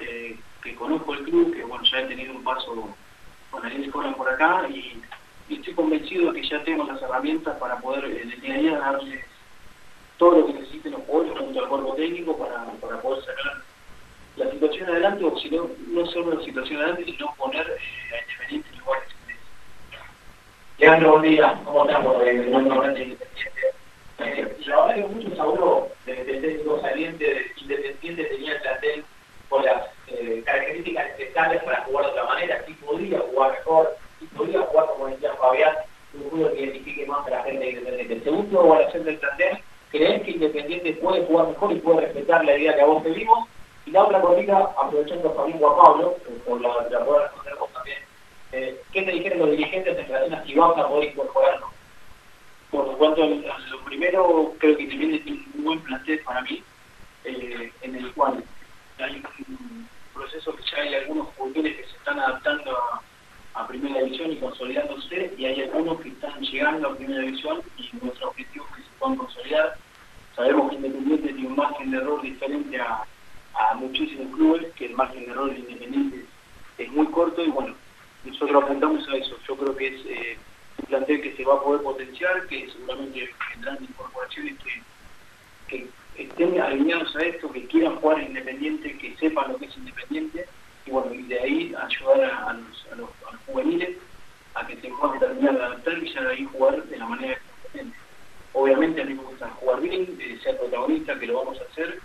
eh, 0.00 0.36
que 0.64 0.74
conozco 0.74 1.14
el 1.14 1.22
club, 1.22 1.54
que 1.54 1.62
bueno, 1.62 1.84
ya 1.84 2.00
he 2.00 2.06
tenido 2.06 2.34
un 2.34 2.42
paso 2.42 2.96
con 3.52 3.62
la 3.62 3.72
escuela 3.72 4.16
por 4.16 4.28
acá 4.28 4.68
y, 4.68 5.00
y 5.48 5.54
estoy 5.54 5.74
convencido 5.74 6.32
de 6.32 6.40
que 6.40 6.48
ya 6.48 6.62
tengo 6.64 6.84
las 6.84 7.00
herramientas 7.00 7.56
para 7.58 7.78
poder 7.78 8.06
día 8.40 8.78
darles 8.78 9.24
todo 10.18 10.40
lo 10.40 10.46
que 10.46 10.52
necesiten 10.54 10.92
los 10.92 11.02
jugadores 11.02 11.38
junto 11.38 11.60
al 11.60 11.68
cuerpo 11.68 11.94
técnico 11.94 12.36
para, 12.36 12.64
para 12.80 13.00
poder 13.00 13.24
sacar 13.24 13.62
la 14.36 14.50
situación 14.50 14.88
adelante, 14.90 15.24
o 15.24 15.38
si 15.38 15.50
no, 15.50 15.68
no 15.88 16.06
solo 16.06 16.34
la 16.34 16.44
situación 16.44 16.80
adelante, 16.80 17.04
sino 17.04 17.34
poner 17.36 17.66
eh, 17.66 18.14
a 18.14 18.22
Independiente 18.22 18.68
en 18.72 18.78
lugares 18.78 19.08
Leandro, 20.78 21.10
buen 21.10 21.22
día. 21.22 21.60
¿Cómo 21.64 21.84
estamos? 21.86 22.22
Eh, 22.22 22.40
es 22.40 22.46
Independiente. 22.46 23.18
Eh, 24.18 24.56
la 24.66 24.86
verdad 24.86 24.94
que 24.94 25.14
muchos 25.14 25.38
habló 25.38 25.88
de, 26.06 26.24
de 26.24 26.40
técnico 26.40 26.80
saliente 26.80 27.24
de 27.24 27.52
Independiente 27.60 28.24
tenía 28.24 28.52
el 28.52 28.60
plantel 28.60 29.04
con 29.48 29.64
las 29.64 29.88
eh, 30.08 30.42
características 30.44 31.18
necesarias 31.18 31.64
para 31.64 31.84
jugar 31.84 32.04
de 32.04 32.10
otra 32.10 32.24
manera, 32.24 32.64
si 32.66 32.74
podía 32.74 33.18
jugar 33.20 33.52
mejor, 33.52 33.96
jugar 34.36 34.86
como 34.86 35.06
decía 35.06 35.34
Fabián, 35.34 35.74
un 36.14 36.30
juego 36.30 36.52
que 36.52 36.62
identifique 36.62 37.06
más 37.06 37.26
a 37.26 37.30
la 37.30 37.42
gente 37.44 37.64
de 37.64 37.70
Independiente. 37.70 38.20
Según 38.24 38.50
tu 38.50 38.60
evaluación 38.60 39.04
del 39.04 39.18
plantel, 39.18 39.58
¿crees 39.90 40.22
que 40.22 40.30
Independiente 40.32 40.92
puede 40.94 41.24
jugar 41.26 41.48
mejor 41.48 41.72
y 41.72 41.80
puede 41.80 42.00
respetar 42.02 42.44
la 42.44 42.56
idea 42.56 42.74
que 42.74 42.80
a 42.80 42.86
vos 42.86 43.02
te? 43.02 43.48
Y 43.86 43.90
la 43.90 44.04
otra 44.04 44.20
corrida, 44.20 44.74
aprovechando 44.82 45.30
o 45.30 45.70
a 45.70 45.84
Pablo, 45.84 46.16
por 46.46 46.60
la, 46.60 46.68
la 46.90 47.04
poder 47.04 47.22
responder 47.22 47.54
vos 47.58 47.72
también, 47.72 47.98
eh, 48.52 48.80
¿qué 48.92 49.02
te 49.02 49.12
dijeron 49.12 49.38
los 49.38 49.50
dirigentes 49.50 49.98
en 49.98 50.06
relación 50.06 50.34
a 50.34 50.44
si 50.44 50.54
vas 50.54 50.76
a 50.78 50.88
poder 50.88 51.10
incorporarlo? 51.10 51.68
Por 52.70 52.98
cuanto 52.98 53.22
a 53.22 53.26
lo 53.26 53.84
primero, 53.84 54.52
creo 54.58 54.76
que 54.76 54.82
Independiente 54.82 55.24
tiene 55.24 55.44
un 55.54 55.64
buen 55.64 55.80
plantel 55.80 56.20
para 56.20 56.42
mí, 56.42 56.62
eh, 57.24 57.72
en 57.82 57.96
el 57.96 58.12
cual 58.12 58.44
hay 58.98 59.22
un 59.48 59.88
proceso 60.12 60.54
que 60.54 60.62
ya 60.64 60.82
hay 60.82 60.94
algunos 60.96 61.28
jugadores 61.28 61.76
que 61.76 61.84
se 61.84 61.96
están 61.96 62.18
adaptando 62.18 62.76
a, 62.76 63.00
a 63.58 63.66
Primera 63.66 64.00
División 64.00 64.30
y 64.30 64.36
consolidándose, 64.36 65.34
y 65.36 65.44
hay 65.44 65.62
algunos 65.62 66.00
que 66.00 66.10
están 66.10 66.40
llegando 66.40 66.88
a 66.88 66.96
Primera 66.96 67.22
División 67.22 67.60
y 67.76 67.90
nuestro 68.04 68.28
objetivo 68.28 68.64
es 68.70 68.76
que 68.76 68.82
se 68.82 68.88
puedan 69.00 69.16
consolidar. 69.16 69.76
Sabemos 70.36 70.70
que 70.70 70.76
Independiente 70.76 71.32
tiene 71.32 71.48
un 71.48 71.56
margen 71.56 71.90
de 71.90 71.96
error 71.96 72.22
diferente 72.22 72.80
a, 72.80 73.02
a 73.54 73.74
muchísimos 73.74 74.32
clubes, 74.36 74.72
que 74.76 74.86
el 74.86 74.94
margen 74.94 75.24
de 75.24 75.32
error 75.32 75.52
de 75.52 75.58
Independiente 75.58 76.24
es 76.78 76.92
muy 76.92 77.06
corto 77.08 77.44
y 77.44 77.48
bueno, 77.48 77.74
nosotros 78.24 78.62
apuntamos 78.62 79.08
a 79.08 79.16
eso. 79.16 79.36
Yo 79.48 79.56
creo 79.56 79.76
que 79.76 79.88
es 79.88 80.06
eh, 80.06 80.38
un 80.78 80.84
plantel 80.86 81.20
que 81.20 81.34
se 81.34 81.44
va 81.44 81.54
a 81.54 81.60
poder 81.60 81.82
potenciar, 81.82 82.46
que 82.46 82.70
seguramente 82.70 83.28
vendrán 83.50 83.82
incorporaciones 83.82 84.54
que, 84.60 84.82
que 85.66 85.88
estén 86.22 86.60
alineados 86.60 87.16
a 87.16 87.22
esto, 87.22 87.50
que 87.50 87.66
quieran 87.66 87.96
jugar 87.96 88.20
en 88.20 88.28
Independiente, 88.28 88.96
que 88.98 89.16
sepan 89.16 89.50
lo 89.50 89.58
que 89.58 89.66
es 89.66 89.76
Independiente, 89.76 90.46
y 90.88 90.90
bueno, 90.90 91.12
y 91.12 91.22
de 91.24 91.38
ahí 91.38 91.74
ayudar 91.74 92.24
a, 92.24 92.52
los, 92.96 93.10
juveniles 93.46 93.98
a 94.54 94.66
que 94.66 94.76
se 94.76 94.88
puedan 94.88 95.18
terminar 95.18 95.54
de 95.54 95.62
adaptar 95.62 95.98
y 95.98 96.14
ya 96.14 96.22
de 96.22 96.30
ahí 96.30 96.48
jugar 96.50 96.82
de 96.84 96.96
la 96.96 97.06
manera 97.06 97.38
que. 97.72 97.84
Obviamente 98.54 99.02
a 99.02 99.04
mí 99.04 99.14
me 99.14 99.22
gusta 99.22 99.50
jugar 99.50 99.80
bien, 99.82 100.18
eh, 100.18 100.38
ser 100.42 100.58
protagonista, 100.58 101.18
que 101.18 101.26
lo 101.26 101.44
vamos 101.44 101.60
a 101.60 101.64
hacer, 101.64 102.00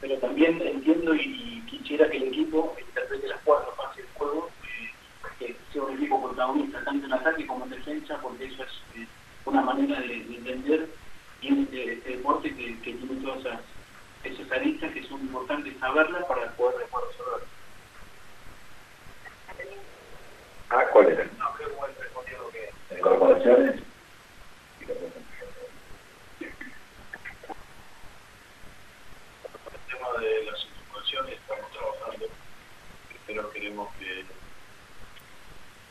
pero 0.00 0.18
también 0.18 0.60
entiendo 0.60 1.14
y, 1.14 1.62
quisiera 1.70 2.10
que 2.10 2.16
el 2.16 2.24
equipo 2.24 2.74
interprete 2.78 3.28
las 3.28 3.40
cuatro 3.44 3.72
fases 3.76 4.04
del 4.04 4.14
juego, 4.14 4.50
eh, 4.64 4.90
que 5.38 5.56
sea 5.72 5.82
un 5.82 5.94
equipo 5.94 6.20
protagonista 6.26 6.84
tanto 6.84 7.06
en 7.06 7.12
ataque 7.12 7.46
como 7.46 7.64
en 7.64 7.70
defensa, 7.70 8.18
porque 8.20 8.46
eso 8.46 8.64
es 8.64 9.00
eh, 9.00 9.06
una 9.44 9.62
manera 9.62 10.00
de, 10.00 10.08
de 10.08 10.36
entender 10.36 10.88
bien 11.40 11.60
este, 11.60 11.92
este 11.92 12.10
deporte 12.10 12.54
que, 12.54 12.74
tiene 12.82 13.22
todas 13.22 13.38
esas, 13.38 13.60
esas 14.24 14.52
aristas 14.52 14.92
que 14.92 15.04
son 15.04 15.20
importantes 15.20 15.78
saberlas 15.78 16.24
para 16.24 16.50
poder 16.56 16.78
después 16.80 17.04
Ah, 20.70 20.84
¿cuál 20.92 21.08
era? 21.08 21.22
El 21.22 21.30
tema 29.86 30.12
de 30.20 30.44
las 30.44 30.66
incorporaciones 30.66 31.34
estamos 31.40 31.70
trabajando. 31.72 32.26
Primero 33.24 33.50
queremos 33.50 33.94
que 33.94 34.24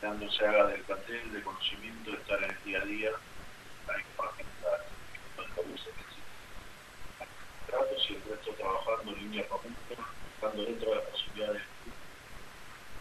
Fernando 0.00 0.30
se 0.30 0.46
haga 0.46 0.66
del 0.68 0.82
plantel, 0.82 1.32
de 1.32 1.42
conocimiento, 1.42 2.12
de 2.12 2.16
estar 2.18 2.42
en 2.44 2.50
el 2.50 2.64
día 2.64 2.80
a 2.80 2.84
día, 2.84 3.10
para 3.84 3.98
que 3.98 4.08
para 4.16 4.32
y 8.08 8.14
el 8.14 8.22
resto 8.22 8.54
trabajando 8.54 9.12
en 9.12 9.18
línea 9.18 9.48
conjunta, 9.48 9.94
estando 10.34 10.64
dentro 10.64 10.90
de 10.90 10.96
las 10.96 11.04
posibilidades 11.06 11.67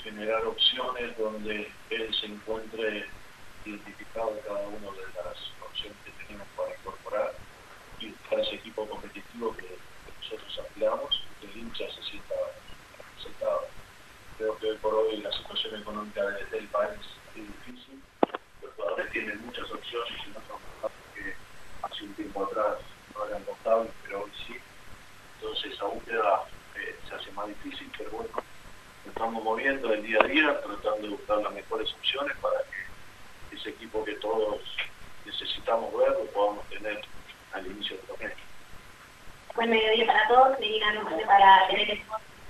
generar 0.08 0.46
opciones 0.48 1.18
donde 1.18 1.68
él 1.90 2.14
se 2.16 2.28
encuentre 2.28 3.12
identificado 3.66 4.38
en 4.38 4.42
cada 4.44 4.68
una 4.70 4.88
de 4.92 5.02
las 5.14 5.38
opciones 5.60 6.00
que 6.04 6.14
tenemos 6.14 6.48
para 6.56 6.74
incorporar 6.78 7.36
y 8.00 8.14
buscar 8.14 8.40
ese 8.40 8.56
equipo 8.56 8.88
competitivo 8.88 9.56
que, 9.58 9.82
nosotros 10.22 10.60
aspiramos, 10.66 11.30
que 11.40 11.48
el 11.48 11.58
hincha 11.58 11.86
se 11.92 12.02
sienta 12.04 12.36
representado. 12.98 13.70
Creo 14.38 14.58
que 14.58 14.68
hoy 14.72 14.78
por 14.80 14.94
hoy 14.96 15.18
la 15.22 15.32
situación 15.32 15.82
económica 15.82 16.26
de- 16.26 16.46
del 16.48 16.70
país 16.70 17.06
es 17.36 17.48
difícil, 17.48 18.04
los 18.62 18.74
jugadores 18.76 19.12
tienen 19.12 19.42
muchas 19.42 19.70
opciones 19.72 20.14
y 20.26 20.32
no 20.32 20.44
son 20.46 20.60
jugadores 20.62 21.06
que 21.14 21.36
hace 21.82 22.06
un 22.06 22.16
tiempo 22.16 22.46
atrás 22.46 22.80
no 23.14 23.28
eran 23.28 23.44
contables, 23.46 23.94
pero 24.04 24.24
hoy 24.24 24.32
sí. 24.48 24.56
Entonces 25.36 25.74
esa 25.74 25.86
búsqueda 25.86 26.44
eh, 26.76 27.00
se 27.08 27.16
hace 27.16 27.32
más 27.34 27.48
difícil, 27.50 27.92
pero 27.98 28.12
bueno, 28.12 28.47
estamos 29.18 29.44
moviendo 29.44 29.92
el 29.92 30.04
día 30.04 30.20
a 30.22 30.28
día, 30.28 30.62
tratando 30.62 31.02
de 31.02 31.10
buscar 31.10 31.38
las 31.40 31.52
mejores 31.52 31.92
opciones 31.92 32.38
para 32.38 32.60
que 32.70 33.56
ese 33.56 33.70
equipo 33.70 34.06
que 34.06 34.14
todos 34.14 34.62
necesitamos 35.26 35.92
ver 35.98 36.12
lo 36.12 36.26
podamos 36.26 36.64
tener 36.70 37.02
al 37.54 37.66
inicio 37.66 37.98
del 37.98 38.06
torneo. 38.06 38.32
Buen 39.56 39.72
mediodía 39.72 40.06
para 40.06 40.28
todos, 40.28 40.60
Melina 40.60 40.94
López 40.94 41.26
para 41.26 41.68
tener 41.68 41.90
el 41.90 41.98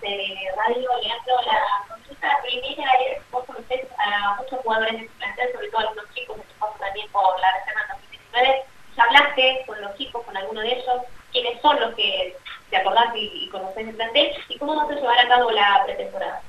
de 0.02 0.52
radio. 0.58 0.90
Leandro, 1.04 1.36
la 1.46 1.88
consulta 1.88 2.38
primera 2.44 2.92
es, 3.08 3.32
vos 3.32 3.46
conocés 3.46 3.88
a 3.98 4.36
muchos 4.36 4.60
jugadores 4.60 5.00
de 5.00 5.08
tu 5.08 5.14
plantel, 5.14 5.54
sobre 5.54 5.70
todo 5.70 5.80
algunos 5.80 6.14
chicos 6.16 6.36
que 6.36 6.54
paso 6.60 6.76
también 6.80 7.10
por 7.12 7.40
la 7.40 7.60
reserva 7.60 7.82
en 7.82 7.88
2019. 7.88 8.64
Ya 8.98 9.04
hablaste 9.04 9.64
con 9.66 9.82
los 9.82 9.98
chicos, 9.98 10.26
con 10.26 10.36
alguno 10.36 10.60
de 10.60 10.74
ellos, 10.74 11.02
quiénes 11.32 11.62
son 11.62 11.80
los 11.80 11.96
que 11.96 12.36
te 12.70 12.76
acordás 12.76 13.16
y, 13.16 13.46
y 13.46 13.50
conocés 13.52 13.88
el 13.88 13.96
plantel, 13.96 14.36
y 14.50 14.58
cómo 14.58 14.76
vas 14.76 14.90
a 14.90 14.96
llevar 14.96 15.18
a 15.18 15.30
cabo 15.30 15.50
la 15.52 15.84
pretemporada. 15.86 16.44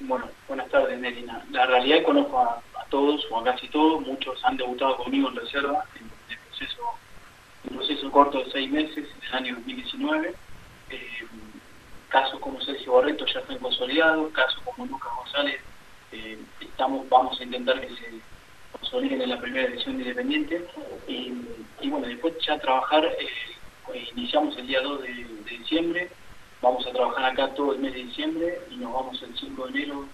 Bueno, 0.00 0.30
buenas 0.48 0.66
tardes, 0.70 0.98
Melina. 0.98 1.44
La 1.50 1.66
realidad 1.66 1.98
es 1.98 2.00
que 2.00 2.06
conozco 2.06 2.40
a, 2.40 2.62
todos, 2.88 3.26
o 3.30 3.38
a 3.38 3.44
casi 3.44 3.68
todos, 3.68 4.00
muchos 4.00 4.42
han 4.44 4.56
debutado 4.56 4.96
conmigo 4.96 5.28
en 5.28 5.36
reserva, 5.36 5.84
en 5.94 6.10
el 6.30 6.38
proceso, 7.76 8.10
corto 8.10 8.38
de 8.38 8.50
seis 8.50 8.70
meses, 8.70 8.96
en 8.96 9.28
el 9.28 9.34
año 9.34 9.54
2019. 9.56 10.34
Eh, 10.88 10.98
casos 12.08 12.40
como 12.40 12.60
Sergio 12.62 12.94
Barreto 12.94 13.26
ya 13.26 13.40
están 13.40 13.58
consolidados, 13.58 14.32
casos 14.32 14.60
como 14.64 14.86
Lucas 14.86 15.12
González, 15.16 15.60
eh, 16.12 16.38
estamos, 16.60 17.06
vamos 17.10 17.38
a 17.38 17.44
intentar 17.44 17.78
que 17.80 17.88
se 17.90 18.20
consoliden 18.72 19.20
en 19.20 19.30
la 19.30 19.38
primera 19.38 19.68
edición 19.68 19.98
de 19.98 20.04
Independiente. 20.04 20.66
Y, 21.08 21.88
bueno, 21.90 22.06
después 22.08 22.34
ya 22.40 22.58
trabajar, 22.58 23.04
eh, 23.04 24.08
iniciamos 24.16 24.56
el 24.56 24.66
día 24.66 24.80
2 24.80 25.02
de, 25.02 25.08
de 25.08 25.58
diciembre, 25.58 26.10
vamos 26.62 26.86
a 26.86 26.92
trabajar 26.92 27.24
acá 27.24 27.54
todo 27.54 27.72
el 27.74 27.80
mes 27.80 27.92
de 27.94 28.04
diciembre 28.04 28.60
y 28.70 28.76
nos 28.76 28.92
vamos 28.92 29.22
el 29.22 29.36
5 29.38 29.66
de 29.66 29.70
enero 29.70 30.04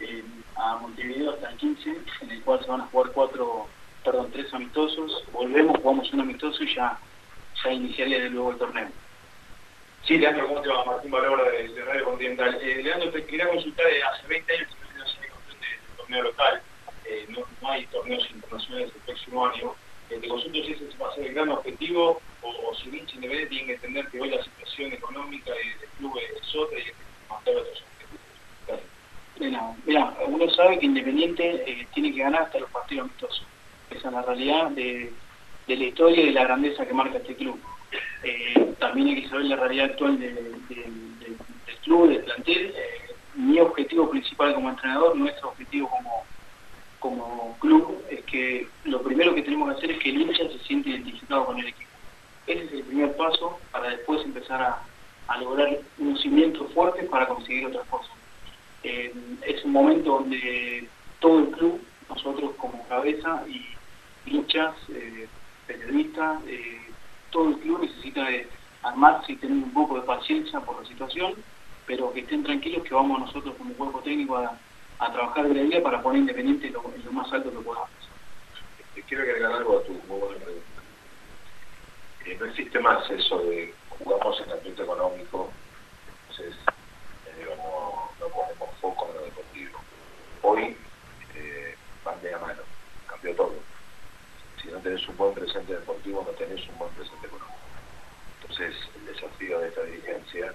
eh, 0.00 0.24
a 0.56 0.76
Montevideo 0.76 1.32
hasta 1.32 1.50
el 1.50 1.56
15, 1.58 1.96
en 2.22 2.30
el 2.30 2.42
cual 2.42 2.60
se 2.64 2.70
van 2.70 2.80
a 2.82 2.86
jugar 2.86 3.12
cuatro, 3.12 3.66
perdón, 4.04 4.30
tres 4.32 4.52
amistosos, 4.54 5.24
volvemos, 5.32 5.78
jugamos 5.80 6.12
un 6.12 6.20
amistoso 6.20 6.62
y 6.64 6.74
ya, 6.74 6.98
ya 7.62 7.72
iniciaría 7.72 8.20
de 8.20 8.30
nuevo 8.30 8.50
el 8.52 8.58
torneo. 8.58 8.88
Sí, 10.04 10.16
Leandro, 10.16 10.48
¿cómo 10.48 10.62
te 10.62 10.68
va? 10.70 10.84
Martín 10.86 11.10
Valora 11.10 11.44
de, 11.50 11.68
Radio 11.84 12.04
Continental. 12.06 12.58
Eh, 12.62 12.82
Leandro, 12.82 13.10
te 13.10 13.24
quería 13.26 13.48
consultar, 13.48 13.86
eh, 13.86 14.02
hace 14.02 14.26
20 14.26 14.56
años 14.56 14.68
que 14.70 14.98
no 14.98 15.06
se 15.06 15.18
campeón 15.18 15.60
de- 15.60 15.66
del 15.66 15.96
torneo 15.98 16.22
local, 16.22 16.62
eh, 17.04 17.26
no 17.60 17.68
hay 17.70 17.86
torneos 17.86 18.30
internacionales 18.30 18.90
el 18.94 19.00
próximo 19.02 19.46
año. 19.46 19.74
Eh, 20.10 20.20
si 20.52 20.72
ese 20.72 20.96
va 20.98 21.08
a 21.08 21.14
ser 21.14 21.26
el 21.26 21.34
gran 21.34 21.48
objetivo 21.50 22.20
o, 22.42 22.48
o 22.48 22.74
si 22.74 22.90
Vinci 22.90 23.14
Independiente 23.16 23.50
tiene 23.50 23.66
que 23.66 23.74
entender 23.74 24.08
que 24.10 24.20
hoy 24.20 24.30
la 24.30 24.42
situación 24.42 24.92
económica 24.92 25.52
del 25.52 25.88
club 25.96 26.18
es 26.18 26.54
otra 26.56 26.78
y 26.78 26.82
hay 26.82 26.88
que 26.88 27.04
mantener 27.28 27.60
otros 27.60 27.84
objetivos. 27.92 29.76
Mira, 29.86 30.14
uno 30.26 30.50
sabe 30.50 30.78
que 30.78 30.86
Independiente 30.86 31.62
eh, 31.70 31.88
tiene 31.94 32.12
que 32.12 32.18
ganar 32.22 32.42
hasta 32.42 32.58
los 32.60 32.70
partidos 32.70 33.04
amistosos. 33.04 33.46
Esa 33.88 34.08
es 34.08 34.14
la 34.14 34.22
realidad 34.22 34.70
de, 34.72 35.12
de 35.66 35.76
la 35.76 35.84
historia 35.84 36.22
y 36.22 36.26
de 36.26 36.32
la 36.32 36.44
grandeza 36.44 36.86
que 36.86 36.92
marca 36.94 37.18
este 37.18 37.36
club. 37.36 37.60
Eh, 38.22 38.74
también 38.78 39.08
hay 39.08 39.22
que 39.22 39.28
saber 39.28 39.46
la 39.46 39.56
realidad 39.56 39.86
actual 39.86 40.18
de- 40.18 40.32
de- 40.34 40.50
de- 40.68 41.36
del 41.66 41.78
club, 41.82 42.08
del 42.08 42.24
plantel. 42.24 42.74
Eh, 42.76 43.16
mi 43.34 43.58
objetivo 43.60 44.10
principal 44.10 44.54
como 44.54 44.70
entrenador, 44.70 45.16
nuestro 45.16 45.50
objetivo 45.50 45.88
como, 45.88 46.26
como 47.00 47.56
club, 47.58 48.02
es 48.10 48.24
que 48.26 48.68
lo 48.84 49.02
primero 49.02 49.34
que 49.34 49.42
tenemos 49.42 49.70
que 49.70 49.76
hacer 49.76 49.90
es 49.90 49.98
que 49.98 50.10
el 50.10 50.20
hincha 50.20 50.48
se 50.48 50.58
siente 50.60 50.90
identificado 50.90 51.46
con 51.46 51.58
el 51.58 51.66
equipo. 51.66 51.90
Ese 52.46 52.64
es 52.64 52.72
el 52.72 52.82
primer 52.84 53.16
paso 53.16 53.58
para 53.72 53.90
después 53.90 54.24
empezar 54.24 54.62
a, 54.62 54.86
lograr 55.38 55.78
unos 55.98 56.20
cimientos 56.20 56.72
fuertes 56.72 57.08
para 57.08 57.28
conseguir 57.28 57.66
otras 57.66 57.86
cosas. 57.86 58.10
Eh, 58.82 59.14
es 59.46 59.64
un 59.64 59.72
momento 59.72 60.14
donde 60.14 60.88
todo 61.20 61.38
el 61.38 61.50
club, 61.50 61.80
nosotros 62.08 62.52
como 62.56 62.86
cabeza 62.88 63.44
y 63.48 63.64
hinchas, 64.26 64.74
eh, 64.88 65.28
periodistas, 65.68 66.42
eh, 66.48 66.80
todo 67.30 67.50
el 67.50 67.58
club 67.58 67.82
necesita 67.82 68.24
de 68.24 68.48
armarse 68.82 69.32
y 69.32 69.36
tener 69.36 69.56
un 69.56 69.72
poco 69.72 70.00
de 70.00 70.02
paciencia 70.02 70.58
por 70.60 70.82
la 70.82 70.88
situación, 70.88 71.34
pero 71.86 72.12
que 72.12 72.20
estén 72.20 72.42
tranquilos 72.42 72.82
que 72.82 72.94
vamos 72.94 73.20
nosotros 73.20 73.54
como 73.56 73.72
cuerpo 73.74 74.00
técnico 74.00 74.36
a, 74.36 74.58
a 75.00 75.10
trabajar 75.12 75.48
día 75.48 75.62
a 75.62 75.64
día 75.64 75.82
para 75.82 76.02
poner 76.02 76.20
Independiente 76.20 76.66
en 76.66 76.74
lo, 76.74 76.82
lo 76.82 77.12
más 77.12 77.32
alto 77.32 77.50
que 77.50 77.58
podamos. 77.58 77.88
Te 78.94 79.02
quiero 79.02 79.22
agregar 79.22 79.52
algo 79.52 79.78
a 79.78 79.82
tu 79.84 79.92
muy 79.92 80.18
buena 80.20 80.44
pregunta. 80.44 80.82
no 82.38 82.44
existe 82.46 82.78
más 82.80 83.10
eso 83.10 83.38
de 83.38 83.74
jugamos 83.88 84.40
en 84.40 84.52
aspecto 84.52 84.82
económico, 84.82 85.50
entonces 86.28 86.54
eh, 87.26 87.46
no, 87.56 88.10
ponemos 88.28 88.76
foco 88.80 89.08
en 89.08 89.14
lo 89.16 89.22
deportivo. 89.22 89.78
Hoy 90.42 90.76
eh, 91.34 91.74
van 92.04 92.16
mano, 92.38 92.62
cambió 93.06 93.34
todo. 93.34 93.54
Si 94.60 94.68
no 94.68 94.78
tenés 94.78 95.08
un 95.08 95.16
buen 95.16 95.34
presente 95.34 95.72
deportivo, 95.72 96.22
no 96.26 96.32
tenés 96.32 96.68
un 96.68 96.78
buen 96.78 96.90
presente 96.92 97.26
económico. 97.26 97.58
Entonces, 98.42 98.76
el 98.96 99.06
desafío 99.14 99.60
de 99.60 99.68
esta 99.68 99.82
dirigencia 99.82 100.54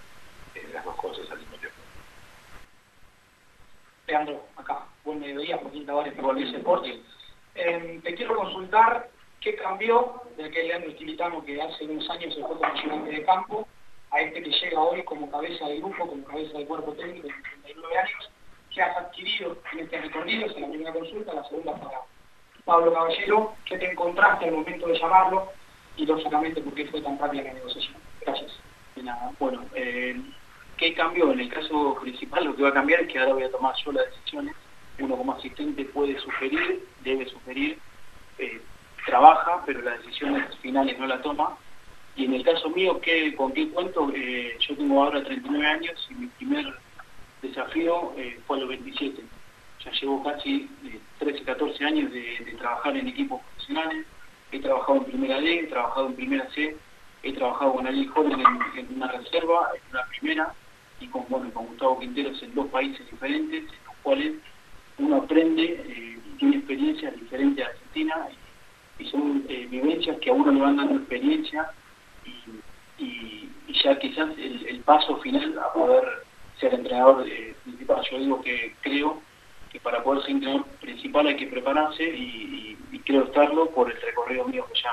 las 0.71 0.85
dos 0.85 0.95
cosas 0.95 1.29
al. 1.31 1.44
Leandro, 4.07 4.45
acá, 4.55 4.85
buen 5.03 5.19
mediodía, 5.19 5.57
Joaquín 5.57 5.85
Tavares, 5.85 6.15
Volviese 6.17 6.57
Deporte. 6.57 7.01
Eh, 7.55 7.99
te 8.03 8.15
quiero 8.15 8.35
consultar 8.35 9.09
qué 9.41 9.55
cambió 9.55 10.21
de 10.37 10.45
aquel 10.45 10.67
Leandro 10.67 10.91
Estilitano 10.91 11.43
que 11.43 11.61
hace 11.61 11.85
unos 11.85 12.07
años 12.09 12.33
se 12.35 12.41
fue 12.41 12.57
como 12.57 12.65
ayudante 12.65 13.11
de 13.11 13.23
campo 13.23 13.67
a 14.11 14.21
este 14.21 14.43
que 14.43 14.51
llega 14.51 14.79
hoy 14.79 15.03
como 15.03 15.29
cabeza 15.31 15.67
de 15.67 15.77
grupo, 15.77 16.07
como 16.07 16.23
cabeza 16.23 16.57
de 16.57 16.65
cuerpo 16.65 16.93
técnico 16.93 17.27
de 17.27 17.33
39 17.63 17.97
años. 17.97 18.31
¿Qué 18.73 18.81
has 18.81 18.97
adquirido 18.97 19.57
en 19.73 19.79
este 19.79 20.01
recorrido? 20.01 20.45
Es 20.45 20.59
la 20.59 20.67
primera 20.67 20.93
consulta, 20.93 21.33
la 21.33 21.43
segunda 21.45 21.75
para 21.75 22.01
Pablo 22.63 22.93
Caballero. 22.93 23.53
¿Qué 23.65 23.77
te 23.77 23.91
encontraste 23.91 24.45
al 24.45 24.51
momento 24.51 24.87
de 24.87 24.99
llamarlo? 24.99 25.51
Y 25.97 26.05
lógicamente, 26.05 26.61
¿por 26.61 26.73
qué 26.75 26.85
fue 26.87 27.01
tan 27.01 27.17
rápida 27.17 27.43
la 27.43 27.53
negociación? 27.53 27.95
Gracias. 28.21 28.51
De 28.95 29.03
nada. 29.03 29.31
Bueno, 29.39 29.65
eh, 29.73 30.21
¿qué 30.77 30.93
cambió? 30.93 31.31
En 31.31 31.39
el 31.39 31.49
caso 31.49 31.97
principal 32.01 32.45
lo 32.45 32.55
que 32.55 32.63
va 32.63 32.69
a 32.69 32.73
cambiar 32.73 33.01
es 33.01 33.11
que 33.11 33.19
ahora 33.19 33.33
voy 33.33 33.43
a 33.43 33.51
tomar 33.51 33.73
yo 33.83 33.91
las 33.91 34.05
decisiones. 34.05 34.55
Uno 34.99 35.17
como 35.17 35.33
asistente 35.33 35.83
puede 35.85 36.17
sugerir, 36.19 36.85
debe 37.03 37.25
sugerir, 37.25 37.77
eh, 38.37 38.61
trabaja, 39.05 39.63
pero 39.65 39.81
las 39.81 39.99
decisiones 39.99 40.55
finales 40.57 40.97
no 40.99 41.07
la 41.07 41.21
toma. 41.21 41.57
Y 42.15 42.25
en 42.25 42.33
el 42.33 42.43
caso 42.43 42.69
mío, 42.69 42.99
¿qué, 43.01 43.35
¿con 43.35 43.51
qué 43.51 43.69
cuento? 43.69 44.09
Eh, 44.15 44.57
yo 44.59 44.75
tengo 44.75 45.03
ahora 45.03 45.23
39 45.23 45.67
años 45.67 46.07
y 46.09 46.13
mi 46.13 46.27
primer 46.27 46.73
desafío 47.41 48.13
eh, 48.17 48.39
fue 48.47 48.57
a 48.57 48.59
los 48.61 48.69
27. 48.69 49.21
Ya 49.83 49.91
llevo 49.91 50.23
casi 50.23 50.69
eh, 50.85 50.99
13, 51.19 51.43
14 51.43 51.83
años 51.83 52.11
de, 52.11 52.55
trabajar 52.57 52.95
en 52.95 53.07
equipos 53.09 53.41
profesionales. 53.41 54.05
He 54.51 54.59
trabajado 54.59 54.99
en 54.99 55.05
primera 55.05 55.41
D, 55.41 55.59
he 55.59 55.67
trabajado 55.67 56.07
en 56.07 56.15
primera 56.15 56.49
C, 56.51 56.77
he 57.23 57.33
trabajado 57.33 57.73
con 57.73 57.87
Ali 57.87 58.05
Joven 58.05 58.39
en, 58.39 58.79
en 58.79 58.95
una 58.95 59.11
reserva, 59.11 59.71
en 59.75 59.81
una 59.91 60.05
primera, 60.05 60.53
y 60.99 61.07
con, 61.07 61.25
bueno, 61.29 61.51
con 61.53 61.67
Gustavo 61.67 61.99
Quinteros 61.99 62.41
en 62.43 62.53
dos 62.55 62.67
países 62.67 63.09
diferentes, 63.09 63.63
en 63.63 63.85
los 63.85 63.95
cuales 64.03 64.33
uno 64.97 65.17
aprende 65.17 65.63
eh, 65.63 66.19
y 66.25 66.37
tiene 66.37 66.57
experiencias 66.57 67.15
diferentes 67.19 67.65
a 67.65 67.69
Argentina, 67.69 68.27
y, 68.97 69.05
son 69.09 69.45
eh, 69.49 69.67
vivencias 69.69 70.17
que 70.19 70.29
a 70.29 70.33
uno 70.33 70.51
le 70.51 70.61
van 70.61 70.77
dando 70.77 70.95
experiencia, 70.95 71.69
y, 72.97 73.49
ya 73.83 73.99
quizás 73.99 74.29
el, 74.37 74.79
paso 74.85 75.17
final 75.17 75.59
a 75.59 75.73
poder 75.73 76.03
ser 76.59 76.73
entrenador 76.73 77.25
principal. 77.63 78.01
Yo 78.09 78.19
digo 78.19 78.41
que 78.41 78.73
creo 78.81 79.21
que 79.69 79.79
para 79.79 80.01
poder 80.01 80.21
ser 80.23 80.31
entrenador 80.31 80.65
principal 80.79 81.27
hay 81.27 81.35
que 81.35 81.47
prepararse 81.47 82.03
y 82.03 82.77
creo 83.05 83.25
estarlo 83.25 83.69
por 83.69 83.91
el 83.91 84.01
recorrido 84.01 84.45
mío 84.45 84.65
que 84.71 84.81
ya, 84.81 84.91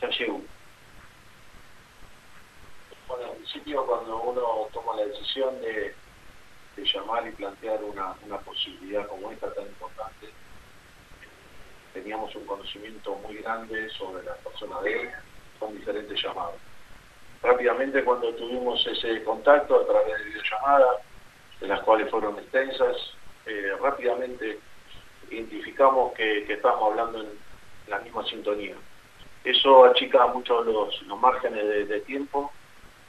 ya 0.00 0.08
llevo. 0.18 0.42
Al 3.22 3.36
principio 3.36 3.86
cuando 3.86 4.20
uno 4.20 4.68
toma 4.72 4.96
la 4.96 5.06
decisión 5.06 5.60
de, 5.60 5.94
llamar 6.76 7.26
y 7.26 7.30
plantear 7.32 7.82
una, 7.84 8.14
posibilidad 8.44 9.06
como 9.06 9.30
esta 9.30 9.52
tan 9.54 9.64
importante, 9.64 10.28
teníamos 11.92 12.34
un 12.34 12.44
conocimiento 12.44 13.14
muy 13.16 13.36
grande 13.36 13.88
sobre 13.90 14.24
la 14.24 14.34
persona 14.34 14.80
de 14.82 15.02
él 15.02 15.10
con 15.60 15.76
diferentes 15.76 16.20
llamadas. 16.20 16.56
Rápidamente 17.42 18.02
cuando 18.02 18.34
tuvimos 18.34 18.84
ese 18.86 19.22
contacto 19.22 19.80
a 19.80 19.86
través 19.86 20.18
de 20.18 20.24
videollamadas, 20.24 20.96
de 21.60 21.68
las 21.68 21.80
cuales 21.82 22.10
fueron 22.10 22.38
extensas, 22.38 22.96
eh, 23.46 23.76
rápidamente 23.80 24.58
identificamos 25.30 26.12
que, 26.14 26.44
que 26.44 26.54
estábamos 26.54 26.90
hablando 26.90 27.20
en 27.20 27.38
la 27.86 28.00
misma 28.00 28.24
sintonía. 28.26 28.74
Eso 29.44 29.84
achica 29.84 30.26
mucho 30.28 30.64
los, 30.64 31.02
márgenes 31.20 31.88
de 31.88 32.00
tiempo, 32.00 32.50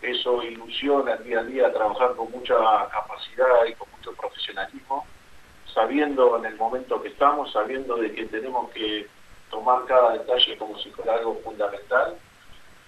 eso 0.01 0.43
ilusiona 0.43 1.13
el 1.13 1.23
día 1.23 1.39
a 1.39 1.43
día 1.43 1.73
trabajar 1.73 2.15
con 2.15 2.31
mucha 2.31 2.55
capacidad 2.91 3.65
y 3.67 3.73
con 3.73 3.89
mucho 3.91 4.13
profesionalismo, 4.13 5.05
sabiendo 5.73 6.37
en 6.37 6.45
el 6.45 6.55
momento 6.55 7.01
que 7.01 7.09
estamos, 7.09 7.51
sabiendo 7.51 7.95
de 7.97 8.13
que 8.13 8.25
tenemos 8.25 8.69
que 8.71 9.07
tomar 9.49 9.85
cada 9.85 10.13
detalle 10.13 10.57
como 10.57 10.77
si 10.79 10.91
fuera 10.91 11.13
algo 11.13 11.39
fundamental 11.43 12.17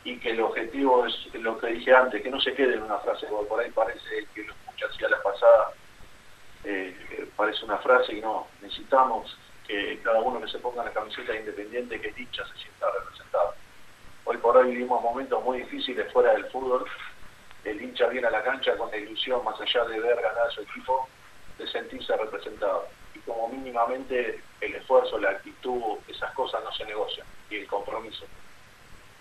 y 0.03 0.17
que 0.19 0.31
el 0.31 0.41
objetivo 0.41 1.05
es 1.05 1.33
lo 1.33 1.57
que 1.57 1.67
dije 1.67 1.93
antes, 1.93 2.21
que 2.21 2.29
no 2.29 2.39
se 2.39 2.53
quede 2.53 2.75
en 2.75 2.83
una 2.83 2.97
frase, 2.99 3.27
porque 3.27 3.47
por 3.47 3.59
ahí 3.59 3.71
parece 3.71 4.27
que 4.33 4.43
lo 4.43 4.53
escuché 4.53 4.85
así 4.85 5.03
a 5.03 5.09
la 5.09 5.21
pasada, 5.21 5.71
eh, 6.63 7.27
parece 7.35 7.65
una 7.65 7.77
frase 7.77 8.13
y 8.13 8.21
no, 8.21 8.47
necesitamos 8.61 9.37
que 9.67 9.99
cada 10.01 10.21
uno 10.21 10.39
que 10.39 10.47
se 10.47 10.59
ponga 10.59 10.83
la 10.83 10.93
camiseta 10.93 11.33
de 11.33 11.39
independiente, 11.39 11.99
que 11.99 12.11
dicha 12.13 12.45
se 12.47 12.57
sienta. 12.57 12.87
Hoy 14.29 14.35
por 14.39 14.57
hoy 14.57 14.71
vivimos 14.71 15.01
momentos 15.01 15.41
muy 15.41 15.59
difíciles 15.59 16.11
fuera 16.11 16.33
del 16.33 16.43
fútbol, 16.47 16.83
el 17.63 17.81
hincha 17.81 18.07
viene 18.07 18.27
a 18.27 18.31
la 18.31 18.43
cancha 18.43 18.75
con 18.75 18.91
la 18.91 18.97
ilusión, 18.97 19.41
más 19.45 19.57
allá 19.61 19.85
de 19.85 20.01
ver 20.01 20.17
ganar 20.17 20.47
a 20.47 20.51
su 20.51 20.63
equipo, 20.63 21.07
de 21.57 21.65
sentirse 21.65 22.13
representado. 22.17 22.89
Y 23.15 23.19
como 23.19 23.47
mínimamente 23.47 24.43
el 24.59 24.75
esfuerzo, 24.75 25.17
la 25.17 25.29
actitud, 25.29 25.99
esas 26.09 26.33
cosas 26.33 26.61
no 26.61 26.73
se 26.73 26.83
negocian, 26.83 27.25
y 27.49 27.55
el 27.55 27.67
compromiso. 27.67 28.25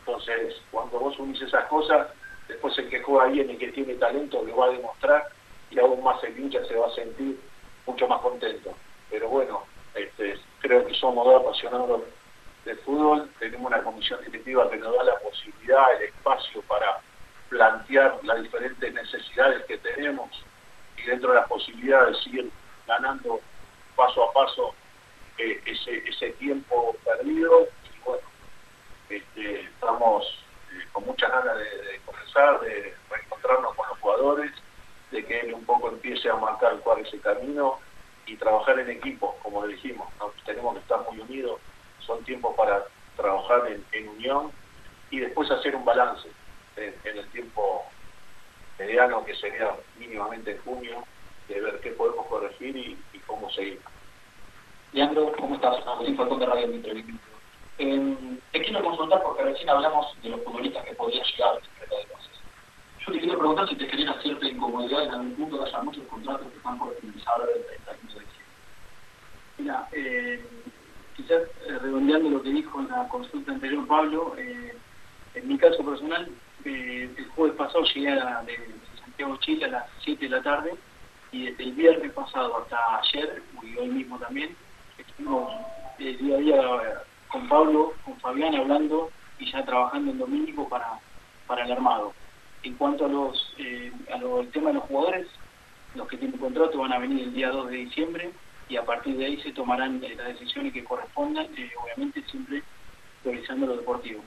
Entonces, 0.01 0.61
cuando 0.73 0.99
vos 0.99 1.17
unís 1.21 1.41
esas 1.41 1.67
cosas, 1.67 2.09
después 2.49 2.77
el 2.77 2.89
que 2.89 3.01
juega 3.01 3.27
bien 3.27 3.49
y 3.49 3.59
que 3.59 3.71
tiene 3.71 3.95
talento 3.95 4.43
lo 4.43 4.57
va 4.57 4.67
a 4.67 4.71
demostrar 4.71 5.29
y 5.71 5.79
aún 5.79 6.03
más 6.03 6.21
el 6.25 6.37
hincha 6.37 6.65
se 6.65 6.75
va 6.75 6.89
a 6.89 6.95
sentir 6.97 7.39
mucho 7.87 8.09
más 8.09 8.21
contento. 8.23 8.75
Pero 9.09 9.29
bueno, 9.29 9.63
este, 9.95 10.37
creo 10.59 10.85
que 10.85 10.95
somos 10.95 11.25
dos 11.25 11.43
apasionados 11.43 12.03
del 12.67 12.79
fútbol, 12.81 13.31
tenemos 13.39 13.69
una 13.69 13.83
comisión 13.83 14.21
directiva 14.25 14.69
que 14.69 14.77
nos 14.77 14.93
da 14.97 15.05
la 15.05 15.19
posibilidad, 15.21 15.95
el 15.97 16.09
espacio 16.09 16.61
para 16.63 16.99
plantear 17.49 18.19
las 18.25 18.43
diferentes 18.43 18.93
necesidades 18.93 19.65
que 19.67 19.79
tenemos 19.79 20.29
y 20.97 21.03
dentro 21.03 21.31
de 21.31 21.37
las 21.37 21.49
posibilidades 21.49 22.19
seguir 22.25 22.51
ganando 22.89 23.41
paso 23.95 24.29
a 24.29 24.33
paso 24.33 24.75
eh, 25.39 25.63
ese, 25.65 26.09
ese 26.09 26.31
tiempo 26.33 26.97
perdido. 27.05 27.69
Y 27.85 28.05
bueno, 28.05 28.27
este, 29.11 29.61
estamos 29.61 30.25
eh, 30.73 30.89
con 30.93 31.07
muchas 31.07 31.31
ganas 31.31 31.57
de, 31.59 31.65
de 31.65 32.01
comenzar, 32.05 32.61
de 32.61 32.95
reencontrarnos 33.09 33.77
con 33.77 33.89
los 33.89 33.99
jugadores, 34.01 34.51
de 35.13 35.25
que 35.25 35.41
él 35.41 35.55
un 35.55 35.65
poco 35.65 35.89
empiece 35.89 36.29
a 36.29 36.35
marcar 36.35 36.81
cuál 36.81 37.07
es 37.07 37.15
el 37.15 37.21
camino 37.21 37.79
y 38.27 38.37
trabajar 38.37 38.81
en 38.81 38.91
equipo, 38.91 39.37
como 39.41 39.65
dijimos, 39.69 40.09
tenemos 40.45 40.75
que 40.75 40.81
estar 40.81 41.01
muy 41.09 41.21
unidos, 41.21 41.61
son 42.07 42.23
tiempos 42.25 42.55
para 42.57 42.85
trabajar 43.17 43.67
en, 43.69 43.85
en 43.93 44.09
unión 44.09 44.53
y 45.11 45.21
después 45.21 45.51
hacer 45.51 45.75
un 45.75 45.85
balance 45.85 46.29
en, 46.77 46.95
en 47.05 47.19
el 47.19 47.29
tiempo 47.31 47.85
mediano, 48.79 49.25
que 49.25 49.35
sería 49.37 49.75
mínimamente 49.99 50.53
en 50.53 50.59
junio, 50.59 51.05
de 51.49 51.61
ver 51.61 51.81
qué 51.81 51.91
podemos 51.91 52.27
corregir 52.27 52.77
y, 52.77 52.99
y 53.13 53.19
cómo 53.21 53.51
seguir. 53.51 53.81
Leandro, 54.93 55.33
¿cómo 55.39 55.55
estás? 55.55 55.87
Agustín 55.87 56.17
Falcón 56.17 56.41
de 56.41 56.47
Radio 56.47 56.69
Mitre. 56.69 57.05
Eh, 57.79 58.17
te 58.53 58.63
quiero 58.63 58.83
consultar 58.83 59.23
porque 59.23 59.43
recién 59.43 59.69
hablamos 59.69 60.07
de 60.23 60.31
los 60.31 60.43
futbolistas 60.43 60.85
que 60.85 60.95
podrían 60.95 61.25
llegar 61.25 61.51
al 61.51 61.63
secreto 61.63 61.97
de 61.97 62.05
pases. 62.07 62.31
Yo 63.01 63.13
te 63.13 63.21
quería 63.21 63.37
preguntar 63.37 63.69
si 63.69 63.77
te 63.77 63.87
genera 63.87 64.21
cierta 64.23 64.47
incomodidad 64.47 65.05
en 65.05 65.11
algún 65.11 65.35
punto 65.35 65.59
que 65.59 65.69
haya 65.69 65.83
muchos 65.83 66.05
contratos 66.07 66.51
que 66.51 66.57
están 66.57 66.79
por 66.79 66.95
finalizar 66.97 67.35
el 67.55 67.67
31 67.85 68.15
de 68.15 68.21
diciembre. 68.21 68.45
Mira, 69.59 69.89
eh, 69.93 70.45
quizás 71.17 71.43
eh, 71.67 71.79
redondeando 71.81 72.29
lo 72.29 72.43
que 72.43 72.51
dijo 72.51 72.81
en 72.81 72.89
la 72.89 73.09
consulta 73.09 73.53
anterior 73.53 73.87
Pablo, 73.87 74.35
eh, 74.37 74.77
en 75.35 75.49
mi 75.49 75.57
caso 75.57 75.85
personal, 75.85 76.29
eh, 76.65 77.11
el 77.17 77.29
jueves 77.31 77.57
pasado 77.57 77.85
llegué 77.85 78.11
a, 78.11 78.43
de, 78.43 78.57
Santiago, 79.01 79.37
Chile 79.39 79.65
a 79.65 79.69
las 79.69 79.85
7 80.05 80.25
de 80.25 80.37
la 80.37 80.43
tarde 80.43 80.75
y 81.33 81.47
desde 81.47 81.65
el 81.65 81.73
viernes 81.73 82.13
pasado 82.13 82.59
hasta 82.59 82.77
ayer, 83.01 83.43
y 83.63 83.77
hoy 83.77 83.89
mismo 83.89 84.19
también, 84.19 84.55
estuvimos 84.99 85.53
día 85.99 86.37
a 86.37 86.39
día 86.39 87.03
con 87.29 87.49
Pablo, 87.49 87.95
con 88.05 88.17
Fabián 88.21 88.55
hablando 88.55 89.11
y 89.39 89.51
ya 89.51 89.65
trabajando 89.65 90.13
en 90.13 90.19
domingo 90.19 90.69
para, 90.69 91.01
para 91.47 91.65
el 91.65 91.73
armado. 91.73 92.13
En 92.63 92.75
cuanto 92.75 93.07
a 93.07 93.09
los, 93.09 93.55
el 93.59 94.49
tema 94.53 94.69
de 94.69 94.75
los 94.75 94.85
jugadores, 94.85 95.27
los 95.95 96.07
que 96.09 96.17
tienen 96.19 96.39
contrato 96.39 96.79
van 96.79 96.93
a 96.93 96.99
venir 96.99 97.25
el 97.25 97.35
día 97.35 97.51
2 97.51 97.71
de 97.71 97.77
diciembre 97.77 98.31
y 98.69 98.77
a 98.77 98.85
partir 98.85 99.17
de 99.17 99.27
ahí 99.27 99.41
se 99.43 99.53
tomarán 99.53 100.03
eh, 100.03 100.15
las 100.17 100.29
decisiones 100.29 100.73
que 100.73 100.85
correspondan, 100.85 101.47
eh, 101.57 101.71
obviamente 101.83 102.23
siempre 102.31 102.63
priorizando 103.23 103.67
lo 103.67 103.77
deportivo. 103.77 104.23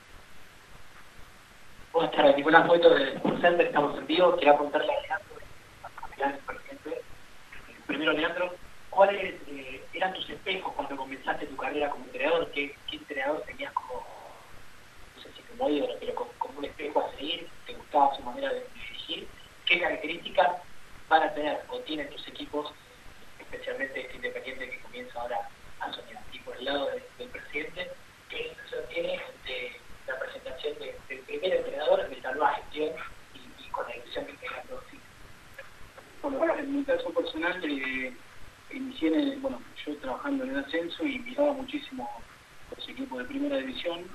Buenas 1.92 2.12
tardes, 2.12 2.38
Nicolás 2.38 2.66
Moito 2.66 2.90
de 2.90 3.20
Center, 3.42 3.68
estamos 3.68 3.98
en 3.98 4.08
vivo. 4.08 4.36
Quería 4.36 4.54
preguntarle 4.54 4.94
a 4.94 5.02
Leandro, 5.02 5.36
a 5.84 6.08
Milán, 6.08 6.40
presidente. 6.46 6.90
Eh, 6.90 7.76
Primero, 7.88 8.14
Leandro, 8.14 8.56
¿cuáles 8.90 9.36
eh, 9.48 9.84
eran 9.94 10.14
tus 10.14 10.30
espejos 10.30 10.74
cuando 10.74 10.96
comenzaste 10.96 11.48
tu 11.48 11.58
carrera 11.58 11.90
como 11.90 12.06
entrenador? 12.06 12.52
¿Qué, 12.52 12.76
qué 12.90 12.98
entrenador 12.98 13.42
tenías 13.42 13.74
como, 13.74 14.06
no 15.16 15.22
sé 15.24 15.30
si 15.34 15.42
como 15.42 15.70
ídolo, 15.70 15.96
pero 16.00 16.16
como, 16.16 16.32
como 16.38 16.60
un 16.60 16.66
espejo? 16.66 17.10
seguir, 17.18 17.48
te 17.66 17.74
gustaba 17.74 18.16
su 18.16 18.24
manera 18.24 18.50
de 18.54 18.66
dirigir, 18.74 19.28
qué 19.66 19.80
características 19.80 20.58
van 21.10 21.24
a 21.24 21.34
tener 21.34 21.62
o 21.70 21.80
tienen 21.80 22.10
tus 22.10 22.28
equipos, 22.28 22.72
especialmente 23.52 24.02
este 24.02 24.16
independiente 24.16 24.70
que 24.70 24.80
comienza 24.82 25.20
ahora 25.20 25.38
a 25.80 25.94
soñar. 25.94 26.24
Y 26.32 26.40
por 26.40 26.56
el 26.58 26.66
lado 26.66 26.88
de- 26.88 27.04
del 27.18 27.30
presidente, 27.30 27.92
qué 28.30 28.56
sensación 28.56 28.84
tiene 28.90 29.22
de 29.46 29.82
la 30.08 30.20
presentación 30.20 30.78
de- 30.80 30.96
del 31.08 31.20
primer 31.20 31.54
entrenador 31.56 32.08
de 32.08 32.16
esta 32.16 32.32
nueva 32.32 32.54
gestión 32.54 32.94
y, 33.34 33.70
con 33.72 33.88
la 33.88 33.96
ilusión 33.98 34.26
que 34.28 34.34
tenga 34.34 34.62
todos. 34.64 34.84
Bueno, 36.22 36.56
en 36.56 36.76
mi 36.76 36.84
caso 36.84 37.10
personal, 37.12 37.64
eh, 37.64 38.14
inicié 38.72 39.08
en 39.08 39.16
el- 39.16 39.40
bueno, 39.40 39.62
yo 39.86 39.98
trabajando 39.98 40.44
en 40.44 40.52
el 40.52 40.64
ascenso 40.64 41.04
y 41.06 41.20
miraba 41.20 41.54
muchísimo 41.54 42.08
los 42.76 42.90
equipos 42.90 43.20
de 43.20 43.26
primera 43.26 43.58
división. 43.58 44.06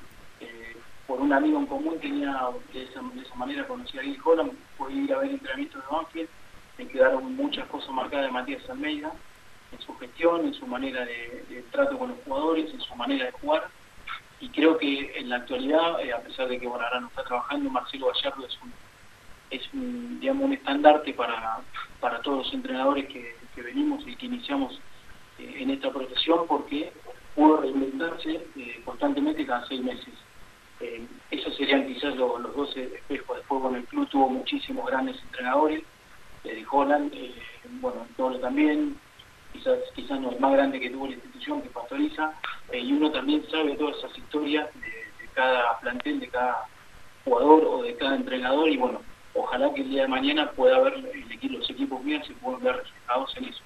Eh, 0.40 0.76
por 1.06 1.20
un 1.20 1.32
amigo 1.32 1.58
en 1.58 1.66
común 1.66 1.98
tenía, 2.00 2.38
de 2.72 2.84
esa, 2.84 3.02
manera 3.34 3.66
conocí 3.66 3.98
a 3.98 4.02
Gil 4.02 4.20
Holland, 4.24 4.52
pude 4.76 4.92
ir 4.92 5.12
a 5.12 5.18
ver 5.18 5.30
entrenamientos 5.30 5.82
de 5.82 5.88
Banfield, 5.90 6.28
me 6.78 6.86
quedaron 6.88 7.36
muchas 7.36 7.66
cosas 7.68 7.90
marcadas 7.90 8.26
de 8.26 8.32
Matías 8.32 8.68
Almeida, 8.70 9.12
en 9.72 9.80
su 9.80 9.96
gestión, 9.98 10.44
en 10.46 10.54
su 10.54 10.66
manera 10.66 11.04
de, 11.04 11.64
trato 11.70 11.98
con 11.98 12.10
los 12.10 12.18
jugadores, 12.24 12.72
en 12.72 12.80
su 12.80 12.94
manera 12.94 13.26
de 13.26 13.32
jugar. 13.32 13.64
Y 14.40 14.48
creo 14.50 14.76
que 14.78 15.12
en 15.18 15.28
la 15.30 15.36
actualidad, 15.36 16.00
eh, 16.00 16.12
a 16.12 16.20
pesar 16.20 16.48
de 16.48 16.58
que 16.58 16.66
bueno, 16.66 16.84
ahora 16.84 17.00
no 17.00 17.08
está 17.08 17.24
trabajando, 17.24 17.70
Marcelo 17.70 18.08
Gallardo 18.12 18.46
es 18.46 18.58
un 18.62 18.72
es 19.50 19.62
un, 19.72 20.18
digamos, 20.20 20.44
un 20.46 20.52
estandarte 20.54 21.12
para, 21.14 21.60
para 22.00 22.20
todos 22.22 22.38
los 22.44 22.54
entrenadores 22.54 23.06
que, 23.06 23.36
que 23.54 23.62
venimos 23.62 24.02
y 24.06 24.16
que 24.16 24.26
iniciamos 24.26 24.80
eh, 25.38 25.56
en 25.58 25.70
esta 25.70 25.92
profesión 25.92 26.46
porque 26.48 26.92
pudo 27.36 27.58
reinventarse 27.58 28.46
eh, 28.56 28.82
constantemente 28.84 29.46
cada 29.46 29.64
seis 29.68 29.80
meses. 29.82 30.14
Esos 31.30 31.54
serían 31.56 31.86
quizás 31.86 32.16
lo- 32.16 32.38
los 32.38 32.54
dos 32.56 32.76
espejos. 32.76 33.36
Después, 33.36 33.62
bueno, 33.62 33.76
el 33.78 33.84
club 33.84 34.08
tuvo 34.08 34.28
muchísimos 34.28 34.86
grandes 34.86 35.20
entrenadores, 35.22 35.82
desde 36.44 36.64
Holland, 36.70 37.12
eh, 37.14 37.34
bueno, 37.80 38.06
Toro 38.16 38.38
también, 38.38 38.96
quizás, 39.52 39.78
quizás 39.94 40.20
no 40.20 40.30
el 40.30 40.38
más 40.38 40.52
grande 40.52 40.78
que 40.78 40.90
tuvo 40.90 41.06
la 41.06 41.14
institución, 41.14 41.62
que 41.62 41.70
pastoriza, 41.70 42.32
eh, 42.70 42.78
y 42.78 42.92
uno 42.92 43.10
también 43.10 43.44
sabe 43.50 43.74
todas 43.76 43.96
esas 43.96 44.16
historias 44.16 44.72
de, 44.74 45.04
cada 45.34 45.80
plantel, 45.80 46.20
de 46.20 46.28
cada 46.28 46.66
jugador 47.24 47.64
o 47.64 47.82
de 47.82 47.96
cada 47.96 48.14
entrenador, 48.14 48.68
y 48.68 48.76
bueno, 48.76 49.00
ojalá 49.34 49.72
que 49.74 49.80
el 49.80 49.90
día 49.90 50.02
de 50.02 50.08
mañana 50.08 50.50
pueda 50.52 50.76
el 50.88 51.32
equipo, 51.32 51.58
los 51.58 51.68
equipos 51.68 52.04
míos 52.04 52.24
se 52.26 52.34
puedan 52.34 52.62
ver 52.62 52.76
reflejados 52.76 53.36
en 53.36 53.44
eso. 53.46 53.62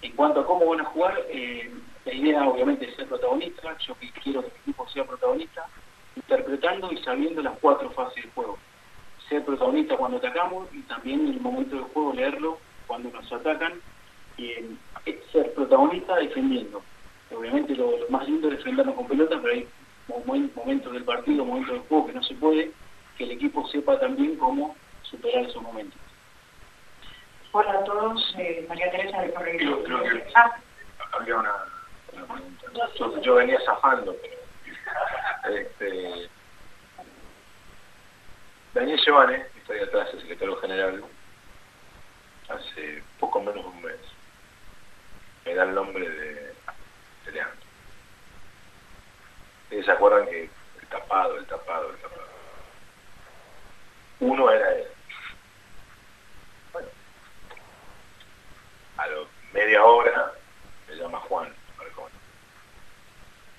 En 0.00 0.12
cuanto 0.12 0.40
a 0.40 0.46
cómo 0.46 0.66
van 0.66 0.80
a 0.80 0.84
jugar, 0.84 1.18
eh, 1.28 1.70
la 2.04 2.14
idea 2.14 2.48
obviamente 2.48 2.88
es 2.88 2.94
ser 2.94 3.08
protagonista, 3.08 3.76
yo 3.78 3.94
quiero 4.22 4.40
que 4.40 4.48
mi 4.48 4.60
equipo 4.60 4.88
sea 4.88 5.04
protagonista, 5.04 5.66
interpretando 6.14 6.90
y 6.92 6.96
sabiendo 7.02 7.42
las 7.42 7.58
cuatro 7.58 7.90
fases 7.90 8.22
del 8.22 8.32
juego. 8.32 8.56
Ser 9.28 9.44
protagonista 9.44 9.96
cuando 9.96 10.18
atacamos 10.18 10.68
y 10.72 10.82
también 10.82 11.20
en 11.22 11.28
el 11.34 11.40
momento 11.40 11.74
del 11.76 11.84
juego 11.86 12.12
leerlo 12.12 12.58
cuando 12.86 13.10
nos 13.10 13.30
atacan. 13.32 13.80
Y 14.36 14.50
eh, 14.50 15.22
ser 15.32 15.52
protagonista 15.54 16.16
defendiendo. 16.16 16.82
Obviamente 17.34 17.74
lo, 17.74 17.96
lo 17.98 18.08
más 18.08 18.26
lindo 18.28 18.48
es 18.48 18.58
defendernos 18.58 18.94
con 18.94 19.08
pelota, 19.08 19.38
pero 19.42 19.54
hay 19.54 19.66
momen- 20.08 20.50
momentos 20.54 20.92
del 20.92 21.04
partido, 21.04 21.44
momentos 21.44 21.72
del 21.74 21.82
juego 21.88 22.06
que 22.06 22.12
no 22.12 22.22
se 22.22 22.34
puede, 22.34 22.70
que 23.18 23.24
el 23.24 23.32
equipo 23.32 23.66
sepa 23.68 23.98
también 23.98 24.36
cómo 24.36 24.76
superar 25.02 25.44
esos 25.44 25.62
momentos. 25.62 25.98
Hola 27.52 27.72
a 27.80 27.84
todos, 27.84 28.34
eh, 28.38 28.64
María 28.68 28.90
Teresa 28.90 29.22
de 29.22 29.32
Correo. 29.32 29.56
Creo- 29.58 29.82
creo 29.84 30.02
que- 30.02 30.24
Ah, 30.34 30.54
Había 31.18 31.36
una, 31.38 31.52
una 32.12 32.26
pregunta. 32.26 32.66
Yo, 32.98 33.20
yo 33.22 33.34
venía 33.36 33.58
zafando, 33.64 34.14
pero. 34.22 34.36
Este, 35.56 36.28
Daniel 38.76 39.00
Giovane, 39.00 39.46
que 39.54 39.58
está 39.60 39.72
ahí 39.72 39.80
atrás, 39.80 40.10
el 40.12 40.20
secretario 40.20 40.54
general, 40.58 41.02
hace 42.46 43.02
poco 43.18 43.40
menos 43.40 43.64
de 43.64 43.70
un 43.70 43.82
mes, 43.82 43.96
me 45.46 45.54
da 45.54 45.62
el 45.62 45.74
nombre 45.74 46.06
de, 46.06 46.34
de. 46.34 47.42
Ustedes 49.62 49.86
se 49.86 49.90
acuerdan 49.92 50.26
que 50.26 50.42
el 50.42 50.86
tapado, 50.90 51.38
el 51.38 51.46
tapado, 51.46 51.88
el 51.88 51.96
tapado. 51.96 52.28
Uno 54.20 54.50
era 54.50 54.70
él. 54.74 54.88
Bueno, 56.74 56.88
a 58.98 59.06
lo 59.06 59.26
media 59.54 59.82
hora 59.82 60.32
me 60.86 60.96
llama 60.96 61.18
Juan 61.20 61.50
Marcón. 61.78 62.12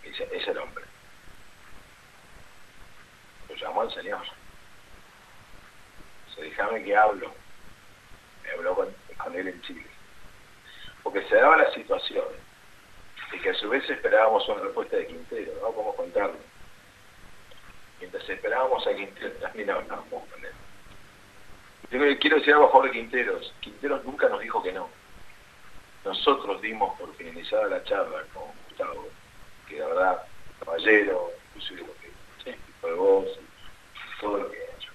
Es 0.04 0.48
el 0.48 0.58
hombre. 0.60 0.86
Lo 3.50 3.56
llamó 3.56 3.82
al 3.82 3.92
señor. 3.92 4.37
Déjame 6.38 6.84
que 6.84 6.96
hablo. 6.96 7.32
Me 8.44 8.52
habló 8.52 8.76
con, 8.76 8.96
con 9.18 9.36
él 9.36 9.48
en 9.48 9.62
Chile. 9.62 9.86
Porque 11.04 11.24
se 11.28 11.36
daba 11.36 11.58
la 11.58 11.74
situación 11.74 12.26
y 13.34 13.40
que 13.40 13.50
a 13.50 13.54
su 13.56 13.70
vez 13.70 13.90
esperábamos 13.90 14.48
una 14.48 14.62
respuesta 14.62 14.98
de 14.98 15.08
Quintero, 15.08 15.54
¿no? 15.62 15.72
¿Cómo 15.72 15.96
contarlo? 15.96 16.38
Mientras 18.00 18.28
esperábamos 18.30 18.86
a 18.88 18.96
Quintero, 18.96 19.32
también 19.42 19.70
hablábamos 19.70 20.24
con 20.30 20.46
él. 20.46 20.52
Yo 21.90 22.20
quiero 22.20 22.38
decir 22.38 22.54
algo 22.54 22.68
a 22.68 22.72
favor 22.72 22.88
de 22.88 22.92
Quinteros. 22.92 23.54
Quinteros 23.62 24.04
nunca 24.04 24.28
nos 24.28 24.42
dijo 24.42 24.62
que 24.62 24.74
no. 24.74 24.90
Nosotros 26.04 26.62
dimos 26.62 26.98
por 27.00 27.14
finalizada 27.16 27.68
la 27.68 27.84
charla 27.84 28.24
con 28.34 28.44
Gustavo, 28.68 29.08
que 29.68 29.80
la 29.80 29.88
verdad, 29.88 30.24
caballero, 30.60 31.32
inclusive 31.50 31.82
lo 31.82 31.94
que 31.96 32.08
de 32.88 32.94
vos, 32.94 33.28
todo 34.22 34.38
lo 34.38 34.52
que 34.52 34.58
he 34.58 34.64
hecho 34.64 34.92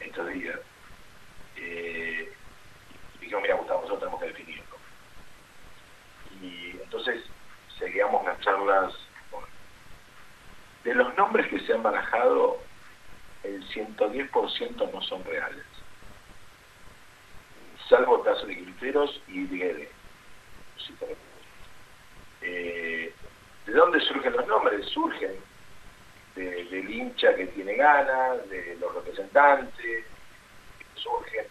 estos 0.00 0.28
días. 0.32 0.58
Eh, 1.62 2.32
y 3.16 3.18
dijimos, 3.18 3.42
mira 3.42 3.54
Gustavo, 3.56 3.82
nosotros 3.82 4.00
tenemos 4.00 4.20
que 4.20 4.28
definirlo. 4.28 4.76
Y 6.40 6.70
entonces 6.82 7.22
seguíamos 7.78 8.24
las 8.24 8.40
charlas 8.40 8.94
con- 9.30 9.44
de 10.84 10.94
los 10.94 11.14
nombres 11.16 11.46
que 11.48 11.60
se 11.60 11.72
han 11.74 11.82
barajado, 11.82 12.62
el 13.42 13.62
110% 13.68 14.86
no 14.92 15.02
son 15.02 15.22
reales. 15.24 15.64
Salvo 17.88 18.18
el 18.18 18.24
caso 18.24 18.46
de 18.46 18.54
Quinteros 18.56 19.20
y 19.28 19.46
Guede. 19.48 19.90
Eh, 22.42 23.12
¿De 23.66 23.72
dónde 23.72 24.00
surgen 24.00 24.32
los 24.32 24.46
nombres? 24.46 24.86
Surgen 24.86 25.34
de- 26.34 26.64
del 26.64 26.90
hincha 26.90 27.34
que 27.34 27.46
tiene 27.48 27.74
ganas, 27.74 28.48
de 28.48 28.76
los 28.80 28.94
representantes, 28.94 30.04
surgen. 31.02 31.46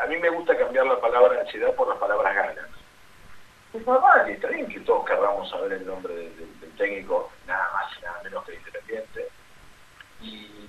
A 0.00 0.06
mí 0.06 0.16
me 0.16 0.30
gusta 0.30 0.56
cambiar 0.56 0.86
la 0.86 1.00
palabra 1.00 1.40
ansiedad 1.40 1.74
por 1.74 1.88
las 1.88 1.98
palabras 1.98 2.34
ganas. 2.34 2.70
Es 3.72 3.86
normal, 3.86 4.28
está 4.28 4.48
bien 4.48 4.68
que 4.68 4.80
todos 4.80 5.06
querramos 5.06 5.48
saber 5.48 5.72
el 5.72 5.86
nombre 5.86 6.12
del, 6.14 6.50
técnico, 6.76 7.30
nada 7.46 7.70
más 7.72 7.98
y 7.98 8.02
nada 8.02 8.22
menos 8.22 8.44
que 8.44 8.54
independiente. 8.54 9.28
Y, 10.20 10.68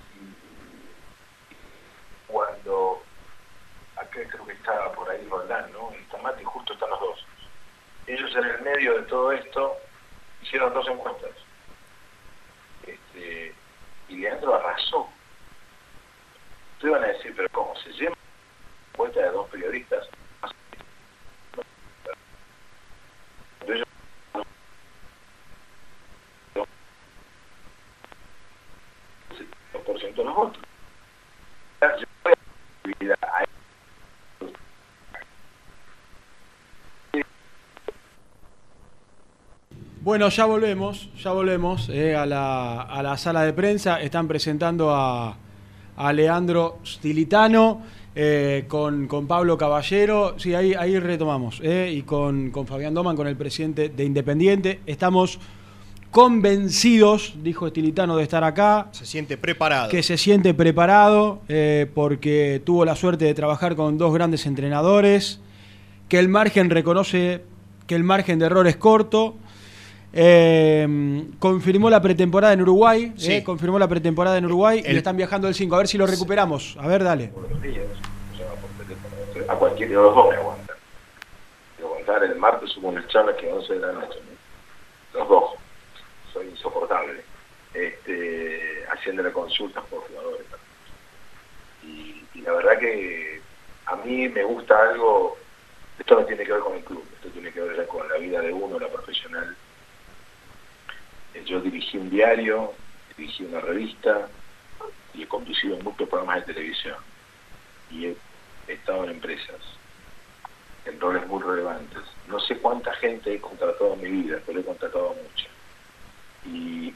cuando, 2.28 3.02
acá 3.96 4.20
creo 4.30 4.46
que 4.46 4.54
estaba 4.54 4.92
por 4.92 5.10
ahí 5.10 5.28
Roldán, 5.30 5.72
¿no? 5.72 5.92
Está 5.92 6.18
Mati, 6.18 6.44
justo 6.44 6.74
están 6.74 6.90
los 6.90 7.00
dos. 7.00 7.26
Ellos 8.08 8.36
en 8.36 8.44
el 8.46 8.62
medio 8.62 9.00
de 9.00 9.04
todo 9.04 9.32
esto 9.32 9.78
hicieron 10.42 10.74
dos 10.74 10.88
encuestas. 10.88 11.32
Este, 12.86 13.56
y 14.10 14.18
Leandro 14.18 14.56
arrasó. 14.56 15.10
Ustedes 16.82 16.99
van 16.99 17.03
a 17.03 17.14
decir, 17.14 17.32
pero 17.38 17.48
¿cómo 17.52 17.76
se 17.76 17.91
llama? 17.91 18.16
Encuesta 18.94 19.22
de 19.22 19.30
dos 19.30 19.48
periodistas. 19.49 20.08
Por 29.86 29.99
ciento 29.99 30.24
los 30.24 30.36
votos. 30.36 30.62
Bueno, 39.99 40.30
ya 40.30 40.45
volvemos, 40.45 41.14
ya 41.14 41.32
volvemos 41.32 41.90
eh, 41.90 42.16
a, 42.16 42.26
la, 42.26 42.82
a 42.82 43.03
la 43.03 43.18
sala 43.18 43.44
de 43.44 43.53
prensa. 43.53 44.02
Están 44.02 44.28
presentando 44.28 44.90
a, 44.90 45.38
a 45.98 46.14
Leandro 46.14 46.80
Stilitano 46.86 47.82
eh, 48.16 48.66
con, 48.68 49.08
con 49.08 49.28
Pablo 49.28 49.58
Caballero. 49.58 50.36
Sí, 50.38 50.54
ahí, 50.54 50.74
ahí 50.74 51.00
retomamos. 51.00 51.60
eh, 51.64 51.94
y 51.96 52.02
con, 52.02 52.52
con 52.52 52.68
Fabián 52.68 52.94
Doman, 52.94 53.16
con 53.16 53.28
el 53.28 53.36
presidente 53.36 53.90
de 53.90 54.04
Independiente. 54.04 54.82
Estamos 54.86 55.40
convencidos, 56.12 57.36
dijo 57.42 57.70
Stilitano, 57.70 58.18
de 58.18 58.24
estar 58.24 58.44
acá. 58.44 58.90
Se 58.92 59.06
siente 59.06 59.38
preparado. 59.38 59.90
Que 59.90 60.04
se 60.04 60.18
siente 60.18 60.54
preparado 60.54 61.42
eh, 61.48 61.90
porque 61.94 62.62
tuvo 62.66 62.84
la 62.84 62.96
suerte 62.96 63.26
de 63.26 63.34
trabajar 63.34 63.76
con 63.76 63.98
dos 63.98 64.14
grandes 64.14 64.46
entrenadores. 64.46 65.40
Que 66.10 66.20
el 66.20 66.28
margen 66.28 66.70
reconoce 66.70 67.44
que 67.88 67.96
el 67.96 68.04
margen 68.04 68.40
de 68.40 68.46
error 68.46 68.68
es 68.68 68.76
corto. 68.76 69.36
Eh, 70.14 71.26
confirmó 71.40 71.90
la 71.90 72.02
pretemporada 72.02 72.54
en 72.54 72.62
Uruguay. 72.62 73.14
Sí. 73.18 73.34
eh, 73.34 73.44
confirmó 73.44 73.80
la 73.80 73.88
pretemporada 73.88 74.38
en 74.38 74.46
Uruguay 74.46 74.82
El- 74.86 74.96
y 74.96 74.98
están 74.98 75.16
viajando 75.18 75.48
el 75.48 75.54
5. 75.56 75.76
A 75.76 75.78
ver 75.80 75.88
si 75.88 75.98
lo 75.98 76.06
recuperamos. 76.08 76.76
A 76.80 76.88
ver, 76.88 77.04
dale. 77.04 77.32
A 79.48 79.56
cualquiera 79.56 79.90
de 79.92 79.96
los 79.96 80.16
dos 80.16 80.30
me 80.30 80.36
aguantan. 80.36 80.76
Me 81.80 81.86
aguantar 81.86 82.24
el 82.24 82.36
martes 82.36 82.76
hubo 82.78 82.90
unas 82.90 83.08
charlas 83.08 83.36
que 83.38 83.52
11 83.52 83.74
de 83.74 83.80
la 83.80 83.92
noche. 83.94 84.20
¿no? 85.14 85.20
Los 85.20 85.30
dos. 85.30 85.44
Soy 86.34 86.48
insoportable. 86.48 87.22
Este, 87.74 88.84
haciéndole 88.92 89.32
consultas 89.32 89.84
por 89.90 90.02
jugadores. 90.08 90.46
Y, 91.84 92.24
y 92.36 92.42
la 92.42 92.52
verdad 92.54 92.78
que 92.80 93.42
a 93.88 93.96
mí 93.98 94.28
me 94.30 94.44
gusta 94.44 94.76
algo, 94.92 95.36
esto 95.98 96.20
no 96.20 96.26
tiene 96.26 96.44
que 96.44 96.52
ver 96.52 96.62
con 96.62 96.76
el 96.76 96.84
club, 96.84 97.04
esto 97.16 97.30
tiene 97.30 97.52
que 97.52 97.60
ver 97.60 97.76
ya 97.78 97.88
con 97.88 98.08
la 98.08 98.18
vida 98.18 98.40
de 98.42 98.54
uno, 98.54 98.78
la 98.80 98.88
profesional. 98.88 99.56
Eh, 101.34 101.44
Yo 101.45 101.60
dirigí 101.62 101.98
un 101.98 102.10
diario, 102.10 102.74
dirigí 103.18 103.44
una 103.45 103.60
revista 103.62 104.28
y 105.14 105.24
he 105.24 105.28
conducido 105.28 105.78
muchos 105.78 106.08
programas 106.10 106.45
de 106.45 106.53
televisión. 106.53 106.98
Y 107.90 108.08
he 108.08 108.16
estado 108.68 109.03
en 109.03 109.12
empresas, 109.12 109.60
en 110.86 110.99
roles 110.99 111.28
muy 111.28 111.41
relevantes. 111.41 112.03
No 112.28 112.40
sé 112.40 112.58
cuánta 112.58 112.94
gente 112.95 113.34
he 113.34 113.41
contratado 113.41 113.94
en 113.94 114.02
mi 114.02 114.24
vida, 114.24 114.40
pero 114.45 114.60
he 114.60 114.64
contratado 114.64 115.10
mucha. 115.10 115.48
Y 116.45 116.94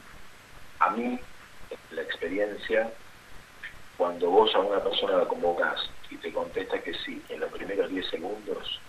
a 0.80 0.90
mí, 0.90 1.18
la 1.90 2.02
experiencia, 2.02 2.90
cuando 3.96 4.30
vos 4.30 4.54
a 4.54 4.60
una 4.60 4.82
persona 4.82 5.18
la 5.18 5.28
convocas 5.28 5.88
y 6.10 6.16
te 6.16 6.32
contesta 6.32 6.82
que 6.82 6.94
sí, 6.94 7.22
en 7.28 7.40
los 7.40 7.52
primeros 7.52 7.90
10 7.90 8.08
segundos, 8.08 8.80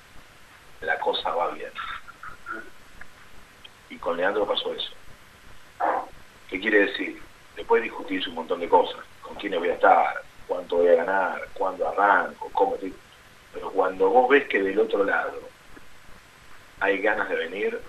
la 0.82 0.98
cosa 1.00 1.32
va 1.32 1.52
bien. 1.52 1.72
Y 3.90 3.98
con 3.98 4.18
Leandro 4.18 4.46
pasó 4.46 4.74
eso. 4.74 4.92
¿Qué 6.50 6.60
quiere 6.60 6.86
decir? 6.86 7.22
Después 7.56 7.84
discutirse 7.84 8.30
un 8.30 8.36
montón 8.36 8.60
de 8.60 8.70
cosas, 8.70 9.04
con 9.22 9.36
quiénes 9.36 9.60
voy 9.60 9.70
a 9.70 9.74
estar, 9.74 10.22
cuánto 10.48 10.78
voy 10.78 10.88
a 10.90 10.96
ganar, 10.96 11.48
cuándo 11.54 11.88
arranco, 11.88 12.50
cómo 12.54 12.76
te... 12.76 12.92
Pero 13.54 13.72
cuando 13.72 14.10
vos 14.10 14.30
ves 14.30 14.48
que 14.48 14.62
del 14.62 14.80
otro 14.80 15.04
lado 15.04 15.40
hay 16.80 17.00
ganas 17.00 17.28
de 17.30 17.36
venir 17.36 17.80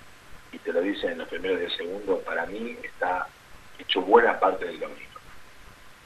y 0.53 0.59
te 0.59 0.73
lo 0.73 0.81
dicen 0.81 1.13
en 1.13 1.19
los 1.19 1.29
primeros 1.29 1.59
10 1.61 1.77
segundos, 1.77 2.21
para 2.21 2.47
mí 2.47 2.77
está 2.83 3.29
hecho 3.79 4.01
buena 4.01 4.39
parte 4.41 4.65
del 4.65 4.81
camino. 4.81 5.21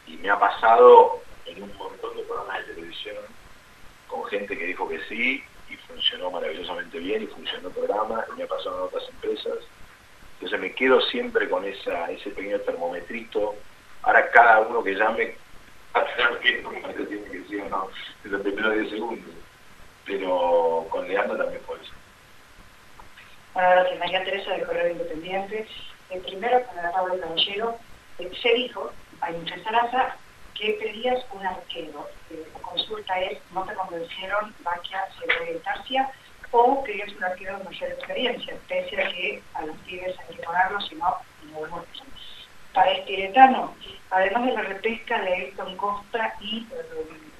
Y 0.06 0.16
me 0.16 0.30
ha 0.30 0.38
pasado 0.38 1.22
en 1.46 1.62
un 1.62 1.76
montón 1.76 2.16
de 2.16 2.22
programas 2.24 2.66
de 2.66 2.74
televisión 2.74 3.16
con 4.08 4.24
gente 4.26 4.58
que 4.58 4.66
dijo 4.66 4.88
que 4.88 5.00
sí 5.08 5.42
y 5.70 5.76
funcionó 5.76 6.30
maravillosamente 6.30 6.98
bien 6.98 7.22
y 7.22 7.26
funcionó 7.26 7.68
el 7.68 7.74
programa 7.74 8.24
y 8.32 8.36
me 8.36 8.44
ha 8.44 8.48
pasado 8.48 8.78
en 8.78 8.82
otras 8.84 9.08
empresas. 9.08 9.58
Entonces 10.42 10.58
me 10.58 10.74
quedo 10.74 11.00
siempre 11.02 11.48
con 11.48 11.64
ese 11.64 11.92
pequeño 12.34 12.58
termometrito. 12.62 13.54
Ahora 14.02 14.28
cada 14.32 14.58
uno 14.62 14.82
que 14.82 14.96
llame 14.96 15.36
que 16.42 17.04
tiene 17.06 17.24
que 17.30 17.38
decir 17.38 17.64
no 17.70 17.88
en 18.24 18.32
los 18.32 18.40
primeros 18.40 18.74
10 18.74 18.90
segundos. 18.90 19.34
Pero 20.04 20.84
con 20.90 21.06
Leandro 21.06 21.36
también 21.36 21.62
fue 21.64 21.76
eso. 21.76 21.92
Bueno, 23.54 23.70
gracias. 23.70 23.98
María 24.00 24.24
Teresa 24.24 24.50
del 24.50 24.66
Correo 24.66 24.90
Independiente. 24.90 25.68
El 26.10 26.20
primero, 26.22 26.60
con 26.66 26.76
la 26.82 26.90
Pablo 26.90 27.20
Caballero, 27.20 27.78
se 28.18 28.54
dijo 28.54 28.90
a 29.20 29.28
Saraza 29.62 30.16
que 30.54 30.72
pedías 30.72 31.24
un 31.30 31.46
arquero. 31.46 32.08
Eh, 32.30 32.48
la 32.52 32.60
consulta 32.62 33.20
es, 33.20 33.38
¿no 33.52 33.64
te 33.64 33.74
convencieron 33.74 34.52
Baquia, 34.64 35.06
y 35.48 35.58
Tarsia? 35.58 36.10
¿O 36.52 36.84
querías 36.84 37.12
un 37.14 37.24
arquero 37.24 37.58
de 37.58 37.64
mayor 37.64 37.90
experiencia? 37.92 38.54
Pese 38.68 39.02
a 39.02 39.08
que 39.08 39.42
a 39.54 39.62
los 39.66 39.76
pibes 39.80 40.14
hay 40.28 40.36
que 40.36 40.42
ponerlos, 40.42 40.86
si 40.86 40.94
no, 40.96 41.16
no 41.50 41.60
demuestran. 41.62 42.08
Para 42.74 42.92
Estiretano, 42.92 43.74
además 44.10 44.46
de 44.46 44.52
la 44.52 44.62
repesca 44.62 45.20
de 45.22 45.32
Ayrton 45.34 45.76
Costa 45.76 46.34
y 46.40 46.66
eh, 46.72 47.32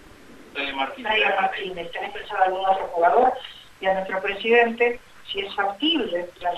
Brian 0.55 1.37
Martínez, 1.41 1.91
¿tenés 1.93 2.13
pensado 2.13 2.43
algún 2.45 2.67
otro 2.67 2.87
jugador? 2.89 3.33
Y 3.81 3.87
a 3.87 3.95
nuestro 3.95 4.21
presidente, 4.23 5.01
si 5.31 5.41
es 5.41 5.55
factible 5.55 6.29
la, 6.41 6.53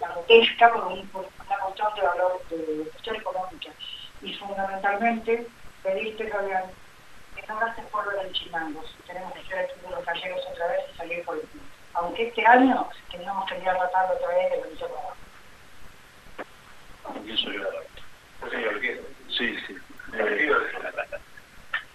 la 0.00 0.14
repesca 0.14 0.72
por, 0.72 0.86
un- 0.86 1.08
por 1.10 1.28
una 1.46 1.58
cuestión 1.58 1.94
de 1.94 2.02
valor, 2.02 2.42
de 2.50 2.90
cuestión 2.90 3.16
económica. 3.16 3.70
Y 4.22 4.34
fundamentalmente, 4.34 5.46
pedirte, 5.82 6.28
Fabián, 6.28 6.64
que 7.34 7.46
no 7.46 7.58
gastes 7.58 7.84
por 7.86 8.04
en 8.24 8.32
chimangos. 8.32 8.96
Tenemos 9.06 9.32
que 9.34 9.40
el 9.40 9.90
los 9.90 10.04
gallegos 10.04 10.40
otra 10.50 10.66
vez 10.68 10.80
y 10.92 10.96
salir 10.96 11.24
por 11.24 11.36
el 11.36 11.42
mundo. 11.54 11.65
Aunque 11.96 12.28
este 12.28 12.46
año 12.46 12.88
teníamos 13.10 13.48
que 13.48 13.58
ir 13.58 13.68
a 13.68 13.78
matarlo 13.78 14.14
otra 14.14 14.28
vez 14.28 14.52
de 14.52 14.58
Yo 17.24 17.36
soy 17.36 17.58
la 17.58 17.68
Sí, 19.30 19.56
sí. 19.66 19.76
Eh, 20.14 20.52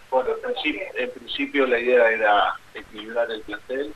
bueno, 0.10 0.30
en 0.32 0.42
principio, 0.42 0.82
en 0.96 1.12
principio 1.12 1.68
la 1.68 1.80
idea 1.80 2.10
era 2.10 2.56
equilibrar 2.74 3.32
el 3.32 3.42
plantel. 3.42 3.94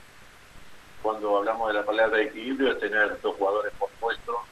Cuando 1.02 1.38
hablamos 1.38 1.68
de 1.68 1.74
la 1.74 1.86
palabra 1.86 2.22
equilibrio 2.22 2.72
es 2.72 2.80
tener 2.80 3.20
dos 3.22 3.36
jugadores 3.36 3.74
por 3.74 3.90
puesto 4.00 4.44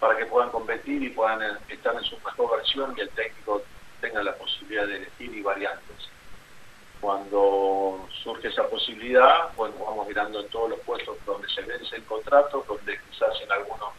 para 0.00 0.16
que 0.16 0.26
puedan 0.26 0.50
competir 0.50 1.02
y 1.02 1.10
puedan 1.10 1.42
eh, 1.42 1.56
estar 1.68 1.94
en 1.94 2.04
su 2.04 2.18
mejor 2.18 2.56
versión 2.56 2.94
y 2.96 3.00
el 3.00 3.10
técnico 3.10 3.62
tenga 4.00 4.22
la 4.22 4.34
posibilidad 4.34 4.86
de 4.86 4.96
elegir 4.96 5.34
y 5.34 5.42
variantes. 5.42 5.93
Cuando 7.04 8.08
surge 8.22 8.48
esa 8.48 8.66
posibilidad, 8.66 9.54
bueno, 9.56 9.74
vamos 9.84 10.08
mirando 10.08 10.40
en 10.40 10.48
todos 10.48 10.70
los 10.70 10.80
puestos 10.80 11.18
donde 11.26 11.46
se 11.50 11.60
vence 11.60 11.96
el 11.96 12.04
contrato, 12.04 12.64
donde 12.66 12.98
quizás 13.10 13.28
en 13.42 13.52
algunos 13.52 13.90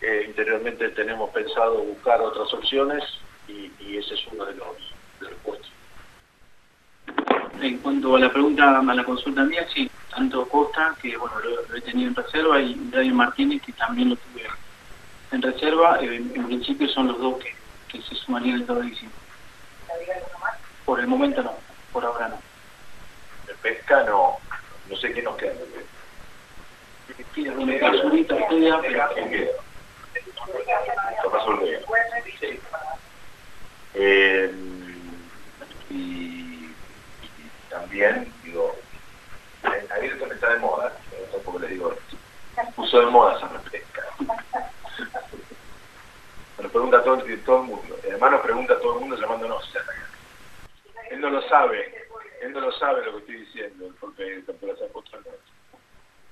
eh, 0.00 0.24
interiormente 0.26 0.88
tenemos 0.88 1.30
pensado 1.30 1.78
buscar 1.84 2.20
otras 2.20 2.52
opciones 2.52 3.04
y, 3.46 3.70
y 3.78 3.98
ese 3.98 4.14
es 4.14 4.26
uno 4.32 4.44
de 4.44 4.54
los, 4.56 4.76
de 5.20 5.30
los 5.30 5.38
puestos. 5.44 5.70
En 7.60 7.78
cuanto 7.78 8.16
a 8.16 8.18
la 8.18 8.32
pregunta, 8.32 8.76
a 8.76 8.82
la 8.82 9.04
consulta 9.04 9.44
mía, 9.44 9.64
sí, 9.72 9.88
tanto 10.10 10.48
Costa, 10.48 10.96
que 11.00 11.16
bueno, 11.16 11.38
lo, 11.38 11.62
lo 11.62 11.76
he 11.76 11.80
tenido 11.80 12.08
en 12.08 12.16
reserva, 12.16 12.60
y 12.60 12.74
Brian 12.74 13.14
Martínez, 13.14 13.62
que 13.62 13.72
también 13.72 14.08
lo 14.08 14.16
tuve 14.16 14.42
en 15.30 15.42
reserva, 15.42 16.00
eh, 16.00 16.16
en, 16.16 16.32
en 16.34 16.46
principio 16.46 16.88
son 16.88 17.06
los 17.06 17.20
dos 17.20 17.36
que, 17.38 17.54
que 17.86 18.02
se 18.02 18.16
sumarían 18.16 18.56
el 18.56 18.66
2 18.66 18.78
de 18.78 18.84
diciembre. 18.86 19.20
Por 20.84 20.98
el 20.98 21.06
momento 21.06 21.42
no, 21.44 21.52
por 21.96 22.04
ahora 22.04 22.28
no. 22.28 22.38
De 23.46 23.54
pesca 23.54 24.02
no, 24.04 24.36
no 24.90 24.96
sé 24.98 25.14
qué 25.14 25.22
nos 25.22 25.34
queda. 25.38 25.54
de 25.54 25.64
pesca. 25.64 25.86
El. 29.16 29.48
Eh, 33.94 34.52
y, 35.88 35.94
y 35.94 36.72
también, 37.70 38.30
digo, 38.44 38.76
me 39.62 39.76
está 40.34 40.50
de 40.50 40.58
moda, 40.58 40.92
tampoco 41.32 41.58
le 41.60 41.68
digo, 41.68 41.94
puso 42.74 43.00
de 43.00 43.06
moda 43.06 43.38
esa 43.38 43.48
pesca. 43.70 44.02
Nos 46.60 46.70
pregunta 46.72 47.02
todo, 47.02 47.24
el- 47.24 47.42
todo 47.44 47.60
el 47.62 47.68
mundo. 47.68 47.96
Además 48.04 48.32
nos 48.32 48.40
pregunta 48.42 48.78
todo 48.80 48.94
el 48.96 49.00
mundo 49.00 49.16
llamándonos. 49.16 49.72
Él 51.10 51.20
no 51.20 51.30
lo 51.30 51.40
sabe, 51.48 51.85
lo 52.60 52.72
sabe 52.72 53.04
lo 53.04 53.12
que 53.12 53.18
estoy 53.18 53.36
diciendo, 53.40 53.88
porque 54.00 54.34
en 54.34 54.44
marcha. 54.46 54.76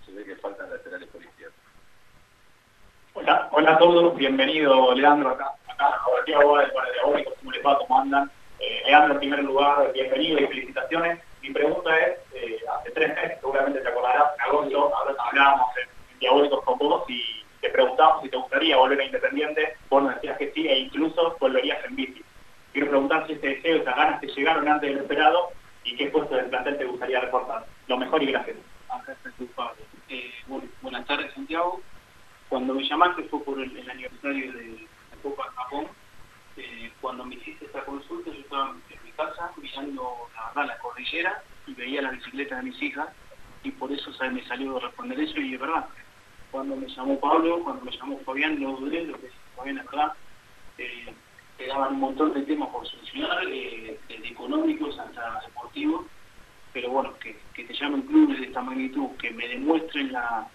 Se 0.05 0.13
ve 0.13 0.25
que 0.25 0.37
faltan 0.37 0.71
laterales 0.71 1.09
por 1.09 1.23
izquierda. 1.23 1.55
Hola, 3.15 3.49
hola 3.53 3.73
a 3.75 3.79
todos, 3.79 4.17
bienvenido 4.17 4.93
Leandro 4.95 5.31
acá, 5.31 5.53
acá, 5.69 6.01
Santiago 6.17 6.59
de 6.59 6.67
Diabólicos, 6.95 7.35
¿cómo 7.39 7.53
les 7.53 7.65
va? 7.65 7.79
¿Cómo 7.79 8.01
andan? 8.01 8.31
Eh, 8.59 8.83
Leandro, 8.87 9.15
en 9.15 9.19
primer 9.21 9.45
lugar, 9.45 9.93
bienvenido 9.93 10.41
y 10.41 10.47
felicitaciones. 10.47 11.21
Mi 11.43 11.51
pregunta 11.51 11.97
es, 12.01 12.19
eh, 12.35 12.59
hace 12.79 12.91
tres 12.91 13.15
meses, 13.15 13.39
seguramente 13.41 13.81
te 13.81 13.89
acordarás, 13.89 14.33
en 14.35 14.41
agosto, 14.43 14.93
habl- 14.95 15.17
hablábamos 15.19 15.67
en, 15.77 15.95
Diabólicos 16.19 16.63
con 16.65 16.79
vos 16.79 17.05
y 17.09 17.45
te 17.61 17.69
preguntamos 17.71 18.23
si 18.23 18.31
te 18.31 18.37
gustaría 18.37 18.77
volver 18.79 18.99
a 19.01 19.05
Independiente, 19.05 19.77
vos 19.91 20.03
nos 20.03 20.15
decías 20.15 20.39
que 20.39 20.53
sí 20.53 20.67
e 20.67 20.79
incluso 20.79 21.37
volverías 21.39 21.85
en 21.85 21.97
bici. 21.97 22.25
Quiero 22.73 22.89
preguntar 22.89 23.27
si 23.27 23.35
ese 23.35 23.47
deseo, 23.49 23.77
esas 23.83 23.95
ganas 23.95 24.21
te 24.21 24.29
llegaron 24.29 24.67
antes 24.67 24.89
de 24.89 24.97
lo 24.97 25.03
esperado 25.03 25.51
y 25.85 25.97
qué 25.97 26.07
puesto 26.07 26.35
del 26.35 26.47
plantel 26.47 26.79
te 26.79 26.85
gustaría 26.85 27.21
reforzar. 27.21 27.67
Lo 27.89 27.99
mejor 27.99 28.23
y 28.23 28.27
gracias. 28.27 28.57
Padre. 29.55 29.83
Eh, 30.09 30.33
buenas 30.81 31.07
tardes, 31.07 31.33
Santiago. 31.35 31.81
Cuando 32.49 32.75
me 32.75 32.89
llamaste 32.89 33.25
fue 33.25 33.43
por 33.45 33.61
el, 33.61 33.91
aniversario 33.91 34.53
de 34.53 34.87
la 35.11 35.23
Copa 35.23 35.45
Japón. 35.55 35.87
Eh, 36.57 36.93
cuando 37.01 37.25
me 37.25 37.35
hiciste 37.35 37.67
esta 37.67 37.85
consulta, 37.85 38.31
yo 38.31 38.41
estaba 38.41 38.71
en 38.71 39.05
mi 39.05 39.11
casa 39.13 39.51
mirando 39.61 40.29
la 40.35 40.47
verdad 40.49 40.75
la 40.75 40.79
cordillera 40.79 41.43
y 41.67 41.75
veía 41.75 42.03
las 42.03 42.13
bicicletas 42.13 42.59
de 42.59 42.71
mis 42.71 42.83
hijas 42.83 43.09
y 43.65 43.71
por 43.73 43.91
eso 43.91 44.11
me 44.31 44.47
salió 44.47 44.79
responder 44.79 45.19
eso 45.21 45.41
y 45.41 45.55
es 45.55 45.61
verdad. 45.61 45.87
Cuando 46.51 46.77
me 46.77 46.87
llamó 46.87 47.19
Pablo, 47.19 47.65
cuando 47.65 47.85
me 47.85 47.91
llamó 47.91 48.19
Fabián, 48.21 48.61
no 48.63 48.77
dudé, 48.77 49.05
lo 49.05 49.21
que 49.21 49.31
Fabián 49.57 49.79
es 49.79 49.85
verdad. 49.87 50.13
Eh, 50.79 51.15
te 51.57 51.67
daban 51.67 51.95
un 51.95 52.01
montón 52.01 52.35
de 52.35 52.43
temas 52.43 52.69
por 52.71 52.87
solucionar, 52.87 53.45
eh, 53.49 53.99
desde 54.09 54.29
económicos 54.29 54.99
hasta 54.99 55.41
deportivos, 55.47 56.07
pero 56.73 56.91
bueno, 56.91 57.15
que, 57.19 57.39
que 57.55 57.65
te 57.65 57.75
llamen 57.75 58.03
clubes 58.03 58.41
de 58.41 58.47
esta 58.47 58.61
magnitud, 58.61 59.11
que 59.21 59.31
me 59.31 59.47
demuestren 59.47 60.13
la, 60.13 60.49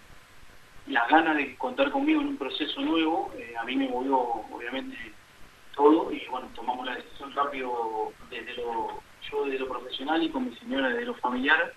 las 0.86 1.08
ganas 1.08 1.36
de 1.36 1.56
contar 1.56 1.90
conmigo 1.90 2.20
en 2.20 2.28
un 2.28 2.36
proceso 2.36 2.80
nuevo, 2.80 3.32
eh, 3.36 3.54
a 3.58 3.64
mí 3.64 3.76
me 3.76 3.88
movió 3.88 4.18
obviamente 4.18 4.96
todo 5.74 6.12
y 6.12 6.26
bueno, 6.30 6.48
tomamos 6.54 6.84
la 6.84 6.96
decisión 6.96 7.32
rápido 7.32 8.12
desde 8.28 8.54
lo, 8.56 8.88
yo 9.30 9.44
desde 9.44 9.60
lo 9.60 9.68
profesional 9.68 10.22
y 10.22 10.30
con 10.30 10.46
mi 10.46 10.56
señora 10.56 10.88
desde 10.88 11.06
lo 11.06 11.14
familiar 11.14 11.72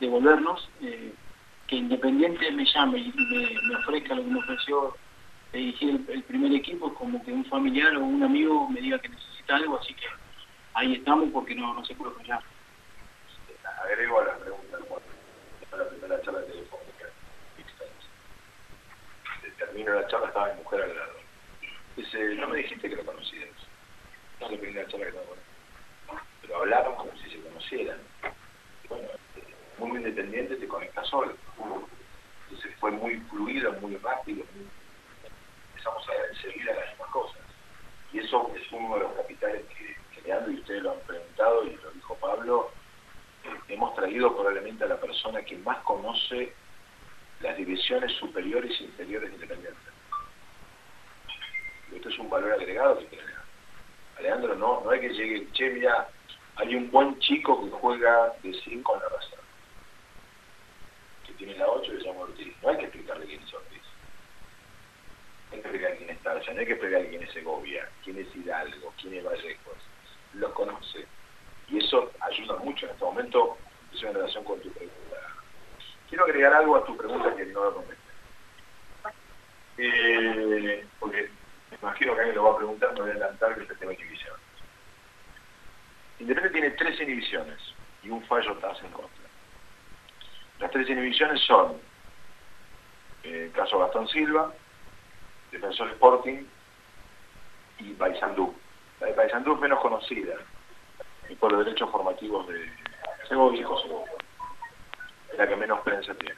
de 0.00 0.08
volvernos, 0.08 0.68
eh, 0.82 1.14
que 1.66 1.76
Independiente 1.76 2.50
me 2.52 2.64
llame 2.64 2.98
y 2.98 3.12
me, 3.12 3.68
me 3.68 3.76
ofrezca 3.76 4.14
lo 4.14 4.22
que 4.22 4.30
me 4.30 4.38
ofreció 4.38 4.94
dirigir 5.52 5.90
el, 5.90 6.10
el 6.10 6.22
primer 6.24 6.52
equipo, 6.52 6.92
como 6.94 7.22
que 7.24 7.32
un 7.32 7.44
familiar 7.46 7.96
o 7.96 8.00
un 8.04 8.22
amigo 8.22 8.68
me 8.68 8.80
diga 8.80 8.98
que 8.98 9.08
necesita 9.08 9.56
algo, 9.56 9.78
así 9.78 9.94
que 9.94 10.06
ahí 10.74 10.94
estamos 10.94 11.30
porque 11.32 11.54
no, 11.54 11.74
no 11.74 11.84
se 11.84 11.94
puede 11.94 12.14
fallar. 12.16 12.42
Agrego 13.84 14.20
a 14.20 14.24
la 14.24 14.36
pregunta, 14.38 14.78
a 15.72 15.76
la 15.76 15.88
primera 15.88 16.20
charla 16.22 16.44
telefónica. 16.44 17.06
Termino 19.58 19.94
la 19.94 20.06
charla, 20.08 20.28
estaba 20.28 20.52
mi 20.52 20.62
mujer 20.62 20.82
al 20.82 20.96
lado. 20.96 21.12
Dice, 21.96 22.34
no 22.34 22.48
me 22.48 22.58
dijiste 22.58 22.88
que 22.88 22.96
lo 22.96 23.06
conocías. 23.06 23.48
No 24.40 24.46
es 24.46 24.52
la 24.52 24.58
primera 24.58 24.88
charla 24.88 25.06
que 25.06 25.12
tengo 25.12 25.24
con. 25.26 25.38
Pero 26.42 26.56
hablaron 26.56 26.94
como 26.96 27.12
si 27.16 27.30
se 27.30 27.40
conocieran. 27.40 27.98
Bueno, 28.88 29.08
el 29.36 29.44
mundo 29.78 29.98
independiente 29.98 30.56
te 30.56 30.68
conecta 30.68 31.02
solo. 31.04 31.34
Entonces 32.48 32.74
fue 32.78 32.90
muy 32.90 33.16
fluido, 33.30 33.72
muy 33.80 33.96
rápido. 33.96 34.44
muy- 34.54 34.75
Empezamos 35.86 36.08
a 36.08 36.12
ver 36.12 36.30
enseguida 36.30 36.74
las 36.74 36.90
mismas 36.90 37.10
cosas. 37.10 37.40
Y 38.12 38.18
eso 38.18 38.50
es 38.56 38.72
uno 38.72 38.94
de 38.94 39.00
los 39.02 39.12
capitales 39.12 39.64
que, 39.66 39.96
que 40.14 40.26
Leandro 40.26 40.52
y 40.52 40.56
ustedes 40.56 40.82
lo 40.82 40.92
han 40.92 41.00
preguntado 41.00 41.64
y 41.64 41.76
lo 41.76 41.90
dijo 41.92 42.14
Pablo. 42.16 42.70
hemos 43.68 43.94
traído 43.94 44.34
probablemente 44.34 44.84
a 44.84 44.88
la 44.88 45.00
persona 45.00 45.42
que 45.42 45.56
más 45.58 45.78
conoce 45.84 46.52
las 47.40 47.56
divisiones 47.56 48.12
superiores 48.12 48.80
e 48.80 48.84
inferiores 48.84 49.30
de 49.30 49.34
Independiente. 49.36 49.78
Esto 51.94 52.08
es 52.08 52.18
un 52.18 52.30
valor 52.30 52.52
agregado 52.52 52.98
que 52.98 53.06
tiene. 53.06 53.24
A 54.18 54.22
Leandro 54.22 54.56
no, 54.56 54.80
no 54.82 54.90
hay 54.90 55.00
que 55.00 55.10
llegue, 55.10 55.52
che, 55.52 55.70
mira, 55.70 56.08
hay 56.56 56.74
un 56.74 56.90
buen 56.90 57.18
chico 57.20 57.62
que 57.64 57.70
juega 57.70 58.32
de 58.42 58.52
5 58.52 58.94
en 58.94 59.02
la 59.02 59.08
raza, 59.08 59.36
que 61.26 61.32
tiene 61.34 61.54
la 61.56 61.68
8 61.68 61.94
y 61.94 61.98
se 61.98 62.04
llama 62.04 62.20
Ortiz. 62.20 62.54
No 62.62 62.70
hay 62.70 62.78
que 62.78 62.84
explicarle 62.84 63.26
quién 63.26 63.42
es 63.42 63.54
Ortiz. 63.54 63.75
Hay 65.52 65.60
que 65.60 65.68
explicarle 65.68 65.96
quién 65.98 66.10
es 66.10 66.18
Tarja, 66.22 66.52
no 66.52 66.60
hay 66.60 66.66
que 66.66 66.72
explicarle 66.72 67.08
quién 67.08 67.22
es 67.22 67.32
Segovia, 67.32 67.88
quién 68.04 68.18
es 68.18 68.34
Hidalgo, 68.34 68.92
quién 69.00 69.14
es 69.14 69.24
Vallejos. 69.24 69.78
Los 70.34 70.52
conoce. 70.52 71.06
Y 71.68 71.78
eso 71.78 72.10
ayuda 72.20 72.56
mucho 72.58 72.86
en 72.86 72.92
este 72.92 73.04
momento, 73.04 73.58
en 73.92 74.14
relación 74.14 74.44
con 74.44 74.60
tu 74.60 74.70
pregunta. 74.72 75.16
Quiero 76.08 76.24
agregar 76.24 76.52
algo 76.52 76.76
a 76.76 76.84
tu 76.84 76.96
pregunta 76.96 77.34
que 77.34 77.46
no 77.46 77.64
lo 77.64 77.74
contesté. 77.74 78.02
Eh, 79.78 80.86
porque 80.98 81.28
me 81.70 81.76
imagino 81.76 82.14
que 82.14 82.20
alguien 82.20 82.36
lo 82.36 82.44
va 82.44 82.52
a 82.52 82.56
preguntar, 82.56 82.92
me 82.94 83.00
voy 83.00 83.10
a 83.10 83.12
adelantar 83.12 83.54
que 83.54 83.62
este 83.62 83.74
tema 83.76 83.92
de 83.92 83.98
inhibiciones. 83.98 84.40
Independiente 86.18 86.60
tiene 86.60 86.76
tres 86.76 87.00
inhibiciones 87.00 87.58
y 88.02 88.10
un 88.10 88.24
fallo 88.24 88.56
TAS 88.58 88.80
en 88.82 88.90
contra. 88.90 89.26
Las 90.60 90.70
tres 90.70 90.88
inhibiciones 90.88 91.40
son, 91.42 91.78
eh, 93.24 93.50
caso 93.54 93.78
Gastón 93.78 94.08
Silva, 94.08 94.54
Defensor 95.56 95.88
Sporting 95.92 96.46
y 97.78 97.92
Paysandú. 97.94 98.54
La 99.00 99.06
de 99.06 99.14
Paysandú 99.14 99.54
es 99.54 99.60
menos 99.60 99.80
conocida 99.80 100.34
y 101.28 101.34
por 101.34 101.50
los 101.52 101.64
derechos 101.64 101.90
formativos 101.90 102.46
de 102.48 102.70
Segovia, 103.26 103.66
Segovia. 103.66 104.12
Es 105.32 105.38
la 105.38 105.48
que 105.48 105.56
menos 105.56 105.80
prensa 105.80 106.14
tiene. 106.14 106.36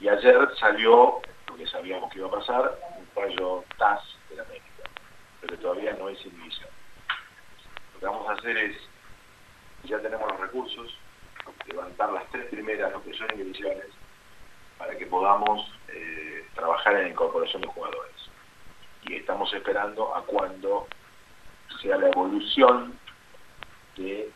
Y 0.00 0.08
ayer 0.08 0.48
salió, 0.58 1.20
lo 1.48 1.56
que 1.56 1.66
sabíamos 1.66 2.10
que 2.10 2.18
iba 2.18 2.28
a 2.28 2.32
pasar, 2.32 2.78
un 2.98 3.06
fallo 3.08 3.64
TAS 3.78 4.02
de 4.30 4.36
la 4.36 4.42
América, 4.42 4.90
pero 5.40 5.58
todavía 5.58 5.92
no 5.94 6.08
es 6.08 6.24
inhibición. 6.24 6.70
Lo 7.94 8.00
que 8.00 8.06
vamos 8.06 8.28
a 8.28 8.32
hacer 8.32 8.56
es, 8.56 8.76
ya 9.84 9.98
tenemos 10.00 10.30
los 10.30 10.40
recursos, 10.40 10.98
levantar 11.66 12.12
las 12.12 12.26
tres 12.30 12.46
primeras, 12.46 12.92
lo 12.92 13.02
que 13.02 13.14
son 13.14 13.28
inhibiciones, 13.34 13.86
para 14.78 14.96
que 14.96 15.06
podamos 15.06 15.70
eh, 15.88 16.35
trabajar 16.56 16.96
en 16.96 17.02
la 17.02 17.08
incorporación 17.10 17.62
de 17.62 17.68
jugadores. 17.68 18.30
Y 19.02 19.14
estamos 19.14 19.52
esperando 19.54 20.14
a 20.16 20.22
cuando 20.22 20.88
sea 21.80 21.96
la 21.98 22.08
evolución 22.08 22.98
del 23.96 24.32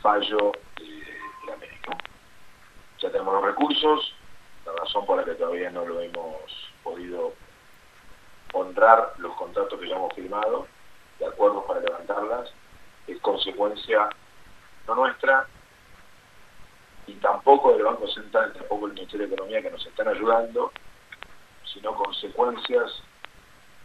fallo 0.00 0.52
de, 0.76 0.86
de 1.46 1.52
América. 1.52 1.96
Ya 3.00 3.10
tenemos 3.10 3.34
los 3.34 3.44
recursos, 3.44 4.14
la 4.64 4.72
razón 4.72 5.04
por 5.06 5.16
la 5.16 5.24
que 5.24 5.34
todavía 5.34 5.70
no 5.70 5.84
lo 5.84 6.00
hemos 6.00 6.70
podido 6.84 7.32
honrar 8.52 9.14
los 9.18 9.34
contratos 9.36 9.78
que 9.80 9.88
ya 9.88 9.96
hemos 9.96 10.14
firmado, 10.14 10.66
de 11.18 11.26
acuerdos 11.26 11.64
para 11.64 11.80
levantarlas, 11.80 12.52
es 13.06 13.18
consecuencia 13.20 14.08
no 14.86 14.94
nuestra, 14.94 15.46
y 17.06 17.14
tampoco 17.14 17.72
del 17.72 17.84
Banco 17.84 18.06
Central, 18.08 18.52
tampoco 18.52 18.86
del 18.86 18.94
Ministerio 18.94 19.26
de 19.26 19.34
Economía 19.34 19.62
que 19.62 19.70
nos 19.70 19.84
están 19.86 20.08
ayudando, 20.08 20.72
sino 21.78 21.94
consecuencias 21.94 22.90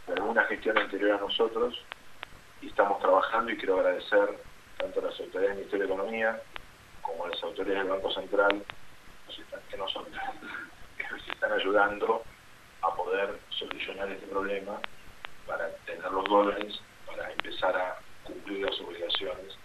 de 0.08 0.14
alguna 0.14 0.42
gestión 0.44 0.76
anterior 0.76 1.12
a 1.12 1.20
nosotros, 1.20 1.80
y 2.60 2.66
estamos 2.66 2.98
trabajando 3.00 3.52
y 3.52 3.56
quiero 3.56 3.78
agradecer 3.78 4.36
tanto 4.78 5.00
a 5.00 5.04
las 5.04 5.20
autoridades 5.20 5.48
del 5.48 5.56
Ministerio 5.58 5.86
de 5.86 5.92
Economía 5.94 6.42
como 7.02 7.24
a 7.24 7.28
las 7.28 7.42
autoridades 7.44 7.84
del 7.84 7.92
Banco 7.92 8.10
Central, 8.12 8.64
que 9.70 9.76
nos 9.76 9.96
están 11.28 11.52
ayudando 11.60 12.24
a 12.82 12.94
poder 12.96 13.38
solucionar 13.50 14.10
este 14.10 14.26
problema 14.26 14.80
para 15.46 15.70
tener 15.86 16.10
los 16.10 16.24
dólares, 16.24 16.80
para 17.06 17.30
empezar 17.30 17.76
a 17.76 17.98
cumplir 18.24 18.66
las 18.66 18.80
obligaciones 18.80 19.56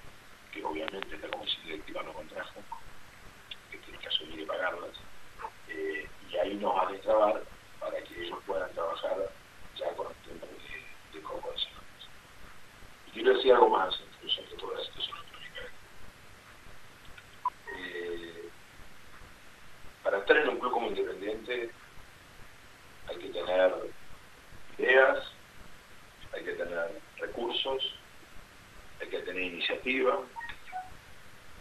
que 0.51 0.63
obviamente 0.63 1.17
la 1.17 1.29
Comisión 1.29 1.65
Directiva 1.65 2.03
no 2.03 2.13
contrajo, 2.13 2.61
que 3.71 3.77
tiene 3.79 3.97
que 3.97 4.07
asumir 4.07 4.41
y 4.41 4.45
pagarlas, 4.45 4.91
eh, 5.69 6.07
y 6.29 6.37
ahí 6.37 6.55
nos 6.55 6.75
va 6.75 6.87
a 6.87 6.91
destrabar 6.91 7.43
para 7.79 8.01
que 8.03 8.25
ellos 8.25 8.39
puedan 8.45 8.71
trabajar 8.73 9.31
ya 9.75 9.93
con 9.95 10.07
el 10.07 10.15
tema 10.23 10.45
de, 10.45 11.17
de 11.17 11.23
corporaciones. 11.23 11.79
Y 13.07 13.11
quiero 13.11 13.33
decir 13.35 13.53
algo 13.53 13.69
más 13.69 13.95
función 14.19 14.49
de 14.49 14.57
toda 14.57 14.77
la 14.77 14.83
situación. 14.85 15.17
Eh, 17.77 18.49
para 20.03 20.17
estar 20.19 20.37
en 20.37 20.49
un 20.49 20.59
club 20.59 20.71
como 20.71 20.87
independiente 20.87 21.71
hay 23.07 23.17
que 23.17 23.29
tener 23.29 23.73
ideas, 24.77 25.31
hay 26.33 26.43
que 26.43 26.53
tener 26.53 27.01
recursos, 27.17 27.95
hay 29.01 29.07
que 29.09 29.19
tener 29.19 29.41
iniciativa, 29.41 30.19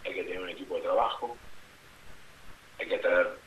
hay 0.05 0.15
que 0.15 0.25
tener 0.25 0.41
un 0.41 0.51
equipo 0.51 0.77
de 0.77 0.83
trabajo, 0.83 1.37
hay 2.79 2.89
que 2.89 2.99
tener 2.99 3.39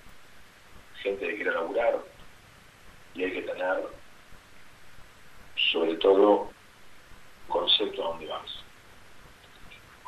gente 1.02 1.28
que 1.28 1.36
quiera 1.36 1.54
laburar 1.54 2.00
y 3.14 3.24
hay 3.24 3.32
que 3.32 3.42
tener 3.42 3.88
sobre 5.72 5.96
todo 5.96 6.50
concepto 7.48 8.04
a 8.04 8.08
dónde 8.10 8.28
vas. 8.28 8.64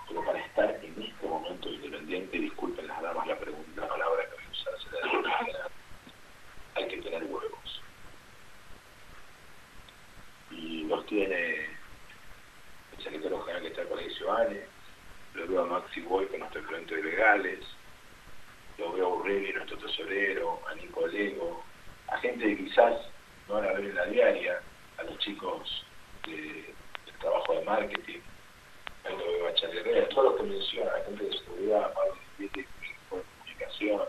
Pero 0.07 0.25
para 0.25 0.39
estar 0.39 0.69
en 0.83 1.01
este 1.01 1.27
momento 1.27 1.69
independiente, 1.69 2.37
disculpen 2.37 2.87
las 2.87 3.01
damas 3.01 3.27
la 3.27 3.37
pregunta, 3.37 3.81
la 3.81 3.87
palabra 3.87 4.23
que 4.25 4.35
voy 4.35 4.45
a 4.45 4.51
usar 4.51 5.39
manera, 5.39 5.67
hay 6.75 6.87
que 6.87 6.97
tener 6.97 7.23
huevos. 7.23 7.81
Y 10.51 10.83
los 10.83 11.05
tiene 11.07 11.65
el 12.95 13.03
secretario 13.03 13.41
general 13.41 13.61
que 13.63 13.67
está 13.69 13.85
con 13.85 13.99
Giovanni, 13.99 14.59
lo 15.33 15.47
veo 15.47 15.63
a 15.63 15.65
Maxi 15.65 16.01
Boy 16.01 16.27
con 16.27 16.39
nuestro 16.39 16.63
gerente 16.65 16.95
de 16.95 17.03
legales, 17.03 17.59
lo 18.77 18.93
veo 18.93 19.05
a 19.05 19.15
Urrelli, 19.15 19.53
nuestro 19.53 19.77
tesorero, 19.77 20.61
a 20.69 20.75
Nico 20.75 21.07
Lego, 21.07 21.63
a 22.07 22.17
gente 22.19 22.43
que 22.45 22.65
quizás 22.65 22.93
no 23.47 23.55
van 23.55 23.65
a 23.65 23.73
ver 23.73 23.85
en 23.85 23.95
la 23.95 24.05
diaria, 24.05 24.61
a 24.97 25.03
los 25.03 25.17
chicos 25.19 25.85
de- 26.25 26.73
del 27.05 27.15
trabajo 27.19 27.53
de 27.53 27.61
marketing, 27.65 28.19
a 29.05 29.53
Charlie 29.55 29.79
Herrera, 29.81 30.05
a 30.05 30.09
todos 30.09 30.23
los 30.31 30.35
que 30.37 30.43
mencionan, 30.43 30.95
a 30.95 31.05
gente 31.05 31.23
de 31.25 31.37
seguridad, 31.37 31.83
a 31.83 31.93
Pablo 31.93 32.15
de 32.37 32.65
comunicación, 33.09 34.01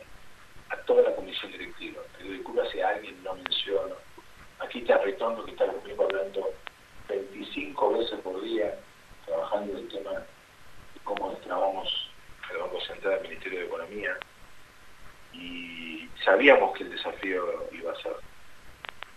a 0.71 0.77
toda 0.87 1.03
la 1.03 1.17
comisión 1.17 1.53
directiva. 1.53 2.03
Pero 2.17 2.31
disculpa 2.31 2.63
si 2.71 2.81
alguien 2.81 3.23
no 3.23 3.35
menciono. 3.35 3.97
Aquí 4.61 4.79
está 4.81 4.99
Retondo 4.99 5.45
que 5.45 5.51
está 5.51 5.67
conmigo 5.67 6.05
hablando 6.05 6.51
25 7.09 7.99
veces 7.99 8.21
por 8.21 8.41
día, 8.43 8.79
trabajando 9.27 9.77
el 9.77 9.89
tema 9.89 10.13
de 10.13 11.01
cómo 11.03 11.31
destrabamos 11.33 12.11
el 12.53 12.59
Banco 12.59 12.81
Central 12.83 13.15
del 13.15 13.23
Ministerio 13.29 13.59
de 13.61 13.67
Economía. 13.67 14.17
Y 15.33 16.04
sabíamos 16.25 16.77
que 16.77 16.85
el 16.85 16.91
desafío 16.91 17.69
iba 17.73 17.93
a 17.93 17.97
ser, 17.97 18.17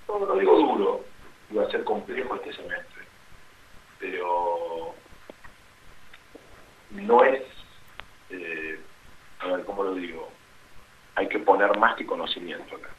no 0.08 0.20
lo 0.20 0.38
digo 0.38 0.58
duro, 0.58 1.06
iba 1.50 1.64
a 1.64 1.72
ser 1.72 1.84
complejo 1.84 2.36
este 2.36 2.54
semestre. 2.54 3.04
Pero 4.00 4.94
no 6.92 7.24
es, 7.24 7.42
eh, 8.30 8.80
a 9.40 9.48
ver, 9.48 9.66
¿cómo 9.66 9.84
lo 9.84 9.96
digo? 9.96 10.30
Hay 11.16 11.28
que 11.30 11.40
poner 11.40 11.76
más 11.78 11.96
que 11.96 12.06
conocimiento 12.06 12.76
acá. 12.76 12.90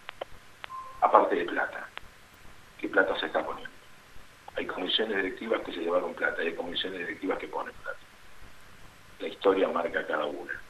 aparte 1.00 1.36
de 1.36 1.44
plata. 1.44 1.88
¿Qué 2.78 2.88
plata 2.88 3.18
se 3.20 3.26
está 3.26 3.44
poniendo? 3.44 3.70
Hay 4.56 4.66
comisiones 4.66 5.16
directivas 5.16 5.62
que 5.62 5.72
se 5.72 5.80
llevaron 5.80 6.14
plata, 6.14 6.42
hay 6.42 6.54
comisiones 6.54 7.00
directivas 7.00 7.38
que 7.38 7.48
ponen 7.48 7.74
plata. 7.82 7.98
La 9.20 9.28
historia 9.28 9.68
marca 9.68 10.06
cada 10.06 10.26
una. 10.26 10.60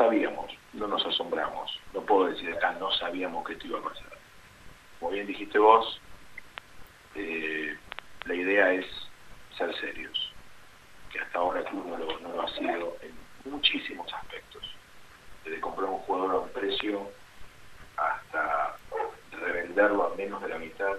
Sabíamos, 0.00 0.50
no 0.72 0.86
nos 0.86 1.04
asombramos, 1.04 1.78
no 1.92 2.00
puedo 2.00 2.28
decir 2.28 2.50
acá, 2.54 2.72
no 2.80 2.90
sabíamos 2.92 3.46
que 3.46 3.52
esto 3.52 3.66
iba 3.66 3.80
a 3.80 3.82
pasar. 3.82 4.16
Como 4.98 5.12
bien 5.12 5.26
dijiste 5.26 5.58
vos, 5.58 6.00
eh, 7.14 7.76
la 8.24 8.34
idea 8.34 8.72
es 8.72 8.86
ser 9.58 9.78
serios, 9.78 10.32
que 11.12 11.18
hasta 11.18 11.38
ahora 11.38 11.60
el 11.60 11.76
no 11.76 11.98
lo, 11.98 12.18
no 12.20 12.32
lo 12.32 12.40
ha 12.40 12.48
sido 12.48 12.96
en 13.02 13.14
muchísimos 13.52 14.10
aspectos. 14.14 14.74
Desde 15.44 15.60
comprar 15.60 15.90
un 15.90 15.98
jugador 15.98 16.30
a 16.34 16.38
un 16.38 16.48
precio 16.48 17.10
hasta 17.98 18.78
revenderlo 19.32 20.06
a 20.06 20.16
menos 20.16 20.40
de 20.40 20.48
la 20.48 20.58
mitad. 20.58 20.96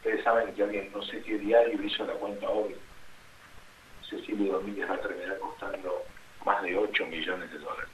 Ustedes 0.00 0.22
saben 0.22 0.54
que 0.54 0.64
alguien, 0.64 0.92
no 0.92 1.02
sé 1.02 1.22
qué 1.22 1.38
diario 1.38 1.82
hizo 1.82 2.04
la 2.04 2.12
cuenta 2.12 2.46
hoy, 2.46 2.76
Cecilio 4.02 4.52
Domínguez 4.52 4.90
va 4.90 4.96
a 4.96 5.00
terminar 5.00 5.38
costando 5.38 6.04
más 6.44 6.62
de 6.62 6.76
8 6.76 7.06
millones 7.06 7.50
de 7.52 7.58
dólares. 7.58 7.90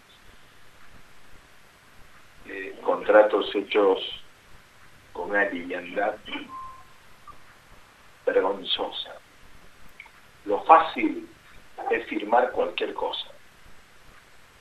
Eh, 2.46 2.78
contratos 2.82 3.54
hechos 3.54 3.98
con 5.12 5.30
una 5.30 5.44
liviandad 5.44 6.16
vergonzosa. 8.26 9.14
Lo 10.44 10.62
fácil 10.64 11.28
es 11.90 12.06
firmar 12.06 12.50
cualquier 12.52 12.94
cosa. 12.94 13.28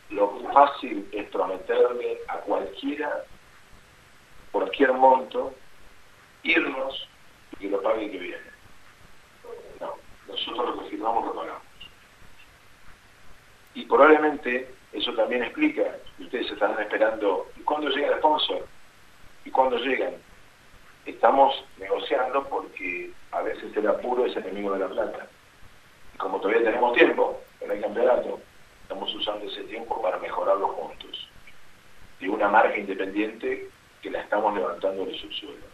Lo 0.10 0.40
fácil 0.52 1.08
es 1.12 1.30
prometerle 1.30 2.20
a 2.28 2.38
cualquiera, 2.40 3.24
cualquier 4.52 4.94
monto, 4.94 5.54
irnos 6.44 7.08
y 7.54 7.58
que 7.58 7.70
lo 7.70 7.82
pague 7.82 8.06
el 8.06 8.12
que 8.12 8.18
viene. 8.18 8.52
No, 9.80 9.96
nosotros 10.28 10.76
lo 10.76 10.84
que 10.84 10.90
firmamos. 10.90 11.29
Y 13.74 13.86
probablemente 13.86 14.74
eso 14.94 15.14
también 15.14 15.44
explica, 15.44 15.84
que 16.18 16.24
ustedes 16.24 16.52
estarán 16.52 16.80
esperando, 16.80 17.48
¿y 17.58 17.62
cuándo 17.62 17.90
llega 17.90 18.08
el 18.08 18.20
sponsor? 18.20 18.66
¿Y 19.46 19.52
cuándo 19.52 19.78
llegan? 19.78 20.16
Estamos 21.06 21.64
negociando 21.78 22.44
porque 22.48 23.12
a 23.32 23.42
veces 23.42 23.76
el 23.76 23.88
apuro 23.88 24.26
es 24.26 24.36
enemigo 24.36 24.74
de 24.74 24.80
la 24.80 24.88
plata. 24.88 25.28
Y 26.14 26.18
como 26.18 26.40
todavía 26.40 26.64
tenemos 26.64 26.94
tiempo 26.94 27.42
en 27.62 27.72
el 27.72 27.82
campeonato, 27.82 28.40
estamos 28.82 29.14
usando 29.14 29.46
ese 29.46 29.64
tiempo 29.64 30.02
para 30.02 30.18
mejorar 30.18 30.58
los 30.58 30.76
puntos. 30.76 31.30
De 32.20 32.30
una 32.30 32.50
marca 32.50 32.78
independiente 32.78 33.70
que 34.02 34.10
la 34.10 34.22
estamos 34.22 34.56
levantando 34.56 35.06
del 35.06 35.20
subsuelo. 35.20 35.66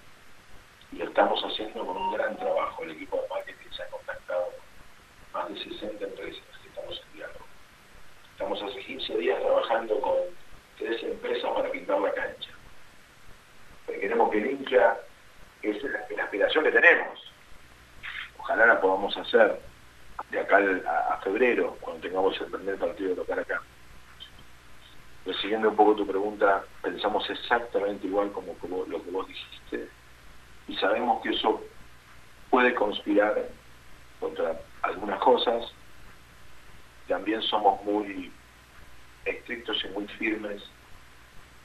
Y 0.91 0.97
lo 0.97 1.05
estamos 1.05 1.41
haciendo 1.43 1.85
con 1.85 1.97
un 1.97 2.13
gran 2.13 2.37
trabajo. 2.37 2.83
El 2.83 2.91
equipo 2.91 3.17
de 3.17 3.27
marketing 3.29 3.69
se 3.71 3.83
ha 3.83 3.87
contactado 3.87 4.45
con 5.31 5.41
más 5.41 5.49
de 5.49 5.63
60 5.63 6.03
empresas 6.03 6.43
que 6.61 6.67
estamos 6.67 7.01
en 7.01 7.17
diálogo. 7.17 7.45
Estamos 8.45 8.71
hace 8.71 8.79
15 8.85 9.17
días 9.17 9.41
trabajando 9.41 9.99
con 10.01 10.13
tres 10.77 11.01
empresas 11.01 11.49
para 11.51 11.71
pintar 11.71 11.99
la 11.99 12.13
cancha. 12.13 12.51
Queremos 13.87 14.29
que 14.29 14.37
el 14.37 14.51
hincha, 14.51 14.97
es 15.63 15.81
la, 15.81 16.23
aspiración 16.23 16.63
que 16.63 16.71
tenemos. 16.71 17.33
Ojalá 18.37 18.67
la 18.67 18.79
podamos 18.79 19.17
hacer 19.17 19.59
de 20.29 20.39
acá 20.39 20.57
a, 20.57 21.13
a 21.15 21.17
febrero, 21.21 21.75
cuando 21.81 22.01
tengamos 22.03 22.39
el 22.39 22.51
primer 22.51 22.77
partido 22.77 23.09
de 23.09 23.15
local 23.15 23.39
acá. 23.39 23.63
Pero 25.23 25.37
siguiendo 25.39 25.69
un 25.69 25.75
poco 25.75 25.95
tu 25.95 26.05
pregunta, 26.05 26.63
pensamos 26.83 27.27
exactamente 27.27 28.05
igual 28.05 28.31
como 28.31 28.53
vos- 28.61 28.87
lo 28.87 29.03
que 29.03 29.09
vos 29.09 29.27
dijiste 29.27 29.89
y 30.67 30.75
sabemos 30.77 31.19
que 31.23 31.29
eso 31.29 31.63
puede 32.51 32.75
conspirar 32.75 33.49
contra 34.19 34.55
algunas 34.83 35.19
cosas. 35.19 35.65
También 37.07 37.41
somos 37.43 37.83
muy 37.83 38.31
estrictos 39.25 39.83
y 39.85 39.87
muy 39.89 40.07
firmes 40.07 40.61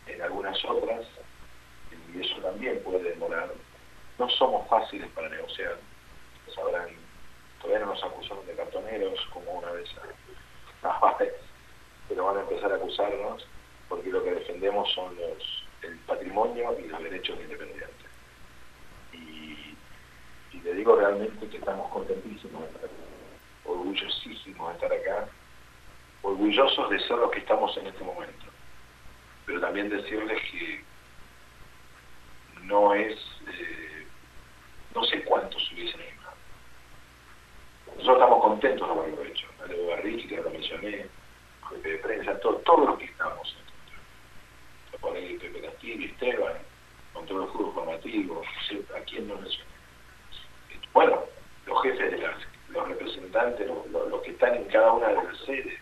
en 0.07 0.21
algunas 0.23 0.63
otras 0.65 1.07
y 2.15 2.21
eso 2.21 2.37
también 2.41 2.83
puede 2.83 3.11
demorar. 3.11 3.51
No 4.19 4.29
somos 4.31 4.69
fáciles 4.69 5.09
para 5.13 5.29
negociar. 5.29 5.79
Sabrán, 6.55 6.89
todavía 7.61 7.87
no 7.87 7.95
nos 7.95 8.03
acusaron 8.03 8.47
de 8.47 8.55
cartoneros 8.55 9.19
como 9.33 9.53
una 9.53 9.71
vez 9.73 9.89
a 10.83 11.19
pero 12.09 12.25
van 12.25 12.39
a 12.39 12.41
empezar 12.41 12.73
a 12.73 12.77
acusarnos 12.77 13.47
porque 13.89 14.11
lo 14.11 14.25
que 14.25 14.33
defendemos 14.33 14.91
son 14.93 15.15
los 15.17 15.67
el 15.83 15.97
patrimonio 16.01 16.77
y 16.79 16.89
los 16.89 17.03
derechos 17.03 17.39
de 17.39 17.45
independientes. 17.45 18.11
Y, 19.13 19.77
y 20.53 20.61
le 20.63 20.75
digo 20.75 20.97
realmente 20.97 21.49
que 21.49 21.57
estamos 21.57 21.91
contentísimos 21.91 22.63
de 22.63 22.69
orgullosísimos 23.65 24.69
de 24.69 24.75
estar 24.75 24.93
acá, 24.93 25.29
orgullosos 26.23 26.91
de 26.91 26.99
ser 27.01 27.17
los 27.17 27.31
que 27.31 27.41
estamos 27.41 27.77
en 27.77 27.87
este 27.87 28.05
momento. 28.05 28.47
Pero 29.47 29.61
también 29.61 29.89
decirles 29.89 30.41
que 30.51 30.85
no 32.63 32.95
es, 32.95 33.19
eh, 33.49 34.07
no 34.95 35.05
sé 35.05 35.23
cuántos 35.25 35.71
hubiesen 35.73 36.01
hecho. 36.01 36.11
Nosotros 37.97 38.17
estamos 38.17 38.43
contentos 38.43 38.89
de 38.89 38.95
haberlo 38.95 39.25
hecho. 39.25 39.47
Leo 39.69 39.89
Barriqui, 39.89 40.29
que 40.29 40.37
lo 40.37 40.51
mencioné, 40.51 41.07
jefe 41.69 41.89
de 41.89 41.99
prensa, 41.99 42.39
todo, 42.41 42.57
todos 42.59 42.91
los 42.91 42.99
que 42.99 43.05
estamos. 43.07 43.57
Por 45.01 45.17
ahí 45.17 45.39
Pepe 45.39 45.63
Castillo, 45.63 46.07
Esteban, 46.07 46.55
con 47.13 47.27
todos 47.27 47.47
los 47.47 47.55
grupos 47.55 47.75
formativos, 47.75 48.47
no 48.47 48.63
sé, 48.67 48.97
a 48.97 49.01
quién 49.05 49.29
no 49.29 49.37
mencioné. 49.37 49.71
Bueno, 50.93 51.25
los 51.67 51.83
jefes 51.83 52.11
de 52.11 52.19
las, 52.19 52.37
los 52.71 52.89
representantes, 52.89 53.67
los, 53.67 53.87
los- 53.89 54.09
los 54.09 54.23
que 54.23 54.31
están 54.31 54.55
en 54.55 54.65
cada 54.65 54.93
una 54.93 55.09
de 55.09 55.15
las 55.15 55.37
sedes, 55.45 55.81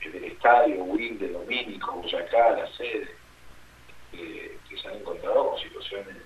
del 0.00 0.24
estadio, 0.24 0.84
Wilde, 0.84 1.28
Domínico, 1.28 1.92
Boyacá, 1.92 2.50
la 2.50 2.66
sede, 2.76 3.14
eh, 4.12 4.58
que 4.68 4.78
se 4.78 4.88
han 4.88 4.94
encontrado 4.96 5.50
con 5.50 5.58
situaciones. 5.60 6.16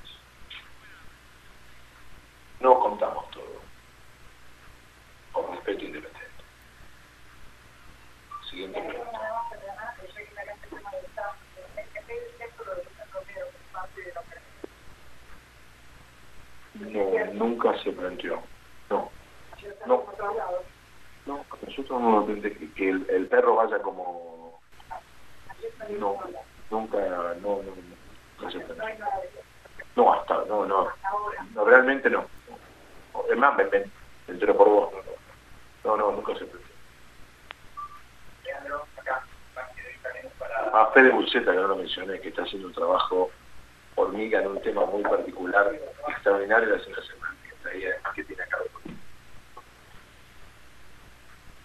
No 2.61 2.79
contamos 2.79 3.29
todo, 3.31 3.61
con 5.33 5.51
respeto 5.57 5.85
independiente. 5.85 6.29
Siguiente 8.51 8.81
pregunta. 8.83 9.19
No, 16.75 17.35
nunca 17.35 17.77
se 17.83 17.93
planteó. 17.93 18.43
No. 19.87 20.05
No. 20.19 20.73
No, 21.25 21.45
nosotros 21.65 22.01
no 22.01 22.27
que, 22.27 22.73
que 22.75 22.89
el, 22.89 23.29
perro 23.29 23.57
vaya 23.57 23.79
como... 23.81 24.61
No, 25.99 26.19
nunca, 26.71 26.99
no, 26.99 27.35
no, 27.35 27.63
no, 27.63 28.49
no 29.95 30.13
hasta, 30.13 30.45
no, 30.47 30.67
no, 30.67 30.89
no, 31.55 31.65
realmente 31.65 32.11
no. 32.11 32.27
Es 33.31 33.37
más, 33.37 33.57
me, 33.57 33.65
entero 34.27 34.57
por 34.57 34.69
vos. 34.69 34.93
No, 35.85 35.97
no, 35.97 36.13
nunca 36.13 36.35
se 36.35 36.45
planteó. 36.47 36.73
A 40.73 40.87
Fede 40.93 41.11
Buceta, 41.11 41.53
que 41.53 41.59
no 41.59 41.69
lo 41.69 41.77
mencioné, 41.77 42.21
que 42.21 42.29
está 42.29 42.43
haciendo 42.43 42.69
un 42.69 42.75
trabajo 42.75 43.31
hormiga 43.95 44.41
en 44.41 44.49
un 44.49 44.63
tema 44.63 44.87
muy 44.87 45.03
particular, 45.03 45.71
extraordinario 46.09 46.71
la 46.71 46.83
Semántica, 46.83 47.69
ahí 47.71 47.85
además 47.85 48.15
que 48.15 48.25
tiene 48.25 48.43
a. 48.43 48.47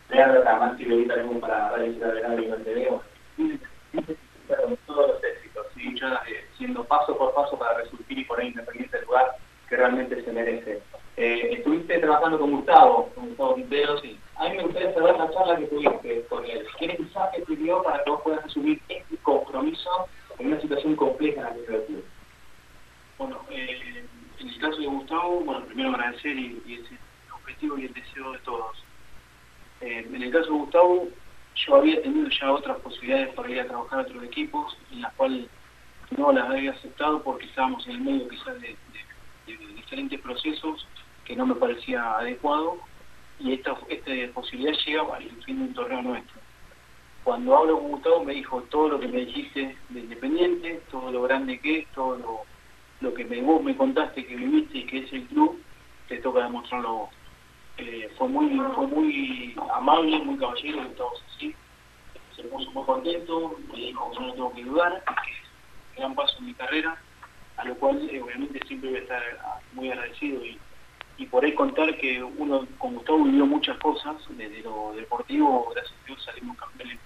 Leandro 0.10 0.44
Camanti, 0.44 0.84
y 0.84 0.92
ahorita 0.92 1.16
tenemos 1.16 1.42
para 1.42 1.70
Radio 1.70 1.94
Ciudad 1.94 2.14
de 2.14 2.42
y 2.42 2.64
TV. 2.64 3.00
Fueron 4.48 4.78
todos 4.86 5.08
los 5.10 5.24
éxitos, 5.24 5.66
ya 6.00 6.24
eh, 6.28 6.46
siendo 6.58 6.84
paso 6.86 7.18
por 7.18 7.34
paso 7.34 7.58
para 7.60 7.78
resurgir 7.80 8.20
y 8.20 8.24
poner 8.24 8.48
Independiente 8.48 8.98
el 8.98 9.06
lugar 9.06 9.36
que 9.68 9.76
realmente 9.76 10.24
se 10.24 10.32
merece. 10.32 10.82
Eh, 11.18 11.50
estuviste 11.58 12.00
trabajando 12.00 12.40
con 12.40 12.52
Gustavo, 12.52 13.10
con 13.16 13.28
Gustavo 13.30 13.56
Quintero, 13.56 13.98
sí. 14.00 14.18
A 14.36 14.48
mí 14.48 14.58
me 14.58 14.64
gustaría 14.64 14.94
saber 14.94 15.18
la 15.18 15.32
charla 15.32 15.58
que 15.58 15.66
tuviste 15.66 16.26
con 16.30 16.46
él. 16.46 16.66
¿Qué 16.80 16.88
mensaje 16.88 17.42
te 17.42 17.56
dio 17.56 17.84
para 17.84 18.04
que 18.04 18.10
vos 18.10 18.22
puedas 18.22 18.46
asumir 18.46 18.80
este 18.88 19.18
compromiso 19.18 19.90
en 20.40 20.48
una 20.48 20.62
situación 20.62 20.96
compleja 20.96 21.42
en 21.42 21.48
la 21.48 21.54
que 21.54 21.66
se? 21.88 22.04
Bueno, 23.18 23.42
eh, 23.50 24.06
en 24.40 24.48
el 24.48 24.60
caso 24.60 24.78
de 24.78 24.86
Gustavo, 24.86 25.42
bueno, 25.42 25.66
primero 25.66 25.90
agradecer 25.90 26.38
y, 26.38 26.62
y 26.66 26.76
ese 26.76 26.98
objetivo 27.34 27.78
y 27.78 27.86
el 27.86 27.94
deseo 27.94 28.32
de 28.32 28.40
todos. 28.40 28.87
Eh, 29.82 30.06
en 30.08 30.22
el 30.22 30.32
caso 30.32 30.46
de 30.46 30.60
Gustavo, 30.60 31.08
yo 31.56 31.76
había 31.76 32.02
tenido 32.02 32.30
ya 32.30 32.52
otras 32.52 32.78
posibilidades 32.80 33.34
para 33.34 33.50
ir 33.50 33.60
a 33.60 33.68
trabajar 33.68 34.00
a 34.00 34.02
otros 34.04 34.24
equipos, 34.24 34.78
en 34.92 35.02
las 35.02 35.14
cuales 35.14 35.48
no 36.16 36.32
las 36.32 36.50
había 36.50 36.72
aceptado 36.72 37.22
porque 37.24 37.46
estábamos 37.46 37.86
en 37.88 37.96
el 37.96 38.02
medio 38.02 38.28
quizás 38.30 38.60
de, 38.62 38.76
diferentes 39.76 40.20
procesos 40.22 40.86
que 41.26 41.36
no 41.36 41.46
me 41.46 41.56
parecía 41.56 42.18
adecuado 42.18 42.78
y 43.40 43.54
esta, 43.54 43.78
esta 43.88 44.12
posibilidad 44.34 44.78
llega 44.86 45.16
al 45.16 45.44
fin 45.44 45.60
de 45.60 45.64
un 45.66 45.74
torneo 45.74 46.02
nuestro. 46.02 46.42
cuando 47.24 47.56
hablo 47.56 47.80
con 47.80 47.92
Gustavo 47.92 48.24
me 48.24 48.34
dijo 48.34 48.62
todo 48.64 48.90
lo 48.90 49.00
que 49.00 49.08
me 49.08 49.20
dijiste 49.20 49.78
de 49.90 50.00
Independiente, 50.00 50.82
todo 50.92 51.12
lo 51.12 51.22
grande 51.24 51.60
que 51.60 51.80
es, 51.80 51.88
todo 51.94 52.18
lo, 52.18 52.42
lo 53.00 53.14
que 53.14 53.24
me, 53.26 53.42
vos 53.42 53.64
me 53.64 53.76
contaste 53.76 54.26
que 54.26 54.36
viviste 54.36 54.80
y 54.80 54.86
que 54.86 54.98
es 55.00 55.14
el 55.14 55.26
club, 55.28 55.62
te 56.10 56.18
toca 56.18 56.44
demostrarlo 56.44 56.94
vos. 56.94 57.10
Eh, 57.78 58.10
fue 58.18 58.28
muy 58.28 58.60
fue 58.76 58.88
muy 58.88 59.56
amable, 59.74 60.20
muy 60.20 60.38
caballero, 60.38 60.84
Gustavo 60.86 61.12
así. 61.36 61.56
Se 62.36 62.44
puso 62.44 62.72
muy 62.72 62.84
contento, 62.86 63.56
me 63.72 63.78
dijo 63.78 64.12
que 64.12 64.20
no 64.20 64.34
tengo 64.34 64.54
que 64.54 64.64
dudar, 64.64 65.04
que 65.04 65.32
es 65.32 65.48
un 65.92 65.96
gran 65.98 66.16
paso 66.16 66.38
en 66.40 66.46
mi 66.46 66.54
carrera, 66.54 66.98
a 67.58 67.66
lo 67.66 67.76
cual 67.76 68.10
eh, 68.10 68.22
obviamente 68.22 68.60
siempre 68.68 68.90
voy 68.90 69.00
a 69.00 69.02
estar 69.02 69.24
ah, 69.44 69.60
muy 69.74 69.90
agradecido 69.90 70.44
y, 70.46 70.60
y 71.18 71.26
por 71.28 71.44
ahí 71.44 71.54
contar 71.54 71.98
que 71.98 72.24
uno 72.24 72.68
con 72.78 72.96
Gustavo 72.96 73.24
vivió 73.24 73.46
muchas 73.46 73.78
cosas, 73.78 74.16
desde 74.30 74.62
lo 74.62 74.94
deportivo, 74.96 75.70
gracias 75.74 75.96
a 76.00 76.06
Dios 76.06 76.24
salimos 76.24 76.58
campeones 76.58 77.00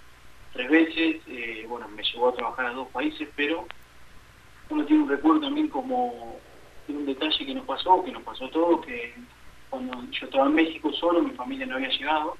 tres 0.52 0.70
veces, 0.70 1.22
eh, 1.26 1.64
bueno, 1.68 1.88
me 1.88 2.02
llevó 2.02 2.28
a 2.28 2.34
trabajar 2.34 2.66
a 2.66 2.72
dos 2.72 2.88
países, 2.88 3.28
pero 3.34 3.66
uno 4.68 4.84
tiene 4.84 5.02
un 5.02 5.08
recuerdo 5.08 5.40
también 5.40 5.68
como 5.68 6.36
de 6.86 6.94
un 6.94 7.06
detalle 7.06 7.46
que 7.46 7.54
nos 7.54 7.64
pasó, 7.64 8.04
que 8.04 8.12
nos 8.12 8.22
pasó 8.22 8.46
a 8.46 8.50
todos, 8.50 8.84
que 8.84 9.14
cuando 9.72 10.02
yo 10.10 10.26
estaba 10.26 10.46
en 10.48 10.54
México 10.54 10.92
solo, 10.92 11.22
mi 11.22 11.30
familia 11.30 11.64
no 11.64 11.76
había 11.76 11.88
llegado, 11.88 12.36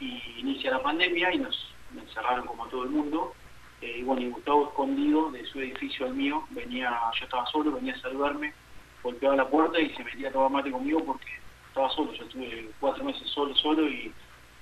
y 0.00 0.18
inicia 0.38 0.70
la 0.70 0.82
pandemia 0.82 1.34
y 1.34 1.38
nos, 1.38 1.74
encerraron 1.94 2.46
como 2.46 2.66
todo 2.68 2.84
el 2.84 2.90
mundo, 2.90 3.34
eh, 3.82 3.98
y 3.98 4.02
bueno, 4.02 4.22
y 4.22 4.30
Gustavo 4.30 4.68
escondido 4.68 5.30
de 5.30 5.44
su 5.44 5.60
edificio 5.60 6.06
al 6.06 6.14
mío, 6.14 6.42
venía, 6.48 6.98
yo 7.18 7.24
estaba 7.24 7.44
solo, 7.48 7.72
venía 7.72 7.92
a 7.92 8.00
saludarme, 8.00 8.54
golpeaba 9.02 9.36
la 9.36 9.48
puerta 9.48 9.78
y 9.78 9.90
se 9.90 10.02
metía 10.02 10.30
a 10.30 10.32
tomar 10.32 10.50
mate 10.50 10.70
conmigo 10.70 11.04
porque 11.04 11.26
estaba 11.68 11.90
solo, 11.90 12.14
yo 12.14 12.24
estuve 12.24 12.70
cuatro 12.80 13.04
meses 13.04 13.28
solo, 13.28 13.54
solo 13.56 13.86
y 13.86 14.10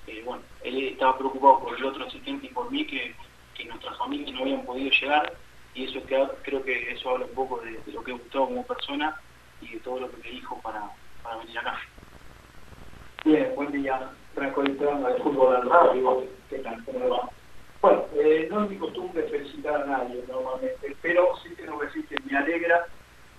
eh, 0.07 0.21
bueno, 0.25 0.43
él 0.65 0.77
estaba 0.89 1.17
preocupado 1.17 1.61
por 1.61 1.77
el 1.77 1.85
otro 1.85 2.05
asistente 2.05 2.47
y 2.47 2.49
por 2.49 2.69
mí 2.69 2.85
que, 2.85 3.15
que 3.55 3.63
nuestras 3.63 3.97
familias 3.97 4.33
no 4.33 4.41
habían 4.41 4.65
podido 4.65 4.91
llegar 4.91 5.37
y 5.73 5.85
eso 5.85 6.01
creo 6.43 6.63
que 6.63 6.91
eso 6.91 7.11
habla 7.11 7.27
un 7.27 7.33
poco 7.33 7.61
de, 7.61 7.79
lo 7.93 8.03
que 8.03 8.11
he 8.11 8.15
gustado 8.15 8.47
como 8.47 8.67
persona 8.67 9.15
y 9.61 9.69
de 9.69 9.79
todo 9.79 10.01
lo 10.01 10.11
que 10.11 10.17
me 10.17 10.31
dijo 10.31 10.59
para, 10.61 10.91
para 11.23 11.37
venir 11.37 11.57
acá. 11.59 11.79
Bien, 13.25 13.51
buen 13.53 13.69
día. 13.73 14.11
Franco 14.33 14.63
Litranga 14.63 15.09
de 15.09 15.21
Fútbol 15.21 15.53
al 15.53 15.69
Radio. 15.69 16.23
¿Qué 16.49 16.59
tal? 16.59 16.81
¿Cómo 16.85 17.09
va? 17.09 17.29
Bueno, 17.81 18.05
eh, 18.15 18.47
no 18.49 18.63
es 18.63 18.69
mi 18.69 18.77
costumbre 18.77 19.23
felicitar 19.23 19.81
a 19.81 19.85
nadie 19.85 20.23
normalmente, 20.31 20.95
pero 21.01 21.35
sí 21.43 21.49
que 21.55 21.63
decir 21.63 22.07
que 22.07 22.15
me 22.29 22.37
alegra 22.37 22.85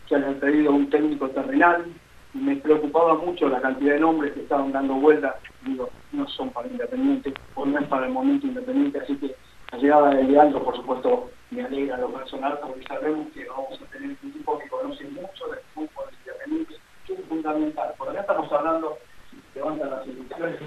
que 0.06 0.16
hayan 0.16 0.38
traído 0.38 0.72
un 0.72 0.90
técnico 0.90 1.30
terrenal. 1.30 1.86
Me 2.34 2.56
preocupaba 2.56 3.14
mucho 3.14 3.48
la 3.48 3.60
cantidad 3.62 3.94
de 3.94 4.00
nombres 4.00 4.34
que 4.34 4.40
estaban 4.40 4.70
dando 4.70 4.94
vueltas. 4.94 5.36
Digo, 5.64 5.88
no 6.12 6.28
son 6.28 6.50
para 6.50 6.68
Independiente, 6.68 7.32
o 7.54 7.64
no 7.64 7.78
es 7.78 7.86
para 7.86 8.06
el 8.06 8.12
momento 8.12 8.46
Independiente, 8.46 9.00
así 9.00 9.16
que 9.16 9.34
la 9.72 9.78
llegada 9.78 10.10
de 10.10 10.24
Leandro, 10.24 10.62
por 10.62 10.76
supuesto, 10.76 11.30
me 11.50 11.64
alegra 11.64 11.96
lo 11.96 12.12
personal, 12.12 12.58
porque 12.60 12.82
sabemos 12.86 13.28
que 13.32 13.46
vamos 13.48 13.80
a 13.80 13.92
tener 13.92 14.14
un 14.22 14.32
tipo 14.32 14.58
que 14.58 14.68
conoce 14.68 15.04
mucho 15.04 15.48
del 15.48 15.60
fútbol 15.74 16.04
Independiente, 16.20 16.74
que 17.06 17.14
es 17.14 17.24
fundamental. 17.26 17.94
Por 17.96 18.10
acá 18.10 18.20
estamos 18.20 18.52
hablando 18.52 18.98
levantan 19.60 19.90
las 19.90 20.06
inhibiciones, 20.06 20.58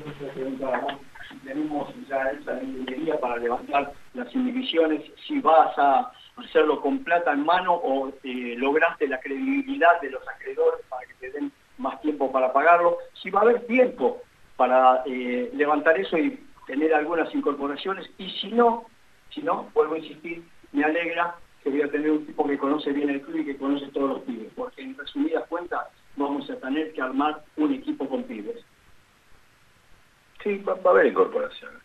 tenemos 1.44 1.90
ya 2.08 2.30
esa 2.32 2.62
ingeniería 2.62 3.20
para 3.20 3.38
levantar 3.38 3.92
las 4.14 4.34
inhibiciones, 4.36 5.02
si 5.28 5.40
vas 5.40 5.78
a 5.78 6.12
hacerlo 6.38 6.80
con 6.82 7.04
plata 7.04 7.34
en 7.34 7.44
mano 7.44 7.74
o 7.74 8.10
eh, 8.24 8.56
lograste 8.58 9.08
la 9.08 9.20
credibilidad 9.20 10.00
de 10.02 10.12
los 10.12 10.28
acreedores 10.28 10.86
para 10.90 11.06
que 11.08 11.14
te 11.16 11.32
den 11.32 11.52
más 11.78 12.00
tiempo 12.02 12.32
para 12.32 12.54
pagarlo, 12.54 12.98
si 13.22 13.32
va 13.32 13.40
a 13.40 13.44
haber 13.44 13.66
tiempo 13.66 14.22
para 14.58 15.04
eh, 15.06 15.50
levantar 15.54 16.00
eso 16.00 16.18
y 16.18 16.40
tener 16.68 16.94
algunas 16.94 17.34
incorporaciones, 17.34 18.10
y 18.20 18.30
si 18.30 18.52
no, 18.52 18.86
si 19.32 19.42
no, 19.42 19.70
vuelvo 19.74 19.96
a 19.96 20.00
insistir, 20.00 20.44
me 20.72 20.84
alegra 20.84 21.36
que 21.64 21.70
voy 21.70 21.82
a 21.82 21.90
tener 21.90 22.12
un 22.12 22.26
tipo 22.26 22.46
que 22.46 22.58
conoce 22.58 22.92
bien 22.92 23.10
el 23.10 23.22
club 23.22 23.40
y 23.40 23.46
que 23.46 23.58
conoce 23.58 23.88
todos 23.88 24.10
los 24.10 24.20
pibes, 24.22 24.52
porque 24.56 24.84
en 24.84 24.98
resumidas 24.98 25.48
cuentas 25.48 25.88
vamos 26.16 26.50
a 26.50 26.56
tener 26.58 26.94
que 26.94 27.02
armar 27.02 27.44
un 27.58 27.74
equipo 27.74 28.08
con 28.08 28.24
pibes. 28.24 28.64
Sí, 30.44 30.58
va, 30.58 30.74
va 30.76 30.92
a 30.92 30.94
haber 30.94 31.08
incorporaciones. 31.08 31.82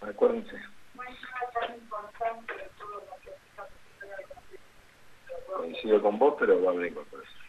Acuérdense. 0.00 0.60
Coincido 5.54 6.02
con 6.02 6.18
vos, 6.18 6.34
pero 6.38 6.62
va 6.62 6.70
a 6.70 6.74
haber 6.74 6.90
incorporaciones. 6.90 7.42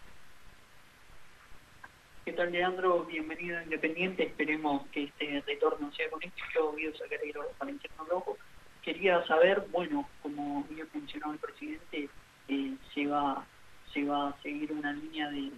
¿Qué 2.25 2.33
tal, 2.33 2.51
Leandro? 2.51 3.05
Bienvenido 3.05 3.57
a 3.57 3.63
Independiente. 3.63 4.23
Esperemos 4.23 4.85
que 4.89 5.05
este 5.05 5.43
retorno 5.45 5.91
sea 5.93 6.09
con 6.09 6.21
éxito. 6.21 6.73
Guido 6.75 6.93
Zacarero 6.97 7.49
para 7.57 7.71
Interno 7.71 8.05
Rojo. 8.05 8.37
Quería 8.81 9.25
saber, 9.25 9.65
bueno, 9.71 10.07
como 10.21 10.63
bien 10.65 10.87
mencionó 10.93 11.31
el 11.31 11.39
presidente, 11.39 12.09
eh, 12.49 12.77
se 12.93 13.07
va 13.07 13.45
se 13.93 14.03
va 14.05 14.29
a 14.29 14.41
seguir 14.41 14.71
una 14.71 14.91
línea 14.91 15.29
de, 15.29 15.51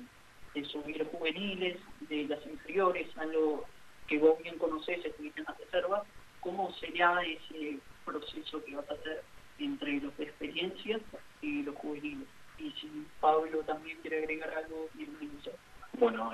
de 0.55 0.65
subir 0.65 1.05
juveniles, 1.11 1.77
de 2.09 2.23
las 2.23 2.43
inferiores, 2.47 3.07
algo 3.17 3.65
que 4.07 4.17
vos 4.17 4.41
bien 4.41 4.57
conocés, 4.57 5.03
estuviste 5.05 5.41
en 5.41 5.45
las 5.47 5.57
reservas. 5.59 6.03
¿Cómo 6.39 6.73
será 6.73 7.21
ese 7.23 7.77
proceso 8.05 8.63
que 8.63 8.75
vas 8.75 8.89
a 8.89 8.93
hacer 8.93 9.23
entre 9.59 9.99
los 9.99 10.15
de 10.17 10.23
experiencia 10.23 10.99
y 11.41 11.63
los 11.63 11.75
juveniles? 11.75 12.27
Y 12.57 12.71
si 12.71 12.89
Pablo 13.19 13.59
también 13.65 13.97
quiere 14.01 14.19
agregar 14.19 14.53
algo, 14.53 14.87
bienvenido. 14.93 15.51
Bueno, 15.99 16.31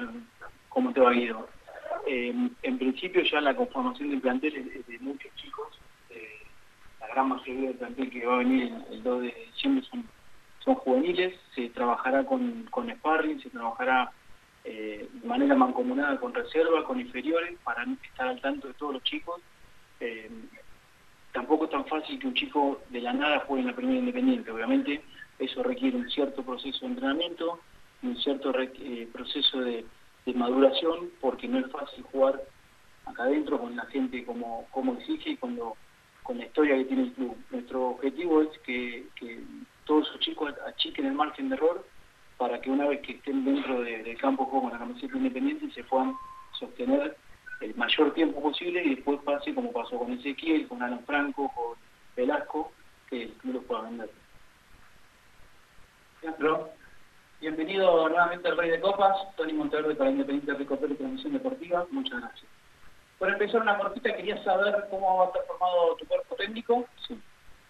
¿cómo 0.69 0.93
te 0.93 0.99
va 0.99 1.11
Guido? 1.11 1.49
Eh, 2.07 2.49
en 2.63 2.77
principio 2.77 3.23
ya 3.23 3.41
la 3.41 3.55
conformación 3.55 4.09
del 4.09 4.21
plantel 4.21 4.55
es 4.55 4.87
de 4.87 4.99
muchos 4.99 5.33
chicos. 5.35 5.79
Eh, 6.09 6.41
la 6.99 7.07
gran 7.07 7.29
mayoría 7.29 7.69
del 7.69 7.77
plantel 7.77 8.09
que 8.09 8.25
va 8.25 8.35
a 8.35 8.39
venir 8.39 8.73
el 8.91 9.03
2 9.03 9.21
de 9.21 9.33
diciembre 9.53 9.85
son, 9.89 10.07
son 10.63 10.75
juveniles. 10.75 11.33
Se 11.55 11.69
trabajará 11.69 12.25
con, 12.25 12.63
con 12.69 12.89
sparring, 12.89 13.41
se 13.41 13.49
trabajará 13.49 14.11
eh, 14.63 15.09
de 15.11 15.27
manera 15.27 15.55
mancomunada 15.55 16.19
con 16.19 16.33
reserva, 16.33 16.83
con 16.83 16.99
inferiores, 16.99 17.57
para 17.63 17.83
estar 18.03 18.27
al 18.27 18.41
tanto 18.41 18.67
de 18.67 18.73
todos 18.75 18.93
los 18.93 19.03
chicos. 19.03 19.41
Eh, 19.99 20.29
tampoco 21.31 21.65
es 21.65 21.71
tan 21.71 21.85
fácil 21.85 22.19
que 22.19 22.27
un 22.27 22.33
chico 22.33 22.81
de 22.89 23.01
la 23.01 23.13
nada 23.13 23.39
juegue 23.41 23.61
en 23.61 23.67
la 23.67 23.75
primera 23.75 23.99
independiente. 23.99 24.51
Obviamente 24.51 25.01
eso 25.39 25.63
requiere 25.63 25.97
un 25.97 26.09
cierto 26.09 26.43
proceso 26.43 26.79
de 26.81 26.87
entrenamiento, 26.87 27.59
un 28.03 28.17
cierto 28.17 28.53
eh, 28.59 29.07
proceso 29.11 29.61
de, 29.61 29.85
maduración, 30.35 31.09
porque 31.19 31.47
no 31.47 31.59
es 31.59 31.69
fácil 31.71 32.03
jugar 32.03 32.41
acá 33.05 33.23
adentro 33.23 33.59
con 33.59 33.75
la 33.75 33.85
gente 33.87 34.23
como, 34.23 34.65
como 34.71 34.93
exige 34.93 35.31
y 35.31 35.37
con, 35.37 35.57
la 35.57 36.45
historia 36.45 36.77
que 36.77 36.85
tiene 36.85 37.03
el 37.03 37.11
club. 37.13 37.35
Nuestro 37.49 37.89
objetivo 37.89 38.41
es 38.41 38.57
que 38.59 39.07
todos 39.85 40.07
esos 40.07 40.19
chicos 40.19 40.53
achiquen 40.67 41.05
el 41.05 41.13
margen 41.13 41.49
de 41.49 41.55
error 41.55 41.85
para 42.37 42.59
que 42.61 42.69
una 42.69 42.87
vez 42.87 43.01
que 43.01 43.13
estén 43.13 43.45
dentro 43.45 43.81
de- 43.81 44.03
del 44.03 44.17
campo 44.17 44.45
de 44.45 44.49
juego 44.51 44.63
con 44.69 44.73
la 44.73 44.79
camiseta 44.79 45.17
independiente 45.17 45.71
se 45.73 45.83
puedan 45.83 46.15
sostener 46.59 47.15
el 47.61 47.75
mayor 47.75 48.13
tiempo 48.13 48.41
posible 48.41 48.83
y 48.83 48.95
después 48.95 49.19
pase 49.23 49.53
como 49.53 49.71
pasó 49.71 49.97
con 49.99 50.11
Ezequiel, 50.13 50.67
con 50.67 50.81
Alan 50.81 51.05
Franco, 51.05 51.51
con 51.53 51.77
Velasco, 52.15 52.71
que 53.09 53.23
el 53.23 53.33
club 53.33 53.53
los 53.55 53.63
pueda 53.65 53.81
vender. 53.81 54.09
Leandro, 56.21 56.69
Bienvenido 57.39 58.07
nuevamente 58.07 58.47
al 58.49 58.55
Rey 58.57 58.69
de 58.69 58.79
Copas, 58.79 59.17
Tony 59.35 59.53
Monteverde 59.53 59.95
para 59.95 60.11
Independiente 60.11 60.53
Recopero 60.53 60.93
y 60.93 60.97
Transmisión 60.97 61.33
Deportiva, 61.33 61.87
muchas 61.89 62.21
gracias. 62.21 62.45
Por 63.17 63.29
empezar 63.29 63.61
una 63.63 63.79
cortita, 63.79 64.15
quería 64.15 64.43
saber 64.43 64.85
cómo 64.91 65.17
va 65.17 65.23
a 65.23 65.27
estar 65.29 65.41
formado 65.47 65.95
tu 65.95 66.05
cuerpo 66.05 66.35
técnico. 66.35 66.85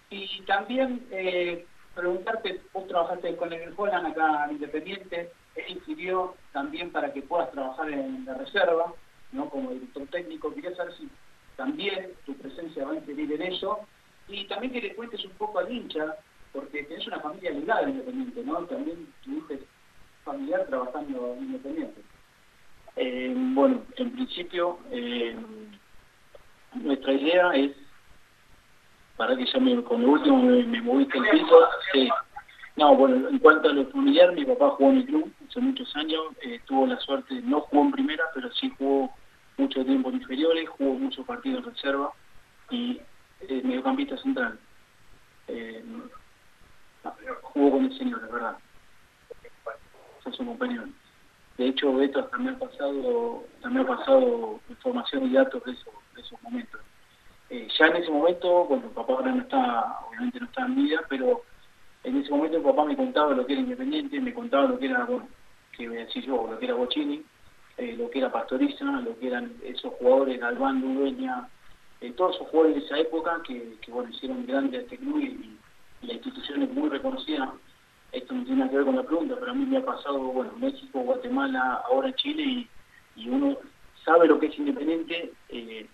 Y 0.09 0.41
también 0.41 1.07
eh, 1.11 1.65
preguntarte, 1.95 2.61
vos 2.73 2.87
trabajaste 2.87 3.35
con 3.35 3.51
el 3.53 3.73
Holland 3.75 4.07
acá 4.07 4.45
en 4.45 4.51
Independiente, 4.51 5.31
él 5.55 5.65
infirió 5.69 6.35
también 6.53 6.91
para 6.91 7.11
que 7.11 7.21
puedas 7.21 7.51
trabajar 7.51 7.89
en 7.89 8.25
la 8.25 8.35
reserva, 8.35 8.93
¿no? 9.31 9.49
como 9.49 9.71
director 9.71 10.07
técnico. 10.07 10.53
Quería 10.53 10.75
saber 10.75 10.93
si 10.95 11.09
también 11.55 12.11
tu 12.25 12.33
presencia 12.35 12.85
va 12.85 12.91
a 12.91 12.95
inferir 12.95 13.31
en 13.33 13.41
eso. 13.41 13.79
Y 14.27 14.45
también 14.45 14.71
que 14.71 14.81
le 14.81 14.95
cuentes 14.95 15.23
un 15.25 15.31
poco 15.31 15.59
al 15.59 15.71
hincha, 15.71 16.15
porque 16.53 16.83
tenés 16.83 17.05
una 17.07 17.19
familia 17.19 17.51
ligada 17.51 17.83
en 17.83 17.89
Independiente, 17.89 18.43
¿no? 18.43 18.65
También 18.65 19.07
tuviste 19.23 19.59
familiar 20.23 20.65
trabajando 20.67 21.33
en 21.37 21.43
Independiente. 21.43 22.01
Eh, 22.95 23.33
bueno, 23.35 23.83
en 23.95 24.11
principio, 24.11 24.79
eh, 24.91 25.35
nuestra 26.75 27.13
idea 27.13 27.51
es, 27.51 27.71
para 29.21 29.37
que 29.37 29.45
ya 29.45 29.59
me, 29.59 29.83
con 29.83 30.01
lo 30.01 30.13
último 30.13 30.41
me, 30.41 30.63
me 30.63 30.81
moviste 30.81 31.19
el 31.19 31.29
piso, 31.29 31.55
sí. 31.93 32.09
No, 32.75 32.95
bueno, 32.95 33.29
en 33.29 33.37
cuanto 33.37 33.69
a 33.69 33.71
lo 33.71 33.85
familiar, 33.91 34.33
mi 34.33 34.43
papá 34.43 34.71
jugó 34.71 34.89
en 34.89 34.97
el 34.97 35.05
club 35.05 35.31
hace 35.47 35.59
muchos 35.59 35.95
años, 35.95 36.23
eh, 36.41 36.59
tuvo 36.65 36.87
la 36.87 36.99
suerte, 37.01 37.39
no 37.43 37.61
jugó 37.61 37.83
en 37.83 37.91
primera, 37.91 38.23
pero 38.33 38.51
sí 38.53 38.73
jugó 38.79 39.13
mucho 39.57 39.85
tiempo 39.85 40.09
en 40.09 40.15
inferiores, 40.15 40.67
jugó 40.69 40.95
muchos 40.95 41.23
partidos 41.27 41.59
en 41.59 41.71
reserva 41.71 42.11
y 42.71 42.99
eh, 43.41 43.61
mediocampista 43.63 44.17
central. 44.17 44.57
Eh, 45.47 45.85
jugó 47.43 47.71
con 47.73 47.85
el 47.85 47.97
señor, 47.99 48.23
es 48.25 48.31
verdad. 48.31 48.57
Fue 50.23 50.33
su 50.33 50.43
compañero. 50.43 50.85
De 51.59 51.67
hecho, 51.67 51.93
Beto 51.93 52.25
también 52.25 52.55
ha 52.55 52.59
pasado, 52.59 53.43
también 53.61 53.85
ha 53.85 53.97
pasado 53.97 54.59
información 54.67 55.27
y 55.27 55.33
datos 55.33 55.63
de 55.63 55.73
esos 55.73 56.41
momentos. 56.41 56.81
Eh, 57.53 57.67
ya 57.77 57.87
en 57.87 57.97
ese 57.97 58.09
momento, 58.09 58.63
bueno, 58.63 58.87
papá 58.95 59.11
ahora 59.11 59.33
no 59.33 59.41
está, 59.41 59.99
obviamente 60.07 60.39
no 60.39 60.45
está 60.45 60.65
en 60.65 60.75
vida, 60.75 61.01
pero 61.09 61.41
en 62.05 62.15
ese 62.21 62.31
momento 62.31 62.57
mi 62.57 62.63
papá 62.63 62.85
me 62.85 62.95
contaba 62.95 63.33
lo 63.33 63.45
que 63.45 63.51
era 63.51 63.61
Independiente, 63.61 64.21
me 64.21 64.33
contaba 64.33 64.67
lo 64.67 64.79
que 64.79 64.85
era, 64.85 65.03
bueno, 65.03 65.27
que 65.75 65.89
voy 65.89 65.97
a 65.97 66.05
decir 66.05 66.23
yo, 66.25 66.47
lo 66.49 66.57
que 66.57 66.65
era 66.65 66.75
Bochini, 66.75 67.21
eh, 67.77 67.95
lo 67.97 68.09
que 68.09 68.19
era 68.19 68.31
Pastoriza, 68.31 68.85
lo 69.01 69.19
que 69.19 69.27
eran 69.27 69.51
esos 69.63 69.91
jugadores, 69.95 70.39
Galván, 70.39 70.81
Dueña, 70.81 71.49
eh, 71.99 72.13
todos 72.13 72.35
esos 72.35 72.47
jugadores 72.47 72.77
de 72.77 72.85
esa 72.85 72.97
época 72.99 73.41
que, 73.45 73.75
que 73.81 73.91
bueno, 73.91 74.09
hicieron 74.11 74.45
grande 74.45 74.77
a 74.77 74.81
este 74.81 74.95
y, 74.95 75.57
y 76.01 76.07
la 76.07 76.13
institución 76.13 76.63
es 76.63 76.71
muy 76.71 76.87
reconocida. 76.87 77.51
Esto 78.13 78.33
no 78.33 78.43
tiene 78.43 78.59
nada 78.59 78.71
que 78.71 78.77
ver 78.77 78.85
con 78.85 78.95
la 78.95 79.03
pregunta, 79.03 79.35
pero 79.37 79.51
a 79.51 79.55
mí 79.55 79.65
me 79.65 79.77
ha 79.77 79.85
pasado, 79.85 80.19
bueno, 80.19 80.53
México, 80.57 81.01
Guatemala, 81.01 81.81
ahora 81.85 82.13
Chile, 82.15 82.43
y, 82.43 82.69
y 83.17 83.29
uno 83.29 83.57
sabe 84.05 84.27
lo 84.27 84.39
que 84.39 84.47
es 84.47 84.57
Independiente, 84.57 85.33
eh, 85.49 85.85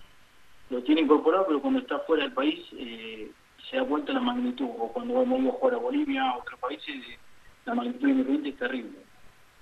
lo 0.69 0.83
tiene 0.83 1.01
incorporado, 1.01 1.45
pero 1.47 1.61
cuando 1.61 1.79
está 1.79 1.99
fuera 1.99 2.23
del 2.23 2.33
país 2.33 2.65
eh, 2.73 3.31
se 3.69 3.77
da 3.77 3.83
cuenta 3.85 4.13
la 4.13 4.19
magnitud, 4.19 4.69
o 4.77 4.91
cuando 4.91 5.21
hemos 5.21 5.39
ido 5.39 5.49
a 5.49 5.53
jugar 5.53 5.73
a 5.75 5.77
Bolivia, 5.77 6.29
a 6.29 6.37
otros 6.37 6.59
países, 6.59 6.87
eh, 6.87 7.17
la 7.65 7.75
magnitud 7.75 8.05
de 8.05 8.11
Independiente 8.11 8.49
es 8.49 8.57
terrible. 8.57 8.99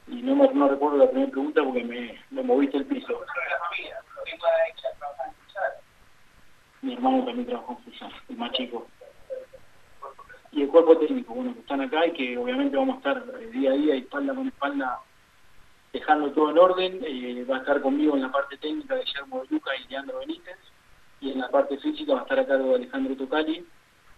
Y 0.07 0.21
no, 0.21 0.35
me, 0.35 0.47
no 0.53 0.67
recuerdo 0.67 0.97
la 0.97 1.09
primera 1.09 1.31
pregunta 1.31 1.63
porque 1.63 1.83
me, 1.83 2.19
me 2.29 2.43
moviste 2.43 2.77
el 2.77 2.85
piso. 2.85 3.21
Mi 6.81 6.93
hermano 6.93 7.25
también 7.25 7.47
trabajó 7.47 7.71
en 7.71 7.77
Futsal, 7.79 8.11
el 8.29 8.37
más 8.37 8.51
chico. 8.51 8.87
Y 10.51 10.61
el 10.61 10.69
cuerpo 10.69 10.97
técnico, 10.99 11.33
bueno, 11.33 11.53
que 11.53 11.61
están 11.61 11.81
acá 11.81 12.05
y 12.05 12.13
que 12.13 12.37
obviamente 12.37 12.77
vamos 12.77 12.95
a 12.95 12.97
estar 12.97 13.41
eh, 13.41 13.47
día 13.47 13.71
a 13.71 13.73
día, 13.73 13.95
espalda 13.95 14.35
con 14.35 14.47
espalda, 14.47 14.99
dejando 15.91 16.31
todo 16.31 16.51
en 16.51 16.59
orden. 16.59 16.99
Eh, 17.03 17.43
va 17.49 17.57
a 17.57 17.59
estar 17.59 17.81
conmigo 17.81 18.15
en 18.15 18.21
la 18.21 18.31
parte 18.31 18.57
técnica 18.57 18.95
Guillermo 18.95 19.41
de 19.41 19.47
Luca 19.49 19.71
y 19.75 19.87
Leandro 19.89 20.19
Benítez. 20.19 20.57
Y 21.21 21.31
en 21.31 21.39
la 21.39 21.49
parte 21.49 21.77
física 21.77 22.13
va 22.13 22.19
a 22.19 22.23
estar 22.23 22.39
a 22.39 22.45
cargo 22.45 22.69
de 22.69 22.75
Alejandro 22.75 23.15
Tocali. 23.15 23.65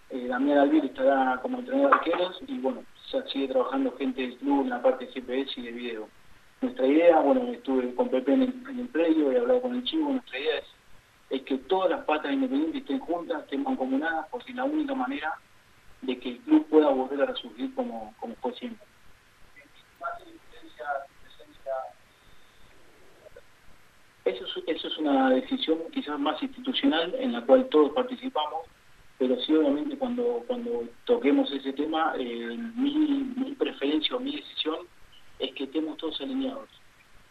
Eh, 0.09 0.27
Damián 0.27 0.73
estará 0.75 1.39
como 1.41 1.59
entrenador 1.59 1.91
de 1.91 1.97
arqueros 1.97 2.39
y 2.47 2.57
bueno, 2.59 2.83
ya 3.11 3.23
sigue 3.27 3.47
trabajando 3.49 3.95
gente 3.97 4.21
del 4.21 4.37
club 4.37 4.63
en 4.63 4.69
la 4.69 4.81
parte 4.81 5.05
de 5.05 5.11
GPS 5.11 5.59
y 5.59 5.63
de 5.63 5.71
video. 5.71 6.09
Nuestra 6.61 6.87
idea, 6.87 7.19
bueno, 7.19 7.51
estuve 7.51 7.93
con 7.93 8.09
Pepe 8.09 8.33
en 8.33 8.43
el, 8.43 8.63
en 8.69 8.79
el 8.79 8.87
predio, 8.87 9.31
he 9.31 9.39
hablado 9.39 9.61
con 9.61 9.75
el 9.75 9.83
chivo, 9.83 10.09
nuestra 10.11 10.39
idea 10.39 10.57
es, 10.57 10.65
es 11.29 11.41
que 11.43 11.57
todas 11.57 11.89
las 11.91 12.03
patas 12.05 12.31
independientes 12.31 12.81
estén 12.81 12.99
juntas, 12.99 13.43
estén 13.43 13.63
mancomunadas, 13.63 14.27
porque 14.31 14.51
es 14.51 14.55
la 14.55 14.63
única 14.63 14.95
manera 14.95 15.35
de 16.01 16.17
que 16.17 16.29
el 16.29 16.39
club 16.39 16.65
pueda 16.67 16.89
volver 16.89 17.21
a 17.21 17.25
resurgir 17.25 17.73
como, 17.75 18.13
como 18.19 18.33
fue 18.35 18.53
siempre. 18.53 18.85
Eso 24.27 24.45
es, 24.45 24.63
eso 24.67 24.87
es 24.87 24.97
una 24.97 25.29
decisión 25.29 25.79
quizás 25.93 26.19
más 26.19 26.41
institucional 26.43 27.15
en 27.17 27.31
la 27.31 27.45
cual 27.45 27.67
todos 27.69 27.93
participamos, 27.93 28.65
pero 29.17 29.39
sí 29.41 29.55
obviamente 29.55 29.97
cuando, 29.97 30.43
cuando 30.47 30.83
toquemos 31.05 31.51
ese 31.51 31.71
tema, 31.73 32.13
eh, 32.17 32.57
mi, 32.75 33.33
mi 33.35 33.53
preferencia 33.53 34.15
o 34.15 34.19
mi 34.19 34.35
decisión 34.35 34.79
es 35.39 35.53
que 35.53 35.63
estemos 35.63 35.97
todos 35.97 36.19
alineados. 36.19 36.69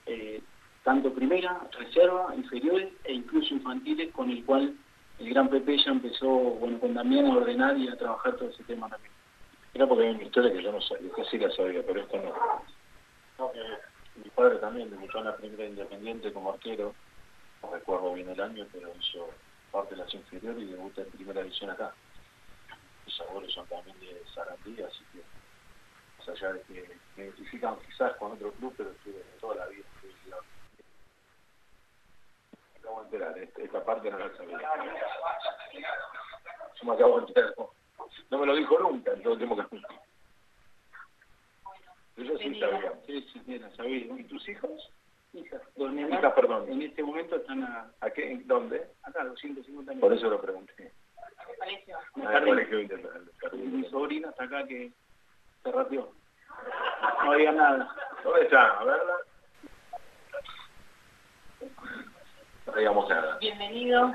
Eh, 0.06 0.40
tanto 0.84 1.12
primera, 1.12 1.68
reserva, 1.78 2.32
inferiores 2.34 2.88
e 3.04 3.12
incluso 3.12 3.52
infantiles, 3.52 4.12
con 4.12 4.30
el 4.30 4.44
cual 4.44 4.74
el 5.18 5.28
gran 5.30 5.48
Pepe 5.48 5.76
ya 5.78 5.90
empezó, 5.90 6.28
bueno, 6.28 6.78
con 6.78 6.94
Damián 6.94 7.26
a 7.26 7.36
ordenar 7.36 7.76
y 7.76 7.88
a 7.88 7.96
trabajar 7.96 8.36
todo 8.36 8.48
ese 8.48 8.62
tema 8.64 8.88
también. 8.88 9.12
Era 9.74 9.86
porque 9.86 10.04
hay 10.06 10.14
una 10.14 10.22
historia 10.22 10.52
que 10.52 10.62
yo 10.62 10.72
no 10.72 10.80
sabía, 10.80 11.10
que 11.12 11.24
sí 11.24 11.38
la 11.38 11.50
sabía, 11.50 11.82
pero 11.86 12.00
esto 12.00 12.16
no. 12.18 12.32
No, 13.38 13.52
que 13.52 13.60
mi 14.16 14.30
padre 14.30 14.56
también 14.58 14.90
debutó 14.90 15.18
en 15.18 15.24
la 15.24 15.36
primera 15.36 15.66
independiente 15.66 16.32
como 16.32 16.52
arquero, 16.52 16.94
no 17.62 17.70
recuerdo 17.70 18.14
bien 18.14 18.28
el 18.28 18.40
año, 18.40 18.66
pero 18.72 18.92
hizo 18.98 19.30
parte 19.70 19.94
de 19.94 20.02
las 20.02 20.14
inferiores 20.14 20.62
y 20.62 20.66
debuta 20.66 21.02
en 21.02 21.10
primera 21.10 21.42
división 21.42 21.70
acá. 21.70 21.94
Mis 23.04 23.20
abuelos 23.20 23.52
son 23.52 23.66
también 23.66 23.98
de 24.00 24.22
Sarandí, 24.34 24.82
así 24.82 25.04
que, 25.12 25.22
más 26.18 26.28
allá 26.28 26.54
de 26.54 26.62
que 26.62 26.98
me 27.16 27.24
identifican 27.24 27.76
quizás 27.86 28.16
con 28.16 28.32
otro 28.32 28.52
club, 28.52 28.74
pero 28.76 28.90
estuve 28.90 29.22
toda 29.40 29.56
la 29.56 29.66
vida. 29.66 29.84
Me 32.72 32.80
acabo 32.80 33.00
de 33.00 33.04
enterar, 33.04 33.38
esta, 33.38 33.62
esta 33.62 33.84
parte 33.84 34.10
no 34.10 34.18
la 34.18 34.36
sabía. 34.36 34.58
Yo 36.80 36.86
me 36.86 36.94
acabo 36.94 37.20
de 37.20 37.26
enterar. 37.26 37.54
No 38.30 38.38
me 38.38 38.46
lo 38.46 38.56
dijo 38.56 38.78
nunca 38.78 39.12
en 39.12 39.22
todo 39.22 39.34
el 39.34 39.38
tiempo 39.38 39.56
que 39.56 40.05
Yo 42.16 42.38
sí 42.38 42.58
sabía. 42.60 42.92
Sí, 43.06 43.20
sí, 43.32 43.42
mira, 43.46 43.70
sabía. 43.76 43.98
¿Y 44.18 44.24
tus 44.24 44.48
hijos? 44.48 44.70
Hijas. 45.32 45.60
Dos 45.76 45.92
Hijas, 45.92 46.08
nenas, 46.10 46.32
perdón. 46.32 46.70
En 46.70 46.80
este 46.82 47.02
momento 47.02 47.36
están 47.36 47.62
a, 47.62 47.90
¿A 48.00 48.10
qué? 48.10 48.40
¿Dónde? 48.46 48.86
acá, 49.02 49.20
a 49.22 49.24
250 49.26 49.92
Por 49.92 50.10
metros. 50.10 50.18
eso 50.18 50.30
lo 50.30 50.40
pregunté. 50.40 50.92
Jardín. 52.22 52.48
colegio 52.54 52.80
Inter- 52.80 53.10
Y 53.52 53.56
Mi 53.56 53.88
sobrina 53.90 54.30
está 54.30 54.44
acá 54.44 54.66
que 54.66 54.92
se 55.62 55.72
rateó. 55.72 56.12
No 57.24 57.32
había 57.32 57.52
nada. 57.52 57.94
¿Dónde 58.24 58.42
está? 58.44 58.78
A 58.80 58.84
verla. 58.84 59.16
No 62.66 62.72
digamos 62.74 63.08
nada. 63.08 63.38
Bienvenido, 63.38 64.14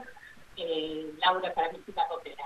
eh, 0.57 1.13
Laura, 1.23 1.53
para 1.53 1.69
Visita 1.69 2.07
Copera. 2.09 2.45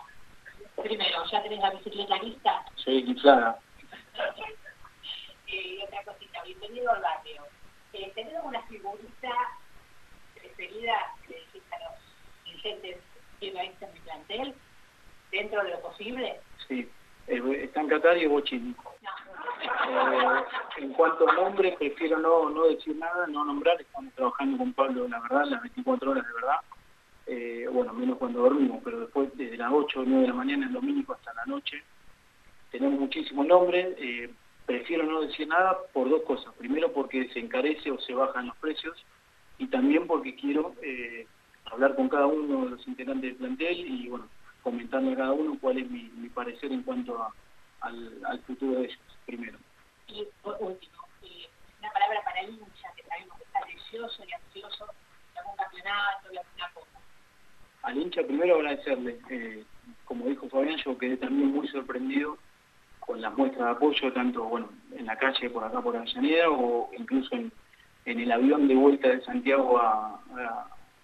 Primero, 0.83 1.23
¿ya 1.31 1.41
tenés 1.43 1.59
la 1.59 1.71
bicicleta 1.71 2.17
lista? 2.21 2.65
Soy 2.75 2.99
inflada. 2.99 3.59
Eh, 5.55 5.77
y 5.79 5.83
otra 5.83 6.03
cosita, 6.03 6.43
bienvenido 6.43 6.91
al 6.91 7.01
barrio. 7.01 7.43
Eh, 7.93 8.11
¿Tenés 8.13 8.35
alguna 8.35 8.61
figurita 8.63 9.31
preferida 10.33 10.93
que 11.25 11.35
dijiste 11.35 11.75
a 11.75 11.79
los 11.79 11.99
dirigentes 12.43 12.97
que 13.39 13.53
va 13.53 13.61
a 13.61 13.93
mi 13.93 13.99
plantel? 14.01 14.53
Dentro 15.31 15.63
de 15.63 15.69
lo 15.69 15.79
posible. 15.81 16.41
Sí. 16.67 16.89
Está 17.27 17.81
en 17.81 17.87
Qatar 17.87 18.17
y 18.17 18.25
es 18.25 18.29
Bochini. 18.29 18.71
Eh, 18.71 20.43
en 20.77 20.93
cuanto 20.93 21.29
a 21.29 21.33
nombre, 21.33 21.73
prefiero 21.79 22.19
no, 22.19 22.49
no 22.49 22.65
decir 22.67 22.95
nada, 22.97 23.25
no 23.27 23.45
nombrar. 23.45 23.79
Estamos 23.79 24.13
trabajando 24.13 24.57
con 24.57 24.73
Pablo, 24.73 25.07
la 25.07 25.21
verdad, 25.21 25.45
las 25.45 25.61
24 25.61 26.11
horas 26.11 26.27
de 26.27 26.33
verdad. 26.33 26.59
Eh, 27.27 27.67
bueno, 27.71 27.93
menos 27.93 28.17
cuando 28.17 28.41
dormimos, 28.41 28.81
pero 28.83 28.99
después 28.99 29.29
desde 29.35 29.55
las 29.55 29.71
8 29.71 30.01
o 30.01 30.03
9 30.03 30.21
de 30.21 30.27
la 30.27 30.33
mañana 30.33 30.65
el 30.67 30.73
domingo 30.73 31.13
hasta 31.13 31.33
la 31.33 31.45
noche. 31.45 31.81
Tenemos 32.71 32.99
muchísimos 32.99 33.47
nombres. 33.47 33.95
eh, 33.97 34.29
prefiero 34.65 35.03
no 35.05 35.21
decir 35.21 35.47
nada 35.47 35.77
por 35.93 36.09
dos 36.09 36.23
cosas. 36.23 36.53
Primero 36.55 36.91
porque 36.91 37.29
se 37.29 37.39
encarece 37.39 37.91
o 37.91 37.99
se 37.99 38.13
bajan 38.13 38.47
los 38.47 38.57
precios 38.57 38.97
y 39.57 39.67
también 39.67 40.07
porque 40.07 40.35
quiero 40.35 40.73
eh, 40.81 41.27
hablar 41.65 41.95
con 41.95 42.09
cada 42.09 42.25
uno 42.27 42.65
de 42.65 42.71
los 42.71 42.87
integrantes 42.87 43.31
del 43.31 43.37
plantel 43.37 43.77
y 43.79 44.09
bueno, 44.09 44.27
comentarle 44.63 45.13
a 45.13 45.17
cada 45.17 45.31
uno 45.31 45.57
cuál 45.61 45.77
es 45.77 45.89
mi, 45.89 46.03
mi 46.15 46.29
parecer 46.29 46.71
en 46.71 46.83
cuanto 46.83 47.21
a- 47.21 47.33
al, 47.81 48.21
al 48.25 48.39
futuro 48.43 48.79
de 48.79 48.85
ellos, 48.85 48.99
primero. 49.25 49.57
Y 50.07 50.25
por 50.41 50.57
último, 50.59 50.93
eh, 51.23 51.47
una 51.79 51.91
palabra 51.91 52.23
para 52.23 52.41
el 52.41 52.49
hincha, 52.51 52.89
que 52.95 53.03
sabemos 53.03 53.37
que 53.37 53.43
está 53.43 53.59
deseoso 53.65 54.23
y 54.27 54.31
ansioso 54.33 54.85
de 55.33 55.39
algún 55.39 55.55
campeonato, 55.55 56.29
de 56.29 56.39
alguna 56.39 56.71
cosa. 56.73 56.99
Al 57.83 57.97
hincha 57.97 58.23
primero 58.23 58.55
agradecerle, 58.55 59.19
eh, 59.29 59.63
como 60.05 60.25
dijo 60.25 60.49
Fabián, 60.49 60.79
yo 60.83 60.97
quedé 60.97 61.17
también 61.17 61.49
muy 61.49 61.67
sorprendido 61.67 62.37
con 63.05 63.21
las 63.21 63.35
muestras 63.37 63.65
de 63.65 63.71
apoyo, 63.71 64.13
tanto 64.13 64.43
bueno 64.43 64.69
en 64.97 65.05
la 65.05 65.17
calle 65.17 65.49
por 65.49 65.63
acá 65.63 65.81
por 65.81 65.95
Avellaneda 65.95 66.49
o 66.49 66.89
incluso 66.97 67.35
en, 67.35 67.51
el 68.05 68.31
avión 68.31 68.67
de 68.67 68.75
vuelta 68.75 69.09
de 69.09 69.21
Santiago 69.23 69.77
a, 69.79 70.21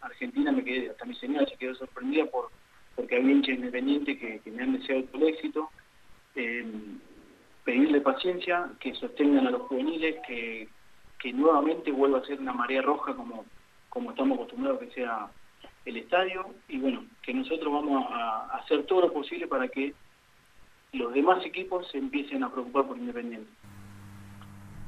Argentina, 0.02 0.52
me 0.52 0.64
quedé, 0.64 0.90
hasta 0.90 1.06
mi 1.06 1.14
señora 1.16 1.46
se 1.46 1.58
quedó 1.58 1.76
sorprendida 1.76 2.26
por 2.26 2.50
porque 2.96 3.18
había 3.18 3.32
hinchas 3.32 3.56
independientes 3.56 4.18
que, 4.20 4.40
que 4.40 4.52
me 4.52 4.64
han 4.64 4.74
deseado 4.74 5.04
todo 5.06 5.22
el 5.22 5.34
éxito. 5.34 5.70
Eh, 6.36 6.66
pedirle 7.64 8.02
paciencia, 8.02 8.70
que 8.80 8.94
sostengan 8.96 9.48
a 9.48 9.52
los 9.52 9.62
juveniles, 9.64 10.16
que, 10.28 10.68
que 11.20 11.34
nuevamente 11.34 11.92
vuelva 11.92 12.20
a 12.20 12.26
ser 12.26 12.40
una 12.40 12.54
marea 12.54 12.82
roja 12.82 13.16
como, 13.16 13.46
como 13.90 14.12
estamos 14.12 14.38
acostumbrados 14.38 14.80
que 14.80 14.92
sea 14.92 15.28
el 15.86 15.98
estadio 15.98 16.48
y 16.68 16.80
bueno, 16.80 17.06
que 17.22 17.34
nosotros 17.34 17.72
vamos 17.72 18.06
a 18.12 18.58
hacer 18.58 18.86
todo 18.86 19.02
lo 19.02 19.14
posible 19.14 19.48
para 19.48 19.68
que 19.68 19.94
los 20.94 21.14
demás 21.14 21.46
equipos 21.46 21.88
se 21.92 21.98
empiecen 21.98 22.44
a 22.44 22.52
preocupar 22.52 22.88
por 22.88 22.98
Independiente. 22.98 23.50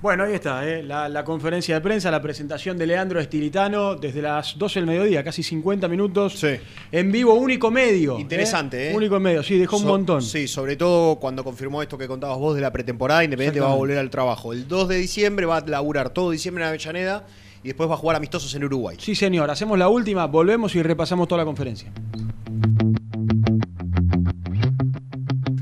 Bueno, 0.01 0.25
ahí 0.25 0.33
está, 0.33 0.67
¿eh? 0.67 0.83
la, 0.83 1.07
la 1.07 1.23
conferencia 1.23 1.75
de 1.75 1.81
prensa, 1.81 2.11
la 2.11 2.21
presentación 2.21 2.77
de 2.77 2.85
Leandro 2.85 3.21
Estilitano 3.21 3.95
desde 3.95 4.21
las 4.21 4.57
12 4.57 4.79
del 4.79 4.87
mediodía, 4.87 5.23
casi 5.23 5.43
50 5.43 5.87
minutos. 5.87 6.45
En 6.91 7.09
vivo, 7.09 7.35
único 7.35 7.71
medio. 7.71 8.19
Interesante, 8.19 8.91
¿eh? 8.91 8.93
Único 8.93 9.17
medio, 9.21 9.41
sí, 9.43 9.57
dejó 9.57 9.77
un 9.77 9.85
montón. 9.85 10.21
Sí, 10.21 10.49
sobre 10.49 10.75
todo 10.75 11.15
cuando 11.19 11.41
confirmó 11.45 11.81
esto 11.81 11.97
que 11.97 12.09
contabas 12.09 12.37
vos 12.37 12.53
de 12.53 12.59
la 12.59 12.73
pretemporada, 12.73 13.23
Independiente 13.23 13.61
va 13.61 13.71
a 13.71 13.75
volver 13.75 13.97
al 13.97 14.09
trabajo. 14.09 14.51
El 14.51 14.67
2 14.67 14.89
de 14.89 14.97
diciembre 14.97 15.45
va 15.45 15.57
a 15.57 15.65
laburar 15.65 16.09
todo 16.09 16.31
diciembre 16.31 16.65
en 16.65 16.67
Avellaneda 16.67 17.25
y 17.63 17.67
después 17.67 17.89
va 17.89 17.93
a 17.93 17.97
jugar 17.97 18.17
amistosos 18.17 18.53
en 18.55 18.65
Uruguay. 18.65 18.97
Sí, 18.99 19.15
señor, 19.15 19.49
hacemos 19.49 19.79
la 19.79 19.87
última, 19.87 20.27
volvemos 20.27 20.75
y 20.75 20.83
repasamos 20.83 21.29
toda 21.29 21.39
la 21.39 21.45
conferencia. 21.45 21.93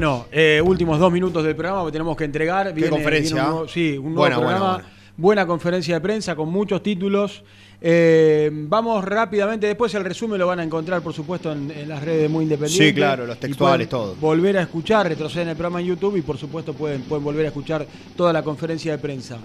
Bueno, 0.00 0.24
eh, 0.32 0.62
últimos 0.64 0.98
dos 0.98 1.12
minutos 1.12 1.44
del 1.44 1.54
programa 1.54 1.84
que 1.84 1.92
tenemos 1.92 2.16
que 2.16 2.24
entregar. 2.24 2.72
¿Qué 2.72 2.88
conferencia? 2.88 3.34
viene 3.34 3.46
un 3.48 3.52
nuevo- 3.54 3.68
sí, 3.68 3.98
un 3.98 4.04
nuevo 4.14 4.16
Buena, 4.20 4.36
programa. 4.38 4.72
buena. 4.72 4.88
Buena 5.18 5.46
conferencia 5.46 5.94
de 5.96 6.00
prensa 6.00 6.34
con 6.34 6.48
muchos 6.48 6.82
títulos. 6.82 7.42
Eh, 7.82 8.48
vamos 8.50 9.04
rápidamente, 9.04 9.66
después 9.66 9.92
el 9.94 10.02
resumen 10.02 10.38
lo 10.38 10.46
van 10.46 10.60
a 10.60 10.64
encontrar, 10.64 11.02
por 11.02 11.12
supuesto, 11.12 11.52
en, 11.52 11.70
en 11.70 11.86
las 11.86 12.02
redes 12.02 12.30
muy 12.30 12.44
independientes. 12.44 12.88
Sí, 12.88 12.94
claro, 12.94 13.26
los 13.26 13.38
textuales, 13.38 13.90
todo. 13.90 14.14
Volver 14.18 14.56
a 14.56 14.62
escuchar, 14.62 15.06
retroceder 15.06 15.42
en 15.42 15.48
el 15.50 15.56
programa 15.56 15.82
en 15.82 15.88
YouTube 15.88 16.16
y, 16.16 16.22
por 16.22 16.38
supuesto, 16.38 16.72
pueden, 16.72 17.02
pueden 17.02 17.22
volver 17.22 17.44
a 17.44 17.48
escuchar 17.48 17.86
toda 18.16 18.32
la 18.32 18.42
conferencia 18.42 18.92
de 18.92 18.98
prensa. 18.98 19.36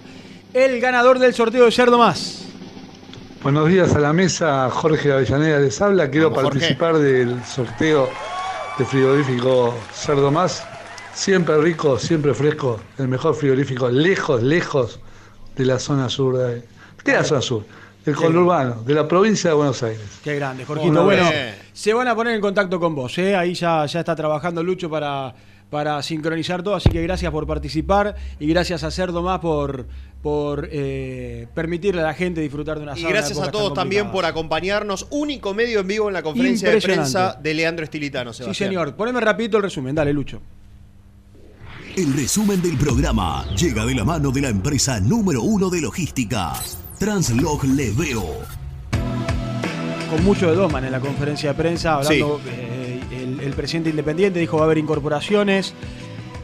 El 0.54 0.80
ganador 0.80 1.18
del 1.18 1.34
sorteo 1.34 1.66
de 1.66 1.70
Yerdo 1.70 1.98
Más. 1.98 2.46
Buenos 3.42 3.68
días 3.68 3.94
a 3.94 3.98
la 4.00 4.14
mesa, 4.14 4.70
Jorge 4.70 5.12
Avellaneda 5.12 5.58
les 5.58 5.78
habla. 5.82 6.10
Quiero 6.10 6.30
Vamos, 6.30 6.44
Jorge. 6.44 6.58
participar 6.60 6.96
del 6.96 7.44
sorteo 7.44 8.08
de 8.78 8.84
frigorífico 8.84 9.74
Cerdo 9.92 10.30
Más. 10.30 10.66
Siempre 11.14 11.56
rico, 11.58 11.98
siempre 11.98 12.34
fresco. 12.34 12.78
El 12.98 13.08
mejor 13.08 13.34
frigorífico, 13.34 13.88
lejos, 13.88 14.42
lejos 14.42 15.00
de 15.56 15.64
la 15.64 15.78
zona 15.78 16.08
sur. 16.10 16.36
De, 16.36 16.62
¿Qué 17.02 17.12
es 17.12 17.16
la 17.16 17.24
zona 17.24 17.40
sur? 17.40 17.64
Del 18.04 18.14
conurbano, 18.14 18.82
de 18.82 18.94
la 18.94 19.08
provincia 19.08 19.50
de 19.50 19.56
Buenos 19.56 19.82
Aires. 19.82 20.20
Qué 20.22 20.36
grande, 20.36 20.64
Jorgito. 20.64 21.04
Bueno, 21.04 21.28
se 21.72 21.92
van 21.94 22.06
a 22.06 22.14
poner 22.14 22.34
en 22.34 22.40
contacto 22.40 22.78
con 22.78 22.94
vos, 22.94 23.16
¿eh? 23.18 23.34
Ahí 23.34 23.54
ya, 23.54 23.84
ya 23.86 24.00
está 24.00 24.14
trabajando 24.14 24.62
Lucho 24.62 24.88
para, 24.88 25.34
para 25.70 26.00
sincronizar 26.02 26.62
todo, 26.62 26.74
así 26.74 26.88
que 26.90 27.02
gracias 27.02 27.32
por 27.32 27.46
participar 27.46 28.14
y 28.38 28.46
gracias 28.46 28.84
a 28.84 28.90
Cerdo 28.90 29.22
Más 29.22 29.40
por, 29.40 29.86
por 30.26 30.68
eh, 30.72 31.46
permitirle 31.54 32.00
a 32.00 32.04
la 32.06 32.12
gente 32.12 32.40
disfrutar 32.40 32.78
de 32.78 32.82
una 32.82 32.94
Y 32.98 33.02
sauna 33.02 33.10
gracias 33.10 33.38
a 33.38 33.48
todos 33.52 33.72
también 33.74 34.10
por 34.10 34.24
acompañarnos. 34.24 35.06
Único 35.10 35.54
medio 35.54 35.78
en 35.78 35.86
vivo 35.86 36.08
en 36.08 36.14
la 36.14 36.22
conferencia 36.24 36.68
de 36.68 36.80
prensa 36.80 37.38
de 37.40 37.54
Leandro 37.54 37.84
Estilitano, 37.84 38.32
Sí, 38.32 38.52
señor. 38.52 38.96
Poneme 38.96 39.20
rapidito 39.20 39.58
el 39.58 39.62
resumen, 39.62 39.94
dale, 39.94 40.12
Lucho. 40.12 40.42
El 41.94 42.12
resumen 42.12 42.60
del 42.60 42.76
programa 42.76 43.46
llega 43.54 43.86
de 43.86 43.94
la 43.94 44.02
mano 44.04 44.32
de 44.32 44.40
la 44.40 44.48
empresa 44.48 44.98
número 44.98 45.42
uno 45.42 45.70
de 45.70 45.80
logística, 45.80 46.54
Translog 46.98 47.62
Leveo. 47.62 48.26
Con 50.10 50.24
mucho 50.24 50.50
de 50.50 50.56
Doman 50.56 50.86
en 50.86 50.90
la 50.90 50.98
conferencia 50.98 51.52
de 51.52 51.54
prensa, 51.56 51.98
hablando, 51.98 52.40
eh, 52.48 53.00
el, 53.12 53.38
el 53.38 53.52
presidente 53.52 53.90
independiente 53.90 54.40
dijo 54.40 54.56
va 54.56 54.64
a 54.64 54.66
haber 54.66 54.78
incorporaciones. 54.78 55.72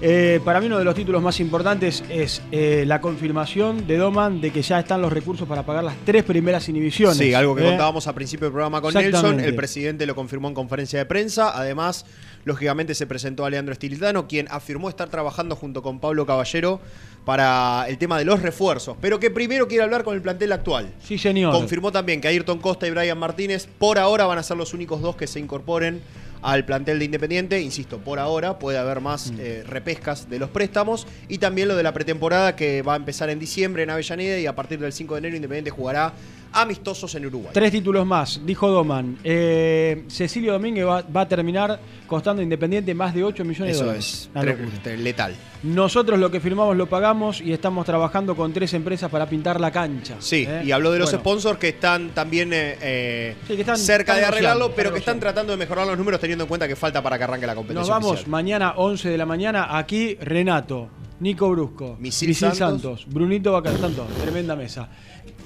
Eh, 0.05 0.41
para 0.45 0.59
mí 0.59 0.67
uno 0.67 0.81
de 0.81 0.85
los 0.85 0.97
títulos 0.97 1.23
más 1.23 1.39
importantes 1.39 2.03
es 2.09 2.43
eh, 2.51 2.83
la 2.89 3.01
confirmación 3.01 3.87
de 3.87 3.99
Doman 3.99 4.41
de 4.41 4.51
que 4.51 4.61
ya 4.61 4.81
están 4.81 5.01
los 5.01 5.13
recursos 5.13 5.47
para 5.47 5.65
pagar 5.65 5.85
las 5.85 5.95
tres 6.05 6.25
primeras 6.25 6.69
inhibiciones. 6.69 7.17
Sí, 7.17 7.33
algo 7.35 7.55
que 7.55 7.63
¿eh? 7.63 7.69
contábamos 7.69 8.09
al 8.09 8.15
principio 8.15 8.47
del 8.47 8.53
programa 8.53 8.81
con. 8.81 8.93
Nelson. 8.93 9.39
El 9.39 9.55
presidente 9.55 10.05
lo 10.05 10.17
confirmó 10.17 10.49
en 10.49 10.55
conferencia 10.55 10.99
de 10.99 11.07
prensa. 11.07 11.57
Además, 11.57 12.05
lógicamente 12.45 12.97
se 12.97 13.07
presentó 13.07 13.45
a 13.45 13.51
Leandro 13.51 13.73
Estilitano, 13.73 14.27
quien 14.27 14.49
afirmó 14.51 14.89
estar 14.89 15.09
trabajando 15.09 15.55
junto 15.55 15.85
con 15.85 16.01
Pablo 16.01 16.27
Caballero 16.27 16.81
para 17.25 17.85
el 17.89 17.97
tema 17.97 18.19
de 18.19 18.25
los 18.25 18.43
refuerzos, 18.43 18.97
pero 19.01 19.21
que 19.21 19.31
primero 19.31 19.69
quiere 19.69 19.85
hablar 19.85 20.03
con 20.03 20.17
el 20.17 20.23
plantel 20.23 20.51
actual. 20.51 20.93
Sí, 21.01 21.17
señor. 21.17 21.53
Confirmó 21.53 21.93
también 21.93 22.21
que 22.21 22.27
Ayrton 22.27 22.59
Costa 22.59 22.89
y 22.89 22.91
Brian 22.91 23.21
Martínez 23.21 23.69
por 23.79 24.01
ahora 24.01 24.27
van 24.27 24.39
a 24.39 24.43
ser 24.43 24.57
los 24.57 24.75
únicos 24.75 25.01
dos 25.01 25.15
que 25.15 25.29
se 25.29 25.39
incorporen 25.39 26.03
al 26.43 26.65
plantel 26.65 26.99
de 26.99 27.05
Independiente. 27.07 27.61
Insisto, 27.61 27.99
por 27.99 28.19
ahora 28.19 28.59
puede 28.59 28.79
haber 28.79 29.01
más 29.01 29.31
Mm. 29.31 29.37
eh, 29.41 29.63
repescas 29.67 30.29
de 30.29 30.39
los 30.39 30.51
préstamos 30.51 31.07
y 31.29 31.39
también 31.39 31.69
lo 31.69 31.77
de 31.77 31.83
la 31.83 31.93
pretemporada 31.95 32.57
que 32.57 32.83
va 32.83 32.95
a 32.95 32.97
empezar 32.97 33.31
en 33.31 33.39
diciembre 33.39 33.85
en 33.85 33.91
Avellaneda 33.91 34.39
y 34.39 34.47
a 34.47 34.55
partir 34.55 34.79
del 34.81 34.93
5 34.93 35.15
de 35.15 35.19
enero 35.19 35.37
Independiente 35.37 35.71
jugará 35.71 36.13
amistosos 36.53 37.15
en 37.15 37.27
Uruguay. 37.27 37.51
Tres 37.53 37.71
títulos 37.73 38.07
más, 38.07 38.41
dijo 38.45 38.69
Doman. 38.69 39.19
Eh, 39.25 40.05
Cecilio 40.09 40.53
Domínguez 40.53 40.87
va, 40.87 41.03
va 41.03 41.23
a 41.23 41.29
terminar 41.29 41.81
costando 42.07 42.43
Independiente 42.43 42.95
más 42.95 43.15
de 43.15 43.25
8 43.25 43.45
millones 43.45 43.69
de 43.69 43.73
Eso 43.73 43.85
dólares. 43.85 44.31
es 44.35 44.45
locura. 44.45 44.83
tre- 44.85 44.97
letal. 44.99 45.35
Nosotros 45.63 46.19
lo 46.19 46.31
que 46.31 46.41
firmamos 46.41 46.77
lo 46.77 46.87
pagamos 46.89 47.41
y 47.41 47.53
estamos 47.53 47.87
trabajando 47.87 48.35
con 48.37 48.53
tres 48.53 48.75
empresas 48.75 49.11
para 49.11 49.27
pintar 49.27 49.61
la 49.61 49.71
cancha. 49.71 50.17
Sí, 50.19 50.45
¿eh? 50.49 50.63
y 50.65 50.73
habló 50.73 50.91
de 50.93 50.99
los 50.99 51.11
Bueno, 51.11 51.21
sponsors 51.21 51.59
que 51.59 51.69
están 51.69 52.11
también 52.11 52.51
eh, 52.53 53.37
Sí, 53.47 53.55
que 53.55 53.61
están- 53.63 53.77
cerca 53.79 54.13
están 54.13 54.21
de 54.21 54.27
arreglarlo, 54.27 54.73
pero 54.75 54.93
que 54.93 54.99
están 54.99 55.21
tratando 55.21 55.53
de 55.53 55.57
mejorar 55.57 55.87
los 55.87 55.97
números 55.97 56.21
teniendo 56.21 56.45
en 56.45 56.49
cuenta 56.49 56.67
que 56.69 56.77
falta 56.77 57.03
para 57.03 57.17
que 57.17 57.25
arranque 57.25 57.47
la 57.47 57.55
competición. 57.55 57.81
Nos 57.81 57.89
vamos 57.89 58.11
oficial. 58.13 58.31
mañana 58.31 58.75
11 58.77 59.09
de 59.09 59.17
la 59.19 59.25
mañana 59.27 59.79
aquí 59.79 60.17
Renato, 60.21 60.89
Nico 61.21 61.49
Brusco, 61.51 61.97
Misil 62.01 62.35
Santos. 62.35 62.59
Santos. 62.59 63.07
Brunito 63.09 63.53
Bacal, 63.53 63.77
tanto, 63.77 64.05
tremenda 64.23 64.57
mesa. 64.57 64.89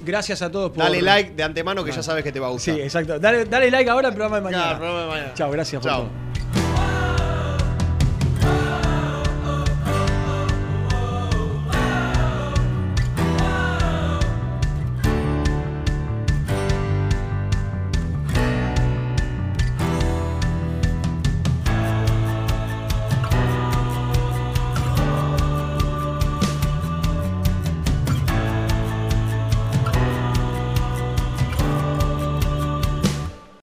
Gracias 0.03 0.41
a 0.41 0.51
todos 0.51 0.71
por 0.71 0.83
Dale 0.83 1.01
like 1.01 1.31
de 1.31 1.43
antemano 1.43 1.83
que 1.83 1.91
ya 1.91 2.03
sabes 2.03 2.23
que 2.23 2.31
te 2.31 2.39
va 2.39 2.47
a 2.47 2.51
gustar. 2.51 2.75
Sí, 2.75 2.81
exacto. 2.81 3.19
Dale, 3.19 3.45
dale 3.45 3.71
like 3.71 3.89
ahora 3.89 4.09
al 4.09 4.13
programa 4.13 4.37
de 4.37 4.41
mañana. 4.43 4.63
Claro, 4.63 4.77
programa 4.79 5.01
de 5.01 5.07
mañana. 5.07 5.33
Chao, 5.33 5.51
gracias 5.51 5.81
por 5.81 5.91
Chao. 5.91 6.01
todo. 6.03 6.56